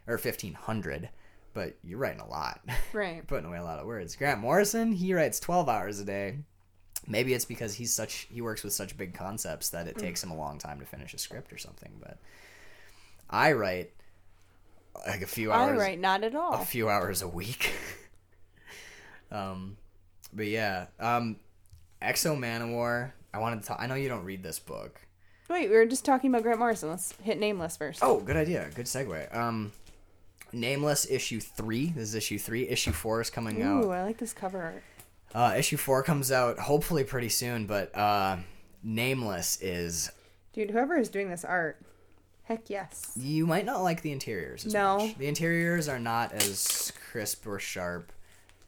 or 0.06 0.14
1500 0.16 1.08
but 1.54 1.76
you're 1.82 1.98
writing 1.98 2.20
a 2.20 2.28
lot 2.28 2.60
Right. 2.92 3.26
putting 3.26 3.46
away 3.46 3.58
a 3.58 3.64
lot 3.64 3.78
of 3.78 3.86
words 3.86 4.16
grant 4.16 4.40
morrison 4.40 4.92
he 4.92 5.14
writes 5.14 5.40
12 5.40 5.68
hours 5.68 6.00
a 6.00 6.04
day 6.04 6.38
maybe 7.06 7.32
it's 7.32 7.44
because 7.44 7.74
he's 7.74 7.92
such 7.92 8.26
he 8.30 8.40
works 8.40 8.62
with 8.62 8.72
such 8.72 8.96
big 8.96 9.14
concepts 9.14 9.70
that 9.70 9.86
it 9.86 9.96
mm. 9.96 10.00
takes 10.00 10.22
him 10.22 10.30
a 10.30 10.36
long 10.36 10.58
time 10.58 10.80
to 10.80 10.86
finish 10.86 11.14
a 11.14 11.18
script 11.18 11.52
or 11.52 11.58
something 11.58 11.92
but 12.00 12.18
i 13.30 13.52
write 13.52 13.92
like 15.06 15.22
a 15.22 15.26
few 15.26 15.50
I 15.50 15.56
hours 15.56 15.78
write 15.78 16.00
not 16.00 16.22
at 16.22 16.34
all. 16.34 16.54
a 16.54 16.64
few 16.64 16.88
hours 16.88 17.22
a 17.22 17.28
week 17.28 17.72
um 19.34 19.76
but 20.32 20.46
yeah 20.46 20.86
um 21.00 21.36
X-O 22.00 22.36
Manowar 22.36 23.12
i 23.32 23.38
wanted 23.38 23.60
to 23.62 23.68
talk 23.68 23.78
i 23.80 23.86
know 23.86 23.94
you 23.94 24.08
don't 24.08 24.24
read 24.24 24.42
this 24.42 24.58
book 24.58 25.00
Wait, 25.50 25.68
we 25.68 25.76
were 25.76 25.84
just 25.84 26.06
talking 26.06 26.30
about 26.30 26.42
Grant 26.42 26.58
Morrison. 26.58 26.88
Let's 26.88 27.12
hit 27.22 27.38
nameless 27.38 27.76
first. 27.76 27.98
Oh, 28.02 28.18
good 28.18 28.34
idea. 28.34 28.70
Good 28.74 28.86
segue. 28.86 29.36
Um, 29.36 29.72
Nameless 30.54 31.06
issue 31.10 31.38
three. 31.38 31.88
This 31.88 32.04
is 32.08 32.14
issue 32.14 32.38
three. 32.38 32.66
Issue 32.66 32.92
four 32.92 33.20
is 33.20 33.28
coming 33.28 33.60
Ooh, 33.60 33.64
out. 33.66 33.84
Ooh, 33.84 33.90
I 33.90 34.04
like 34.04 34.16
this 34.16 34.32
cover 34.32 34.62
art. 34.62 34.82
Uh, 35.34 35.54
issue 35.58 35.76
four 35.76 36.02
comes 36.02 36.32
out 36.32 36.58
hopefully 36.58 37.04
pretty 37.04 37.28
soon. 37.28 37.66
But 37.66 37.94
uh, 37.94 38.38
Nameless 38.82 39.60
is. 39.60 40.10
Dude, 40.54 40.70
whoever 40.70 40.96
is 40.96 41.10
doing 41.10 41.28
this 41.28 41.44
art, 41.44 41.78
heck 42.44 42.70
yes. 42.70 43.12
You 43.14 43.46
might 43.46 43.66
not 43.66 43.82
like 43.82 44.00
the 44.00 44.12
interiors. 44.12 44.64
As 44.64 44.72
No. 44.72 44.96
much. 44.98 45.18
The 45.18 45.26
interiors 45.26 45.88
are 45.88 45.98
not 45.98 46.32
as 46.32 46.90
crisp 47.10 47.46
or 47.46 47.58
sharp. 47.58 48.12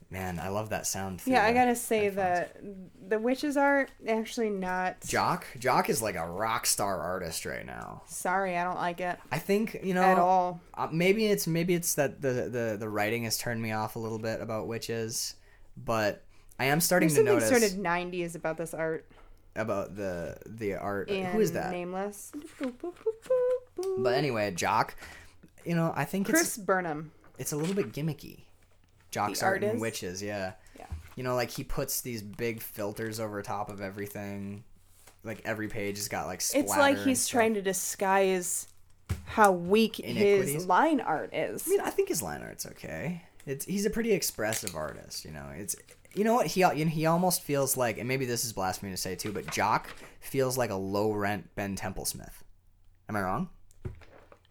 Man, 0.08 0.38
I 0.38 0.48
love 0.50 0.70
that 0.70 0.86
sound. 0.86 1.20
Yeah, 1.26 1.44
I 1.44 1.52
gotta 1.52 1.74
say 1.74 2.04
headphones. 2.04 2.16
that 2.16 2.60
the 3.08 3.16
wytches 3.16 3.56
are 3.60 3.88
actually 4.06 4.50
not. 4.50 5.00
Jock. 5.04 5.46
Jock 5.58 5.90
is 5.90 6.00
like 6.00 6.14
a 6.14 6.26
rock 6.28 6.64
star 6.66 7.00
artist 7.00 7.44
right 7.44 7.66
now. 7.66 8.02
Sorry, 8.06 8.56
I 8.56 8.62
don't 8.62 8.76
like 8.76 9.00
it 9.00 9.18
I 9.32 9.38
think 9.40 9.80
you 9.82 9.94
know 9.94 10.02
at 10.02 10.18
all. 10.18 10.60
Uh, 10.74 10.88
maybe 10.92 11.26
it's 11.26 11.46
maybe 11.48 11.74
it's 11.74 11.94
that 11.94 12.22
the, 12.22 12.28
the 12.48 12.76
the 12.78 12.88
writing 12.88 13.24
has 13.24 13.36
turned 13.36 13.60
me 13.60 13.72
off 13.72 13.96
a 13.96 13.98
little 13.98 14.20
bit 14.20 14.40
about 14.40 14.68
wytches, 14.68 15.34
but 15.76 16.22
I 16.58 16.66
am 16.66 16.80
starting 16.80 17.08
There's 17.08 17.18
to 17.18 17.24
notice 17.24 17.48
sort 17.48 17.64
of 17.64 17.70
'90s 17.70 18.36
about 18.36 18.58
this 18.58 18.74
art. 18.74 19.06
about 19.56 19.96
the 19.96 20.38
the 20.46 20.74
art. 20.74 21.10
And 21.10 21.26
Who 21.28 21.40
is 21.40 21.50
that? 21.52 21.72
Nameless. 21.72 22.30
But 23.98 24.14
anyway, 24.14 24.52
Jock. 24.52 24.94
You 25.64 25.74
know, 25.74 25.92
I 25.96 26.04
think 26.04 26.28
Chris 26.28 26.56
Burnham. 26.56 27.10
it's 27.38 27.52
a 27.52 27.56
little 27.56 27.74
bit 27.74 27.92
gimmicky. 27.92 28.45
Jock's 29.10 29.42
art 29.42 29.64
and 29.64 29.80
wytches, 29.80 30.22
yeah. 30.22 30.52
Yeah. 30.78 30.86
You 31.14 31.22
know, 31.22 31.34
like 31.34 31.50
he 31.50 31.64
puts 31.64 32.00
these 32.00 32.22
big 32.22 32.60
filters 32.60 33.20
over 33.20 33.42
top 33.42 33.70
of 33.70 33.80
everything. 33.80 34.64
Like 35.24 35.42
every 35.44 35.68
page 35.68 35.96
has 35.96 36.08
got 36.08 36.26
like 36.26 36.42
It's 36.54 36.76
like 36.76 36.98
he's 36.98 37.26
trying 37.26 37.54
to 37.54 37.62
disguise 37.62 38.68
how 39.24 39.52
weak 39.52 39.96
his 39.96 40.66
line 40.66 41.00
art 41.00 41.34
is. 41.34 41.66
I 41.66 41.70
mean, 41.70 41.80
I 41.80 41.90
think 41.90 42.08
his 42.08 42.22
line 42.22 42.42
art's 42.42 42.66
okay. 42.66 43.22
It's 43.46 43.64
he's 43.64 43.86
a 43.86 43.90
pretty 43.90 44.12
expressive 44.12 44.74
artist, 44.74 45.24
you 45.24 45.30
know. 45.30 45.46
It's 45.54 45.76
you 46.14 46.24
know 46.24 46.34
what 46.34 46.46
he 46.46 46.62
he 46.62 47.06
almost 47.06 47.42
feels 47.42 47.76
like, 47.76 47.98
and 47.98 48.08
maybe 48.08 48.24
this 48.24 48.44
is 48.44 48.52
blasphemy 48.52 48.92
to 48.92 48.96
say 48.96 49.14
too, 49.14 49.32
but 49.32 49.50
Jock 49.50 49.88
feels 50.20 50.56
like 50.56 50.70
a 50.70 50.76
low 50.76 51.12
rent 51.12 51.54
Ben 51.54 51.76
Templesmith. 51.76 52.42
Am 53.08 53.16
I 53.16 53.22
wrong? 53.22 53.48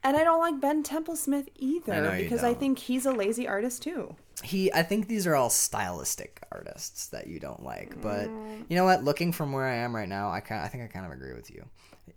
And 0.03 0.15
I 0.15 0.23
don't 0.23 0.39
like 0.39 0.61
Ben 0.61 0.83
Templesmith 0.83 1.47
either 1.55 2.11
I 2.11 2.21
because 2.21 2.43
I 2.43 2.53
think 2.53 2.77
he's 2.77 3.05
a 3.05 3.11
lazy 3.11 3.47
artist 3.47 3.81
too. 3.81 4.15
He, 4.43 4.71
I 4.73 4.83
think 4.83 5.07
these 5.07 5.25
are 5.25 5.35
all 5.35 5.49
stylistic 5.49 6.41
artists 6.51 7.07
that 7.07 7.27
you 7.27 7.39
don't 7.39 7.63
like, 7.63 7.99
but 8.01 8.27
Mm. 8.29 8.65
you 8.69 8.75
know 8.75 8.83
what? 8.83 9.03
Looking 9.03 9.31
from 9.31 9.51
where 9.53 9.65
I 9.65 9.75
am 9.75 9.95
right 9.95 10.09
now, 10.09 10.29
I 10.29 10.41
kind, 10.41 10.61
I 10.61 10.67
think 10.67 10.83
I 10.83 10.87
kind 10.87 11.05
of 11.05 11.11
agree 11.13 11.33
with 11.33 11.49
you. 11.49 11.65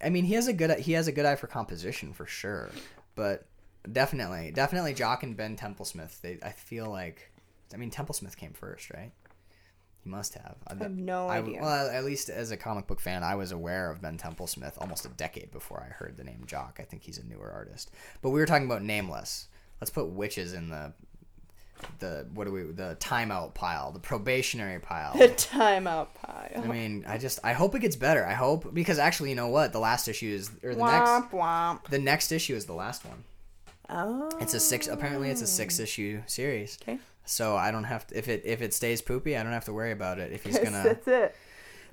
I 0.02 0.10
mean, 0.10 0.24
he 0.24 0.34
has 0.34 0.48
a 0.48 0.52
good, 0.52 0.78
he 0.80 0.92
has 0.92 1.06
a 1.08 1.12
good 1.12 1.24
eye 1.26 1.36
for 1.36 1.46
composition 1.46 2.12
for 2.12 2.26
sure, 2.26 2.70
but 3.14 3.46
definitely, 3.90 4.50
definitely 4.50 4.94
Jock 4.94 5.22
and 5.22 5.36
Ben 5.36 5.56
Templesmith. 5.56 6.20
They, 6.20 6.38
I 6.42 6.50
feel 6.50 6.90
like, 6.90 7.30
I 7.72 7.76
mean, 7.76 7.90
Templesmith 7.90 8.36
came 8.36 8.52
first, 8.52 8.90
right? 8.90 9.12
He 10.02 10.10
must 10.10 10.34
have. 10.34 10.56
I 10.66 10.74
have 10.74 10.90
no 10.96 11.28
idea. 11.28 11.60
well, 11.62 11.88
at 11.88 12.04
least 12.04 12.28
as 12.30 12.50
a 12.50 12.56
comic 12.56 12.86
book 12.88 13.00
fan, 13.00 13.22
I 13.22 13.36
was 13.36 13.52
aware 13.52 13.90
of 13.90 14.00
Ben 14.00 14.18
Templesmith 14.18 14.74
almost 14.80 15.06
a 15.06 15.08
decade 15.10 15.50
before 15.52 15.84
I 15.88 15.92
heard 15.92 16.16
the 16.16 16.24
name 16.24 16.44
Jock. 16.46 16.78
I 16.80 16.84
think 16.84 17.02
he's 17.04 17.18
a 17.18 17.24
newer 17.24 17.50
artist. 17.50 17.90
But 18.22 18.30
we 18.30 18.40
were 18.40 18.46
talking 18.46 18.66
about 18.66 18.82
Nameless. 18.82 19.48
Let's 19.80 19.90
put 19.90 20.14
wytches 20.16 20.54
in 20.54 20.70
the 20.70 20.92
the 21.98 22.26
what 22.34 22.44
do 22.44 22.52
we 22.52 22.62
the 22.62 22.96
timeout 23.00 23.54
pile, 23.54 23.92
the 23.92 23.98
probationary 23.98 24.78
pile. 24.80 25.16
The 25.16 25.28
timeout 25.28 26.14
pile. 26.14 26.52
I 26.56 26.66
mean, 26.66 27.04
I 27.06 27.18
just 27.18 27.38
I 27.42 27.52
hope 27.52 27.74
it 27.74 27.80
gets 27.80 27.96
better. 27.96 28.24
I 28.24 28.34
hope 28.34 28.72
because 28.74 28.98
actually, 28.98 29.30
you 29.30 29.36
know 29.36 29.48
what? 29.48 29.72
The 29.72 29.80
last 29.80 30.08
issue 30.08 30.28
is 30.28 30.50
or 30.62 30.74
the 30.74 30.80
womp 30.80 31.22
next 31.22 31.32
womp. 31.32 31.84
the 31.88 31.98
next 31.98 32.32
issue 32.32 32.54
is 32.54 32.66
the 32.66 32.74
last 32.74 33.04
one. 33.04 33.24
Oh. 33.90 34.30
It's 34.40 34.54
a 34.54 34.60
six. 34.60 34.86
Apparently, 34.86 35.30
it's 35.30 35.42
a 35.42 35.46
six 35.46 35.78
issue 35.78 36.22
series. 36.26 36.78
Okay. 36.82 36.98
So 37.24 37.56
I 37.56 37.70
don't 37.70 37.84
have 37.84 38.06
to 38.08 38.18
if 38.18 38.28
it 38.28 38.42
if 38.44 38.62
it 38.62 38.74
stays 38.74 39.02
poopy, 39.02 39.36
I 39.36 39.42
don't 39.42 39.52
have 39.52 39.66
to 39.66 39.72
worry 39.72 39.92
about 39.92 40.18
it. 40.18 40.32
If 40.32 40.44
he's 40.44 40.58
gonna 40.64 40.82
That's 40.82 41.08
it. 41.08 41.36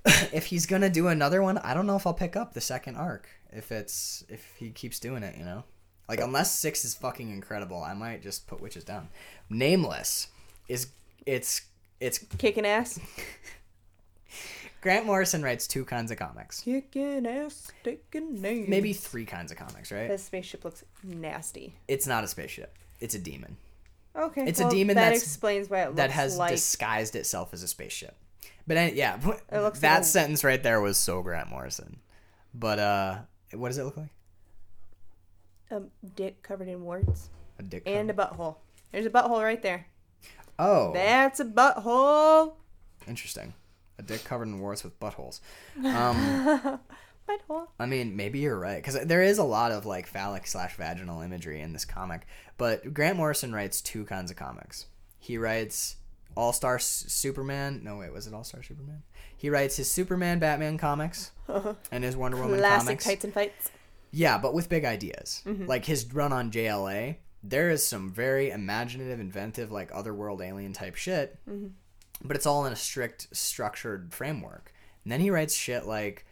if 0.34 0.46
he's 0.46 0.66
gonna 0.66 0.90
do 0.90 1.08
another 1.08 1.42
one, 1.42 1.58
I 1.60 1.74
don't 1.74 1.88
know 1.88 1.96
if 1.96 2.06
I'll 2.06 2.14
pick 2.14 2.36
up 2.36 2.54
the 2.54 2.62
second 2.62 2.96
arc. 2.96 3.28
If 3.52 3.72
it's 3.72 4.24
if 4.30 4.56
he 4.58 4.72
keeps 4.72 5.00
doing 5.00 5.24
it, 5.24 5.38
you 5.38 5.46
know, 5.46 5.64
like 6.08 6.20
unless 6.20 6.58
six 6.58 6.86
is 6.86 6.96
fucking 6.96 7.30
incredible, 7.30 7.82
I 7.84 7.94
might 7.94 8.22
just 8.22 8.48
put 8.48 8.62
wytches 8.62 8.86
down. 8.86 9.10
Nameless 9.50 10.28
is 10.68 10.88
it's 11.26 11.62
it's 12.00 12.20
Kicking 12.38 12.66
ass. 12.66 13.00
Grant 14.82 15.08
Morrison 15.08 15.42
writes 15.42 15.66
two 15.66 15.84
kinds 15.84 16.12
of 16.12 16.18
comics. 16.18 16.62
Kicking 16.62 17.26
ass, 17.26 17.72
taking 17.84 18.40
names. 18.42 18.70
Maybe 18.70 18.94
three 18.94 19.26
kinds 19.26 19.52
of 19.52 19.58
comics, 19.58 19.92
right? 19.92 20.08
The 20.08 20.18
spaceship 20.18 20.64
looks 20.64 20.84
nasty. 21.04 21.76
It's 21.88 22.06
not 22.06 22.24
a 22.24 22.28
spaceship. 22.28 22.78
It's 23.00 23.16
a 23.16 23.20
demon 23.20 23.58
Okay. 24.18 24.46
It's 24.48 24.60
a 24.60 24.70
demon 24.70 24.96
that 24.96 25.14
explains 25.14 25.70
why 25.70 25.82
it 25.82 25.86
looks 25.88 25.98
that 25.98 26.12
has 26.12 26.38
like 26.38 26.52
disguised 26.52 27.16
itself 27.16 27.54
as 27.54 27.64
a 27.64 27.68
spaceship. 27.68 28.16
But 28.68 28.96
yeah, 28.96 29.18
It 29.52 29.60
looks 29.60 29.80
that 29.80 29.94
like 29.96 30.02
a- 30.02 30.06
sentence 30.06 30.44
right 30.44 30.62
there 30.62 30.80
was 30.82 30.98
so 30.98 31.22
Grant 31.22 31.50
Morrison. 31.50 31.98
But 32.54 32.80
uh, 32.80 33.18
what 33.54 33.70
does 33.70 33.78
it 33.78 33.84
look 33.84 33.98
like? 33.98 34.10
A 35.76 35.84
dick 36.16 36.42
covered 36.42 36.68
in 36.68 36.84
warts 36.84 37.30
A 37.60 37.64
dick. 37.64 37.84
and 37.86 38.10
a 38.10 38.14
butthole. 38.14 38.56
There's 38.92 39.06
a 39.06 39.10
butthole 39.10 39.44
right 39.44 39.62
there. 39.62 39.88
oh, 40.58 40.94
That's 40.94 41.40
a 41.40 41.46
butthole. 41.46 42.54
interesting. 43.08 43.54
A 44.00 44.02
dick 44.04 44.24
covered 44.24 44.48
in 44.48 44.60
warts 44.60 44.84
with 44.84 45.00
buttholes. 45.00 45.40
Um, 45.86 46.80
Butthole. 47.28 47.68
I 47.80 47.88
mean, 47.88 48.16
maybe 48.16 48.38
you're 48.38 48.60
right 48.60 48.76
because 48.76 49.04
there 49.06 49.24
is 49.24 49.40
a 49.40 49.44
lot 49.44 49.72
of 49.72 49.86
like 49.88 50.06
phallic 50.06 50.46
slash 50.46 50.76
vaginal 50.76 51.22
imagery 51.22 51.60
in 51.60 51.74
this 51.74 51.84
comic. 51.84 52.28
But 52.58 52.94
Grant 52.94 53.18
Morrison 53.18 53.52
writes 53.52 53.82
two 53.82 54.06
kinds 54.06 54.30
of 54.30 54.38
comics. 54.38 54.86
He 55.18 55.40
writes 55.40 55.96
All 56.36 56.54
Star 56.54 56.78
Superman. 56.78 57.82
No, 57.84 57.98
wait, 57.98 58.14
was 58.14 58.28
it 58.28 58.34
All 58.36 58.44
Star 58.44 58.62
Superman? 58.62 59.02
He 59.36 59.50
writes 59.50 59.76
his 59.78 59.90
Superman, 59.90 60.38
Batman 60.38 60.78
comics, 60.78 61.32
and 61.92 62.04
his 62.04 62.16
Wonder 62.16 62.38
Woman 62.38 62.60
Classic 62.60 62.86
comics. 62.86 63.06
tights 63.06 63.24
and 63.24 63.34
fights. 63.34 63.72
Yeah, 64.16 64.38
but 64.38 64.54
with 64.54 64.70
big 64.70 64.86
ideas. 64.86 65.42
Like 65.68 65.84
his 65.86 66.12
run 66.14 66.32
on 66.32 66.50
JLA, 66.50 67.18
there 67.44 67.70
is 67.70 67.86
some 67.86 68.10
very 68.12 68.50
imaginative, 68.50 69.20
inventive, 69.20 69.72
like 69.74 69.92
otherworld 69.94 70.42
alien 70.42 70.72
type 70.72 70.96
shit. 70.96 71.38
But 72.24 72.38
it's 72.38 72.46
all 72.46 72.66
in 72.66 72.72
a 72.72 72.78
strict, 72.78 73.28
structured 73.34 74.14
framework. 74.14 74.72
And 75.04 75.12
then 75.12 75.20
he 75.20 75.30
writes 75.32 75.54
shit 75.54 75.86
like 75.86 76.26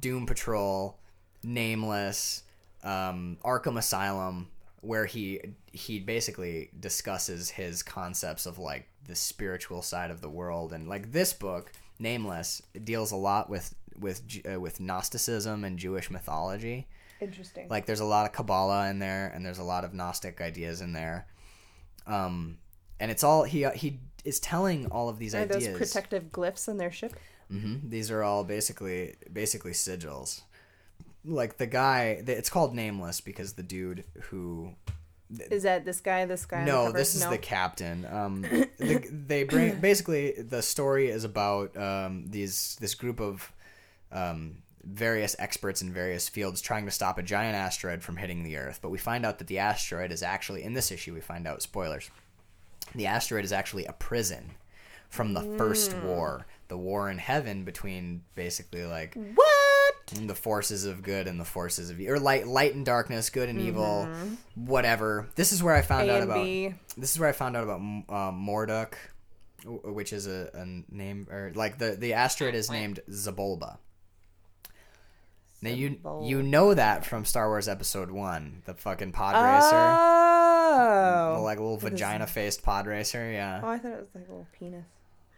Doom 0.00 0.24
Patrol, 0.24 1.00
Nameless, 1.42 2.44
um, 2.84 3.38
Arkham 3.44 3.76
Asylum, 3.76 4.48
where 4.82 5.04
he 5.04 5.40
he 5.72 5.98
basically 5.98 6.70
discusses 6.78 7.50
his 7.50 7.82
concepts 7.82 8.46
of 8.46 8.58
like 8.58 8.86
the 9.06 9.16
spiritual 9.16 9.82
side 9.82 10.10
of 10.12 10.20
the 10.20 10.30
world, 10.30 10.72
and 10.72 10.88
like 10.88 11.10
this 11.10 11.32
book, 11.32 11.72
Nameless, 11.98 12.62
deals 12.84 13.10
a 13.10 13.16
lot 13.16 13.50
with 13.50 13.74
with 13.98 14.22
uh, 14.50 14.60
with 14.60 14.80
Gnosticism 14.80 15.64
and 15.64 15.76
Jewish 15.76 16.08
mythology. 16.08 16.86
Interesting. 17.20 17.68
Like 17.68 17.86
there's 17.86 18.00
a 18.00 18.04
lot 18.04 18.26
of 18.26 18.32
Kabbalah 18.32 18.88
in 18.90 18.98
there, 18.98 19.30
and 19.34 19.44
there's 19.44 19.58
a 19.58 19.64
lot 19.64 19.84
of 19.84 19.92
Gnostic 19.94 20.40
ideas 20.40 20.80
in 20.80 20.92
there. 20.92 21.26
Um, 22.06 22.58
and 22.98 23.10
it's 23.10 23.22
all 23.24 23.44
he 23.44 23.66
he 23.74 24.00
is 24.24 24.40
telling 24.40 24.86
all 24.86 25.08
of 25.08 25.18
these 25.18 25.34
Are 25.34 25.42
ideas. 25.42 25.66
those 25.66 25.76
protective 25.78 26.24
glyphs 26.32 26.68
on 26.68 26.76
their 26.76 26.92
ship? 26.92 27.14
hmm 27.50 27.76
These 27.84 28.10
are 28.10 28.22
all 28.22 28.44
basically 28.44 29.16
basically 29.32 29.72
sigils. 29.72 30.42
Like 31.24 31.58
the 31.58 31.66
guy, 31.66 32.22
it's 32.26 32.48
called 32.50 32.74
Nameless 32.74 33.20
because 33.20 33.52
the 33.54 33.62
dude 33.62 34.04
who 34.24 34.74
Is 35.50 35.64
that 35.64 35.84
this 35.84 36.00
guy? 36.00 36.24
This 36.24 36.46
guy? 36.46 36.64
no, 36.64 36.90
this 36.92 37.14
is 37.14 37.22
No? 37.22 37.30
the 37.30 37.38
captain. 37.38 38.06
Um, 38.10 38.42
the, 38.78 39.06
they 39.10 39.44
bring 39.44 39.78
basically 39.80 40.32
the 40.32 40.62
story 40.62 41.08
is 41.08 41.24
about 41.24 41.76
um, 41.76 42.24
these 42.28 42.76
this 42.80 42.94
group 42.94 43.20
of 43.20 43.52
um, 44.12 44.62
various 44.84 45.36
experts 45.38 45.82
in 45.82 45.92
various 45.92 46.28
fields 46.28 46.60
trying 46.60 46.84
to 46.86 46.90
stop 46.90 47.18
a 47.18 47.22
giant 47.22 47.56
asteroid 47.56 48.02
from 48.02 48.16
hitting 48.16 48.42
the 48.44 48.56
Earth. 48.56 48.78
But 48.82 48.90
we 48.90 48.98
find 48.98 49.26
out 49.26 49.38
that 49.38 49.46
the 49.46 49.58
asteroid 49.58 50.10
is 50.12 50.22
actually 50.22 50.62
in 50.62 50.72
this 50.74 50.90
issue. 50.90 51.12
We 51.14 51.20
find 51.20 51.46
out 51.46 51.62
spoilers. 51.62 52.10
The 52.94 53.06
asteroid 53.06 53.44
is 53.44 53.52
actually 53.52 53.84
a 53.86 53.92
prison 53.92 54.52
from 55.10 55.34
the 55.34 55.42
first 55.58 55.90
Mm. 55.92 56.04
war, 56.04 56.46
the 56.68 56.78
war 56.78 57.10
in 57.10 57.18
heaven 57.18 57.64
between 57.64 58.22
basically 58.34 58.84
like 58.84 59.14
What? 59.14 59.94
the 60.12 60.34
forces 60.34 60.84
of 60.86 61.02
good 61.02 61.28
and 61.28 61.38
the 61.38 61.44
forces 61.44 61.90
of 61.90 62.00
e- 62.00 62.08
or 62.08 62.18
light 62.18 62.46
light 62.46 62.74
and 62.74 62.84
darkness 62.84 63.30
good 63.30 63.48
and 63.48 63.60
evil 63.60 64.08
whatever 64.56 65.28
this 65.36 65.52
is 65.52 65.62
where 65.62 65.74
i 65.76 65.82
found 65.82 66.08
Mm-hmm. 66.08 66.10
A 66.10 66.16
out 66.16 66.22
about 66.24 66.44
B. 66.44 66.74
this 66.96 67.12
is 67.12 67.18
where 67.20 67.28
i 67.28 67.32
found 67.32 67.56
out 67.56 67.62
about 67.64 67.80
uh, 68.08 68.32
morduk 68.32 68.94
which 69.64 70.12
is 70.12 70.26
a, 70.26 70.50
a 70.54 70.64
name 70.94 71.28
or 71.30 71.52
like 71.54 71.78
the 71.78 71.92
the 71.92 72.14
asteroid 72.14 72.54
is 72.54 72.70
named 72.70 72.98
Xibalba 73.08 73.78
now 75.62 75.70
you 75.70 75.98
you 76.22 76.42
know 76.42 76.74
that 76.74 77.04
from 77.04 77.24
Star 77.24 77.48
Wars 77.48 77.68
Episode 77.68 78.10
One, 78.10 78.62
the 78.66 78.74
fucking 78.74 79.12
pod 79.12 79.34
racer, 79.34 79.76
Oh. 79.76 81.34
the 81.36 81.40
like 81.42 81.58
little 81.58 81.76
vagina 81.76 82.26
faced 82.26 82.62
pod 82.62 82.86
racer. 82.86 83.30
Yeah, 83.30 83.60
Oh, 83.62 83.68
I 83.68 83.78
thought 83.78 83.92
it 83.92 83.98
was 84.00 84.08
like 84.14 84.26
a 84.28 84.30
little 84.30 84.46
penis. 84.58 84.84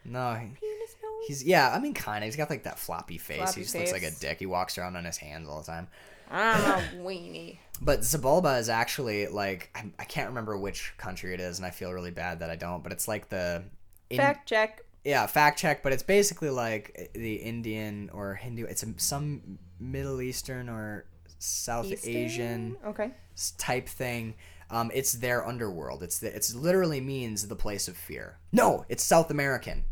no, 0.05 0.35
he- 0.35 0.47
Penis 0.49 0.97
nose. 1.03 1.25
he's 1.27 1.45
yeah. 1.45 1.73
I 1.73 1.79
mean, 1.81 1.95
kind 1.95 2.23
of. 2.25 2.27
He's 2.29 2.37
got 2.37 2.51
like 2.51 2.65
that 2.65 2.79
floppy 2.79 3.19
face. 3.19 3.39
Floppy 3.39 3.61
he 3.61 3.63
just 3.65 3.75
looks 3.75 3.93
like 3.93 4.03
a 4.05 4.11
dick. 4.11 4.39
He 4.39 4.47
walks 4.47 4.79
around 4.79 4.97
on 4.97 5.05
his 5.05 5.17
hands 5.17 5.49
all 5.49 5.61
the 5.61 5.67
time. 5.67 5.89
I'm 6.31 6.61
a 6.61 6.83
weenie. 7.05 7.59
But 7.81 8.01
Xibalba 8.01 8.59
is 8.61 8.69
actually 8.69 9.27
like 9.27 9.71
I, 9.75 9.91
I 9.99 10.05
can't 10.05 10.29
remember 10.29 10.57
which 10.57 10.95
country 10.99 11.35
it 11.35 11.41
is, 11.41 11.59
and 11.59 11.67
I 11.67 11.71
feel 11.71 11.93
really 11.93 12.11
bad 12.13 12.39
that 12.41 12.51
I 12.51 12.57
don't. 12.57 12.83
But 12.83 12.93
it's 12.93 13.09
like 13.09 13.29
the 13.29 13.65
in- 14.11 14.19
Fact 14.19 14.49
check. 14.49 14.85
yeah 15.05 15.27
fact 15.27 15.59
check. 15.59 15.83
But 15.83 15.93
it's 15.93 16.03
basically 16.05 16.51
like 16.51 17.11
the 17.15 17.35
Indian 17.37 18.09
or 18.13 18.35
Hindu. 18.35 18.65
It's 18.67 18.83
a, 18.83 18.95
some 18.99 19.59
Middle 19.91 20.21
Eastern 20.23 20.69
or 20.69 21.05
South 21.39 21.87
Eastern? 21.87 22.15
Asian 22.17 22.77
Okay. 22.87 23.11
type 23.59 23.89
thing. 23.89 24.35
Um, 24.71 24.91
it's 24.95 25.13
their 25.13 25.47
underworld. 25.47 26.03
It's 26.03 26.19
the, 26.19 26.35
it's 26.35 26.55
literally 26.55 27.01
means 27.01 27.49
the 27.49 27.57
place 27.57 27.89
of 27.89 27.97
fear. 27.97 28.39
No, 28.53 28.87
it's 28.89 29.03
South 29.05 29.31
American. 29.31 29.85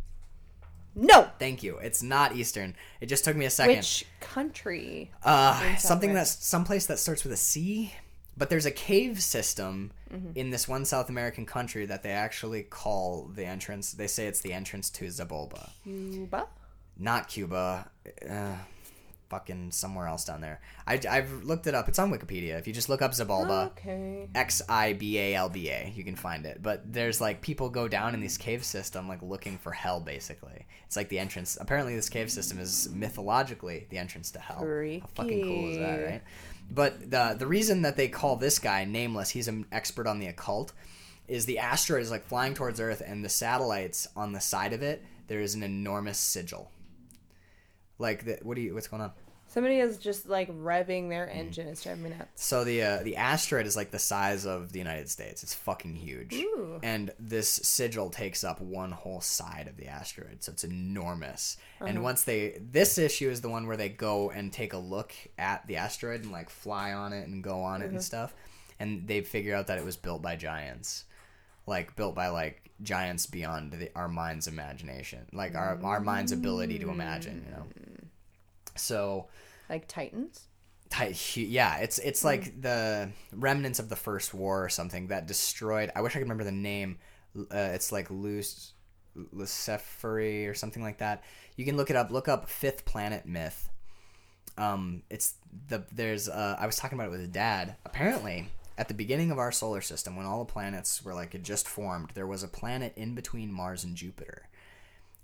No. 0.94 1.28
Thank 1.38 1.62
you. 1.62 1.76
It's 1.78 2.02
not 2.02 2.34
Eastern. 2.34 2.74
It 3.00 3.06
just 3.06 3.24
took 3.24 3.36
me 3.36 3.44
a 3.46 3.50
second. 3.50 3.76
Which 3.76 4.06
country? 4.20 5.10
Uh, 5.22 5.76
something 5.76 6.14
that's 6.14 6.44
someplace 6.44 6.86
that 6.86 6.98
starts 6.98 7.22
with 7.24 7.32
a 7.32 7.36
C. 7.36 7.94
But 8.36 8.48
there's 8.48 8.66
a 8.66 8.70
cave 8.70 9.20
system 9.22 9.92
Mm-hmm. 10.12 10.32
in 10.34 10.50
this 10.50 10.66
one 10.66 10.84
South 10.84 11.08
American 11.08 11.46
country 11.46 11.86
that 11.86 12.02
they 12.02 12.10
actually 12.10 12.64
call 12.64 13.30
the 13.32 13.44
entrance. 13.44 13.92
They 13.92 14.08
say 14.08 14.26
it's 14.26 14.40
the 14.40 14.52
entrance 14.52 14.90
to 14.90 15.04
Xibalba, 15.04 15.70
Cuba. 15.84 16.48
not 16.98 17.28
Cuba. 17.28 17.88
Uh, 18.28 18.56
fucking 19.30 19.70
somewhere 19.70 20.06
else 20.06 20.24
down 20.24 20.40
there. 20.40 20.60
I, 20.86 21.00
I've 21.08 21.44
looked 21.44 21.66
it 21.66 21.74
up. 21.74 21.88
It's 21.88 21.98
on 21.98 22.10
Wikipedia. 22.10 22.58
If 22.58 22.66
you 22.66 22.72
just 22.74 22.88
look 22.88 23.00
up 23.00 23.12
Xibalba, 23.12 23.68
Okay. 23.68 24.28
X 24.34 24.60
I 24.68 24.92
B 24.92 25.18
A 25.18 25.34
L 25.36 25.48
B 25.48 25.70
A. 25.70 25.92
You 25.94 26.04
can 26.04 26.16
find 26.16 26.44
it. 26.44 26.60
But 26.62 26.92
there's 26.92 27.20
like 27.20 27.40
people 27.40 27.70
go 27.70 27.88
down 27.88 28.12
in 28.12 28.20
this 28.20 28.36
cave 28.36 28.64
system 28.64 29.08
like 29.08 29.22
looking 29.22 29.56
for 29.56 29.72
hell 29.72 30.00
basically. 30.00 30.66
It's 30.84 30.96
like 30.96 31.08
the 31.08 31.18
entrance. 31.18 31.56
Apparently 31.60 31.94
this 31.96 32.08
cave 32.08 32.30
system 32.30 32.58
is 32.58 32.90
mythologically 32.92 33.86
the 33.88 33.98
entrance 33.98 34.30
to 34.32 34.40
hell. 34.40 34.62
How 35.00 35.08
fucking 35.14 35.42
cool 35.44 35.70
is 35.70 35.78
that, 35.78 36.04
right? 36.04 36.22
But 36.70 37.10
the 37.10 37.36
the 37.38 37.46
reason 37.46 37.82
that 37.82 37.96
they 37.96 38.08
call 38.08 38.36
this 38.36 38.58
guy 38.58 38.84
nameless, 38.84 39.30
he's 39.30 39.48
an 39.48 39.66
expert 39.72 40.06
on 40.06 40.18
the 40.18 40.26
occult, 40.26 40.72
is 41.28 41.46
the 41.46 41.58
asteroid 41.58 42.02
is 42.02 42.10
like 42.10 42.26
flying 42.26 42.54
towards 42.54 42.80
Earth 42.80 43.02
and 43.04 43.24
the 43.24 43.28
satellites 43.28 44.08
on 44.16 44.32
the 44.32 44.40
side 44.40 44.72
of 44.72 44.82
it, 44.82 45.04
there 45.28 45.40
is 45.40 45.54
an 45.54 45.62
enormous 45.62 46.18
sigil. 46.18 46.70
Like 48.00 48.24
the, 48.24 48.38
what 48.42 48.56
do 48.56 48.62
you 48.62 48.74
what's 48.74 48.88
going 48.88 49.02
on? 49.02 49.12
Somebody 49.46 49.78
is 49.80 49.98
just 49.98 50.28
like 50.28 50.48
revving 50.48 51.08
their 51.08 51.26
Mm. 51.26 51.36
engine. 51.36 51.66
It's 51.66 51.82
driving 51.82 52.04
me 52.04 52.10
nuts. 52.10 52.44
So 52.46 52.62
the 52.62 52.82
uh, 52.84 53.02
the 53.02 53.16
asteroid 53.16 53.66
is 53.66 53.74
like 53.74 53.90
the 53.90 53.98
size 53.98 54.46
of 54.46 54.70
the 54.72 54.78
United 54.78 55.10
States. 55.10 55.42
It's 55.42 55.54
fucking 55.54 55.96
huge. 55.96 56.34
Ooh. 56.34 56.78
And 56.84 57.10
this 57.18 57.48
sigil 57.48 58.10
takes 58.10 58.44
up 58.44 58.60
one 58.60 58.92
whole 58.92 59.20
side 59.20 59.66
of 59.68 59.76
the 59.76 59.88
asteroid, 59.88 60.44
so 60.44 60.52
it's 60.52 60.62
enormous. 60.62 61.56
And 61.80 62.02
once 62.02 62.22
they 62.22 62.60
this 62.60 62.96
issue 62.96 63.28
is 63.28 63.40
the 63.40 63.48
one 63.48 63.66
where 63.66 63.76
they 63.76 63.88
go 63.88 64.30
and 64.30 64.52
take 64.52 64.72
a 64.72 64.78
look 64.78 65.12
at 65.36 65.66
the 65.66 65.76
asteroid 65.78 66.22
and 66.22 66.30
like 66.30 66.48
fly 66.48 66.92
on 66.92 67.12
it 67.12 67.26
and 67.26 67.42
go 67.42 67.60
on 67.62 67.82
it 67.82 67.90
and 67.90 68.02
stuff. 68.02 68.32
And 68.78 69.06
they 69.06 69.20
figure 69.20 69.54
out 69.54 69.66
that 69.66 69.78
it 69.78 69.84
was 69.84 69.96
built 69.96 70.22
by 70.22 70.36
giants. 70.36 71.04
Like 71.70 71.94
built 71.96 72.14
by 72.14 72.28
like 72.28 72.70
giants 72.82 73.26
beyond 73.26 73.72
the, 73.72 73.90
our 73.94 74.08
mind's 74.08 74.46
imagination. 74.48 75.20
Like 75.32 75.54
our 75.54 75.78
our 75.84 76.00
mind's 76.00 76.32
ability 76.32 76.78
to 76.80 76.90
imagine, 76.90 77.44
you 77.46 77.52
know. 77.54 77.66
So 78.76 79.28
Like 79.68 79.86
Titans. 79.86 80.46
Ti- 80.90 81.44
yeah 81.46 81.76
it's 81.76 82.00
it's 82.00 82.24
like 82.24 82.60
the 82.60 83.10
remnants 83.32 83.78
of 83.78 83.88
the 83.88 83.94
first 83.94 84.34
war 84.34 84.64
or 84.64 84.68
something 84.68 85.06
that 85.06 85.28
destroyed 85.28 85.92
i 85.94 86.00
wish 86.00 86.16
i 86.16 86.18
could 86.18 86.24
remember 86.24 86.42
the 86.42 86.50
name 86.50 86.98
uh, 87.38 87.70
it's 87.76 87.92
like 87.92 88.10
Luc- 88.10 88.74
lucifery 89.32 90.48
or 90.48 90.54
something 90.54 90.82
like 90.82 90.98
that 90.98 91.22
you 91.54 91.64
can 91.64 91.76
look 91.76 91.90
it 91.90 91.96
up 91.96 92.10
look 92.10 92.26
up 92.26 92.48
fifth 92.48 92.84
planet 92.84 93.24
myth 93.24 93.68
um 94.58 95.04
it's 95.10 95.34
the 95.68 95.84
there's 95.92 96.28
uh 96.28 96.56
i 96.58 96.66
was 96.66 96.74
talking 96.74 96.98
about 96.98 97.06
it 97.06 97.16
with 97.16 97.32
dad 97.32 97.76
apparently 97.86 98.48
at 98.80 98.88
the 98.88 98.94
beginning 98.94 99.30
of 99.30 99.38
our 99.38 99.52
solar 99.52 99.80
system 99.82 100.16
when 100.16 100.26
all 100.26 100.38
the 100.44 100.52
planets 100.52 101.04
were 101.04 101.14
like 101.14 101.34
it 101.34 101.42
just 101.44 101.68
formed 101.68 102.10
there 102.14 102.26
was 102.26 102.42
a 102.42 102.48
planet 102.48 102.92
in 102.96 103.14
between 103.14 103.52
mars 103.52 103.84
and 103.84 103.94
jupiter 103.94 104.48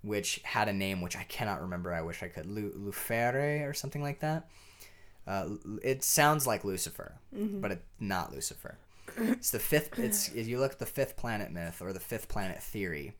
which 0.02 0.40
had 0.44 0.68
a 0.68 0.72
name 0.72 1.00
which 1.00 1.16
i 1.16 1.24
cannot 1.24 1.60
remember 1.62 1.92
i 1.92 2.02
wish 2.02 2.22
i 2.22 2.28
could 2.28 2.46
Lu- 2.46 2.72
lufere 2.78 3.68
or 3.68 3.72
something 3.74 4.02
like 4.02 4.20
that 4.20 4.46
uh, 5.26 5.48
it 5.82 6.04
sounds 6.04 6.46
like 6.46 6.62
Lucifer, 6.64 7.16
but 7.32 7.72
it's 7.72 7.82
not 7.98 8.32
Lucifer. 8.32 8.78
It's 9.18 9.50
the 9.50 9.58
fifth. 9.58 9.98
It's 9.98 10.28
if 10.34 10.46
you 10.46 10.60
look 10.60 10.74
at 10.74 10.78
the 10.78 10.86
fifth 10.86 11.16
planet 11.16 11.50
myth 11.50 11.82
or 11.82 11.92
the 11.92 11.98
fifth 11.98 12.28
planet 12.28 12.62
theory. 12.62 13.14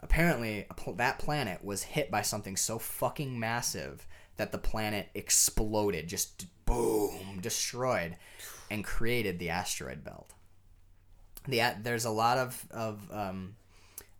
apparently 0.00 0.64
a 0.70 0.74
pl- 0.74 0.94
that 0.94 1.18
planet 1.18 1.62
was 1.62 1.82
hit 1.82 2.10
by 2.10 2.22
something 2.22 2.56
so 2.56 2.78
fucking 2.78 3.38
massive 3.38 4.06
that 4.38 4.50
the 4.50 4.56
planet 4.56 5.10
exploded, 5.14 6.08
just 6.08 6.46
boom, 6.64 7.38
destroyed, 7.42 8.16
and 8.72 8.82
created 8.82 9.38
the 9.38 9.50
asteroid 9.50 10.02
belt. 10.02 10.32
The 11.46 11.62
there's 11.82 12.06
a 12.06 12.10
lot 12.10 12.38
of 12.38 12.66
of 12.70 13.06
um, 13.12 13.54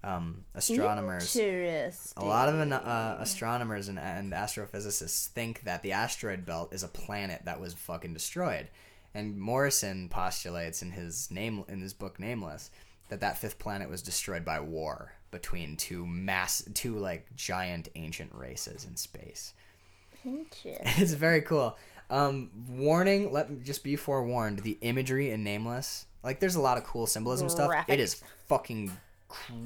um, 0.04 0.44
astronomers. 0.54 1.30
A 2.18 2.24
lot 2.24 2.50
of 2.50 2.60
uh, 2.70 3.16
astronomers 3.18 3.88
and, 3.88 3.98
and 3.98 4.32
astrophysicists 4.32 5.28
think 5.28 5.62
that 5.62 5.82
the 5.82 5.92
asteroid 5.92 6.44
belt 6.44 6.74
is 6.74 6.82
a 6.82 6.88
planet 6.88 7.42
that 7.46 7.60
was 7.60 7.72
fucking 7.72 8.12
destroyed, 8.12 8.68
and 9.14 9.38
Morrison 9.38 10.10
postulates 10.10 10.82
in 10.82 10.90
his 10.90 11.30
name 11.30 11.64
in 11.68 11.80
his 11.80 11.94
book 11.94 12.20
Nameless 12.20 12.70
that 13.08 13.20
that 13.20 13.38
fifth 13.38 13.58
planet 13.58 13.88
was 13.88 14.02
destroyed 14.02 14.44
by 14.44 14.60
war 14.60 15.14
between 15.30 15.78
two 15.78 16.06
mass 16.06 16.62
two 16.74 16.98
like 16.98 17.34
giant 17.36 17.88
ancient 17.94 18.34
races 18.34 18.84
in 18.84 18.96
space. 18.96 19.54
It's 20.98 21.12
very 21.14 21.40
cool. 21.40 21.76
Um, 22.12 22.50
warning, 22.68 23.32
let 23.32 23.50
me 23.50 23.56
just 23.64 23.82
be 23.82 23.96
forewarned. 23.96 24.60
The 24.60 24.76
imagery 24.82 25.30
in 25.30 25.42
Nameless, 25.42 26.06
like, 26.22 26.40
there's 26.40 26.54
a 26.56 26.60
lot 26.60 26.76
of 26.78 26.84
cool 26.84 27.06
symbolism 27.06 27.48
stuff. 27.48 27.68
Graphic. 27.68 27.94
It 27.94 28.00
is 28.00 28.22
fucking 28.48 28.92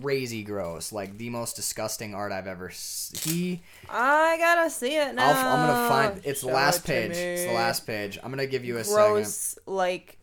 crazy 0.01 0.44
gross. 0.44 0.93
Like 0.93 1.18
the 1.18 1.28
most 1.28 1.56
disgusting 1.56 2.14
art 2.14 2.31
I've 2.31 2.47
ever. 2.47 2.68
s- 2.68 3.12
He, 3.24 3.62
I 3.90 4.36
gotta 4.39 4.70
see 4.70 4.97
it 4.97 5.14
now. 5.14 5.28
I'll, 5.28 5.35
I'm 5.59 5.66
gonna 5.66 5.89
find. 5.89 6.20
It's 6.24 6.40
the 6.43 6.47
Show 6.48 6.55
last 6.55 6.77
it 6.78 6.82
to 6.82 6.86
page. 6.86 7.10
It's 7.16 7.43
the 7.43 7.48
me. 7.48 7.55
last 7.55 7.86
page. 7.86 8.18
I'm 8.23 8.31
gonna 8.31 8.47
give 8.47 8.64
you 8.64 8.77
a 8.78 8.85
second. 8.85 9.12
Gross, 9.12 9.59
like. 9.66 10.18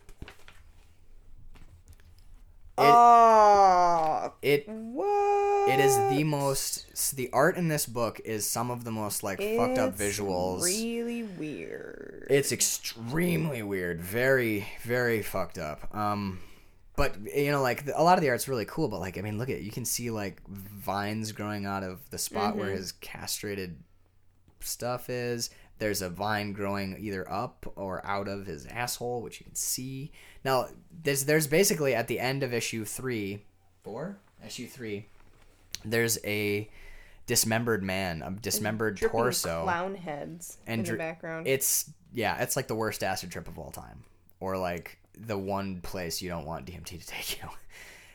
It- 2.77 2.81
oh, 2.81 4.33
It 4.41 4.67
what? 4.67 5.69
it 5.69 5.79
is 5.79 5.95
the 6.15 6.23
most. 6.23 7.15
The 7.15 7.29
art 7.31 7.55
in 7.57 7.67
this 7.67 7.85
book 7.85 8.19
is 8.25 8.49
some 8.49 8.71
of 8.71 8.83
the 8.83 8.91
most 8.91 9.21
like 9.23 9.39
fucked 9.39 9.77
up 9.77 9.95
visuals. 9.97 10.63
Really 10.63 11.23
weird. 11.23 12.27
It's 12.29 12.51
extremely 12.51 13.61
weird, 13.61 14.01
very, 14.01 14.65
very 14.81 15.21
fucked 15.21 15.57
up. 15.57 15.93
Um, 15.95 16.39
but 16.95 17.15
you 17.35 17.51
know, 17.51 17.61
like 17.61 17.85
the, 17.85 17.99
a 17.99 18.01
lot 18.03 18.17
of 18.17 18.21
the 18.23 18.29
art's 18.29 18.47
really 18.47 18.65
cool. 18.65 18.87
But 18.87 18.99
like, 18.99 19.17
I 19.17 19.21
mean, 19.21 19.37
look 19.37 19.49
at 19.49 19.61
you 19.61 19.71
can 19.71 19.85
see 19.85 20.09
like 20.09 20.41
vines 20.47 21.31
growing 21.31 21.65
out 21.65 21.83
of 21.83 22.09
the 22.09 22.17
spot 22.17 22.55
where 22.55 22.69
his 22.71 22.91
castrated 22.93 23.77
stuff 24.61 25.09
is. 25.09 25.49
There's 25.79 26.01
a 26.01 26.09
vine 26.09 26.53
growing 26.53 26.97
either 26.99 27.29
up 27.29 27.71
or 27.75 28.05
out 28.05 28.27
of 28.27 28.45
his 28.45 28.65
asshole, 28.67 29.21
which 29.21 29.39
you 29.39 29.45
can 29.45 29.55
see. 29.55 30.11
Now, 30.45 30.67
there's 31.03 31.25
there's 31.25 31.47
basically 31.47 31.93
at 31.95 32.07
the 32.07 32.19
end 32.19 32.43
of 32.43 32.53
issue 32.53 32.85
three, 32.85 33.43
four, 33.83 34.17
issue 34.45 34.67
three. 34.67 35.07
There's 35.83 36.17
a 36.23 36.69
dismembered 37.25 37.83
man, 37.83 38.21
a 38.21 38.31
dismembered 38.31 38.97
torso 38.97 39.63
Clown 39.63 39.95
heads 39.95 40.57
and 40.67 40.85
in 40.85 40.91
the 40.93 40.97
background. 40.97 41.47
It's 41.47 41.89
yeah, 42.13 42.41
it's 42.41 42.55
like 42.55 42.67
the 42.67 42.75
worst 42.75 43.03
acid 43.03 43.31
trip 43.31 43.47
of 43.47 43.57
all 43.57 43.71
time, 43.71 44.03
or 44.39 44.57
like 44.57 44.99
the 45.17 45.37
one 45.37 45.81
place 45.81 46.21
you 46.21 46.29
don't 46.29 46.45
want 46.45 46.65
DMT 46.65 46.85
to 46.85 47.07
take 47.07 47.41
you. 47.41 47.49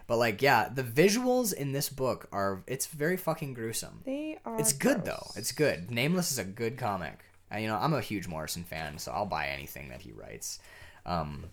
But 0.06 0.16
like, 0.16 0.40
yeah, 0.40 0.70
the 0.74 0.82
visuals 0.82 1.52
in 1.52 1.72
this 1.72 1.90
book 1.90 2.28
are 2.32 2.62
it's 2.66 2.86
very 2.86 3.18
fucking 3.18 3.52
gruesome. 3.52 4.00
they 4.06 4.38
are. 4.42 4.58
It's 4.58 4.72
good 4.72 5.04
gross. 5.04 5.06
though. 5.06 5.26
It's 5.36 5.52
good. 5.52 5.90
Nameless 5.90 6.32
is 6.32 6.38
a 6.38 6.44
good 6.44 6.78
comic. 6.78 7.20
And, 7.50 7.62
you 7.62 7.68
know, 7.68 7.76
I'm 7.76 7.94
a 7.94 8.00
huge 8.00 8.28
Morrison 8.28 8.64
fan, 8.64 8.98
so 8.98 9.12
I'll 9.12 9.26
buy 9.26 9.46
anything 9.48 9.88
that 9.88 10.02
he 10.02 10.12
writes. 10.12 10.58
Um, 11.06 11.44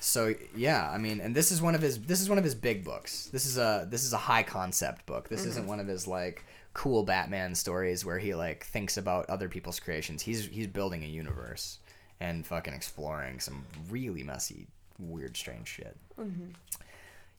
so 0.00 0.34
yeah, 0.56 0.90
I 0.90 0.98
mean, 0.98 1.20
and 1.20 1.34
this 1.34 1.52
is 1.52 1.62
one 1.62 1.76
of 1.76 1.80
his 1.80 2.00
this 2.00 2.20
is 2.20 2.28
one 2.28 2.36
of 2.36 2.42
his 2.42 2.56
big 2.56 2.84
books. 2.84 3.26
This 3.26 3.46
is 3.46 3.56
a 3.56 3.86
this 3.88 4.02
is 4.02 4.12
a 4.12 4.18
high 4.18 4.42
concept 4.42 5.06
book. 5.06 5.28
This 5.28 5.44
isn't 5.44 5.66
one 5.68 5.78
of 5.78 5.86
his 5.86 6.08
like 6.08 6.44
cool 6.74 7.04
Batman 7.04 7.54
stories 7.54 8.04
where 8.04 8.18
he 8.18 8.34
like 8.34 8.64
thinks 8.64 8.96
about 8.96 9.30
other 9.30 9.48
people's 9.48 9.78
creations. 9.78 10.22
He's 10.22 10.46
he's 10.46 10.66
building 10.66 11.04
a 11.04 11.06
universe 11.06 11.78
and 12.18 12.44
fucking 12.44 12.74
exploring 12.74 13.38
some 13.38 13.64
really 13.90 14.24
messy, 14.24 14.66
weird, 14.98 15.36
strange 15.36 15.68
shit. 15.68 15.96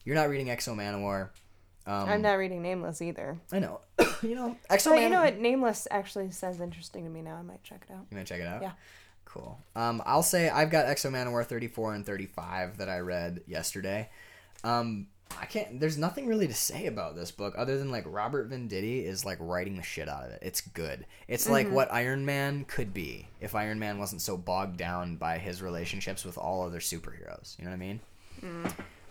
You're 0.04 0.16
not 0.16 0.30
reading 0.30 0.50
X-O 0.50 0.74
Manowar. 0.74 1.28
Um, 1.86 2.08
I'm 2.08 2.22
not 2.22 2.34
reading 2.34 2.62
Nameless 2.62 3.02
either. 3.02 3.38
I 3.52 3.58
know. 3.58 3.80
you 4.22 4.34
know, 4.34 4.56
Exo 4.70 4.86
But 4.86 4.94
Man. 4.94 5.02
you 5.02 5.08
know 5.10 5.22
what? 5.22 5.38
Nameless 5.38 5.86
actually 5.90 6.30
sounds 6.30 6.60
interesting 6.60 7.04
to 7.04 7.10
me 7.10 7.20
now. 7.22 7.36
I 7.36 7.42
might 7.42 7.62
check 7.62 7.84
it 7.88 7.92
out. 7.92 8.06
You 8.10 8.18
to 8.18 8.24
check 8.24 8.40
it 8.40 8.46
out? 8.46 8.62
Yeah. 8.62 8.72
Cool. 9.24 9.58
Um, 9.74 10.02
I'll 10.06 10.22
say 10.22 10.48
I've 10.48 10.70
got 10.70 10.86
X-O 10.86 11.10
Manowar 11.10 11.44
34 11.44 11.94
and 11.94 12.06
35 12.06 12.78
that 12.78 12.88
I 12.88 13.00
read 13.00 13.42
yesterday. 13.46 14.08
Um, 14.62 15.08
I 15.40 15.46
can't. 15.46 15.80
There's 15.80 15.98
nothing 15.98 16.26
really 16.26 16.46
to 16.46 16.54
say 16.54 16.86
about 16.86 17.16
this 17.16 17.30
book 17.32 17.54
other 17.58 17.76
than 17.76 17.90
like 17.90 18.04
Robert 18.06 18.50
Venditti 18.50 19.04
is 19.04 19.24
like 19.24 19.38
writing 19.40 19.76
the 19.76 19.82
shit 19.82 20.08
out 20.08 20.24
of 20.24 20.30
it. 20.30 20.38
It's 20.42 20.60
good. 20.60 21.04
It's 21.26 21.48
like 21.48 21.68
what 21.70 21.92
Iron 21.92 22.24
Man 22.24 22.64
could 22.66 22.94
be 22.94 23.26
if 23.40 23.54
Iron 23.54 23.78
Man 23.78 23.98
wasn't 23.98 24.22
so 24.22 24.36
bogged 24.36 24.76
down 24.76 25.16
by 25.16 25.38
his 25.38 25.60
relationships 25.60 26.24
with 26.24 26.38
all 26.38 26.62
other 26.64 26.78
superheroes. 26.78 27.58
You 27.58 27.64
know 27.64 27.70
what 27.70 27.76
I 27.76 27.78
mean? 27.78 28.00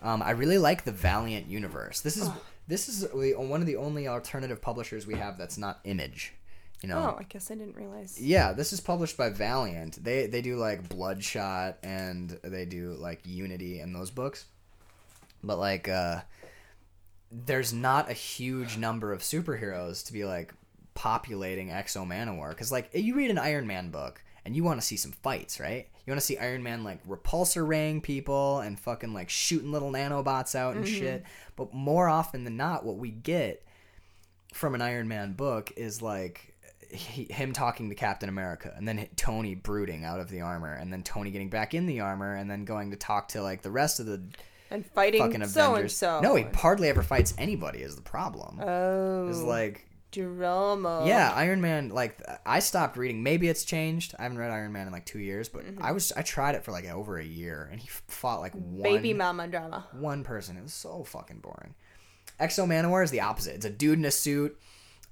Um, 0.02 0.22
I 0.22 0.30
really 0.30 0.58
like 0.58 0.84
the 0.84 0.92
Valiant 0.92 1.48
universe. 1.48 2.00
This 2.00 2.16
is 2.16 2.30
this 2.66 2.88
is 2.88 3.00
the, 3.00 3.34
one 3.36 3.60
of 3.60 3.66
the 3.66 3.76
only 3.76 4.08
alternative 4.08 4.60
publishers 4.62 5.06
we 5.06 5.14
have 5.16 5.36
that's 5.38 5.58
not 5.58 5.80
Image. 5.84 6.32
You 6.82 6.88
know, 6.90 7.14
Oh, 7.14 7.16
I 7.18 7.22
guess 7.22 7.50
I 7.50 7.54
didn't 7.54 7.76
realize. 7.76 8.20
yeah, 8.20 8.52
this 8.52 8.72
is 8.74 8.80
published 8.80 9.16
by 9.16 9.30
Valiant. 9.30 10.02
They 10.04 10.26
they 10.26 10.42
do 10.42 10.56
like 10.56 10.86
Bloodshot 10.88 11.78
and 11.82 12.38
they 12.42 12.66
do 12.66 12.92
like 12.98 13.20
Unity 13.24 13.80
and 13.80 13.94
those 13.94 14.10
books. 14.10 14.44
But 15.42 15.58
like 15.58 15.88
uh 15.88 16.20
there's 17.32 17.72
not 17.72 18.10
a 18.10 18.14
huge 18.14 18.76
number 18.76 19.12
of 19.12 19.20
superheroes 19.20 20.04
to 20.06 20.12
be 20.12 20.24
like 20.24 20.52
populating 20.94 21.70
X-O 21.70 22.04
Manowar 22.04 22.56
cuz 22.56 22.70
like 22.70 22.90
you 22.92 23.14
read 23.14 23.30
an 23.30 23.38
Iron 23.38 23.66
Man 23.66 23.90
book 23.90 24.22
and 24.44 24.54
you 24.54 24.64
want 24.64 24.80
to 24.80 24.86
see 24.86 24.96
some 24.96 25.12
fights, 25.12 25.58
right? 25.58 25.88
You 26.06 26.10
want 26.10 26.20
to 26.20 26.26
see 26.26 26.36
Iron 26.36 26.62
Man 26.62 26.84
like 26.84 27.06
repulsor 27.06 27.66
raying 27.66 28.00
people 28.00 28.60
and 28.60 28.78
fucking 28.78 29.14
like 29.14 29.30
shooting 29.30 29.72
little 29.72 29.90
nanobots 29.90 30.54
out 30.54 30.76
and 30.76 30.84
mm-hmm. 30.84 30.94
shit. 30.94 31.24
But 31.56 31.72
more 31.72 32.08
often 32.08 32.44
than 32.44 32.56
not 32.56 32.84
what 32.84 32.96
we 32.96 33.10
get 33.10 33.64
from 34.52 34.74
an 34.74 34.82
Iron 34.82 35.08
Man 35.08 35.32
book 35.32 35.72
is 35.76 36.02
like 36.02 36.54
he, 36.90 37.24
him 37.24 37.52
talking 37.52 37.88
to 37.88 37.94
Captain 37.94 38.28
America, 38.28 38.72
and 38.76 38.86
then 38.86 39.08
Tony 39.16 39.54
brooding 39.54 40.04
out 40.04 40.20
of 40.20 40.28
the 40.28 40.42
armor, 40.42 40.72
and 40.74 40.92
then 40.92 41.02
Tony 41.02 41.30
getting 41.30 41.50
back 41.50 41.74
in 41.74 41.86
the 41.86 42.00
armor, 42.00 42.34
and 42.34 42.50
then 42.50 42.64
going 42.64 42.90
to 42.90 42.96
talk 42.96 43.28
to 43.28 43.42
like 43.42 43.62
the 43.62 43.70
rest 43.70 44.00
of 44.00 44.06
the 44.06 44.22
And 44.70 44.86
fighting 44.86 45.20
fucking 45.20 45.44
so 45.46 45.60
and 45.60 45.72
Avengers. 45.72 45.96
so. 45.96 46.20
No, 46.20 46.34
he 46.36 46.44
hardly 46.54 46.88
ever 46.88 47.02
fights 47.02 47.34
anybody. 47.38 47.80
Is 47.80 47.96
the 47.96 48.02
problem? 48.02 48.60
Oh. 48.60 49.28
Is 49.28 49.42
like 49.42 49.86
drama. 50.14 51.04
yeah, 51.06 51.32
Iron 51.34 51.60
Man. 51.60 51.88
Like 51.90 52.20
I 52.46 52.60
stopped 52.60 52.96
reading. 52.96 53.22
Maybe 53.22 53.48
it's 53.48 53.64
changed. 53.64 54.14
I 54.18 54.22
haven't 54.22 54.38
read 54.38 54.50
Iron 54.50 54.72
Man 54.72 54.86
in 54.86 54.92
like 54.92 55.04
two 55.06 55.18
years, 55.18 55.48
but 55.48 55.64
Mm-hmm. 55.64 55.82
I 55.82 55.92
was 55.92 56.12
I 56.16 56.22
tried 56.22 56.54
it 56.54 56.64
for 56.64 56.72
like 56.72 56.88
over 56.88 57.18
a 57.18 57.24
year, 57.24 57.68
and 57.70 57.80
he 57.80 57.88
fought 58.08 58.40
like 58.40 58.52
one 58.54 58.82
Baby 58.82 59.12
mama 59.14 59.48
drama. 59.48 59.86
one 59.92 60.24
person. 60.24 60.56
It 60.56 60.62
was 60.62 60.72
so 60.74 61.04
fucking 61.04 61.40
boring. 61.40 61.74
X-O 62.40 62.64
Manowar 62.66 63.04
is 63.04 63.10
the 63.10 63.20
opposite. 63.20 63.54
It's 63.54 63.64
a 63.64 63.70
dude 63.70 63.98
in 63.98 64.04
a 64.04 64.10
suit. 64.10 64.58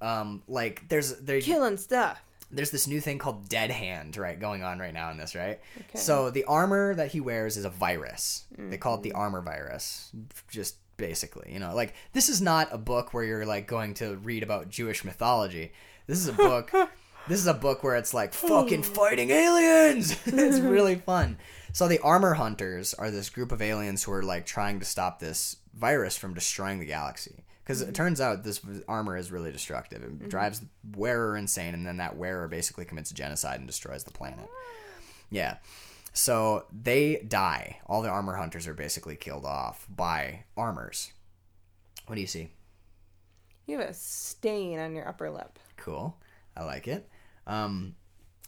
Um, 0.00 0.42
like 0.48 0.88
there's 0.88 1.14
there 1.20 1.40
Killing 1.40 1.76
stuff. 1.76 2.20
there's 2.50 2.70
this 2.72 2.88
new 2.88 3.00
thing 3.00 3.18
called 3.18 3.48
Dead 3.48 3.70
Hand, 3.70 4.16
right, 4.16 4.38
going 4.38 4.64
on 4.64 4.78
right 4.80 4.92
now 4.92 5.10
in 5.12 5.16
this, 5.16 5.34
right? 5.36 5.60
Okay. 5.78 5.98
So 5.98 6.30
the 6.30 6.44
armor 6.44 6.94
that 6.96 7.12
he 7.12 7.20
wears 7.20 7.56
is 7.56 7.64
a 7.64 7.70
virus. 7.70 8.44
They 8.58 8.76
call 8.78 8.96
Mm-hmm. 8.96 9.06
it 9.06 9.10
the 9.10 9.12
armor 9.12 9.40
virus, 9.42 10.10
just 10.50 10.76
basically. 10.96 11.52
You 11.52 11.60
know, 11.60 11.74
like 11.74 11.94
this 12.12 12.28
is 12.28 12.40
not 12.40 12.68
a 12.72 12.78
book 12.78 13.12
where 13.12 13.24
you're 13.24 13.46
like 13.46 13.66
going 13.66 13.94
to 13.94 14.16
read 14.16 14.42
about 14.42 14.68
Jewish 14.68 15.04
mythology. 15.04 15.72
This 16.06 16.18
is 16.18 16.28
a 16.28 16.32
book. 16.32 16.70
this 17.28 17.38
is 17.38 17.46
a 17.46 17.54
book 17.54 17.82
where 17.82 17.96
it's 17.96 18.14
like 18.14 18.32
fucking 18.32 18.82
fighting 18.82 19.30
aliens. 19.30 20.16
it's 20.26 20.58
really 20.58 20.94
fun. 21.06 21.38
So 21.72 21.88
the 21.88 22.00
armor 22.00 22.34
hunters 22.34 22.94
are 22.94 23.10
this 23.10 23.30
group 23.30 23.52
of 23.52 23.62
aliens 23.62 24.02
who 24.02 24.12
are 24.12 24.22
like 24.22 24.44
trying 24.44 24.78
to 24.80 24.84
stop 24.84 25.18
this 25.18 25.56
virus 25.74 26.16
from 26.16 26.34
destroying 26.34 26.80
the 26.80 26.86
galaxy. 26.86 27.44
Because 27.62 27.80
it 27.80 27.86
mm-hmm. 27.86 27.94
turns 27.94 28.20
out 28.20 28.42
this 28.42 28.60
armor 28.88 29.16
is 29.16 29.30
really 29.30 29.52
destructive. 29.52 30.02
It 30.02 30.18
mm-hmm. 30.18 30.28
drives 30.28 30.60
the 30.60 30.66
wearer 30.96 31.36
insane, 31.36 31.74
and 31.74 31.86
then 31.86 31.98
that 31.98 32.16
wearer 32.16 32.48
basically 32.48 32.84
commits 32.84 33.12
genocide 33.12 33.60
and 33.60 33.68
destroys 33.68 34.02
the 34.02 34.10
planet. 34.10 34.40
Ah. 34.42 34.72
Yeah. 35.30 35.56
So 36.12 36.66
they 36.72 37.24
die. 37.26 37.78
All 37.86 38.02
the 38.02 38.08
armor 38.08 38.36
hunters 38.36 38.66
are 38.66 38.74
basically 38.74 39.16
killed 39.16 39.44
off 39.46 39.86
by 39.88 40.44
armors. 40.56 41.12
What 42.06 42.16
do 42.16 42.20
you 42.20 42.26
see? 42.26 42.50
You 43.66 43.78
have 43.78 43.88
a 43.90 43.94
stain 43.94 44.78
on 44.78 44.94
your 44.94 45.08
upper 45.08 45.30
lip. 45.30 45.58
Cool. 45.76 46.16
I 46.56 46.64
like 46.64 46.86
it. 46.88 47.08
Um, 47.46 47.94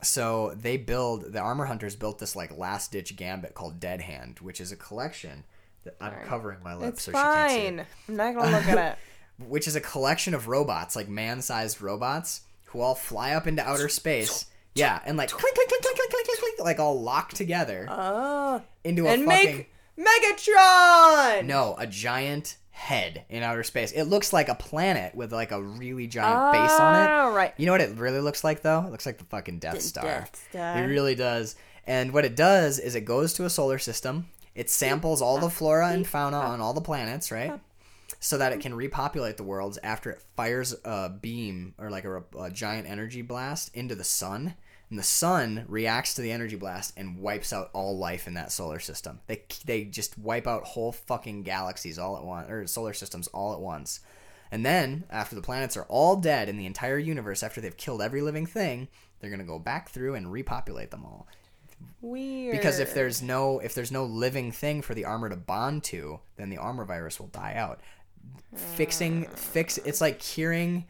so 0.02 0.54
they 0.56 0.76
build 0.76 1.32
the 1.32 1.38
armor 1.40 1.64
hunters 1.64 1.96
built 1.96 2.18
this 2.18 2.36
like 2.36 2.56
last 2.56 2.92
ditch 2.92 3.16
gambit 3.16 3.54
called 3.54 3.80
Dead 3.80 4.02
Hand, 4.02 4.40
which 4.40 4.60
is 4.60 4.72
a 4.72 4.76
collection 4.76 5.44
that 5.84 5.96
I'm 6.00 6.12
covering 6.26 6.62
my 6.62 6.74
lips 6.74 6.96
It's 6.96 7.04
so 7.04 7.12
she 7.12 7.16
can't 7.16 7.50
see 7.50 7.56
it. 7.58 7.66
fine. 7.76 7.86
I'm 8.08 8.16
not 8.16 8.34
gonna 8.34 8.56
look 8.56 8.66
at 8.66 8.92
it. 8.92 8.98
which 9.48 9.66
is 9.66 9.74
a 9.74 9.80
collection 9.80 10.34
of 10.34 10.48
robots, 10.48 10.94
like 10.94 11.08
man-sized 11.08 11.80
robots, 11.80 12.42
who 12.66 12.80
all 12.80 12.94
fly 12.94 13.32
up 13.32 13.46
into 13.46 13.66
outer 13.66 13.88
space. 13.88 14.46
Yeah, 14.76 14.98
and 15.06 15.16
like 15.16 15.30
clink, 15.30 15.54
clink, 15.54 15.68
clink, 15.70 15.93
like 16.64 16.80
all 16.80 17.00
locked 17.00 17.36
together 17.36 17.86
Oh. 17.88 18.62
into 18.82 19.06
a 19.06 19.10
And 19.10 19.24
fucking 19.26 19.56
make 19.56 19.70
Megatron. 19.98 21.44
no, 21.46 21.74
a 21.78 21.86
giant 21.86 22.56
head 22.70 23.24
in 23.28 23.42
outer 23.42 23.62
space. 23.62 23.92
It 23.92 24.04
looks 24.04 24.32
like 24.32 24.48
a 24.48 24.54
planet 24.54 25.14
with 25.14 25.32
like 25.32 25.52
a 25.52 25.62
really 25.62 26.06
giant 26.06 26.52
base 26.52 26.78
on 26.78 26.94
it. 27.02 27.08
Oh, 27.10 27.32
right. 27.34 27.54
You 27.56 27.66
know 27.66 27.72
what 27.72 27.80
it 27.80 27.96
really 27.96 28.20
looks 28.20 28.42
like 28.42 28.62
though? 28.62 28.80
It 28.86 28.90
looks 28.90 29.06
like 29.06 29.18
the 29.18 29.24
fucking 29.24 29.60
Death 29.60 29.80
Star. 29.80 30.04
Death 30.04 30.46
Star. 30.50 30.78
It 30.78 30.86
really 30.86 31.14
does. 31.14 31.54
And 31.86 32.12
what 32.12 32.24
it 32.24 32.34
does 32.34 32.78
is 32.78 32.94
it 32.94 33.02
goes 33.04 33.32
to 33.34 33.44
a 33.44 33.50
solar 33.50 33.78
system. 33.78 34.26
It 34.54 34.70
samples 34.70 35.20
all 35.20 35.38
the 35.38 35.50
flora 35.50 35.88
and 35.88 36.06
fauna 36.06 36.38
on 36.38 36.60
all 36.60 36.72
the 36.72 36.80
planets, 36.80 37.30
right? 37.30 37.60
So 38.20 38.38
that 38.38 38.52
it 38.52 38.60
can 38.60 38.74
repopulate 38.74 39.36
the 39.36 39.42
worlds 39.42 39.78
after 39.82 40.10
it 40.10 40.22
fires 40.36 40.74
a 40.84 41.08
beam 41.10 41.74
or 41.78 41.90
like 41.90 42.04
a, 42.04 42.22
a 42.38 42.50
giant 42.50 42.88
energy 42.88 43.20
blast 43.22 43.74
into 43.74 43.94
the 43.94 44.04
sun. 44.04 44.54
And 44.90 44.98
the 44.98 45.02
sun 45.02 45.64
reacts 45.68 46.14
to 46.14 46.22
the 46.22 46.30
energy 46.30 46.56
blast 46.56 46.92
and 46.96 47.18
wipes 47.18 47.52
out 47.52 47.70
all 47.72 47.96
life 47.96 48.26
in 48.26 48.34
that 48.34 48.52
solar 48.52 48.78
system. 48.78 49.20
They 49.26 49.42
they 49.64 49.84
just 49.84 50.18
wipe 50.18 50.46
out 50.46 50.64
whole 50.64 50.92
fucking 50.92 51.42
galaxies 51.42 51.98
all 51.98 52.16
at 52.16 52.24
once 52.24 52.50
or 52.50 52.66
solar 52.66 52.92
systems 52.92 53.26
all 53.28 53.54
at 53.54 53.60
once. 53.60 54.00
And 54.50 54.64
then, 54.64 55.04
after 55.10 55.34
the 55.34 55.42
planets 55.42 55.76
are 55.76 55.86
all 55.88 56.16
dead 56.16 56.48
in 56.48 56.56
the 56.56 56.66
entire 56.66 56.98
universe, 56.98 57.42
after 57.42 57.60
they've 57.60 57.76
killed 57.76 58.02
every 58.02 58.20
living 58.20 58.46
thing, 58.46 58.88
they're 59.18 59.30
gonna 59.30 59.42
go 59.42 59.58
back 59.58 59.88
through 59.88 60.14
and 60.14 60.30
repopulate 60.30 60.90
them 60.90 61.04
all. 61.04 61.26
Weird. 62.00 62.56
Because 62.56 62.78
if 62.78 62.94
there's 62.94 63.22
no 63.22 63.58
if 63.60 63.74
there's 63.74 63.90
no 63.90 64.04
living 64.04 64.52
thing 64.52 64.82
for 64.82 64.94
the 64.94 65.06
armor 65.06 65.28
to 65.28 65.36
bond 65.36 65.84
to, 65.84 66.20
then 66.36 66.50
the 66.50 66.58
armor 66.58 66.84
virus 66.84 67.18
will 67.18 67.28
die 67.28 67.54
out. 67.54 67.80
Fixing 68.54 69.24
fix 69.24 69.78
it's 69.78 70.00
like 70.00 70.18
curing 70.18 70.86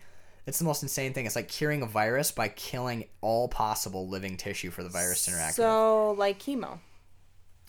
it's 0.46 0.58
the 0.58 0.64
most 0.64 0.82
insane 0.82 1.12
thing. 1.12 1.26
It's 1.26 1.36
like 1.36 1.48
curing 1.48 1.82
a 1.82 1.86
virus 1.86 2.30
by 2.30 2.48
killing 2.48 3.06
all 3.20 3.48
possible 3.48 4.08
living 4.08 4.36
tissue 4.36 4.70
for 4.70 4.82
the 4.82 4.88
virus 4.88 5.24
to 5.24 5.32
interact 5.32 5.58
with. 5.58 5.64
so 5.64 6.12
like 6.12 6.38
chemo. 6.38 6.78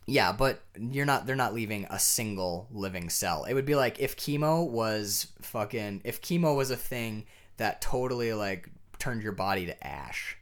Yeah, 0.08 0.34
but 0.34 0.62
you're 0.78 1.06
not 1.06 1.26
they're 1.26 1.36
not 1.36 1.54
leaving 1.54 1.88
a 1.90 1.98
single 1.98 2.68
living 2.72 3.10
cell. 3.10 3.46
It 3.46 3.54
would 3.54 3.66
be 3.66 3.76
like 3.76 4.00
if 4.00 4.18
chemo 4.18 4.70
was 4.70 5.28
fucking 5.42 6.02
if 6.04 6.22
chemo 6.22 6.56
was 6.56 6.70
a 6.70 6.76
thing 6.76 7.26
that 7.58 7.82
totally 7.82 8.34
like 8.34 8.70
turned 9.00 9.24
your 9.24 9.32
body 9.32 9.66
to 9.68 9.88
ash. 9.88 10.38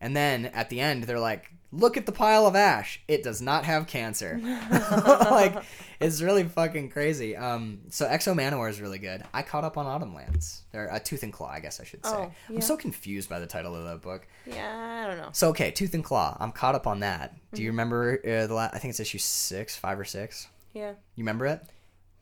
And 0.00 0.16
then 0.16 0.46
at 0.46 0.70
the 0.70 0.80
end 0.80 1.04
they're 1.04 1.18
like, 1.18 1.52
"Look 1.72 1.96
at 1.96 2.06
the 2.06 2.12
pile 2.12 2.46
of 2.46 2.54
ash. 2.56 3.00
It 3.08 3.22
does 3.22 3.40
not 3.40 3.64
have 3.64 3.86
cancer." 3.86 4.40
like 4.82 5.56
it's 6.00 6.20
really 6.22 6.44
fucking 6.44 6.90
crazy. 6.90 7.36
Um 7.36 7.80
so 7.90 8.06
X-O 8.06 8.34
Manowar 8.34 8.68
is 8.70 8.80
really 8.80 8.98
good. 8.98 9.22
I 9.34 9.42
caught 9.42 9.64
up 9.64 9.76
on 9.78 9.86
Autumnlands. 9.86 10.60
Or 10.72 10.88
a 10.90 11.00
Tooth 11.00 11.22
and 11.22 11.32
Claw, 11.32 11.50
I 11.50 11.60
guess 11.60 11.80
I 11.80 11.84
should 11.84 12.04
say. 12.06 12.12
Oh, 12.14 12.32
yeah. 12.48 12.54
I'm 12.56 12.60
so 12.60 12.76
confused 12.76 13.28
by 13.28 13.38
the 13.40 13.46
title 13.46 13.74
of 13.74 13.84
that 13.84 14.00
book. 14.02 14.26
Yeah, 14.46 15.04
I 15.04 15.08
don't 15.08 15.18
know. 15.18 15.30
So 15.32 15.48
okay, 15.50 15.70
Tooth 15.70 15.94
and 15.94 16.04
Claw. 16.04 16.36
I'm 16.40 16.52
caught 16.52 16.74
up 16.74 16.86
on 16.86 17.00
that. 17.00 17.34
Do 17.34 17.40
Mm-hmm. 17.56 17.62
you 17.64 17.70
remember 17.70 18.20
uh, 18.24 18.46
the 18.46 18.54
last? 18.54 18.74
I 18.74 18.78
think 18.78 18.90
it's 18.90 19.00
issue 19.00 19.18
six, 19.18 19.76
five 19.76 19.98
or 19.98 20.04
six? 20.04 20.48
Yeah, 20.72 20.90
You 21.16 21.22
remember 21.24 21.46
it? 21.46 21.60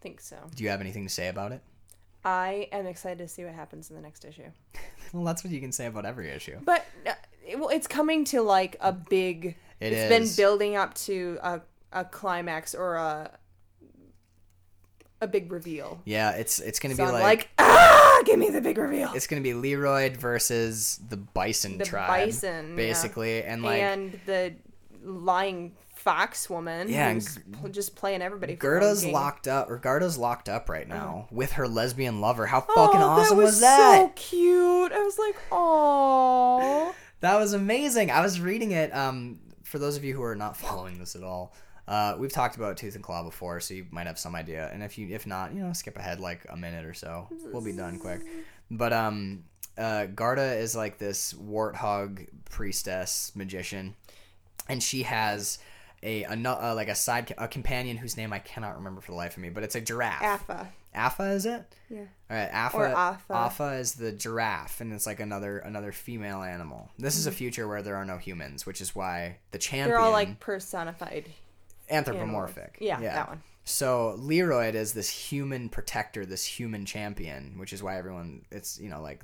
think 0.00 0.20
so. 0.20 0.36
Do 0.54 0.62
you 0.64 0.70
have 0.70 0.80
anything 0.80 1.04
to 1.06 1.12
say 1.12 1.28
about 1.28 1.50
it? 1.52 1.60
I 2.24 2.68
am 2.72 2.86
excited 2.86 3.18
to 3.18 3.28
see 3.28 3.44
what 3.44 3.52
happens 3.54 3.90
in 3.90 3.96
the 3.96 4.02
next 4.02 4.24
issue. 4.24 4.50
Well, 5.12 5.24
that's 5.24 5.42
what 5.42 5.50
you 5.54 5.60
can 5.60 5.72
say 5.72 5.86
about 5.86 6.04
every 6.04 6.28
issue. 6.28 6.58
But 6.66 6.84
uh, 7.06 7.12
it, 7.48 7.58
well, 7.58 7.68
it's 7.70 7.86
coming 7.86 8.24
to 8.26 8.42
like 8.42 8.76
a 8.80 8.92
big. 8.92 9.56
It 9.80 9.92
has 9.92 10.08
been 10.08 10.28
building 10.36 10.76
up 10.76 10.94
to 10.94 11.38
a 11.42 11.60
a 11.92 12.04
climax 12.04 12.74
or 12.74 12.96
a 12.96 13.30
a 15.20 15.26
big 15.26 15.50
reveal. 15.50 16.00
Yeah, 16.04 16.32
it's 16.32 16.60
it's 16.60 16.78
gonna 16.78 16.94
So 16.94 17.06
be 17.06 17.12
like, 17.12 17.22
like, 17.22 17.48
ah, 17.58 18.22
give 18.24 18.38
me 18.38 18.50
the 18.50 18.60
big 18.60 18.78
reveal. 18.78 19.10
it's 19.14 19.26
gonna 19.26 19.42
be 19.42 19.54
Leroy 19.54 20.14
versus 20.16 21.00
the 21.08 21.16
Bison 21.16 21.78
The 21.78 21.84
tribe, 21.84 22.08
Bison, 22.26 22.70
yeah. 22.70 22.76
basically, 22.76 23.42
and 23.42 23.62
like 23.62 23.80
and 23.80 24.18
the 24.26 24.54
lying 25.02 25.72
fox 25.94 26.48
woman 26.48 26.88
Yeah, 26.88 27.08
and 27.08 27.20
who's 27.22 27.38
pl- 27.60 27.70
just 27.70 27.96
playing 27.96 28.22
everybody. 28.22 28.54
for 28.54 28.66
her 28.66 28.76
own 28.76 28.80
Gerda's 28.82 29.04
locked 29.06 29.48
up, 29.48 29.68
or 29.70 29.78
Garda's 29.78 30.16
locked 30.16 30.48
up 30.48 30.68
right 30.68 30.86
now 30.88 31.26
with 31.32 31.52
her 31.52 31.66
lesbian 31.66 32.20
lover. 32.20 32.46
How 32.46 32.64
Oh, 32.68 32.74
fucking 32.86 33.00
awesome 33.00 33.36
that 33.36 33.42
was, 33.42 33.52
was, 33.54 33.60
that? 33.60 33.96
So 33.96 34.08
cute. 34.14 34.92
I 34.92 34.98
was 35.02 35.18
like, 35.18 35.36
oh. 35.50 36.94
That 37.20 37.38
was 37.38 37.52
amazing. 37.52 38.10
I 38.10 38.20
was 38.20 38.40
reading 38.40 38.72
it. 38.72 38.94
Um, 38.94 39.40
for 39.64 39.78
those 39.78 39.96
of 39.96 40.04
you 40.04 40.14
who 40.14 40.22
are 40.22 40.36
not 40.36 40.56
following 40.64 40.98
this 40.98 41.16
at 41.16 41.22
all, 41.22 41.54
uh, 41.86 42.16
we've 42.18 42.32
talked 42.32 42.56
about 42.56 42.76
Tooth 42.76 42.94
and 42.94 43.02
Claw 43.02 43.22
before, 43.22 43.60
so 43.60 43.74
you 43.74 43.86
might 43.90 44.06
have 44.06 44.18
some 44.18 44.34
idea. 44.34 44.68
And 44.72 44.82
if 44.82 44.98
you, 44.98 45.08
if 45.08 45.26
not, 45.26 45.54
you 45.54 45.62
know, 45.62 45.72
skip 45.72 45.96
ahead 45.96 46.20
like 46.20 46.46
a 46.48 46.56
minute 46.56 46.84
or 46.84 46.94
so. 46.94 47.28
We'll 47.46 47.62
be 47.62 47.72
done 47.72 47.98
quick. 47.98 48.20
But 48.70 48.92
um, 48.92 49.44
uh, 49.78 50.06
Garda 50.06 50.56
is 50.56 50.76
like 50.76 50.98
this 50.98 51.32
warthog 51.32 52.28
priestess 52.50 53.32
magician, 53.34 53.94
and 54.68 54.82
she 54.82 55.04
has 55.04 55.58
a, 56.02 56.24
a 56.24 56.32
uh, 56.32 56.74
like 56.74 56.88
a 56.88 56.94
side 56.94 57.32
a 57.38 57.48
companion 57.48 57.96
whose 57.96 58.16
name 58.16 58.32
I 58.32 58.38
cannot 58.38 58.76
remember 58.76 59.00
for 59.00 59.12
the 59.12 59.16
life 59.16 59.36
of 59.36 59.42
me, 59.42 59.48
but 59.48 59.62
it's 59.62 59.74
a 59.74 59.80
giraffe. 59.80 60.46
Affa. 60.46 60.68
Afa 60.94 61.30
is 61.30 61.46
it? 61.46 61.64
Yeah. 61.88 62.04
All 62.30 62.36
right, 62.36 62.52
Afa. 62.52 63.18
Afa 63.30 63.72
is 63.74 63.94
the 63.94 64.12
giraffe, 64.12 64.80
and 64.80 64.92
it's 64.92 65.06
like 65.06 65.20
another 65.20 65.58
another 65.58 65.92
female 65.92 66.42
animal. 66.42 66.90
This 66.98 67.16
is 67.16 67.26
a 67.26 67.30
mm-hmm. 67.30 67.36
future 67.36 67.68
where 67.68 67.82
there 67.82 67.96
are 67.96 68.04
no 68.04 68.16
humans, 68.16 68.66
which 68.66 68.80
is 68.80 68.94
why 68.94 69.38
the 69.50 69.58
champion 69.58 69.88
They're 69.88 69.98
all 69.98 70.12
like 70.12 70.40
personified. 70.40 71.26
anthropomorphic. 71.90 72.78
animals. 72.80 73.02
Yeah, 73.02 73.14
that 73.14 73.28
one. 73.28 73.42
So 73.64 74.14
Leroy 74.18 74.72
is 74.72 74.94
this 74.94 75.10
human 75.10 75.68
protector, 75.68 76.24
this 76.24 76.44
human 76.44 76.86
champion, 76.86 77.58
which 77.58 77.72
is 77.72 77.82
why 77.82 77.98
everyone 77.98 78.46
it's 78.50 78.80
you 78.80 78.88
know 78.88 79.02
like 79.02 79.22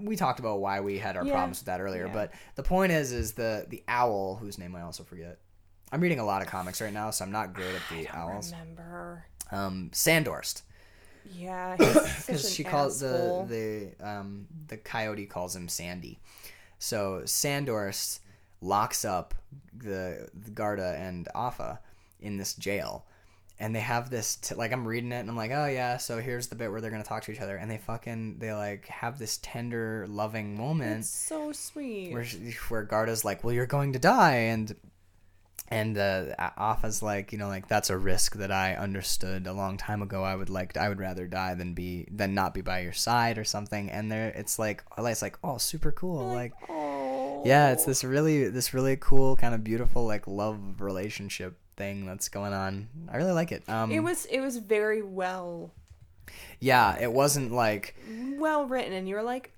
we 0.00 0.16
talked 0.16 0.40
about 0.40 0.60
why 0.60 0.80
we 0.80 0.98
had 0.98 1.16
our 1.16 1.24
Yeah. 1.24 1.32
problems 1.32 1.60
with 1.60 1.66
that 1.66 1.80
earlier. 1.80 2.06
Yeah. 2.06 2.12
But 2.12 2.32
the 2.56 2.62
point 2.62 2.92
is, 2.92 3.12
is 3.12 3.32
the 3.32 3.66
the 3.68 3.82
owl 3.86 4.36
whose 4.36 4.58
name 4.58 4.74
I 4.74 4.82
also 4.82 5.04
forget. 5.04 5.38
I'm 5.92 6.00
reading 6.00 6.18
a 6.18 6.24
lot 6.24 6.42
of 6.42 6.48
comics 6.48 6.80
right 6.80 6.92
now, 6.92 7.10
so 7.10 7.24
I'm 7.24 7.30
not 7.30 7.54
great 7.54 7.74
at 7.74 7.82
the 7.90 8.08
owls. 8.08 8.50
Remember? 8.50 9.26
Um, 9.52 9.90
Sandorst. 9.92 10.62
Yeah, 11.34 11.76
because 11.78 12.52
she 12.52 12.64
calls 12.64 13.02
asshole. 13.02 13.46
the 13.46 13.90
the 13.98 14.06
um 14.08 14.46
the 14.68 14.76
coyote 14.76 15.26
calls 15.26 15.54
him 15.56 15.68
Sandy. 15.68 16.18
So 16.78 17.22
Sandorst 17.24 18.20
locks 18.60 19.04
up 19.04 19.34
the, 19.76 20.28
the 20.34 20.50
Garda 20.50 20.96
and 20.98 21.28
Afa 21.34 21.80
in 22.20 22.36
this 22.36 22.54
jail. 22.54 23.04
And 23.60 23.74
they 23.74 23.80
have 23.80 24.10
this 24.10 24.36
t- 24.36 24.54
like 24.56 24.72
I'm 24.72 24.86
reading 24.86 25.12
it 25.12 25.20
and 25.20 25.30
I'm 25.30 25.36
like, 25.36 25.52
"Oh 25.52 25.66
yeah, 25.66 25.96
so 25.96 26.18
here's 26.18 26.48
the 26.48 26.56
bit 26.56 26.70
where 26.72 26.80
they're 26.80 26.90
going 26.90 27.02
to 27.02 27.08
talk 27.08 27.22
to 27.24 27.32
each 27.32 27.40
other." 27.40 27.56
And 27.56 27.70
they 27.70 27.78
fucking 27.78 28.38
they 28.40 28.52
like 28.52 28.86
have 28.88 29.16
this 29.18 29.38
tender 29.42 30.06
loving 30.08 30.56
moment 30.58 31.00
It's 31.00 31.08
so 31.08 31.52
sweet. 31.52 32.12
where 32.12 32.24
she, 32.24 32.56
where 32.68 32.82
Garda's 32.82 33.24
like, 33.24 33.44
"Well, 33.44 33.54
you're 33.54 33.64
going 33.66 33.92
to 33.92 34.00
die," 34.00 34.34
and 34.50 34.74
and 35.68 35.96
uh, 35.96 36.34
Afa's 36.56 37.02
like, 37.02 37.32
you 37.32 37.38
know, 37.38 37.48
like 37.48 37.68
that's 37.68 37.90
a 37.90 37.96
risk 37.96 38.36
that 38.36 38.50
I 38.50 38.74
understood 38.74 39.46
a 39.46 39.52
long 39.52 39.76
time 39.76 40.02
ago. 40.02 40.22
I 40.22 40.34
would 40.34 40.50
like, 40.50 40.76
I 40.76 40.88
would 40.88 41.00
rather 41.00 41.26
die 41.26 41.54
than 41.54 41.74
be 41.74 42.06
than 42.10 42.34
not 42.34 42.54
be 42.54 42.60
by 42.60 42.80
your 42.80 42.92
side 42.92 43.38
or 43.38 43.44
something. 43.44 43.90
And 43.90 44.10
there, 44.10 44.28
it's 44.28 44.58
like, 44.58 44.84
it's 44.98 45.22
like, 45.22 45.38
oh, 45.42 45.58
super 45.58 45.92
cool, 45.92 46.32
like. 46.32 46.52
oh. 46.68 47.42
Yeah, 47.44 47.72
it's 47.72 47.84
this 47.84 48.02
really 48.04 48.48
this 48.48 48.72
really 48.72 48.96
cool 48.96 49.36
kind 49.36 49.54
of 49.54 49.62
beautiful 49.62 50.06
like 50.06 50.26
love 50.26 50.80
relationship 50.80 51.58
thing 51.76 52.06
that's 52.06 52.30
going 52.30 52.54
on. 52.54 52.88
I 53.12 53.18
really 53.18 53.32
like 53.32 53.52
it. 53.52 53.68
Um 53.68 53.90
It 53.92 54.00
was 54.00 54.24
it 54.26 54.40
was 54.40 54.56
very 54.56 55.02
well 55.02 55.70
yeah, 56.60 56.98
it 57.00 57.12
wasn't 57.12 57.52
like 57.52 57.94
well 58.38 58.66
written, 58.66 58.92
and 58.92 59.08
you 59.08 59.14
were 59.14 59.22
like, 59.22 59.52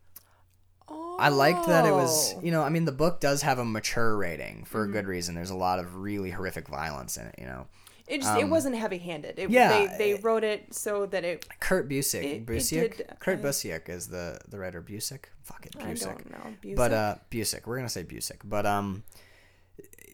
oh. 0.88 1.16
I 1.18 1.28
liked 1.30 1.66
that 1.66 1.86
it 1.86 1.92
was, 1.92 2.34
you 2.42 2.50
know, 2.50 2.62
I 2.62 2.68
mean, 2.68 2.84
the 2.84 2.92
book 2.92 3.20
does 3.20 3.42
have 3.42 3.58
a 3.58 3.64
mature 3.64 4.16
rating 4.16 4.64
for 4.64 4.82
a 4.84 4.88
good 4.90 5.06
reason. 5.06 5.34
There's 5.34 5.50
a 5.50 5.56
lot 5.56 5.78
of 5.78 5.96
really 5.96 6.30
horrific 6.30 6.68
violence 6.68 7.16
in 7.16 7.26
it, 7.26 7.34
you 7.38 7.46
know. 7.46 7.66
It 8.06 8.20
just 8.22 8.38
it 8.38 8.48
wasn't 8.48 8.76
heavy 8.76 8.98
handed. 8.98 9.36
It, 9.36 9.46
um, 9.46 9.50
yeah, 9.50 9.96
they, 9.98 10.14
they 10.14 10.20
wrote 10.20 10.44
it 10.44 10.72
so 10.72 11.06
that 11.06 11.24
it. 11.24 11.44
Kurt 11.58 11.88
Busiek, 11.88 12.22
It- 12.22 12.26
it 12.26 12.46
Busiek, 12.46 12.96
did, 12.98 13.16
Kurt 13.18 13.40
I- 13.40 13.42
Busiek 13.42 13.88
is 13.88 14.06
the 14.06 14.38
the 14.48 14.58
writer. 14.60 14.80
Busiek, 14.80 15.24
fuck 15.42 15.66
it, 15.66 15.74
I 15.80 15.94
don't 15.94 16.30
know. 16.30 16.54
Busiek? 16.62 16.76
But 16.76 16.92
uh, 16.92 17.14
Busiek, 17.32 17.66
we're 17.66 17.76
gonna 17.78 17.88
say 17.88 18.04
Busiek. 18.04 18.42
But 18.44 18.64
um, 18.64 19.02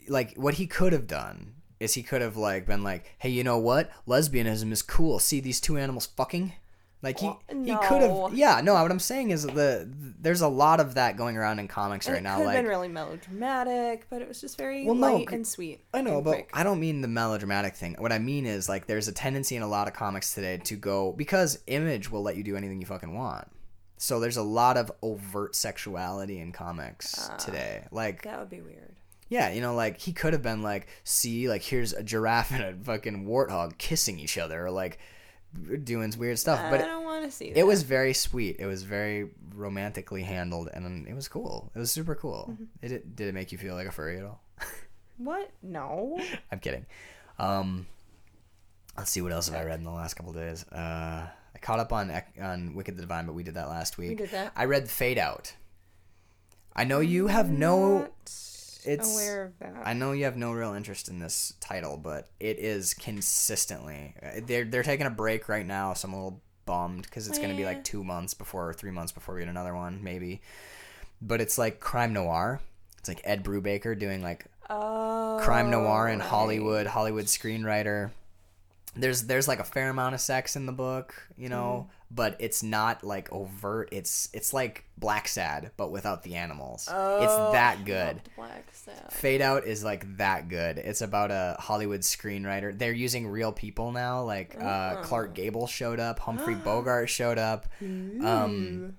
like 0.09 0.35
what 0.36 0.55
he 0.55 0.66
could 0.66 0.93
have 0.94 1.07
done 1.07 1.55
is 1.81 1.94
he 1.94 2.03
could 2.03 2.23
have 2.23 2.36
like 2.36 2.66
been 2.66 2.82
like, 2.82 3.15
hey, 3.19 3.28
you 3.28 3.44
know 3.44 3.59
what? 3.59 3.90
Lesbianism 4.07 4.73
is 4.73 4.81
cool. 4.82 5.19
See 5.19 5.40
these 5.40 5.61
two 5.61 5.77
animals 5.77 6.07
fucking. 6.07 6.53
Like 7.02 7.18
he, 7.18 7.26
Well, 7.26 7.40
he 7.64 7.74
could 7.88 8.02
have 8.02 8.34
yeah 8.34 8.60
no 8.62 8.74
what 8.74 8.90
I'm 8.90 9.00
saying 9.00 9.30
is 9.30 9.42
the 9.44 9.88
there's 10.20 10.40
a 10.40 10.46
lot 10.48 10.78
of 10.78 10.94
that 10.94 11.16
going 11.16 11.36
around 11.36 11.58
in 11.58 11.66
comics 11.66 12.06
and 12.06 12.14
right 12.14 12.20
it 12.20 12.22
now 12.22 12.44
like 12.44 12.56
been 12.56 12.66
really 12.66 12.86
melodramatic, 12.88 14.06
but 14.08 14.22
it 14.22 14.28
was 14.28 14.40
just 14.40 14.56
very 14.56 14.84
Well, 14.84 14.94
no, 14.94 15.14
light 15.16 15.28
c- 15.28 15.34
and 15.34 15.46
sweet. 15.46 15.84
I 15.92 16.02
know, 16.02 16.20
but 16.20 16.32
quick. 16.34 16.50
I 16.52 16.62
don't 16.62 16.80
mean 16.80 17.00
the 17.00 17.08
melodramatic 17.08 17.74
thing. 17.74 17.96
What 17.98 18.12
I 18.12 18.18
mean 18.18 18.46
is 18.46 18.68
like 18.68 18.86
there's 18.86 19.08
a 19.08 19.12
tendency 19.12 19.56
in 19.56 19.62
a 19.62 19.68
lot 19.68 19.88
of 19.88 19.94
comics 19.94 20.34
today 20.34 20.58
to 20.58 20.76
go 20.76 21.12
because 21.12 21.58
Image 21.66 22.10
will 22.10 22.22
let 22.22 22.36
you 22.36 22.44
do 22.44 22.56
anything 22.56 22.80
you 22.80 22.86
fucking 22.86 23.14
want. 23.14 23.48
So 23.96 24.18
there's 24.20 24.36
a 24.36 24.42
lot 24.42 24.76
of 24.76 24.90
overt 25.02 25.54
sexuality 25.54 26.38
in 26.40 26.52
comics 26.52 27.28
Ah. 27.30 27.36
today. 27.36 27.84
Like 27.90 28.22
that 28.22 28.38
would 28.38 28.50
be 28.50 28.60
weird. 28.60 28.94
yeah, 29.28 29.50
you 29.52 29.60
know, 29.60 29.74
like 29.74 29.98
he 29.98 30.12
could 30.12 30.32
have 30.34 30.42
been 30.42 30.62
like, 30.62 30.86
see, 31.04 31.48
like 31.48 31.62
here's 31.62 31.92
a 31.92 32.02
giraffe 32.02 32.50
and 32.52 32.62
a 32.62 32.74
fucking 32.84 33.26
warthog 33.26 33.78
kissing 33.78 34.18
each 34.18 34.38
other, 34.38 34.66
or 34.66 34.70
like 34.70 34.98
doing 35.84 36.12
weird 36.18 36.38
stuff. 36.38 36.60
I 36.60 36.70
But 36.70 36.78
don't 36.78 37.04
want 37.04 37.24
to 37.24 37.30
see 37.30 37.50
that. 37.52 37.58
it 37.58 37.66
was 37.66 37.82
very 37.82 38.12
sweet. 38.14 38.56
It 38.58 38.66
was 38.66 38.82
very 38.82 39.30
romantically 39.54 40.22
handled, 40.22 40.68
and 40.72 41.06
it 41.06 41.14
was 41.14 41.28
cool. 41.28 41.70
It 41.74 41.78
was 41.78 41.90
super 41.90 42.14
cool. 42.14 42.48
Mm-hmm. 42.52 42.64
It, 42.82 42.92
it 42.92 43.16
did 43.16 43.28
it 43.28 43.34
make 43.34 43.52
you 43.52 43.58
feel 43.58 43.74
like 43.74 43.86
a 43.86 43.92
furry 43.92 44.18
at 44.18 44.24
all? 44.24 44.42
what? 45.18 45.50
No. 45.62 46.18
I'm 46.52 46.58
kidding. 46.58 46.86
Um, 47.38 47.86
let's 48.96 49.10
see 49.10 49.20
what 49.22 49.32
else 49.32 49.48
have 49.48 49.60
I 49.60 49.64
read 49.64 49.78
in 49.78 49.84
the 49.84 49.90
last 49.90 50.14
couple 50.14 50.32
days. 50.32 50.64
Uh, 50.70 51.26
I 51.54 51.58
caught 51.60 51.80
up 51.80 51.92
on 51.92 52.10
on 52.40 52.74
Wicked 52.74 52.96
the 52.96 53.02
Divine, 53.02 53.26
but 53.26 53.34
we 53.34 53.42
did 53.42 53.54
that 53.54 53.68
last 53.68 53.98
week. 53.98 54.18
did 54.18 54.30
that. 54.30 54.52
I 54.56 54.64
read 54.64 54.88
Fade 54.88 55.18
Out. 55.18 55.54
I 56.74 56.84
know 56.84 57.00
you 57.00 57.26
have 57.26 57.50
no. 57.50 58.08
It's. 58.84 59.14
aware 59.14 59.44
of 59.44 59.59
that. 59.60 59.82
I 59.86 59.92
know 59.94 60.12
you 60.12 60.24
have 60.24 60.36
no 60.36 60.52
real 60.52 60.74
interest 60.74 61.09
in 61.09 61.18
this 61.18 61.54
title, 61.60 61.96
but 61.96 62.28
it 62.40 62.59
is 62.59 62.94
consistently. 62.94 64.14
They're 64.46 64.64
they're 64.64 64.82
taking 64.82 65.06
a 65.06 65.10
break 65.10 65.48
right 65.48 65.66
now, 65.66 65.94
so 65.94 66.09
I'm 66.09 66.14
a 66.14 66.16
little 66.16 66.42
bummed 66.64 67.02
because 67.02 67.28
it's 67.28 67.38
going 67.38 67.50
to 67.50 67.56
be 67.56 67.64
like 67.64 67.84
two 67.84 68.04
months 68.04 68.34
before 68.34 68.68
or 68.68 68.72
three 68.72 68.90
months 68.90 69.12
before 69.12 69.34
we 69.34 69.40
get 69.40 69.48
another 69.48 69.74
one, 69.74 70.02
maybe. 70.02 70.40
But 71.20 71.40
it's 71.40 71.59
like 71.59 71.80
crime 71.80 72.12
noir. 72.12 72.60
It's 72.98 73.09
like 73.09 73.20
Ed 73.24 73.44
Brubaker 73.44 73.98
doing 73.98 74.22
like 74.22 74.46
oh, 74.70 75.38
crime 75.42 75.70
noir 75.70 76.09
in 76.09 76.18
right. 76.20 76.28
Hollywood, 76.28 76.86
Hollywood 76.86 77.26
screenwriter. 77.26 78.10
There's 78.94 79.22
there's 79.22 79.48
like 79.48 79.59
a 79.59 79.64
fair 79.64 79.88
amount 79.90 80.14
of 80.14 80.20
sex 80.20 80.54
in 80.54 80.66
the 80.66 80.72
book, 80.72 81.14
you 81.36 81.48
know, 81.48 81.88
Mm-hmm. 81.88 82.01
But 82.14 82.36
it's 82.40 82.62
not 82.62 83.02
like 83.02 83.32
overt. 83.32 83.89
It's 83.90 84.28
it's 84.34 84.52
like 84.52 84.84
Blacksad, 85.01 85.70
but 85.78 85.90
without 85.90 86.22
the 86.22 86.34
animals. 86.34 86.86
Oh, 86.93 87.22
it's 87.22 87.34
that 87.55 87.84
good. 87.86 88.20
Black 88.36 88.68
Sabbath. 88.72 89.14
Fade 89.14 89.40
Out 89.40 89.64
is 89.64 89.82
like 89.82 90.18
that 90.18 90.48
good. 90.48 90.76
It's 90.78 91.01
about 91.01 91.30
a 91.30 91.56
Hollywood 91.59 92.01
screenwriter. 92.02 92.76
They're 92.78 92.93
using 92.93 93.28
real 93.28 93.51
people 93.52 93.93
now. 93.93 94.22
Like 94.24 94.56
uh, 94.60 94.97
Oh. 94.98 95.02
Clark 95.02 95.34
Gable 95.34 95.66
showed 95.66 96.01
up, 96.01 96.18
Humphrey 96.18 96.55
Bogart 96.64 97.09
showed 97.09 97.39
up. 97.39 97.66
Um, 97.80 98.97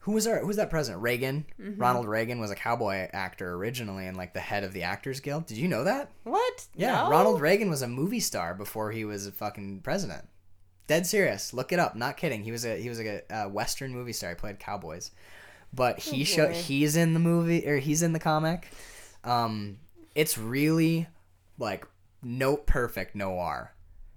who 0.00 0.12
was 0.12 0.26
our 0.26 0.38
who 0.40 0.46
was 0.46 0.56
that 0.56 0.70
president? 0.70 1.02
Reagan. 1.02 1.44
Mm-hmm. 1.60 1.80
Ronald 1.80 2.08
Reagan 2.08 2.40
was 2.40 2.50
a 2.50 2.54
cowboy 2.56 3.08
actor 3.12 3.54
originally 3.54 4.06
and 4.06 4.16
like 4.16 4.32
the 4.34 4.40
head 4.40 4.64
of 4.64 4.72
the 4.72 4.82
Actors 4.82 5.20
Guild. 5.20 5.46
Did 5.46 5.58
you 5.58 5.68
know 5.68 5.84
that? 5.84 6.10
What? 6.24 6.66
Yeah, 6.74 7.02
No? 7.04 7.10
Ronald 7.10 7.40
Reagan 7.40 7.70
was 7.70 7.82
a 7.82 7.88
movie 7.88 8.20
star 8.20 8.54
before 8.54 8.90
he 8.90 9.04
was 9.04 9.26
a 9.26 9.32
fucking 9.32 9.80
president. 9.82 10.24
Dead 10.90 11.06
serious. 11.06 11.54
Look 11.54 11.70
it 11.72 11.78
up. 11.78 11.94
Not 11.94 12.16
kidding. 12.16 12.42
He 12.42 12.50
was 12.50 12.64
a 12.66 12.76
he 12.76 12.88
was 12.88 12.98
a, 12.98 13.22
uh 13.32 13.48
western 13.48 13.92
movie 13.92 14.12
star. 14.12 14.30
He 14.30 14.34
played 14.34 14.58
cowboys. 14.58 15.12
But 15.72 16.00
he 16.00 16.22
Oh, 16.22 16.24
show 16.24 16.48
he's 16.48 16.96
in 16.96 17.14
the 17.14 17.20
movie 17.20 17.64
or 17.64 17.76
he's 17.78 18.02
in 18.02 18.12
the 18.12 18.18
comic. 18.18 18.66
Um 19.22 19.78
it's 20.16 20.36
really 20.36 21.06
like 21.58 21.86
note 22.24 22.66
perfect 22.66 23.14
noir. 23.14 23.72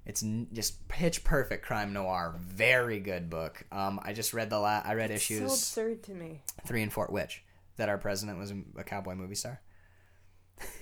It's 0.08 0.24
n- 0.24 0.48
just 0.52 0.88
pitch 0.88 1.24
perfect 1.24 1.64
crime 1.64 1.94
noir. 1.94 2.34
Very 2.40 3.00
good 3.00 3.30
book. 3.30 3.64
Um 3.72 4.00
I 4.04 4.14
just 4.14 4.34
read 4.34 4.50
the 4.50 4.58
la- 4.58 4.82
I 4.84 4.96
read 4.96 5.12
So 5.12 5.16
issues 5.18 5.42
absurd 5.54 6.02
to 6.06 6.16
me 6.16 6.42
3 6.66 6.82
and 6.82 6.92
4 6.92 7.06
which 7.12 7.44
that 7.78 7.88
our 7.88 8.00
president 8.00 8.40
was 8.40 8.50
a, 8.50 8.58
a 8.78 8.84
cowboy 8.84 9.14
movie 9.14 9.36
star. 9.36 9.62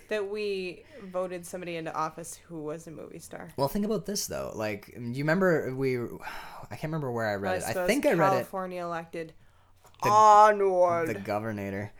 That 0.10 0.30
we 0.30 0.84
voted 1.03 1.45
somebody 1.45 1.77
into 1.77 1.93
office 1.93 2.39
who 2.48 2.61
was 2.61 2.85
a 2.88 2.91
movie 2.91 3.19
star. 3.19 3.49
Well, 3.56 3.68
think 3.68 3.85
about 3.85 4.06
this 4.06 4.27
though. 4.27 4.52
Like, 4.53 4.93
you 4.95 5.23
remember 5.23 5.73
we? 5.73 5.98
I 5.98 6.76
can't 6.76 6.84
remember 6.84 7.11
where 7.11 7.27
I 7.27 7.35
read 7.35 7.60
it. 7.60 7.64
I 7.64 7.88
think 7.88 8.06
I 8.06 8.14
read 8.14 8.27
it. 8.27 8.31
California 8.31 8.84
elected 8.84 9.34
onward. 10.03 11.07
The 11.07 11.15
governor, 11.15 11.93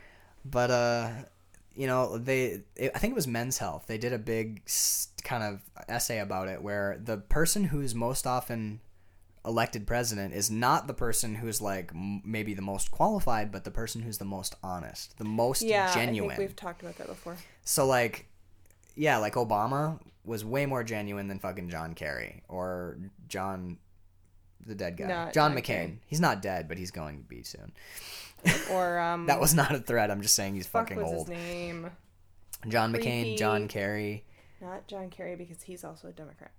but 0.44 0.70
uh, 0.70 1.10
you 1.74 1.86
know, 1.86 2.18
they. 2.18 2.62
It, 2.76 2.92
I 2.94 2.98
think 2.98 3.12
it 3.12 3.14
was 3.16 3.26
Men's 3.26 3.58
Health. 3.58 3.84
They 3.86 3.98
did 3.98 4.12
a 4.12 4.18
big 4.18 4.62
kind 5.24 5.42
of 5.42 5.60
essay 5.88 6.18
about 6.18 6.48
it, 6.48 6.62
where 6.62 7.00
the 7.02 7.16
person 7.18 7.64
who's 7.64 7.94
most 7.94 8.26
often 8.26 8.80
elected 9.44 9.86
president 9.86 10.32
is 10.34 10.50
not 10.50 10.86
the 10.86 10.94
person 10.94 11.34
who's 11.34 11.60
like 11.60 11.90
m- 11.94 12.22
maybe 12.24 12.54
the 12.54 12.62
most 12.62 12.90
qualified, 12.90 13.50
but 13.50 13.64
the 13.64 13.70
person 13.70 14.02
who's 14.02 14.18
the 14.18 14.24
most 14.24 14.54
honest, 14.62 15.16
the 15.18 15.24
most 15.24 15.62
yeah, 15.62 15.90
I 15.90 15.94
genuine. 15.94 16.36
think 16.36 16.38
we've 16.38 16.56
talked 16.56 16.82
about 16.82 16.96
that 16.98 17.08
before. 17.08 17.36
So 17.64 17.86
like, 17.86 18.26
yeah, 18.96 19.18
like 19.18 19.34
Obama 19.34 19.98
was 20.24 20.44
way 20.44 20.66
more 20.66 20.84
genuine 20.84 21.28
than 21.28 21.38
fucking 21.38 21.68
John 21.68 21.94
Kerry 21.94 22.42
or 22.48 22.98
John, 23.28 23.78
the 24.64 24.74
dead 24.74 24.96
guy, 24.96 25.06
Not 25.06 25.32
John 25.32 25.52
John 25.52 25.58
McCain. 25.58 25.64
Kerry. 25.64 25.98
He's 26.06 26.20
not 26.20 26.42
dead, 26.42 26.68
but 26.68 26.78
he's 26.78 26.90
going 26.90 27.18
to 27.22 27.24
be 27.28 27.42
soon. 27.42 27.72
Or 28.72 28.98
um, 28.98 29.26
That 29.26 29.38
was 29.40 29.54
not 29.54 29.72
a 29.72 29.78
threat. 29.78 30.10
I'm 30.10 30.20
just 30.20 30.34
saying 30.34 30.54
he's 30.56 30.66
fuck 30.66 30.88
fucking 30.88 31.00
was 31.00 31.12
old. 31.12 31.28
his 31.28 31.38
name? 31.38 31.90
John 32.68 32.92
McCain, 32.92 33.38
John 33.38 33.68
Kerry, 33.68 34.24
Not 34.60 34.86
John 34.88 35.10
Kerry 35.10 35.36
because 35.36 35.62
he's 35.62 35.84
also 35.84 36.08
a 36.08 36.12
Democrat. 36.12 36.50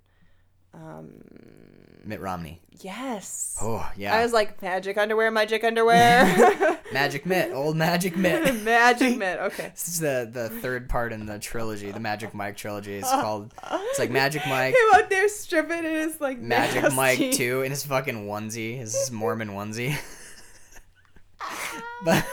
Um, 0.74 1.14
Mitt 2.06 2.20
Romney. 2.20 2.60
yes. 2.82 3.58
Oh 3.62 3.90
yeah, 3.96 4.14
I 4.14 4.24
was 4.24 4.34
like 4.34 4.62
magic 4.62 4.98
underwear, 4.98 5.32
magic 5.32 5.64
underwear, 5.64 6.80
Magic 6.94 7.26
Mitt, 7.26 7.52
old 7.54 7.78
Magic 7.78 8.18
Mitt. 8.18 8.62
magic 8.64 9.18
mitt. 9.18 9.40
Okay. 9.42 9.70
This 9.74 9.88
is 9.88 10.00
the 10.00 10.30
the 10.32 10.50
third 10.50 10.90
part 10.90 11.14
in 11.14 11.26
the 11.26 11.40
trilogy, 11.40 11.92
the 11.92 12.00
Magic 12.02 12.34
Mike 12.34 12.58
trilogy. 12.58 12.96
It's 12.96 13.10
called. 13.10 13.54
It's 13.72 14.00
like 14.00 14.10
Magic 14.12 14.42
Mike, 14.48 14.74
Him 14.74 14.82
out 14.96 15.10
there 15.10 15.30
stripping 15.30 15.78
in 15.80 15.86
his 15.86 16.20
like 16.20 16.40
Magic 16.40 16.82
nasty- 16.84 16.96
Mike 16.98 17.32
too, 17.34 17.62
in 17.62 17.72
his 17.72 17.86
fucking 17.86 18.26
onesie, 18.28 18.78
his 18.78 19.10
Mormon 19.12 19.50
onesie. 19.52 19.96
but 22.06 22.26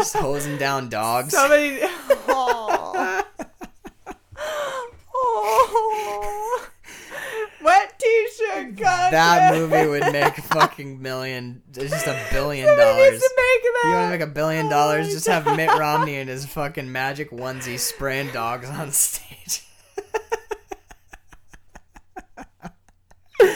just 0.00 0.16
hosing 0.16 0.56
down 0.56 0.88
dogs. 0.88 1.34
Somebody. 1.34 1.80
Oh. 2.32 3.22
oh. 5.14 6.66
Wet 7.62 7.98
t-shirt. 7.98 8.76
God. 8.76 9.12
That 9.12 9.52
movie 9.54 9.86
would 9.86 10.10
make 10.12 10.38
a 10.38 10.42
fucking 10.42 11.02
million, 11.02 11.62
just 11.70 12.06
a 12.06 12.26
billion 12.32 12.66
Somebody 12.66 12.88
dollars. 12.88 13.10
needs 13.12 13.22
to 13.22 13.30
make 13.36 13.62
that. 13.62 13.80
You 13.84 13.90
want 13.92 14.06
to 14.06 14.10
make 14.18 14.26
a 14.26 14.32
billion 14.32 14.66
Oh 14.66 14.70
dollars? 14.70 15.08
Just 15.08 15.26
have 15.26 15.44
Mitt 15.56 15.68
Romney 15.68 16.16
in 16.16 16.28
his 16.28 16.46
fucking 16.46 16.90
magic 16.90 17.30
onesie 17.30 17.78
spraying 17.78 18.30
dogs 18.32 18.68
on 18.70 18.90
stage. 18.92 19.26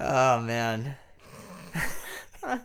oh 0.00 0.40
man. 0.40 0.96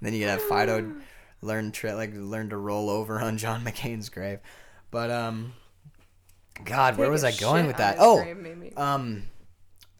then 0.00 0.14
you 0.14 0.20
could 0.20 0.28
have 0.28 0.42
Fido 0.42 0.94
learn 1.42 1.72
tri- 1.72 1.94
like 1.94 2.12
learn 2.14 2.50
to 2.50 2.56
roll 2.56 2.90
over 2.90 3.20
on 3.20 3.38
John 3.38 3.64
McCain's 3.64 4.08
grave. 4.08 4.38
But 4.90 5.10
um 5.10 5.52
God, 6.64 6.98
where 6.98 7.10
was 7.10 7.22
I 7.24 7.32
going 7.32 7.66
with 7.66 7.76
that? 7.76 7.96
Oh, 8.00 8.22
grave, 8.22 8.72
um, 8.76 9.24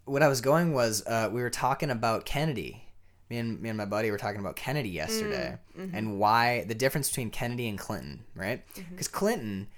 what 0.06 0.22
I 0.22 0.28
was 0.28 0.40
going 0.40 0.72
was 0.72 1.06
uh, 1.06 1.28
we 1.32 1.40
were 1.40 1.50
talking 1.50 1.90
about 1.90 2.24
Kennedy. 2.24 2.84
Me 3.30 3.36
and 3.38 3.60
me 3.60 3.68
and 3.68 3.76
my 3.78 3.84
buddy 3.84 4.10
were 4.10 4.18
talking 4.18 4.40
about 4.40 4.56
Kennedy 4.56 4.88
yesterday 4.88 5.58
and 5.94 6.18
why 6.18 6.64
the 6.64 6.74
difference 6.74 7.08
between 7.10 7.30
Kennedy 7.30 7.68
and 7.68 7.78
Clinton, 7.78 8.24
right? 8.34 8.64
Because 8.90 9.06
Clinton 9.06 9.68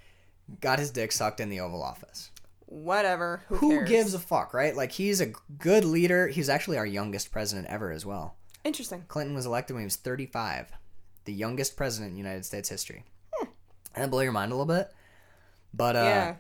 got 0.60 0.78
his 0.78 0.90
dick 0.90 1.12
sucked 1.12 1.40
in 1.40 1.50
the 1.50 1.60
Oval 1.60 1.82
Office. 1.82 2.30
Whatever. 2.70 3.42
Who, 3.48 3.56
Who 3.56 3.84
gives 3.84 4.14
a 4.14 4.20
fuck, 4.20 4.54
right? 4.54 4.76
Like 4.76 4.92
he's 4.92 5.20
a 5.20 5.32
good 5.58 5.84
leader. 5.84 6.28
He's 6.28 6.48
actually 6.48 6.78
our 6.78 6.86
youngest 6.86 7.32
president 7.32 7.66
ever 7.66 7.90
as 7.90 8.06
well. 8.06 8.36
Interesting. 8.62 9.04
Clinton 9.08 9.34
was 9.34 9.44
elected 9.44 9.74
when 9.74 9.82
he 9.82 9.86
was 9.86 9.96
35, 9.96 10.70
the 11.24 11.32
youngest 11.32 11.76
president 11.76 12.12
in 12.12 12.16
United 12.16 12.44
States 12.44 12.68
history. 12.68 13.04
And 13.92 14.04
that 14.04 14.10
blow 14.10 14.20
your 14.20 14.30
mind 14.30 14.52
a 14.52 14.54
little 14.54 14.72
bit? 14.72 14.88
But 15.74 15.96
uh, 15.96 15.98
yeah. 16.00 16.34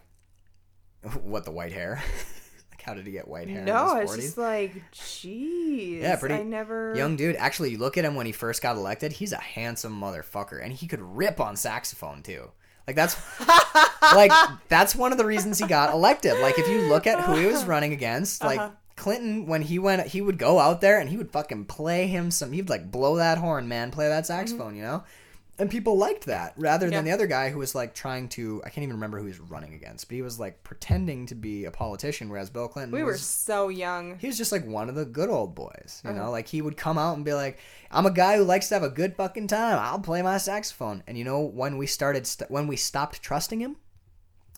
what 1.22 1.44
the 1.44 1.50
white 1.50 1.72
hair? 1.72 2.00
like 2.70 2.82
how 2.82 2.94
did 2.94 3.06
he 3.06 3.12
get 3.12 3.26
white 3.26 3.48
hair? 3.48 3.64
No, 3.64 3.96
it's 3.96 4.14
his 4.14 4.20
40s? 4.20 4.22
just 4.22 4.38
like, 4.38 4.92
jeez. 4.92 6.02
Yeah, 6.02 6.14
pretty 6.14 6.36
I 6.36 6.42
never. 6.44 6.94
Young 6.94 7.16
dude. 7.16 7.34
Actually, 7.36 7.72
you 7.72 7.78
look 7.78 7.98
at 7.98 8.04
him 8.04 8.14
when 8.14 8.26
he 8.26 8.32
first 8.32 8.62
got 8.62 8.76
elected. 8.76 9.12
He's 9.12 9.32
a 9.32 9.40
handsome 9.40 10.00
motherfucker, 10.00 10.62
and 10.62 10.72
he 10.72 10.86
could 10.86 11.00
rip 11.00 11.40
on 11.40 11.56
saxophone 11.56 12.22
too. 12.22 12.52
Like 12.86 12.96
that's 12.96 13.16
like 14.14 14.32
that's 14.68 14.94
one 14.94 15.12
of 15.12 15.18
the 15.18 15.24
reasons 15.26 15.58
he 15.58 15.66
got 15.66 15.92
elected. 15.92 16.38
Like 16.40 16.58
if 16.58 16.68
you 16.68 16.82
look 16.82 17.06
at 17.06 17.20
who 17.20 17.34
he 17.36 17.46
was 17.46 17.64
running 17.72 17.92
against, 17.92 18.42
like 18.42 18.58
Uh-huh. 18.60 18.70
Clinton, 18.96 19.46
when 19.46 19.62
he 19.62 19.78
went, 19.78 20.06
he 20.08 20.20
would 20.20 20.36
go 20.36 20.58
out 20.58 20.82
there 20.82 20.98
and 20.98 21.08
he 21.08 21.16
would 21.16 21.30
fucking 21.30 21.64
play 21.64 22.06
him 22.06 22.30
some. 22.30 22.52
He'd 22.52 22.68
like 22.68 22.90
blow 22.90 23.16
that 23.16 23.38
horn, 23.38 23.66
man, 23.66 23.90
play 23.90 24.08
that 24.08 24.26
saxophone, 24.26 24.76
you 24.76 24.82
know. 24.82 25.04
And 25.60 25.70
people 25.70 25.96
liked 25.96 26.24
that 26.26 26.54
rather 26.56 26.86
than. 26.86 26.92
Yeah. 26.94 27.02
the 27.02 27.10
other 27.12 27.26
guy 27.26 27.50
who 27.50 27.58
was 27.58 27.74
like 27.74 27.94
trying 27.94 28.28
to. 28.30 28.60
I 28.64 28.70
can't 28.70 28.82
even 28.82 28.96
remember 28.96 29.18
who 29.18 29.24
he 29.26 29.30
was 29.30 29.38
running 29.40 29.74
against, 29.74 30.08
but 30.08 30.14
he 30.14 30.22
was 30.22 30.40
like 30.40 30.64
pretending 30.64 31.26
to 31.26 31.34
be 31.34 31.66
a 31.66 31.70
politician, 31.70 32.28
whereas 32.30 32.50
Bill 32.50 32.66
Clinton 32.66 32.92
We 32.92 33.04
were 33.04 33.16
so 33.18 33.68
young. 33.68 34.18
he 34.18 34.26
was 34.26 34.38
just 34.38 34.50
like 34.52 34.66
one 34.66 34.88
of 34.88 34.94
the 34.94 35.04
good 35.04 35.28
old 35.28 35.54
boys, 35.54 36.00
you 36.04 36.12
know. 36.12 36.22
Uh-huh. 36.22 36.30
Like 36.30 36.48
he 36.48 36.62
would 36.62 36.76
come 36.76 36.96
out 36.98 37.14
and 37.16 37.24
be 37.24 37.34
like, 37.34 37.58
"I'm 37.90 38.06
a 38.06 38.10
guy 38.10 38.36
who 38.38 38.44
likes 38.44 38.68
to 38.68 38.74
have 38.74 38.82
a 38.82 38.88
good 38.90 39.14
fucking 39.16 39.46
time. 39.48 39.78
I'll 39.78 40.00
play 40.00 40.22
my 40.22 40.38
saxophone." 40.38 41.02
And 41.06 41.18
you 41.18 41.24
know 41.24 41.40
when 41.40 41.76
we 41.76 41.86
started, 41.86 42.26
st- 42.26 42.50
when 42.50 42.66
we 42.66 42.76
stopped 42.76 43.22
trusting 43.22 43.60
him, 43.60 43.76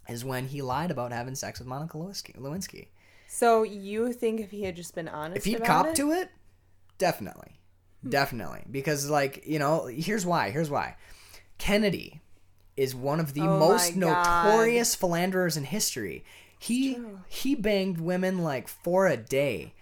is 0.08 0.24
when 0.24 0.46
he 0.46 0.62
lied 0.62 0.90
about 0.90 1.12
having 1.12 1.34
sex 1.34 1.58
with 1.58 1.66
Monica 1.68 1.96
Lewinsky. 1.98 2.36
Lewinsky. 2.38 2.86
So 3.28 3.62
you 3.64 4.12
think 4.12 4.40
if 4.40 4.50
he 4.50 4.62
had 4.62 4.76
just 4.76 4.94
been 4.94 5.08
honest, 5.08 5.38
If 5.38 5.44
he'd 5.46 5.64
copped 5.64 5.90
it? 5.90 5.96
to 5.96 6.12
it, 6.12 6.30
definitely. 6.98 7.58
Definitely, 8.08 8.62
because 8.70 9.08
like 9.08 9.44
you 9.46 9.58
know, 9.58 9.86
here's 9.86 10.26
why. 10.26 10.50
Here's 10.50 10.70
why. 10.70 10.96
Kennedy 11.58 12.20
is 12.76 12.94
one 12.94 13.20
of 13.20 13.34
the 13.34 13.42
Oh 13.42 13.58
most 13.58 13.96
notorious 13.96 14.94
philanderers 14.94 15.56
in 15.56 15.64
history. 15.64 16.24
He 16.58 16.98
he 17.28 17.54
banged 17.54 18.00
women 18.00 18.38
like 18.38 18.68
for 18.68 19.06
a 19.06 19.16
day. 19.16 19.74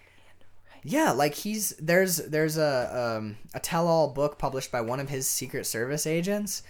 Yeah, 0.82 1.12
like 1.12 1.34
he's 1.34 1.70
there's 1.78 2.16
there's 2.16 2.56
a 2.56 3.16
um, 3.18 3.36
a 3.54 3.60
tell-all 3.60 4.08
book 4.08 4.38
published 4.38 4.72
by 4.72 4.80
one 4.80 4.98
of 4.98 5.08
his 5.08 5.26
Secret 5.26 5.66
Service 5.66 6.06
agents 6.06 6.62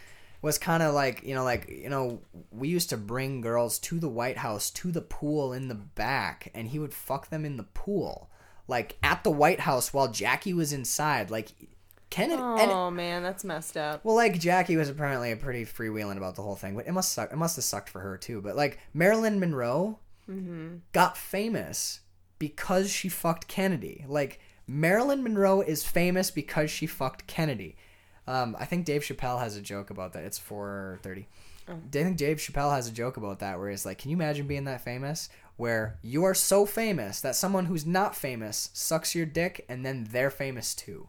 was 0.42 0.58
kind 0.58 0.82
of 0.82 0.94
like 0.94 1.22
you 1.22 1.34
know 1.34 1.44
like 1.44 1.68
you 1.68 1.88
know 1.88 2.20
we 2.50 2.68
used 2.68 2.90
to 2.90 2.96
bring 2.96 3.40
girls 3.40 3.78
to 3.78 4.00
the 4.00 4.08
White 4.08 4.38
House 4.38 4.70
to 4.70 4.90
the 4.90 5.02
pool 5.02 5.52
in 5.52 5.68
the 5.68 5.74
back 5.74 6.50
and 6.54 6.68
he 6.68 6.78
would 6.78 6.94
fuck 6.94 7.28
them 7.28 7.44
in 7.44 7.56
the 7.56 7.62
pool 7.62 8.30
like 8.70 8.96
at 9.02 9.22
the 9.24 9.30
White 9.30 9.60
House 9.60 9.92
while 9.92 10.08
Jackie 10.10 10.54
was 10.54 10.72
inside 10.72 11.30
like 11.30 11.48
Kennedy 12.08 12.40
and 12.42 12.70
Oh 12.70 12.90
man, 12.90 13.22
that's 13.22 13.44
messed 13.44 13.76
up. 13.76 14.04
well, 14.04 14.16
like 14.16 14.38
Jackie 14.40 14.76
was 14.76 14.88
apparently 14.88 15.30
a 15.32 15.36
pretty 15.36 15.64
freewheeling 15.64 16.16
about 16.16 16.34
the 16.36 16.42
whole 16.42 16.56
thing, 16.56 16.74
but 16.74 16.86
it 16.86 16.92
must 16.92 17.12
suck. 17.12 17.32
It 17.32 17.36
must 17.36 17.56
have 17.56 17.64
sucked 17.64 17.88
for 17.90 18.00
her 18.00 18.16
too. 18.16 18.40
But 18.40 18.56
like 18.56 18.78
Marilyn 18.94 19.38
Monroe 19.38 19.98
got 20.92 21.16
famous 21.18 22.00
because 22.38 22.90
she 22.90 23.08
fucked 23.08 23.48
Kennedy. 23.48 24.04
Like 24.08 24.40
Marilyn 24.66 25.22
Monroe 25.22 25.60
is 25.60 25.84
famous 25.84 26.30
because 26.30 26.70
she 26.70 26.86
fucked 26.86 27.26
Kennedy. 27.26 27.76
Um, 28.26 28.56
I 28.58 28.64
think 28.64 28.84
Dave 28.86 29.02
Chappelle 29.02 29.40
has 29.40 29.56
a 29.56 29.60
joke 29.60 29.90
about 29.90 30.12
that. 30.12 30.24
It's 30.24 30.38
four 30.38 30.98
thirty. 31.02 31.26
I 31.68 31.74
think 31.92 32.16
Dave 32.16 32.38
Chappelle 32.38 32.72
has 32.74 32.88
a 32.88 32.92
joke 32.92 33.16
about 33.16 33.38
that 33.40 33.58
where 33.58 33.70
he's 33.70 33.86
like, 33.86 33.98
"Can 33.98 34.10
you 34.10 34.16
imagine 34.16 34.48
being 34.48 34.64
that 34.64 34.80
famous? 34.82 35.28
Where 35.60 35.98
you 36.02 36.24
are 36.24 36.34
so 36.34 36.64
famous 36.66 37.20
that 37.20 37.36
someone 37.36 37.66
who's 37.66 37.84
not 37.86 38.16
famous 38.16 38.70
sucks 38.72 39.14
your 39.14 39.26
dick, 39.26 39.64
and 39.68 39.84
then 39.84 40.08
they're 40.10 40.30
famous 40.30 40.74
too." 40.74 41.08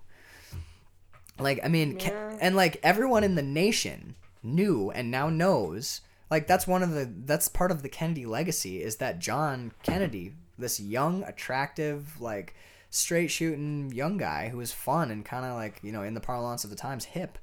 Like, 1.40 1.60
I 1.64 1.68
mean, 1.69 1.98
Yeah. 1.99 2.38
and 2.41 2.56
like 2.56 2.80
everyone 2.84 3.23
in 3.23 3.36
the 3.36 3.41
nation 3.41 4.15
knew 4.44 4.91
and 4.91 5.10
now 5.10 5.30
knows. 5.30 6.02
Like 6.30 6.48
that's 6.48 6.68
one 6.68 6.84
of 6.84 6.91
the 6.91 7.11
that's 7.26 7.48
part 7.48 7.72
of 7.72 7.82
the 7.82 7.90
Kennedy 7.90 8.26
legacy 8.26 8.82
is 8.82 8.98
that 8.98 9.19
John 9.19 9.72
Kennedy, 9.84 10.34
this 10.57 10.80
young, 10.80 11.23
attractive, 11.23 12.19
like 12.22 12.53
straight 12.90 13.30
shooting 13.32 13.91
young 13.94 14.18
guy 14.18 14.49
who 14.49 14.57
was 14.57 14.72
fun 14.73 15.11
and 15.11 15.26
kind 15.26 15.45
of 15.45 15.56
like 15.56 15.80
you 15.82 15.91
know 15.91 16.03
in 16.03 16.14
the 16.14 16.19
parlance 16.22 16.64
of 16.64 16.69
the 16.69 16.76
times 16.76 17.06
hip, 17.06 17.38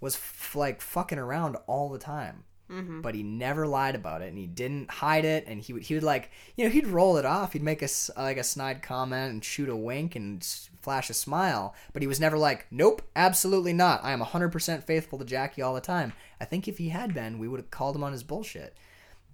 was 0.00 0.14
f- 0.16 0.54
like 0.54 0.80
fucking 0.80 1.18
around 1.18 1.56
all 1.66 1.88
the 1.88 1.98
time. 1.98 2.44
Mm-hmm. 2.70 3.02
But 3.02 3.14
he 3.14 3.22
never 3.22 3.66
lied 3.66 3.94
about 3.94 4.22
it, 4.22 4.28
and 4.28 4.38
he 4.38 4.46
didn't 4.46 4.90
hide 4.90 5.26
it. 5.26 5.44
And 5.46 5.60
he 5.60 5.72
would 5.74 5.82
he 5.82 5.94
would 5.94 6.02
like 6.02 6.30
you 6.56 6.64
know 6.64 6.70
he'd 6.70 6.86
roll 6.86 7.18
it 7.18 7.26
off. 7.26 7.52
He'd 7.52 7.62
make 7.62 7.82
a 7.82 7.88
like 8.16 8.38
a 8.38 8.44
snide 8.44 8.82
comment 8.82 9.32
and 9.32 9.44
shoot 9.44 9.68
a 9.68 9.76
wink 9.76 10.16
and 10.16 10.42
flash 10.80 11.10
a 11.10 11.14
smile. 11.14 11.74
But 11.92 12.02
he 12.02 12.08
was 12.08 12.20
never 12.20 12.38
like, 12.38 12.66
nope, 12.70 13.02
absolutely 13.14 13.72
not. 13.72 14.02
I 14.02 14.12
am 14.12 14.20
hundred 14.20 14.50
percent 14.52 14.84
faithful 14.84 15.18
to 15.18 15.24
Jackie 15.24 15.62
all 15.62 15.74
the 15.74 15.80
time. 15.80 16.14
I 16.40 16.46
think 16.46 16.66
if 16.66 16.78
he 16.78 16.88
had 16.88 17.12
been, 17.12 17.38
we 17.38 17.48
would 17.48 17.60
have 17.60 17.70
called 17.70 17.96
him 17.96 18.04
on 18.04 18.12
his 18.12 18.22
bullshit. 18.22 18.76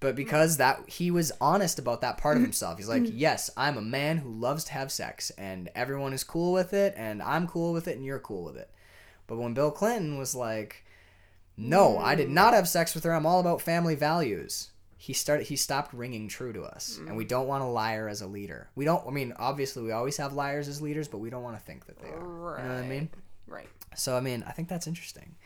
But 0.01 0.09
mm-hmm. 0.09 0.17
because 0.17 0.57
that 0.57 0.89
he 0.89 1.11
was 1.11 1.31
honest 1.41 1.79
about 1.79 2.01
that 2.01 2.19
part 2.19 2.37
of 2.37 2.39
mm-hmm. 2.39 2.47
himself, 2.47 2.79
he's 2.79 2.89
like, 2.89 3.05
yes, 3.07 3.51
I'm 3.57 3.77
a 3.77 3.83
man 3.83 4.19
who 4.19 4.31
loves 4.31 4.65
to 4.65 4.73
have 4.73 4.91
sex, 4.91 5.31
and 5.39 5.69
everyone 5.75 6.13
is 6.13 6.25
cool 6.25 6.53
with 6.53 6.73
it, 6.73 6.95
and 6.97 7.23
I'm 7.23 7.47
cool 7.47 7.73
with 7.73 7.87
it, 7.87 7.97
and 7.97 8.05
you're 8.05 8.19
cool 8.19 8.45
with 8.45 8.57
it. 8.57 8.71
But 9.27 9.37
when 9.37 9.55
Bill 9.55 9.71
Clinton 9.71 10.19
was 10.19 10.35
like, 10.35 10.85
no, 11.61 11.99
I 11.99 12.15
did 12.15 12.31
not 12.31 12.55
have 12.55 12.69
sex 12.69 12.95
with 12.95 13.05
her. 13.05 13.13
I'm 13.13 13.27
all 13.27 13.41
about 13.41 13.61
family 13.61 13.95
values. 13.95 14.71
He 14.97 15.13
started. 15.13 15.47
He 15.47 15.57
stopped 15.57 15.95
ringing 15.95 16.29
true 16.29 16.53
to 16.53 16.63
us, 16.63 16.99
and 17.07 17.17
we 17.17 17.25
mm. 17.25 17.29
don't 17.29 17.47
want 17.47 17.63
a 17.63 17.67
liar 17.67 18.09
as 18.09 18.21
a 18.21 18.27
leader. 18.27 18.69
We 18.75 18.85
don't. 18.85 19.07
I 19.07 19.11
mean, 19.11 19.33
obviously, 19.39 19.83
we 19.83 19.93
always 19.93 20.17
have 20.19 20.35
liars 20.35 20.69
as 20.69 20.83
leaders, 20.83 21.09
but 21.09 21.19
we 21.19 21.31
don't 21.31 21.43
want 21.43 21.59
to 21.59 21.65
think 21.65 21.87
that 21.87 21.99
they 21.99 22.09
are. 22.09 22.19
Right. 22.19 22.63
You 22.63 22.69
know 22.69 22.75
what 22.75 22.85
I 22.85 22.87
mean? 22.87 23.09
Right. 23.47 23.69
So, 23.97 24.17
I 24.17 24.21
mean, 24.21 24.45
I 24.47 24.53
think 24.53 24.69
that's 24.69 24.87
interesting. 24.87 25.37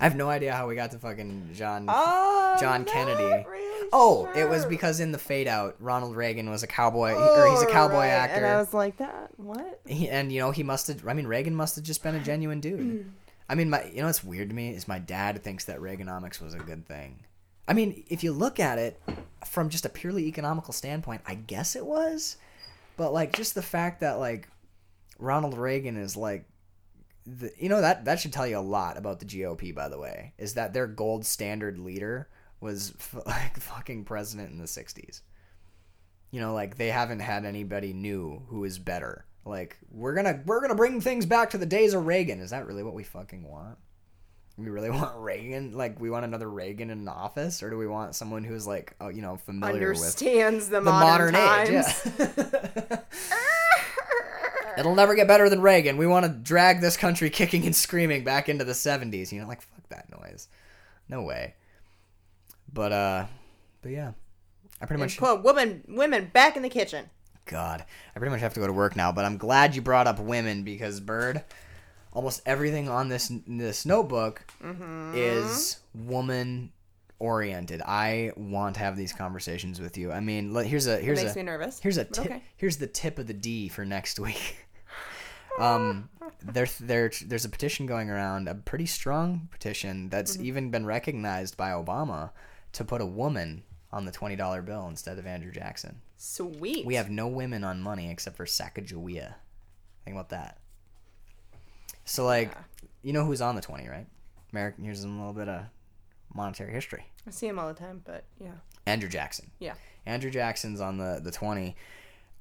I 0.00 0.04
have 0.04 0.16
no 0.16 0.28
idea 0.28 0.52
how 0.52 0.66
we 0.66 0.74
got 0.74 0.90
to 0.90 0.98
fucking 0.98 1.50
John 1.54 1.86
Oh, 1.88 2.56
John 2.58 2.84
Kennedy. 2.84 3.44
really 3.48 3.88
Oh, 3.92 4.28
it 4.34 4.48
was 4.48 4.64
because 4.64 4.98
in 4.98 5.12
the 5.12 5.18
fade 5.18 5.46
out, 5.46 5.76
Ronald 5.78 6.16
Reagan 6.16 6.50
was 6.50 6.62
a 6.62 6.66
cowboy, 6.66 7.12
or 7.12 7.50
he's 7.50 7.62
a 7.62 7.68
oh, 7.68 7.72
cowboy 7.72 7.98
Right, 7.98 8.08
actor. 8.08 8.36
And 8.36 8.46
I 8.46 8.56
was 8.56 8.74
like, 8.74 8.96
that 8.96 9.30
what? 9.36 9.80
He, 9.86 10.08
and 10.08 10.32
you 10.32 10.40
know 10.40 10.50
he 10.50 10.62
must 10.62 10.88
have. 10.88 11.06
I 11.06 11.12
mean, 11.12 11.26
Reagan 11.26 11.54
must 11.54 11.76
have 11.76 11.84
just 11.84 12.02
been 12.02 12.14
a 12.14 12.20
genuine 12.20 12.60
dude. 12.60 13.12
I 13.52 13.54
mean, 13.54 13.68
my 13.68 13.84
you 13.84 14.00
know 14.00 14.06
what's 14.06 14.24
weird 14.24 14.48
to 14.48 14.54
me 14.54 14.70
is 14.70 14.88
my 14.88 14.98
dad 14.98 15.44
thinks 15.44 15.66
that 15.66 15.78
Reaganomics 15.78 16.40
was 16.40 16.54
a 16.54 16.58
good 16.58 16.86
thing. 16.86 17.26
I 17.68 17.74
mean, 17.74 18.02
if 18.08 18.24
you 18.24 18.32
look 18.32 18.58
at 18.58 18.78
it 18.78 18.98
from 19.46 19.68
just 19.68 19.84
a 19.84 19.90
purely 19.90 20.26
economical 20.26 20.72
standpoint, 20.72 21.20
I 21.26 21.34
guess 21.34 21.76
it 21.76 21.84
was. 21.84 22.38
But 22.96 23.12
like, 23.12 23.36
just 23.36 23.54
the 23.54 23.60
fact 23.60 24.00
that 24.00 24.14
like 24.14 24.48
Ronald 25.18 25.58
Reagan 25.58 25.98
is 25.98 26.16
like, 26.16 26.46
the, 27.26 27.52
you 27.58 27.68
know 27.68 27.82
that 27.82 28.06
that 28.06 28.20
should 28.20 28.32
tell 28.32 28.46
you 28.46 28.56
a 28.56 28.60
lot 28.60 28.96
about 28.96 29.20
the 29.20 29.26
GOP. 29.26 29.74
By 29.74 29.90
the 29.90 29.98
way, 29.98 30.32
is 30.38 30.54
that 30.54 30.72
their 30.72 30.86
gold 30.86 31.26
standard 31.26 31.78
leader 31.78 32.30
was 32.58 32.94
f- 32.98 33.26
like 33.26 33.60
fucking 33.60 34.06
president 34.06 34.50
in 34.50 34.56
the 34.56 34.64
'60s 34.64 35.20
you 36.30 36.40
know 36.40 36.54
like 36.54 36.78
they 36.78 36.88
haven't 36.88 37.20
had 37.20 37.44
anybody 37.44 37.92
new 37.92 38.42
who 38.48 38.64
is 38.64 38.78
better 38.78 39.26
like 39.44 39.76
we're 39.90 40.14
gonna 40.14 40.40
we're 40.46 40.60
gonna 40.60 40.74
bring 40.74 41.00
things 41.00 41.26
back 41.26 41.50
to 41.50 41.58
the 41.58 41.66
days 41.66 41.94
of 41.94 42.06
reagan. 42.06 42.40
Is 42.40 42.50
that 42.50 42.66
really 42.66 42.82
what 42.82 42.94
we 42.94 43.02
fucking 43.02 43.42
want? 43.42 43.76
We 44.56 44.68
really 44.68 44.90
want 44.98 45.16
reagan? 45.18 45.72
Like 45.72 46.00
we 46.00 46.10
want 46.10 46.24
another 46.24 46.48
reagan 46.48 46.90
in 46.90 47.08
office? 47.08 47.62
Or 47.62 47.70
do 47.70 47.76
we 47.76 47.86
want 47.86 48.14
someone 48.14 48.44
who's 48.44 48.66
like 48.66 48.94
oh 49.00 49.08
you 49.08 49.22
know 49.22 49.36
familiar 49.36 49.90
with 49.90 49.98
Understands 49.98 50.68
the, 50.68 50.80
the 50.80 50.90
modern, 50.90 51.32
modern, 51.32 51.74
times. 51.74 52.06
age 52.06 52.28
yeah. 52.88 52.98
It'll 54.78 54.94
never 54.94 55.14
get 55.14 55.28
better 55.28 55.50
than 55.50 55.60
reagan. 55.60 55.98
We 55.98 56.06
want 56.06 56.24
to 56.24 56.32
drag 56.32 56.80
this 56.80 56.96
country 56.96 57.28
kicking 57.28 57.66
and 57.66 57.76
screaming 57.76 58.24
back 58.24 58.48
into 58.48 58.64
the 58.64 58.72
70s 58.72 59.32
you 59.32 59.40
know 59.40 59.48
like 59.48 59.62
fuck 59.62 59.88
that 59.88 60.08
noise. 60.20 60.48
No 61.08 61.22
way. 61.22 61.54
But 62.72 62.92
uh 62.92 63.26
but 63.82 63.90
yeah. 63.90 64.12
I 64.80 64.86
pretty 64.86 65.02
And 65.02 65.10
much 65.10 65.18
put 65.18 65.42
women 65.42 65.82
women 65.88 66.30
back 66.32 66.56
in 66.56 66.62
the 66.62 66.68
kitchen. 66.68 67.10
God, 67.44 67.84
I 68.14 68.18
pretty 68.18 68.30
much 68.30 68.40
have 68.40 68.54
to 68.54 68.60
go 68.60 68.66
to 68.66 68.72
work 68.72 68.96
now, 68.96 69.12
but 69.12 69.24
I'm 69.24 69.36
glad 69.36 69.74
you 69.74 69.82
brought 69.82 70.06
up 70.06 70.18
women 70.20 70.62
because 70.62 71.00
Bird, 71.00 71.42
almost 72.12 72.40
everything 72.46 72.88
on 72.88 73.08
this 73.08 73.32
this 73.46 73.84
notebook 73.84 74.44
Mm-hmm. 74.62 75.12
is 75.16 75.78
woman 75.94 76.72
oriented. 77.18 77.82
I 77.82 78.32
want 78.36 78.74
to 78.76 78.80
have 78.80 78.96
these 78.96 79.12
conversations 79.12 79.80
with 79.80 79.96
you. 79.98 80.12
I 80.12 80.20
mean, 80.20 80.54
here's 80.64 80.86
a 80.86 80.98
here's 80.98 81.22
makes 81.22 81.34
a 81.34 81.38
me 81.38 81.42
nervous, 81.44 81.80
Here's 81.80 81.98
a 81.98 82.04
tip. 82.04 82.26
okay. 82.26 82.42
Here's 82.56 82.76
the 82.78 82.86
tip 82.86 83.18
of 83.18 83.26
the 83.26 83.34
D 83.34 83.68
for 83.68 83.84
next 83.84 84.18
week. 84.20 84.56
um, 85.58 86.08
there 86.42 86.66
there 86.80 87.10
there's 87.26 87.44
a 87.44 87.48
petition 87.48 87.86
going 87.86 88.08
around, 88.10 88.48
a 88.48 88.54
pretty 88.54 88.86
strong 88.86 89.48
petition 89.50 90.08
that's 90.08 90.36
Mm-hmm. 90.36 90.46
even 90.46 90.70
been 90.70 90.86
recognized 90.86 91.56
by 91.56 91.70
Obama 91.70 92.30
to 92.72 92.84
put 92.84 93.00
a 93.00 93.06
woman 93.06 93.62
on 93.92 94.04
the 94.04 94.12
twenty 94.12 94.36
dollar 94.36 94.62
bill 94.62 94.86
instead 94.88 95.18
of 95.18 95.26
Andrew 95.26 95.52
Jackson. 95.52 96.00
Sweet. 96.24 96.86
We 96.86 96.94
have 96.94 97.10
no 97.10 97.26
women 97.26 97.64
on 97.64 97.82
money 97.82 98.08
except 98.08 98.36
for 98.36 98.44
Sacagawea. 98.44 99.34
Think 100.04 100.14
about 100.14 100.28
that. 100.28 100.58
So, 102.04 102.24
like, 102.24 102.52
Yeah. 102.52 102.60
you 103.02 103.12
know 103.12 103.24
who's 103.24 103.40
on 103.40 103.56
the 103.56 103.60
20, 103.60 103.88
right? 103.88 104.06
American, 104.52 104.84
here's 104.84 105.02
a 105.02 105.08
little 105.08 105.32
bit 105.32 105.48
of 105.48 105.64
monetary 106.32 106.72
history. 106.72 107.06
I 107.26 107.30
see 107.32 107.48
him 107.48 107.58
all 107.58 107.66
the 107.66 107.74
time, 107.74 108.02
but 108.04 108.22
yeah. 108.40 108.52
Andrew 108.86 109.08
Jackson. 109.08 109.50
Yeah. 109.58 109.74
Andrew 110.06 110.30
Jackson's 110.30 110.80
on 110.80 110.96
the, 110.96 111.20
the 111.20 111.32
20. 111.32 111.74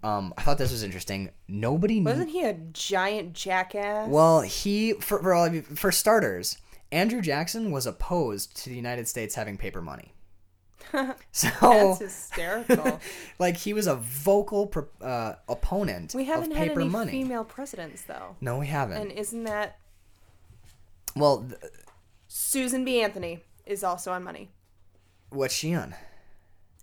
Um, 0.03 0.31
I 0.37 0.43
thought 0.43 0.59
this 0.59 0.71
was 0.71 0.83
interesting. 0.83 1.31
Nobody 1.47 1.99
knew. 1.99 2.05
Wasn't 2.05 2.29
he 2.29 2.43
a 2.43 2.53
giant 2.53 3.33
jackass? 3.33 4.07
Well, 4.09 4.41
he, 4.41 4.93
for, 4.93 5.23
for, 5.23 5.33
all 5.33 5.45
of 5.45 5.55
you, 5.55 5.63
for 5.63 5.91
starters, 5.91 6.59
Andrew 6.91 7.21
Jackson 7.21 7.71
was 7.71 7.87
opposed 7.87 8.55
to 8.57 8.69
the 8.69 8.75
United 8.75 9.07
States 9.07 9.33
having 9.33 9.57
paper 9.57 9.81
money. 9.81 10.13
so, 11.31 11.49
That's 11.61 11.99
hysterical. 11.99 12.99
like, 13.39 13.57
he 13.57 13.73
was 13.73 13.87
a 13.87 13.95
vocal 13.95 14.67
pro- 14.67 14.87
uh, 15.01 15.35
opponent 15.47 16.13
we 16.13 16.25
haven't 16.25 16.51
had 16.51 16.69
paper 16.69 16.81
any 16.81 16.89
money. 16.89 17.11
female 17.11 17.43
presidents 17.43 18.03
though. 18.03 18.35
no, 18.41 18.57
we 18.57 18.67
haven't. 18.67 18.97
And 19.01 19.11
isn't 19.11 19.43
that 19.45 19.77
well, 21.15 21.45
th- 21.47 21.61
Susan 22.27 22.85
B. 22.85 23.01
Anthony 23.01 23.43
is 23.65 23.83
also 23.83 24.11
on 24.11 24.23
money? 24.23 24.49
what's 25.31 25.55
she 25.55 25.73
on? 25.73 25.95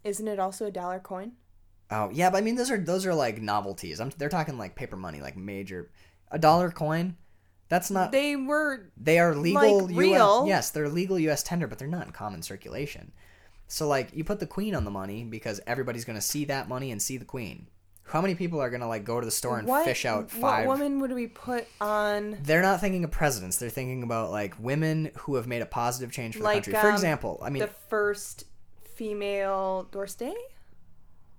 Isn't 0.05 0.27
it 0.27 0.39
also 0.39 0.67
a 0.67 0.71
dollar 0.71 0.99
coin? 0.99 1.33
Oh 1.91 2.11
yeah, 2.13 2.31
but 2.31 2.39
I 2.39 2.41
mean 2.41 2.57
those 2.57 2.71
are 2.71 2.79
those 2.79 3.07
are 3.07 3.15
like 3.15 3.41
novelties. 3.41 4.01
I'm 4.01 4.11
they're 4.19 4.29
talking 4.29 4.59
like 4.59 4.75
paper 4.75 4.97
money, 4.97 5.21
like 5.21 5.37
major 5.37 5.91
a 6.31 6.39
dollar 6.39 6.71
coin. 6.71 7.17
That's 7.69 7.91
not 7.91 8.13
they, 8.13 8.35
were. 8.35 8.91
They 8.97 9.19
are 9.19 9.35
legal 9.35 9.83
like, 9.83 9.91
US 9.91 9.97
real. 9.97 10.45
Yes, 10.47 10.71
they're 10.71 10.89
legal 10.89 11.19
US 11.19 11.43
tender, 11.43 11.67
but 11.67 11.79
they're 11.79 11.89
not 11.89 12.07
in 12.07 12.13
common 12.13 12.43
circulation. 12.43 13.13
So 13.69 13.87
like 13.87 14.09
you 14.15 14.25
put 14.25 14.41
the 14.41 14.47
queen 14.47 14.75
on 14.75 14.85
the 14.85 14.91
money 14.91 15.25
because 15.25 15.61
everybody's 15.67 16.05
going 16.05 16.19
to 16.19 16.25
see 16.25 16.47
that 16.47 16.69
money 16.69 16.91
and 16.91 17.01
see 17.01 17.17
the 17.17 17.25
queen. 17.25 17.69
How 18.05 18.23
many 18.23 18.35
people 18.35 18.59
are 18.61 18.71
going 18.71 18.81
to 18.81 18.87
like 18.87 19.05
go 19.05 19.21
to 19.21 19.25
the 19.25 19.31
store 19.31 19.59
and 19.59 19.69
what, 19.69 19.85
fish 19.85 20.07
out 20.07 20.31
five 20.31 20.67
What 20.67 20.79
woman 20.79 20.99
would 21.01 21.13
we 21.13 21.27
put 21.27 21.67
on? 21.79 22.39
They're 22.43 22.63
not 22.63 22.81
thinking 22.81 23.05
of 23.05 23.11
presidents. 23.11 23.59
They're 23.59 23.69
thinking 23.69 24.03
about 24.03 24.31
like 24.31 24.55
women 24.59 25.11
who 25.19 25.35
have 25.35 25.47
made 25.47 25.61
a 25.61 25.67
positive 25.67 26.11
change 26.11 26.35
for 26.35 26.43
the 26.43 26.49
country. 26.49 26.73
For 26.73 26.89
um, 26.89 26.95
example, 26.95 27.39
I 27.43 27.51
mean 27.51 27.61
the 27.61 27.71
first 27.89 28.45
female 28.95 29.87
Dorsey? 29.93 30.35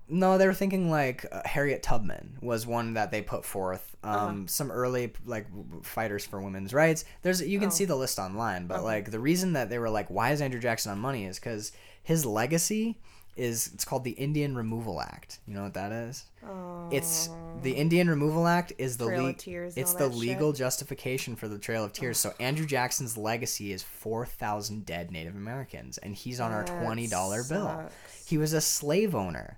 No, 0.10 0.38
they 0.38 0.48
were 0.48 0.54
thinking 0.54 0.90
like 0.90 1.26
uh, 1.32 1.42
Harriet 1.46 1.84
Tubman 1.84 2.38
was 2.42 2.66
one 2.66 2.96
that 2.96 3.12
they 3.12 3.22
put 3.22 3.46
forth. 3.46 3.96
Um, 4.04 4.12
Uh-huh. 4.14 4.36
Some 4.48 4.72
early 4.72 5.14
like 5.26 5.46
fighters 5.84 6.26
for 6.26 6.42
women's 6.42 6.74
rights. 6.74 7.06
There's 7.22 7.42
you 7.42 7.60
can 7.60 7.68
Oh. 7.68 7.72
see 7.72 7.86
the 7.86 7.96
list 7.96 8.18
online, 8.20 8.66
but 8.68 8.78
Okay. 8.78 8.86
like 8.86 9.12
the 9.12 9.20
reason 9.20 9.54
that 9.54 9.70
they 9.70 9.78
were 9.80 9.90
like, 9.90 10.08
why 10.10 10.32
is 10.32 10.42
Andrew 10.42 10.60
Jackson 10.60 10.92
on 10.92 11.00
money 11.00 11.26
is 11.26 11.38
because 11.40 11.72
his 12.02 12.26
legacy 12.26 12.98
is 13.38 13.70
it's 13.74 13.86
called 13.86 14.04
the 14.04 14.12
Indian 14.12 14.56
Removal 14.56 15.00
Act. 15.00 15.40
You 15.48 15.54
know 15.54 15.64
what 15.64 15.74
that 15.76 15.92
is? 15.94 16.26
Oh. 16.46 16.90
It's 16.92 17.30
the 17.62 17.72
Indian 17.72 18.10
Removal 18.10 18.48
Act 18.48 18.74
is 18.78 18.98
the 18.98 19.06
le- 19.06 19.34
Tears 19.34 19.78
it's 19.78 19.94
the 19.94 20.10
that 20.10 20.16
legal 20.16 20.52
justification 20.54 21.36
for 21.36 21.48
the 21.48 21.58
Trail 21.60 21.84
of 21.86 21.94
Tears. 21.94 22.18
So 22.18 22.34
Andrew 22.40 22.66
Jackson's 22.66 23.16
legacy 23.16 23.72
is 23.72 23.84
4,000 23.84 24.86
dead 24.86 25.12
Native 25.12 25.36
Americans 25.36 25.98
and 26.00 26.16
he's 26.16 26.40
on 26.40 26.52
our 26.52 26.64
$20 26.66 27.48
bill. 27.50 27.90
He 28.26 28.38
was 28.38 28.54
a 28.54 28.62
slave 28.62 29.14
owner 29.16 29.58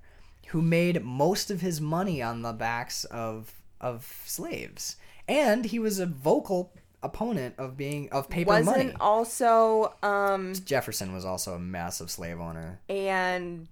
who 0.52 0.62
made 0.62 1.04
most 1.04 1.50
of 1.52 1.62
his 1.62 1.80
money 1.82 2.22
on 2.22 2.42
the 2.42 2.54
backs 2.54 3.04
of 3.06 3.54
of 3.80 4.22
slaves. 4.26 4.96
And 5.28 5.66
he 5.66 5.80
was 5.80 6.00
a 6.00 6.06
vocal 6.06 6.72
opponent 7.04 7.56
of 7.58 7.76
being 7.78 8.10
of 8.12 8.30
paper 8.30 8.50
Wasn't 8.50 8.78
money. 8.78 8.94
also 9.00 9.96
um 10.04 10.54
Jefferson 10.66 11.14
was 11.14 11.26
also 11.26 11.56
a 11.56 11.60
massive 11.60 12.12
slave 12.12 12.40
owner. 12.40 12.80
and 12.90 13.68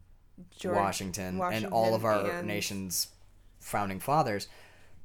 George 0.58 0.78
Washington, 0.78 1.42
and 1.42 1.66
all 1.68 1.94
of 1.96 2.06
our 2.06 2.26
and- 2.30 2.48
nation's 2.48 3.10
founding 3.60 4.00
fathers. 4.00 4.48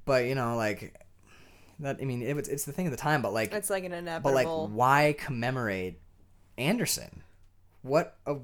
But 0.05 0.27
you 0.27 0.35
know, 0.37 0.55
like 0.57 0.95
that. 1.81 1.99
I 2.01 2.05
mean, 2.05 2.23
it 2.23 2.37
was 2.37 2.47
it's 2.49 2.65
the 2.65 2.73
thing 2.73 2.87
of 2.87 2.93
the 2.93 2.97
time. 2.97 3.21
But 3.21 3.33
like, 3.33 3.53
It's 3.53 3.69
like 3.71 3.83
an 3.85 3.93
inevitable. 3.93 4.31
but 4.31 4.35
like, 4.35 4.47
why 4.77 5.17
commemorate 5.19 5.99
Anderson? 6.57 7.23
What 7.83 8.17
a 8.27 8.37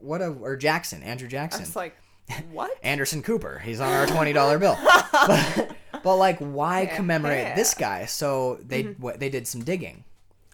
what 0.00 0.20
a 0.20 0.26
or 0.28 0.56
Jackson, 0.56 1.02
Andrew 1.02 1.28
Jackson, 1.28 1.62
It's 1.62 1.74
like 1.76 1.96
what? 2.52 2.70
Anderson 2.82 3.22
Cooper. 3.22 3.58
He's 3.64 3.80
on 3.80 3.92
our 3.92 4.06
twenty 4.06 4.32
dollar 4.32 4.58
bill. 4.58 4.76
but, 5.12 5.76
but 6.02 6.16
like, 6.16 6.38
why 6.38 6.82
Yeah. 6.82 6.96
commemorate 6.96 7.56
this 7.56 7.74
guy? 7.74 8.06
So 8.06 8.58
they 8.66 8.84
Mm-hmm. 8.84 9.02
what 9.02 9.20
they 9.20 9.28
did 9.28 9.46
some 9.46 9.62
digging. 9.64 10.04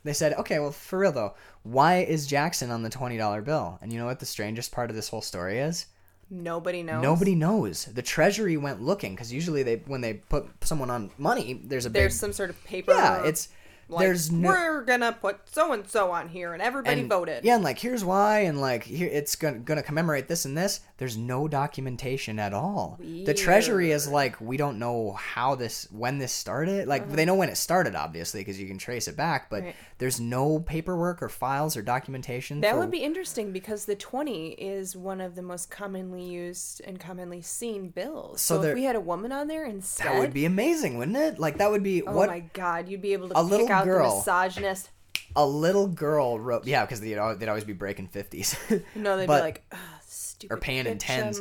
They 0.02 0.12
said, 0.14 0.32
okay, 0.34 0.58
well, 0.58 0.72
for 0.72 0.98
real 0.98 1.12
though, 1.12 1.34
why 1.62 1.98
is 1.98 2.26
Jackson 2.26 2.70
on 2.70 2.82
the 2.82 2.90
twenty 2.90 3.16
dollar 3.18 3.42
bill? 3.42 3.78
And 3.82 3.92
you 3.92 3.98
know 3.98 4.06
what 4.06 4.18
the 4.20 4.26
strangest 4.26 4.72
part 4.72 4.90
of 4.90 4.96
this 4.96 5.08
whole 5.08 5.22
story 5.22 5.58
is? 5.58 5.86
Nobody 6.32 6.82
knows. 6.84 7.02
Nobody 7.02 7.34
knows. 7.34 7.86
The 7.86 8.02
Treasury 8.02 8.56
went 8.56 8.80
looking 8.80 9.14
because 9.14 9.32
usually 9.32 9.62
they 9.64 9.76
when 9.86 10.00
they 10.00 10.14
put 10.14 10.46
someone 10.62 10.88
on 10.90 11.10
money, 11.18 11.60
there's 11.64 11.86
a 11.86 11.88
There's 11.90 12.12
big 12.14 12.18
some 12.20 12.32
sort 12.32 12.50
of 12.50 12.64
paper. 12.64 12.92
yeah. 12.92 13.24
It's 13.24 13.48
like, 13.90 14.06
there's 14.06 14.30
no 14.30 14.48
we're 14.48 14.84
gonna 14.84 15.12
put 15.12 15.40
so 15.50 15.72
and 15.72 15.88
so 15.88 16.10
on 16.10 16.28
here, 16.28 16.52
and 16.52 16.62
everybody 16.62 17.00
and, 17.00 17.08
voted. 17.08 17.44
Yeah, 17.44 17.56
and 17.56 17.64
like 17.64 17.78
here's 17.78 18.04
why, 18.04 18.40
and 18.40 18.60
like 18.60 18.84
here 18.84 19.08
it's 19.10 19.36
gonna 19.36 19.58
gonna 19.58 19.82
commemorate 19.82 20.28
this 20.28 20.44
and 20.44 20.56
this. 20.56 20.80
There's 20.98 21.16
no 21.16 21.48
documentation 21.48 22.38
at 22.38 22.52
all. 22.52 22.98
The 23.00 23.34
Treasury 23.34 23.90
is 23.90 24.06
like 24.08 24.40
we 24.40 24.56
don't 24.56 24.78
know 24.78 25.12
how 25.12 25.54
this 25.54 25.88
when 25.90 26.18
this 26.18 26.32
started. 26.32 26.88
Like 26.88 27.10
they 27.10 27.24
know 27.24 27.34
when 27.34 27.48
it 27.48 27.56
started, 27.56 27.94
obviously, 27.94 28.40
because 28.40 28.60
you 28.60 28.66
can 28.66 28.78
trace 28.78 29.08
it 29.08 29.16
back. 29.16 29.48
But 29.50 29.60
Uh-huh. 29.60 29.66
Right. 29.66 29.76
there's 29.98 30.20
no 30.20 30.58
paperwork 30.60 31.22
or 31.22 31.28
files 31.28 31.76
or 31.76 31.82
documentation. 31.82 32.60
That 32.60 32.72
for- 32.74 32.80
would 32.80 32.90
be 32.90 33.02
interesting 33.02 33.52
because 33.52 33.84
the 33.84 33.94
20 33.94 34.52
is 34.52 34.96
one 34.96 35.20
of 35.20 35.34
the 35.34 35.42
most 35.42 35.70
commonly 35.70 36.22
used 36.22 36.80
and 36.86 36.98
commonly 36.98 37.42
seen 37.42 37.88
bills. 37.90 38.40
So 38.40 38.56
So, 38.56 38.62
there- 38.62 38.70
if 38.72 38.74
we 38.76 38.84
had 38.84 38.96
a 38.96 39.00
woman 39.00 39.32
on 39.32 39.48
there 39.48 39.64
instead, 39.64 40.06
that 40.06 40.18
would 40.18 40.32
be 40.34 40.44
amazing, 40.44 40.98
wouldn't 40.98 41.16
it? 41.16 41.38
Like 41.38 41.58
that 41.58 41.70
would 41.70 41.82
be 41.82 42.02
oh 42.02 42.12
what 42.12 42.28
my 42.28 42.40
god, 42.52 42.88
you'd 42.88 43.00
be 43.02 43.12
able 43.12 43.28
to 43.28 43.38
A 43.38 43.42
little 43.42 43.66
out 43.80 43.84
girl. 43.86 44.10
the 44.10 44.16
misogynist. 44.16 44.90
a 45.36 45.46
little 45.46 45.86
girl 45.88 46.38
wrote. 46.38 46.66
Yeah, 46.66 46.84
because 46.84 47.00
they'd, 47.00 47.18
they'd 47.38 47.48
always 47.48 47.64
be 47.64 47.72
breaking 47.72 48.08
fifties. 48.08 48.56
No, 48.94 49.16
they'd 49.16 49.26
But- 49.26 49.38
be 49.38 49.42
like, 49.42 49.74
stupid. 50.06 50.54
or 50.54 50.58
paying 50.58 50.86
in 50.86 50.98
tens. 50.98 51.40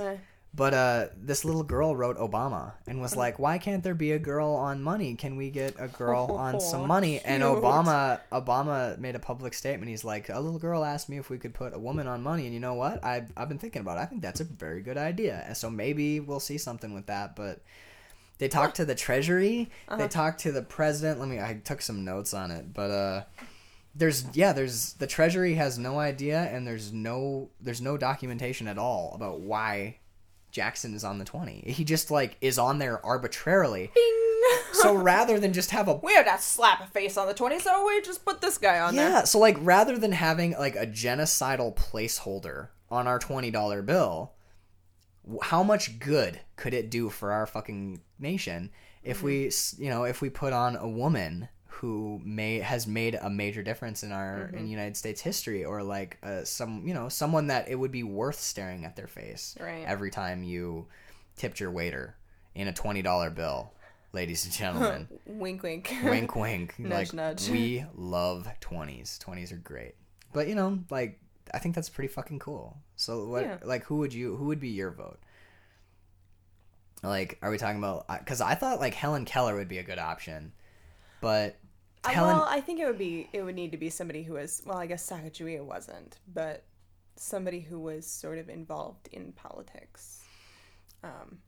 But 0.51 0.73
uh, 0.73 1.07
this 1.15 1.45
little 1.45 1.61
girl 1.61 1.95
wrote 1.95 2.17
Obama 2.17 2.71
and 2.87 2.99
was 2.99 3.15
like, 3.15 3.37
"Why 3.37 3.59
can't 3.59 3.83
there 3.83 3.93
be 3.93 4.13
a 4.13 4.19
girl 4.19 4.49
on 4.55 4.81
money? 4.81 5.13
Can 5.13 5.35
we 5.35 5.51
get 5.51 5.75
a 5.77 5.87
girl 5.87 6.25
on 6.39 6.59
some 6.59 6.87
money?" 6.87 7.19
And. 7.19 7.43
Obama, 7.43 8.19
Obama 8.31 8.97
made 8.97 9.13
a 9.13 9.19
public 9.19 9.53
statement. 9.53 9.89
He's 9.91 10.03
like, 10.03 10.27
"A 10.29 10.39
little 10.39 10.57
girl 10.57 10.83
asked 10.83 11.07
me 11.07 11.19
if 11.19 11.29
we 11.29 11.37
could 11.37 11.53
put 11.53 11.75
a 11.75 11.79
woman 11.79 12.07
on 12.07 12.23
money, 12.23 12.45
and 12.45 12.53
you 12.55 12.59
know 12.59 12.73
what? 12.73 13.03
I 13.03 13.25
I've 13.37 13.47
been 13.47 13.59
thinking 13.59 13.81
about. 13.83 13.99
it. 13.99 14.01
I 14.01 14.05
think 14.05 14.23
that's 14.23 14.39
a 14.41 14.43
very 14.43 14.81
good 14.81 14.97
idea. 14.97 15.43
And 15.45 15.55
so 15.55 15.69
maybe 15.69 16.19
we'll 16.19 16.39
see 16.39 16.57
something 16.57 16.95
with 16.95 17.05
that." 17.05 17.35
But 17.35 17.61
they 18.39 18.47
talked 18.47 18.75
to 18.77 18.85
the 18.85 18.95
Treasury. 18.95 19.69
Uh-huh. 19.87 19.97
They 20.01 20.07
talked 20.07 20.39
to 20.41 20.51
the 20.51 20.63
president. 20.63 21.19
Let 21.19 21.29
me. 21.29 21.39
I 21.39 21.61
took 21.63 21.81
some 21.81 22.03
notes 22.03 22.33
on 22.33 22.51
it, 22.51 22.73
but 22.73 22.91
uh. 22.91 23.23
There's 23.95 24.23
yeah, 24.33 24.53
there's 24.53 24.93
the 24.93 25.07
Treasury 25.07 25.55
has 25.55 25.77
no 25.79 25.99
idea, 25.99 26.41
and 26.41 26.65
there's 26.65 26.93
no 26.93 27.49
there's 27.59 27.81
no 27.81 27.97
documentation 27.97 28.67
at 28.67 28.77
all 28.77 29.11
about 29.15 29.39
why 29.41 29.97
Jackson 30.51 30.93
is 30.93 31.03
on 31.03 31.17
the 31.17 31.25
20. 31.25 31.63
He 31.67 31.83
just 31.83 32.11
like 32.11 32.37
is 32.39 32.59
on 32.59 32.77
there 32.79 33.03
arbitrarily. 33.05 33.91
so 34.73 34.93
rather 34.95 35.39
than 35.39 35.53
just 35.53 35.71
have 35.71 35.87
a 35.87 35.95
We 35.95 36.13
have 36.13 36.25
to 36.25 36.41
slap 36.41 36.81
a 36.81 36.87
face 36.87 37.17
on 37.17 37.27
the 37.27 37.33
20, 37.33 37.59
so 37.59 37.85
we 37.85 38.01
just 38.01 38.23
put 38.23 38.41
this 38.41 38.57
guy 38.57 38.79
on 38.79 38.95
there. 38.95 39.09
yeah, 39.09 39.23
so 39.23 39.39
like 39.39 39.57
rather 39.59 39.97
than 39.97 40.11
having 40.11 40.51
like 40.53 40.75
a 40.75 40.87
genocidal 40.87 41.75
placeholder 41.75 42.69
on 42.89 43.07
our 43.07 43.19
$20 43.19 43.85
bill, 43.85 44.33
how 45.43 45.64
much 45.64 45.99
good 45.99 46.39
could 46.56 46.73
it 46.73 46.89
do 46.89 47.10
for 47.10 47.31
our 47.31 47.45
fucking 47.45 48.01
nation 48.19 48.72
if 49.03 49.22
we, 49.23 49.51
you 49.77 49.89
know, 49.89 50.03
if 50.03 50.22
we 50.22 50.30
put 50.30 50.51
on 50.53 50.76
a 50.76 50.88
woman 50.88 51.47
who 51.68 52.19
may 52.26 52.60
has 52.60 52.85
made 52.85 53.15
a 53.15 53.30
major 53.30 53.64
difference 53.64 54.03
in 54.03 54.11
our 54.11 54.49
in 54.53 54.68
United 54.68 54.97
States 54.97 55.22
history 55.22 55.64
or 55.64 55.81
like 55.84 56.18
uh, 56.23 56.43
some, 56.43 56.85
you 56.85 56.93
know, 56.93 57.07
someone 57.07 57.47
that 57.47 57.69
it 57.69 57.76
would 57.76 57.91
be 57.91 58.03
worth 58.03 58.39
staring 58.39 58.84
at 58.85 58.95
their 58.97 59.07
face 59.07 59.56
Right. 59.60 59.85
every 59.85 60.11
time 60.11 60.43
you 60.43 60.88
tipped 61.38 61.60
your 61.61 61.72
waiter 61.72 62.15
in 62.56 62.68
a 62.68 62.73
$20 62.73 63.34
bill. 63.35 63.72
Ladies 64.11 64.43
and 64.43 64.53
gentlemen, 64.53 65.07
Wink, 65.26 65.61
wink. 65.64 65.93
wink 66.03 66.35
wink 66.35 66.73
Nudge, 66.80 66.91
like 66.91 67.14
nudge. 67.14 67.47
we 67.49 67.85
love 67.95 68.47
20s 68.60 69.19
20s 69.19 69.51
are 69.53 69.57
great 69.57 69.93
but 70.34 70.47
you 70.47 70.56
know 70.56 70.80
like 70.89 71.19
i 71.53 71.59
think 71.59 71.76
that's 71.76 71.89
pretty 71.89 72.07
fucking 72.07 72.39
cool 72.39 72.77
so 72.95 73.26
what 73.27 73.43
Yeah. 73.43 73.57
like 73.63 73.84
who 73.85 73.97
would 73.97 74.13
you 74.13 74.35
who 74.35 74.45
would 74.45 74.59
be 74.59 74.69
your 74.69 74.91
vote 74.91 75.19
like 77.03 77.38
are 77.41 77.49
we 77.49 77.57
talking 77.57 77.77
about 77.77 78.05
because 78.19 78.41
i 78.41 78.55
thought 78.55 78.80
like 78.80 78.93
helen 78.93 79.26
keller 79.26 79.55
would 79.55 79.67
be 79.69 79.77
a 79.77 79.84
good 79.84 79.99
option 79.99 80.51
but 81.21 81.57
Uh, 82.03 82.09
helen 82.09 82.35
Well, 82.38 82.47
I 82.49 82.61
think 82.61 82.80
it 82.80 82.85
would 82.88 82.97
be 82.97 83.30
it 83.34 83.41
would 83.41 83.55
need 83.55 83.71
to 83.71 83.77
be 83.77 83.89
somebody 83.89 84.23
who 84.23 84.34
was 84.34 84.61
well, 84.65 84.77
I 84.77 84.85
guess 84.88 85.09
Sacagawea 85.09 85.63
wasn't, 85.63 86.17
but 86.34 86.63
somebody 87.17 87.59
who 87.59 87.77
was 87.80 88.07
sort 88.07 88.38
of 88.38 88.47
involved 88.49 89.09
in 89.11 89.34
politics. 89.34 90.21
Um, 91.03 91.39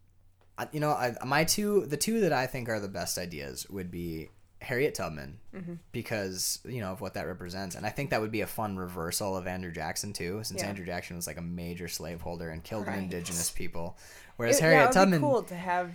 you 0.73 0.79
know 0.81 0.91
I, 0.91 1.15
my 1.25 1.43
two 1.45 1.85
the 1.87 1.97
two 1.97 2.19
that 2.21 2.31
i 2.33 2.45
think 2.45 2.69
are 2.69 2.79
the 2.79 2.87
best 2.87 3.17
ideas 3.17 3.65
would 3.69 3.89
be 3.89 4.29
harriet 4.61 4.95
tubman 4.95 5.37
Mm-hmm. 5.55 5.73
because 5.91 6.59
you 6.63 6.79
know 6.79 6.91
of 6.93 7.01
what 7.01 7.15
that 7.15 7.27
represents 7.27 7.75
and 7.75 7.85
i 7.85 7.89
think 7.89 8.11
that 8.11 8.21
would 8.21 8.31
be 8.31 8.41
a 8.41 8.47
fun 8.47 8.77
reversal 8.77 9.35
of 9.35 9.47
andrew 9.47 9.71
jackson 9.71 10.13
too 10.13 10.39
since 10.43 10.61
Yeah. 10.61 10.69
andrew 10.69 10.85
jackson 10.85 11.15
was 11.17 11.27
like 11.27 11.37
a 11.37 11.41
major 11.41 11.87
slaveholder 11.89 12.49
and 12.49 12.63
killed 12.63 12.87
Right. 12.87 12.97
indigenous 12.99 13.49
people 13.49 13.97
whereas 14.37 14.59
it, 14.59 14.61
harriet 14.61 14.77
yeah, 14.77 14.83
it 14.83 14.87
would 14.87 14.93
tubman 14.93 15.19
be 15.19 15.27
cool 15.27 15.43
to 15.43 15.55
have 15.55 15.91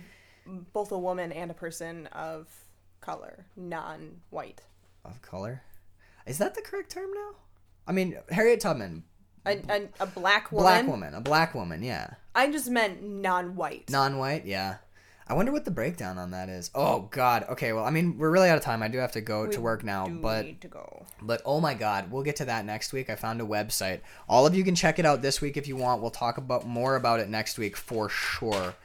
both 0.73 0.91
a 0.91 0.97
woman 0.99 1.31
and 1.31 1.49
a 1.49 1.53
person 1.53 2.05
of 2.07 2.47
color, 3.01 3.45
non-white. 3.55 4.61
of 5.05 5.21
color 5.21 5.61
is 6.25 6.37
that 6.37 6.53
the 6.55 6.61
correct 6.61 6.91
term 6.91 7.09
now 7.13 7.31
i 7.87 7.91
mean 7.91 8.17
harriet 8.29 8.59
tubman 8.59 9.03
A, 9.45 9.57
a, 9.69 9.87
a 10.01 10.05
black 10.05 10.51
woman. 10.51 10.63
black 10.63 10.87
woman 10.87 11.13
a 11.13 11.21
black 11.21 11.55
woman 11.55 11.81
yeah 11.83 12.11
I 12.35 12.51
just 12.51 12.69
meant 12.69 13.01
non-white. 13.01 13.89
non-white 13.89 14.45
yeah 14.45 14.75
i 15.29 15.33
wonder 15.33 15.51
what 15.51 15.65
the 15.65 15.71
breakdown 15.71 16.17
on 16.17 16.31
that 16.31 16.49
is 16.49 16.69
oh 16.75 17.01
god 17.11 17.45
okay 17.49 17.73
well 17.73 17.85
i 17.85 17.89
mean 17.89 18.17
we're 18.17 18.29
really 18.29 18.49
out 18.49 18.57
of 18.57 18.63
time 18.63 18.81
i 18.81 18.87
do 18.87 18.97
have 18.97 19.11
to 19.11 19.21
go 19.21 19.47
to 19.47 19.61
work 19.61 19.83
now 19.83 20.07
but 20.07 20.45
need 20.45 20.61
to 20.61 20.67
go. 20.67 21.05
But 21.21 21.41
oh 21.45 21.59
my 21.59 21.73
god, 21.73 22.11
we'll 22.11 22.23
get 22.23 22.35
to 22.37 22.45
that 22.45 22.65
next 22.65 22.93
week. 22.93 23.09
I 23.09 23.15
found 23.15 23.41
a 23.41 23.45
website. 23.45 23.99
All 24.29 24.45
of 24.45 24.55
you 24.55 24.63
can 24.63 24.75
check 24.75 24.99
it 24.99 25.05
out 25.05 25.21
this 25.21 25.41
week 25.41 25.57
if 25.57 25.67
you 25.67 25.75
want. 25.75 26.01
We'll 26.01 26.11
talk 26.11 26.37
about 26.37 26.65
more 26.67 26.95
about 26.95 27.19
it 27.19 27.27
next 27.29 27.57
week 27.57 27.75
for 27.75 28.07
sure. 28.09 28.75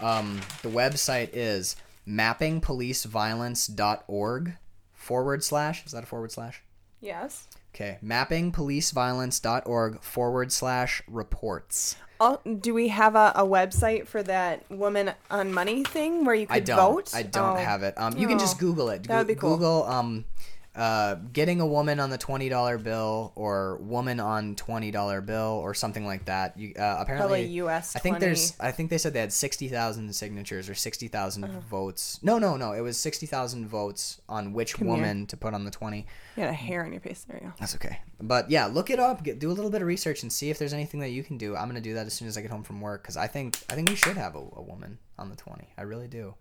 Um, 0.00 0.40
the 0.62 0.70
website 0.70 1.30
is 1.32 1.76
mappingpoliceviolence.org 2.08 4.52
forward 4.92 5.44
slash. 5.44 5.86
Is 5.86 5.92
that 5.92 6.02
a 6.04 6.06
forward 6.06 6.32
slash? 6.32 6.62
Yes. 7.00 7.46
Okay, 7.74 7.98
mappingpoliceviolence.org 8.04 10.00
forward 10.02 10.52
slash 10.52 11.02
reports. 11.08 11.96
Oh, 12.20 12.38
do 12.60 12.72
we 12.72 12.86
have 12.88 13.16
a, 13.16 13.32
a 13.34 13.42
website 13.44 14.06
for 14.06 14.22
that 14.22 14.62
woman 14.70 15.10
on 15.30 15.52
money 15.52 15.82
thing 15.82 16.24
where 16.24 16.36
you 16.36 16.46
could 16.46 16.54
I 16.56 16.60
don't. 16.60 16.76
vote? 16.76 17.10
I 17.14 17.24
don't 17.24 17.56
Oh. 17.56 17.60
have 17.60 17.82
it. 17.82 17.94
Um, 17.96 18.16
you 18.16 18.28
can 18.28 18.38
just 18.38 18.56
Oh. 18.56 18.60
Google 18.60 18.90
it. 18.90 19.02
That 19.08 19.18
would 19.18 19.26
be 19.26 19.34
cool. 19.34 19.56
Google 19.56 19.82
um, 19.84 20.24
uh, 20.76 21.14
getting 21.32 21.60
a 21.60 21.66
woman 21.66 22.00
on 22.00 22.10
the 22.10 22.18
twenty 22.18 22.48
dollar 22.48 22.78
bill 22.78 23.32
or 23.36 23.76
woman 23.78 24.18
on 24.18 24.56
twenty 24.56 24.90
dollar 24.90 25.20
bill 25.20 25.60
or 25.62 25.72
something 25.74 26.04
like 26.04 26.24
that. 26.24 26.58
You 26.58 26.74
uh, 26.76 26.96
apparently 26.98 27.42
Probably 27.42 27.44
US 27.60 27.94
I 27.94 28.00
think 28.00 28.18
there's. 28.18 28.54
I 28.58 28.72
think 28.72 28.90
they 28.90 28.98
said 28.98 29.12
they 29.12 29.20
had 29.20 29.32
sixty 29.32 29.68
thousand 29.68 30.12
signatures 30.14 30.68
or 30.68 30.74
sixty 30.74 31.06
thousand 31.08 31.44
Uh-huh. 31.44 31.60
votes. 31.70 32.18
No, 32.22 32.38
no, 32.38 32.56
no. 32.56 32.72
It 32.72 32.80
was 32.80 32.96
sixty 32.98 33.26
thousand 33.26 33.68
votes 33.68 34.20
on 34.28 34.52
which 34.52 34.74
here. 34.74 34.86
woman 34.88 35.26
to 35.26 35.36
put 35.36 35.54
on 35.54 35.64
the 35.64 35.70
twenty. 35.70 36.06
You 36.36 36.42
got 36.42 36.50
a 36.50 36.52
hair 36.52 36.84
on 36.84 36.90
your 36.92 37.00
face. 37.00 37.24
There 37.28 37.38
you 37.40 37.46
go. 37.48 37.52
That's 37.60 37.76
okay. 37.76 38.00
But 38.20 38.50
yeah, 38.50 38.66
look 38.66 38.90
it 38.90 38.98
up. 38.98 39.22
Get, 39.22 39.38
do 39.38 39.50
a 39.50 39.54
little 39.54 39.70
bit 39.70 39.80
of 39.82 39.86
research 39.86 40.22
and 40.22 40.32
see 40.32 40.50
if 40.50 40.58
there's 40.58 40.72
anything 40.72 41.00
that 41.00 41.10
you 41.10 41.22
can 41.22 41.38
do. 41.38 41.54
I'm 41.56 41.68
gonna 41.68 41.80
do 41.80 41.94
that 41.94 42.06
as 42.06 42.14
soon 42.14 42.26
as 42.26 42.36
I 42.36 42.40
get 42.40 42.50
home 42.50 42.64
from 42.64 42.80
work 42.80 43.02
because 43.02 43.16
I 43.16 43.28
think 43.28 43.56
I 43.70 43.74
think 43.74 43.88
we 43.90 43.94
should 43.96 44.16
have 44.16 44.34
a, 44.34 44.38
a 44.56 44.62
woman 44.62 44.98
on 45.18 45.30
the 45.30 45.36
20. 45.36 45.68
I 45.78 45.82
really 45.82 46.08
do. 46.08 46.34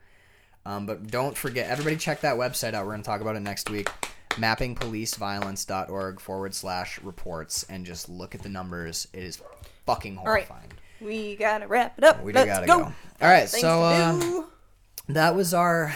Um, 0.65 0.85
but 0.85 1.07
don't 1.07 1.37
forget, 1.37 1.69
everybody 1.69 1.97
check 1.97 2.21
that 2.21 2.35
website 2.37 2.73
out. 2.73 2.85
We're 2.85 2.93
gonna 2.93 3.03
talk 3.03 3.21
about 3.21 3.35
it 3.35 3.41
next 3.41 3.69
week. 3.69 3.89
Mappingpoliceviolence.org 4.31 6.19
forward 6.19 6.53
slash 6.53 6.99
reports 7.01 7.65
and 7.69 7.85
just 7.85 8.09
look 8.09 8.35
at 8.35 8.41
the 8.41 8.49
numbers. 8.49 9.07
It 9.13 9.23
is 9.23 9.41
fucking 9.85 10.15
right. 10.17 10.23
horrifying. 10.23 10.71
We 11.01 11.35
gotta 11.35 11.67
wrap 11.67 11.97
it 11.97 12.03
up. 12.03 12.23
We 12.23 12.33
Let's 12.33 12.47
gotta 12.47 12.65
go. 12.67 12.79
go. 12.79 12.83
All 12.85 12.93
right, 13.21 13.47
Things 13.49 13.61
so 13.61 13.81
uh, 13.83 14.43
that 15.09 15.35
was 15.35 15.53
our 15.53 15.93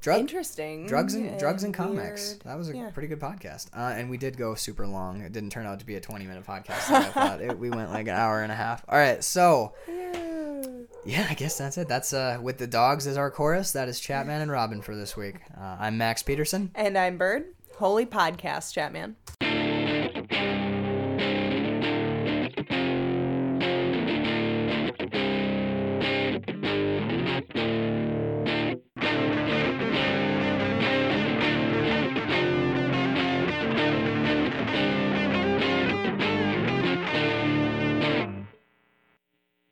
drug 0.00 0.20
interesting. 0.20 0.86
drugs 0.86 1.14
and 1.14 1.38
drugs 1.38 1.64
and 1.64 1.72
comics. 1.74 2.28
weird. 2.30 2.40
That 2.42 2.58
was 2.58 2.68
a 2.68 2.76
Yeah. 2.76 2.90
pretty 2.90 3.08
good 3.08 3.20
podcast. 3.20 3.68
Uh, 3.76 3.94
and 3.96 4.10
we 4.10 4.18
did 4.18 4.36
go 4.36 4.54
super 4.54 4.86
long. 4.86 5.22
It 5.22 5.32
didn't 5.32 5.50
turn 5.50 5.66
out 5.66 5.80
to 5.80 5.86
be 5.86 5.96
a 5.96 6.00
20 6.00 6.26
minute 6.26 6.46
podcast 6.46 6.90
like 6.90 7.06
I 7.06 7.10
thought. 7.28 7.40
It, 7.40 7.58
we 7.58 7.70
went 7.70 7.90
like 7.90 8.06
an 8.06 8.14
hour 8.14 8.42
and 8.42 8.52
a 8.52 8.54
half. 8.54 8.84
All 8.88 8.98
right, 8.98 9.22
so 9.24 9.72
yeah, 9.88 10.37
I 11.06 11.34
guess 11.34 11.58
that's 11.58 11.78
it. 11.78 11.88
That's 11.88 12.12
uh 12.12 12.38
with 12.42 12.58
the 12.58 12.66
dogs 12.66 13.06
as 13.06 13.16
our 13.16 13.30
chorus. 13.30 13.72
That 13.72 13.88
is 13.88 14.00
Chatman 14.00 14.42
and 14.42 14.50
Robin 14.50 14.82
for 14.82 14.94
this 14.94 15.16
week. 15.16 15.36
Uh, 15.56 15.76
I'm 15.80 15.98
Max 15.98 16.22
Peterson. 16.22 16.70
And 16.74 16.96
I'm 16.98 17.18
Bird. 17.18 17.46
Holy 17.76 18.06
podcast, 18.06 18.74
Chatman. 18.74 19.14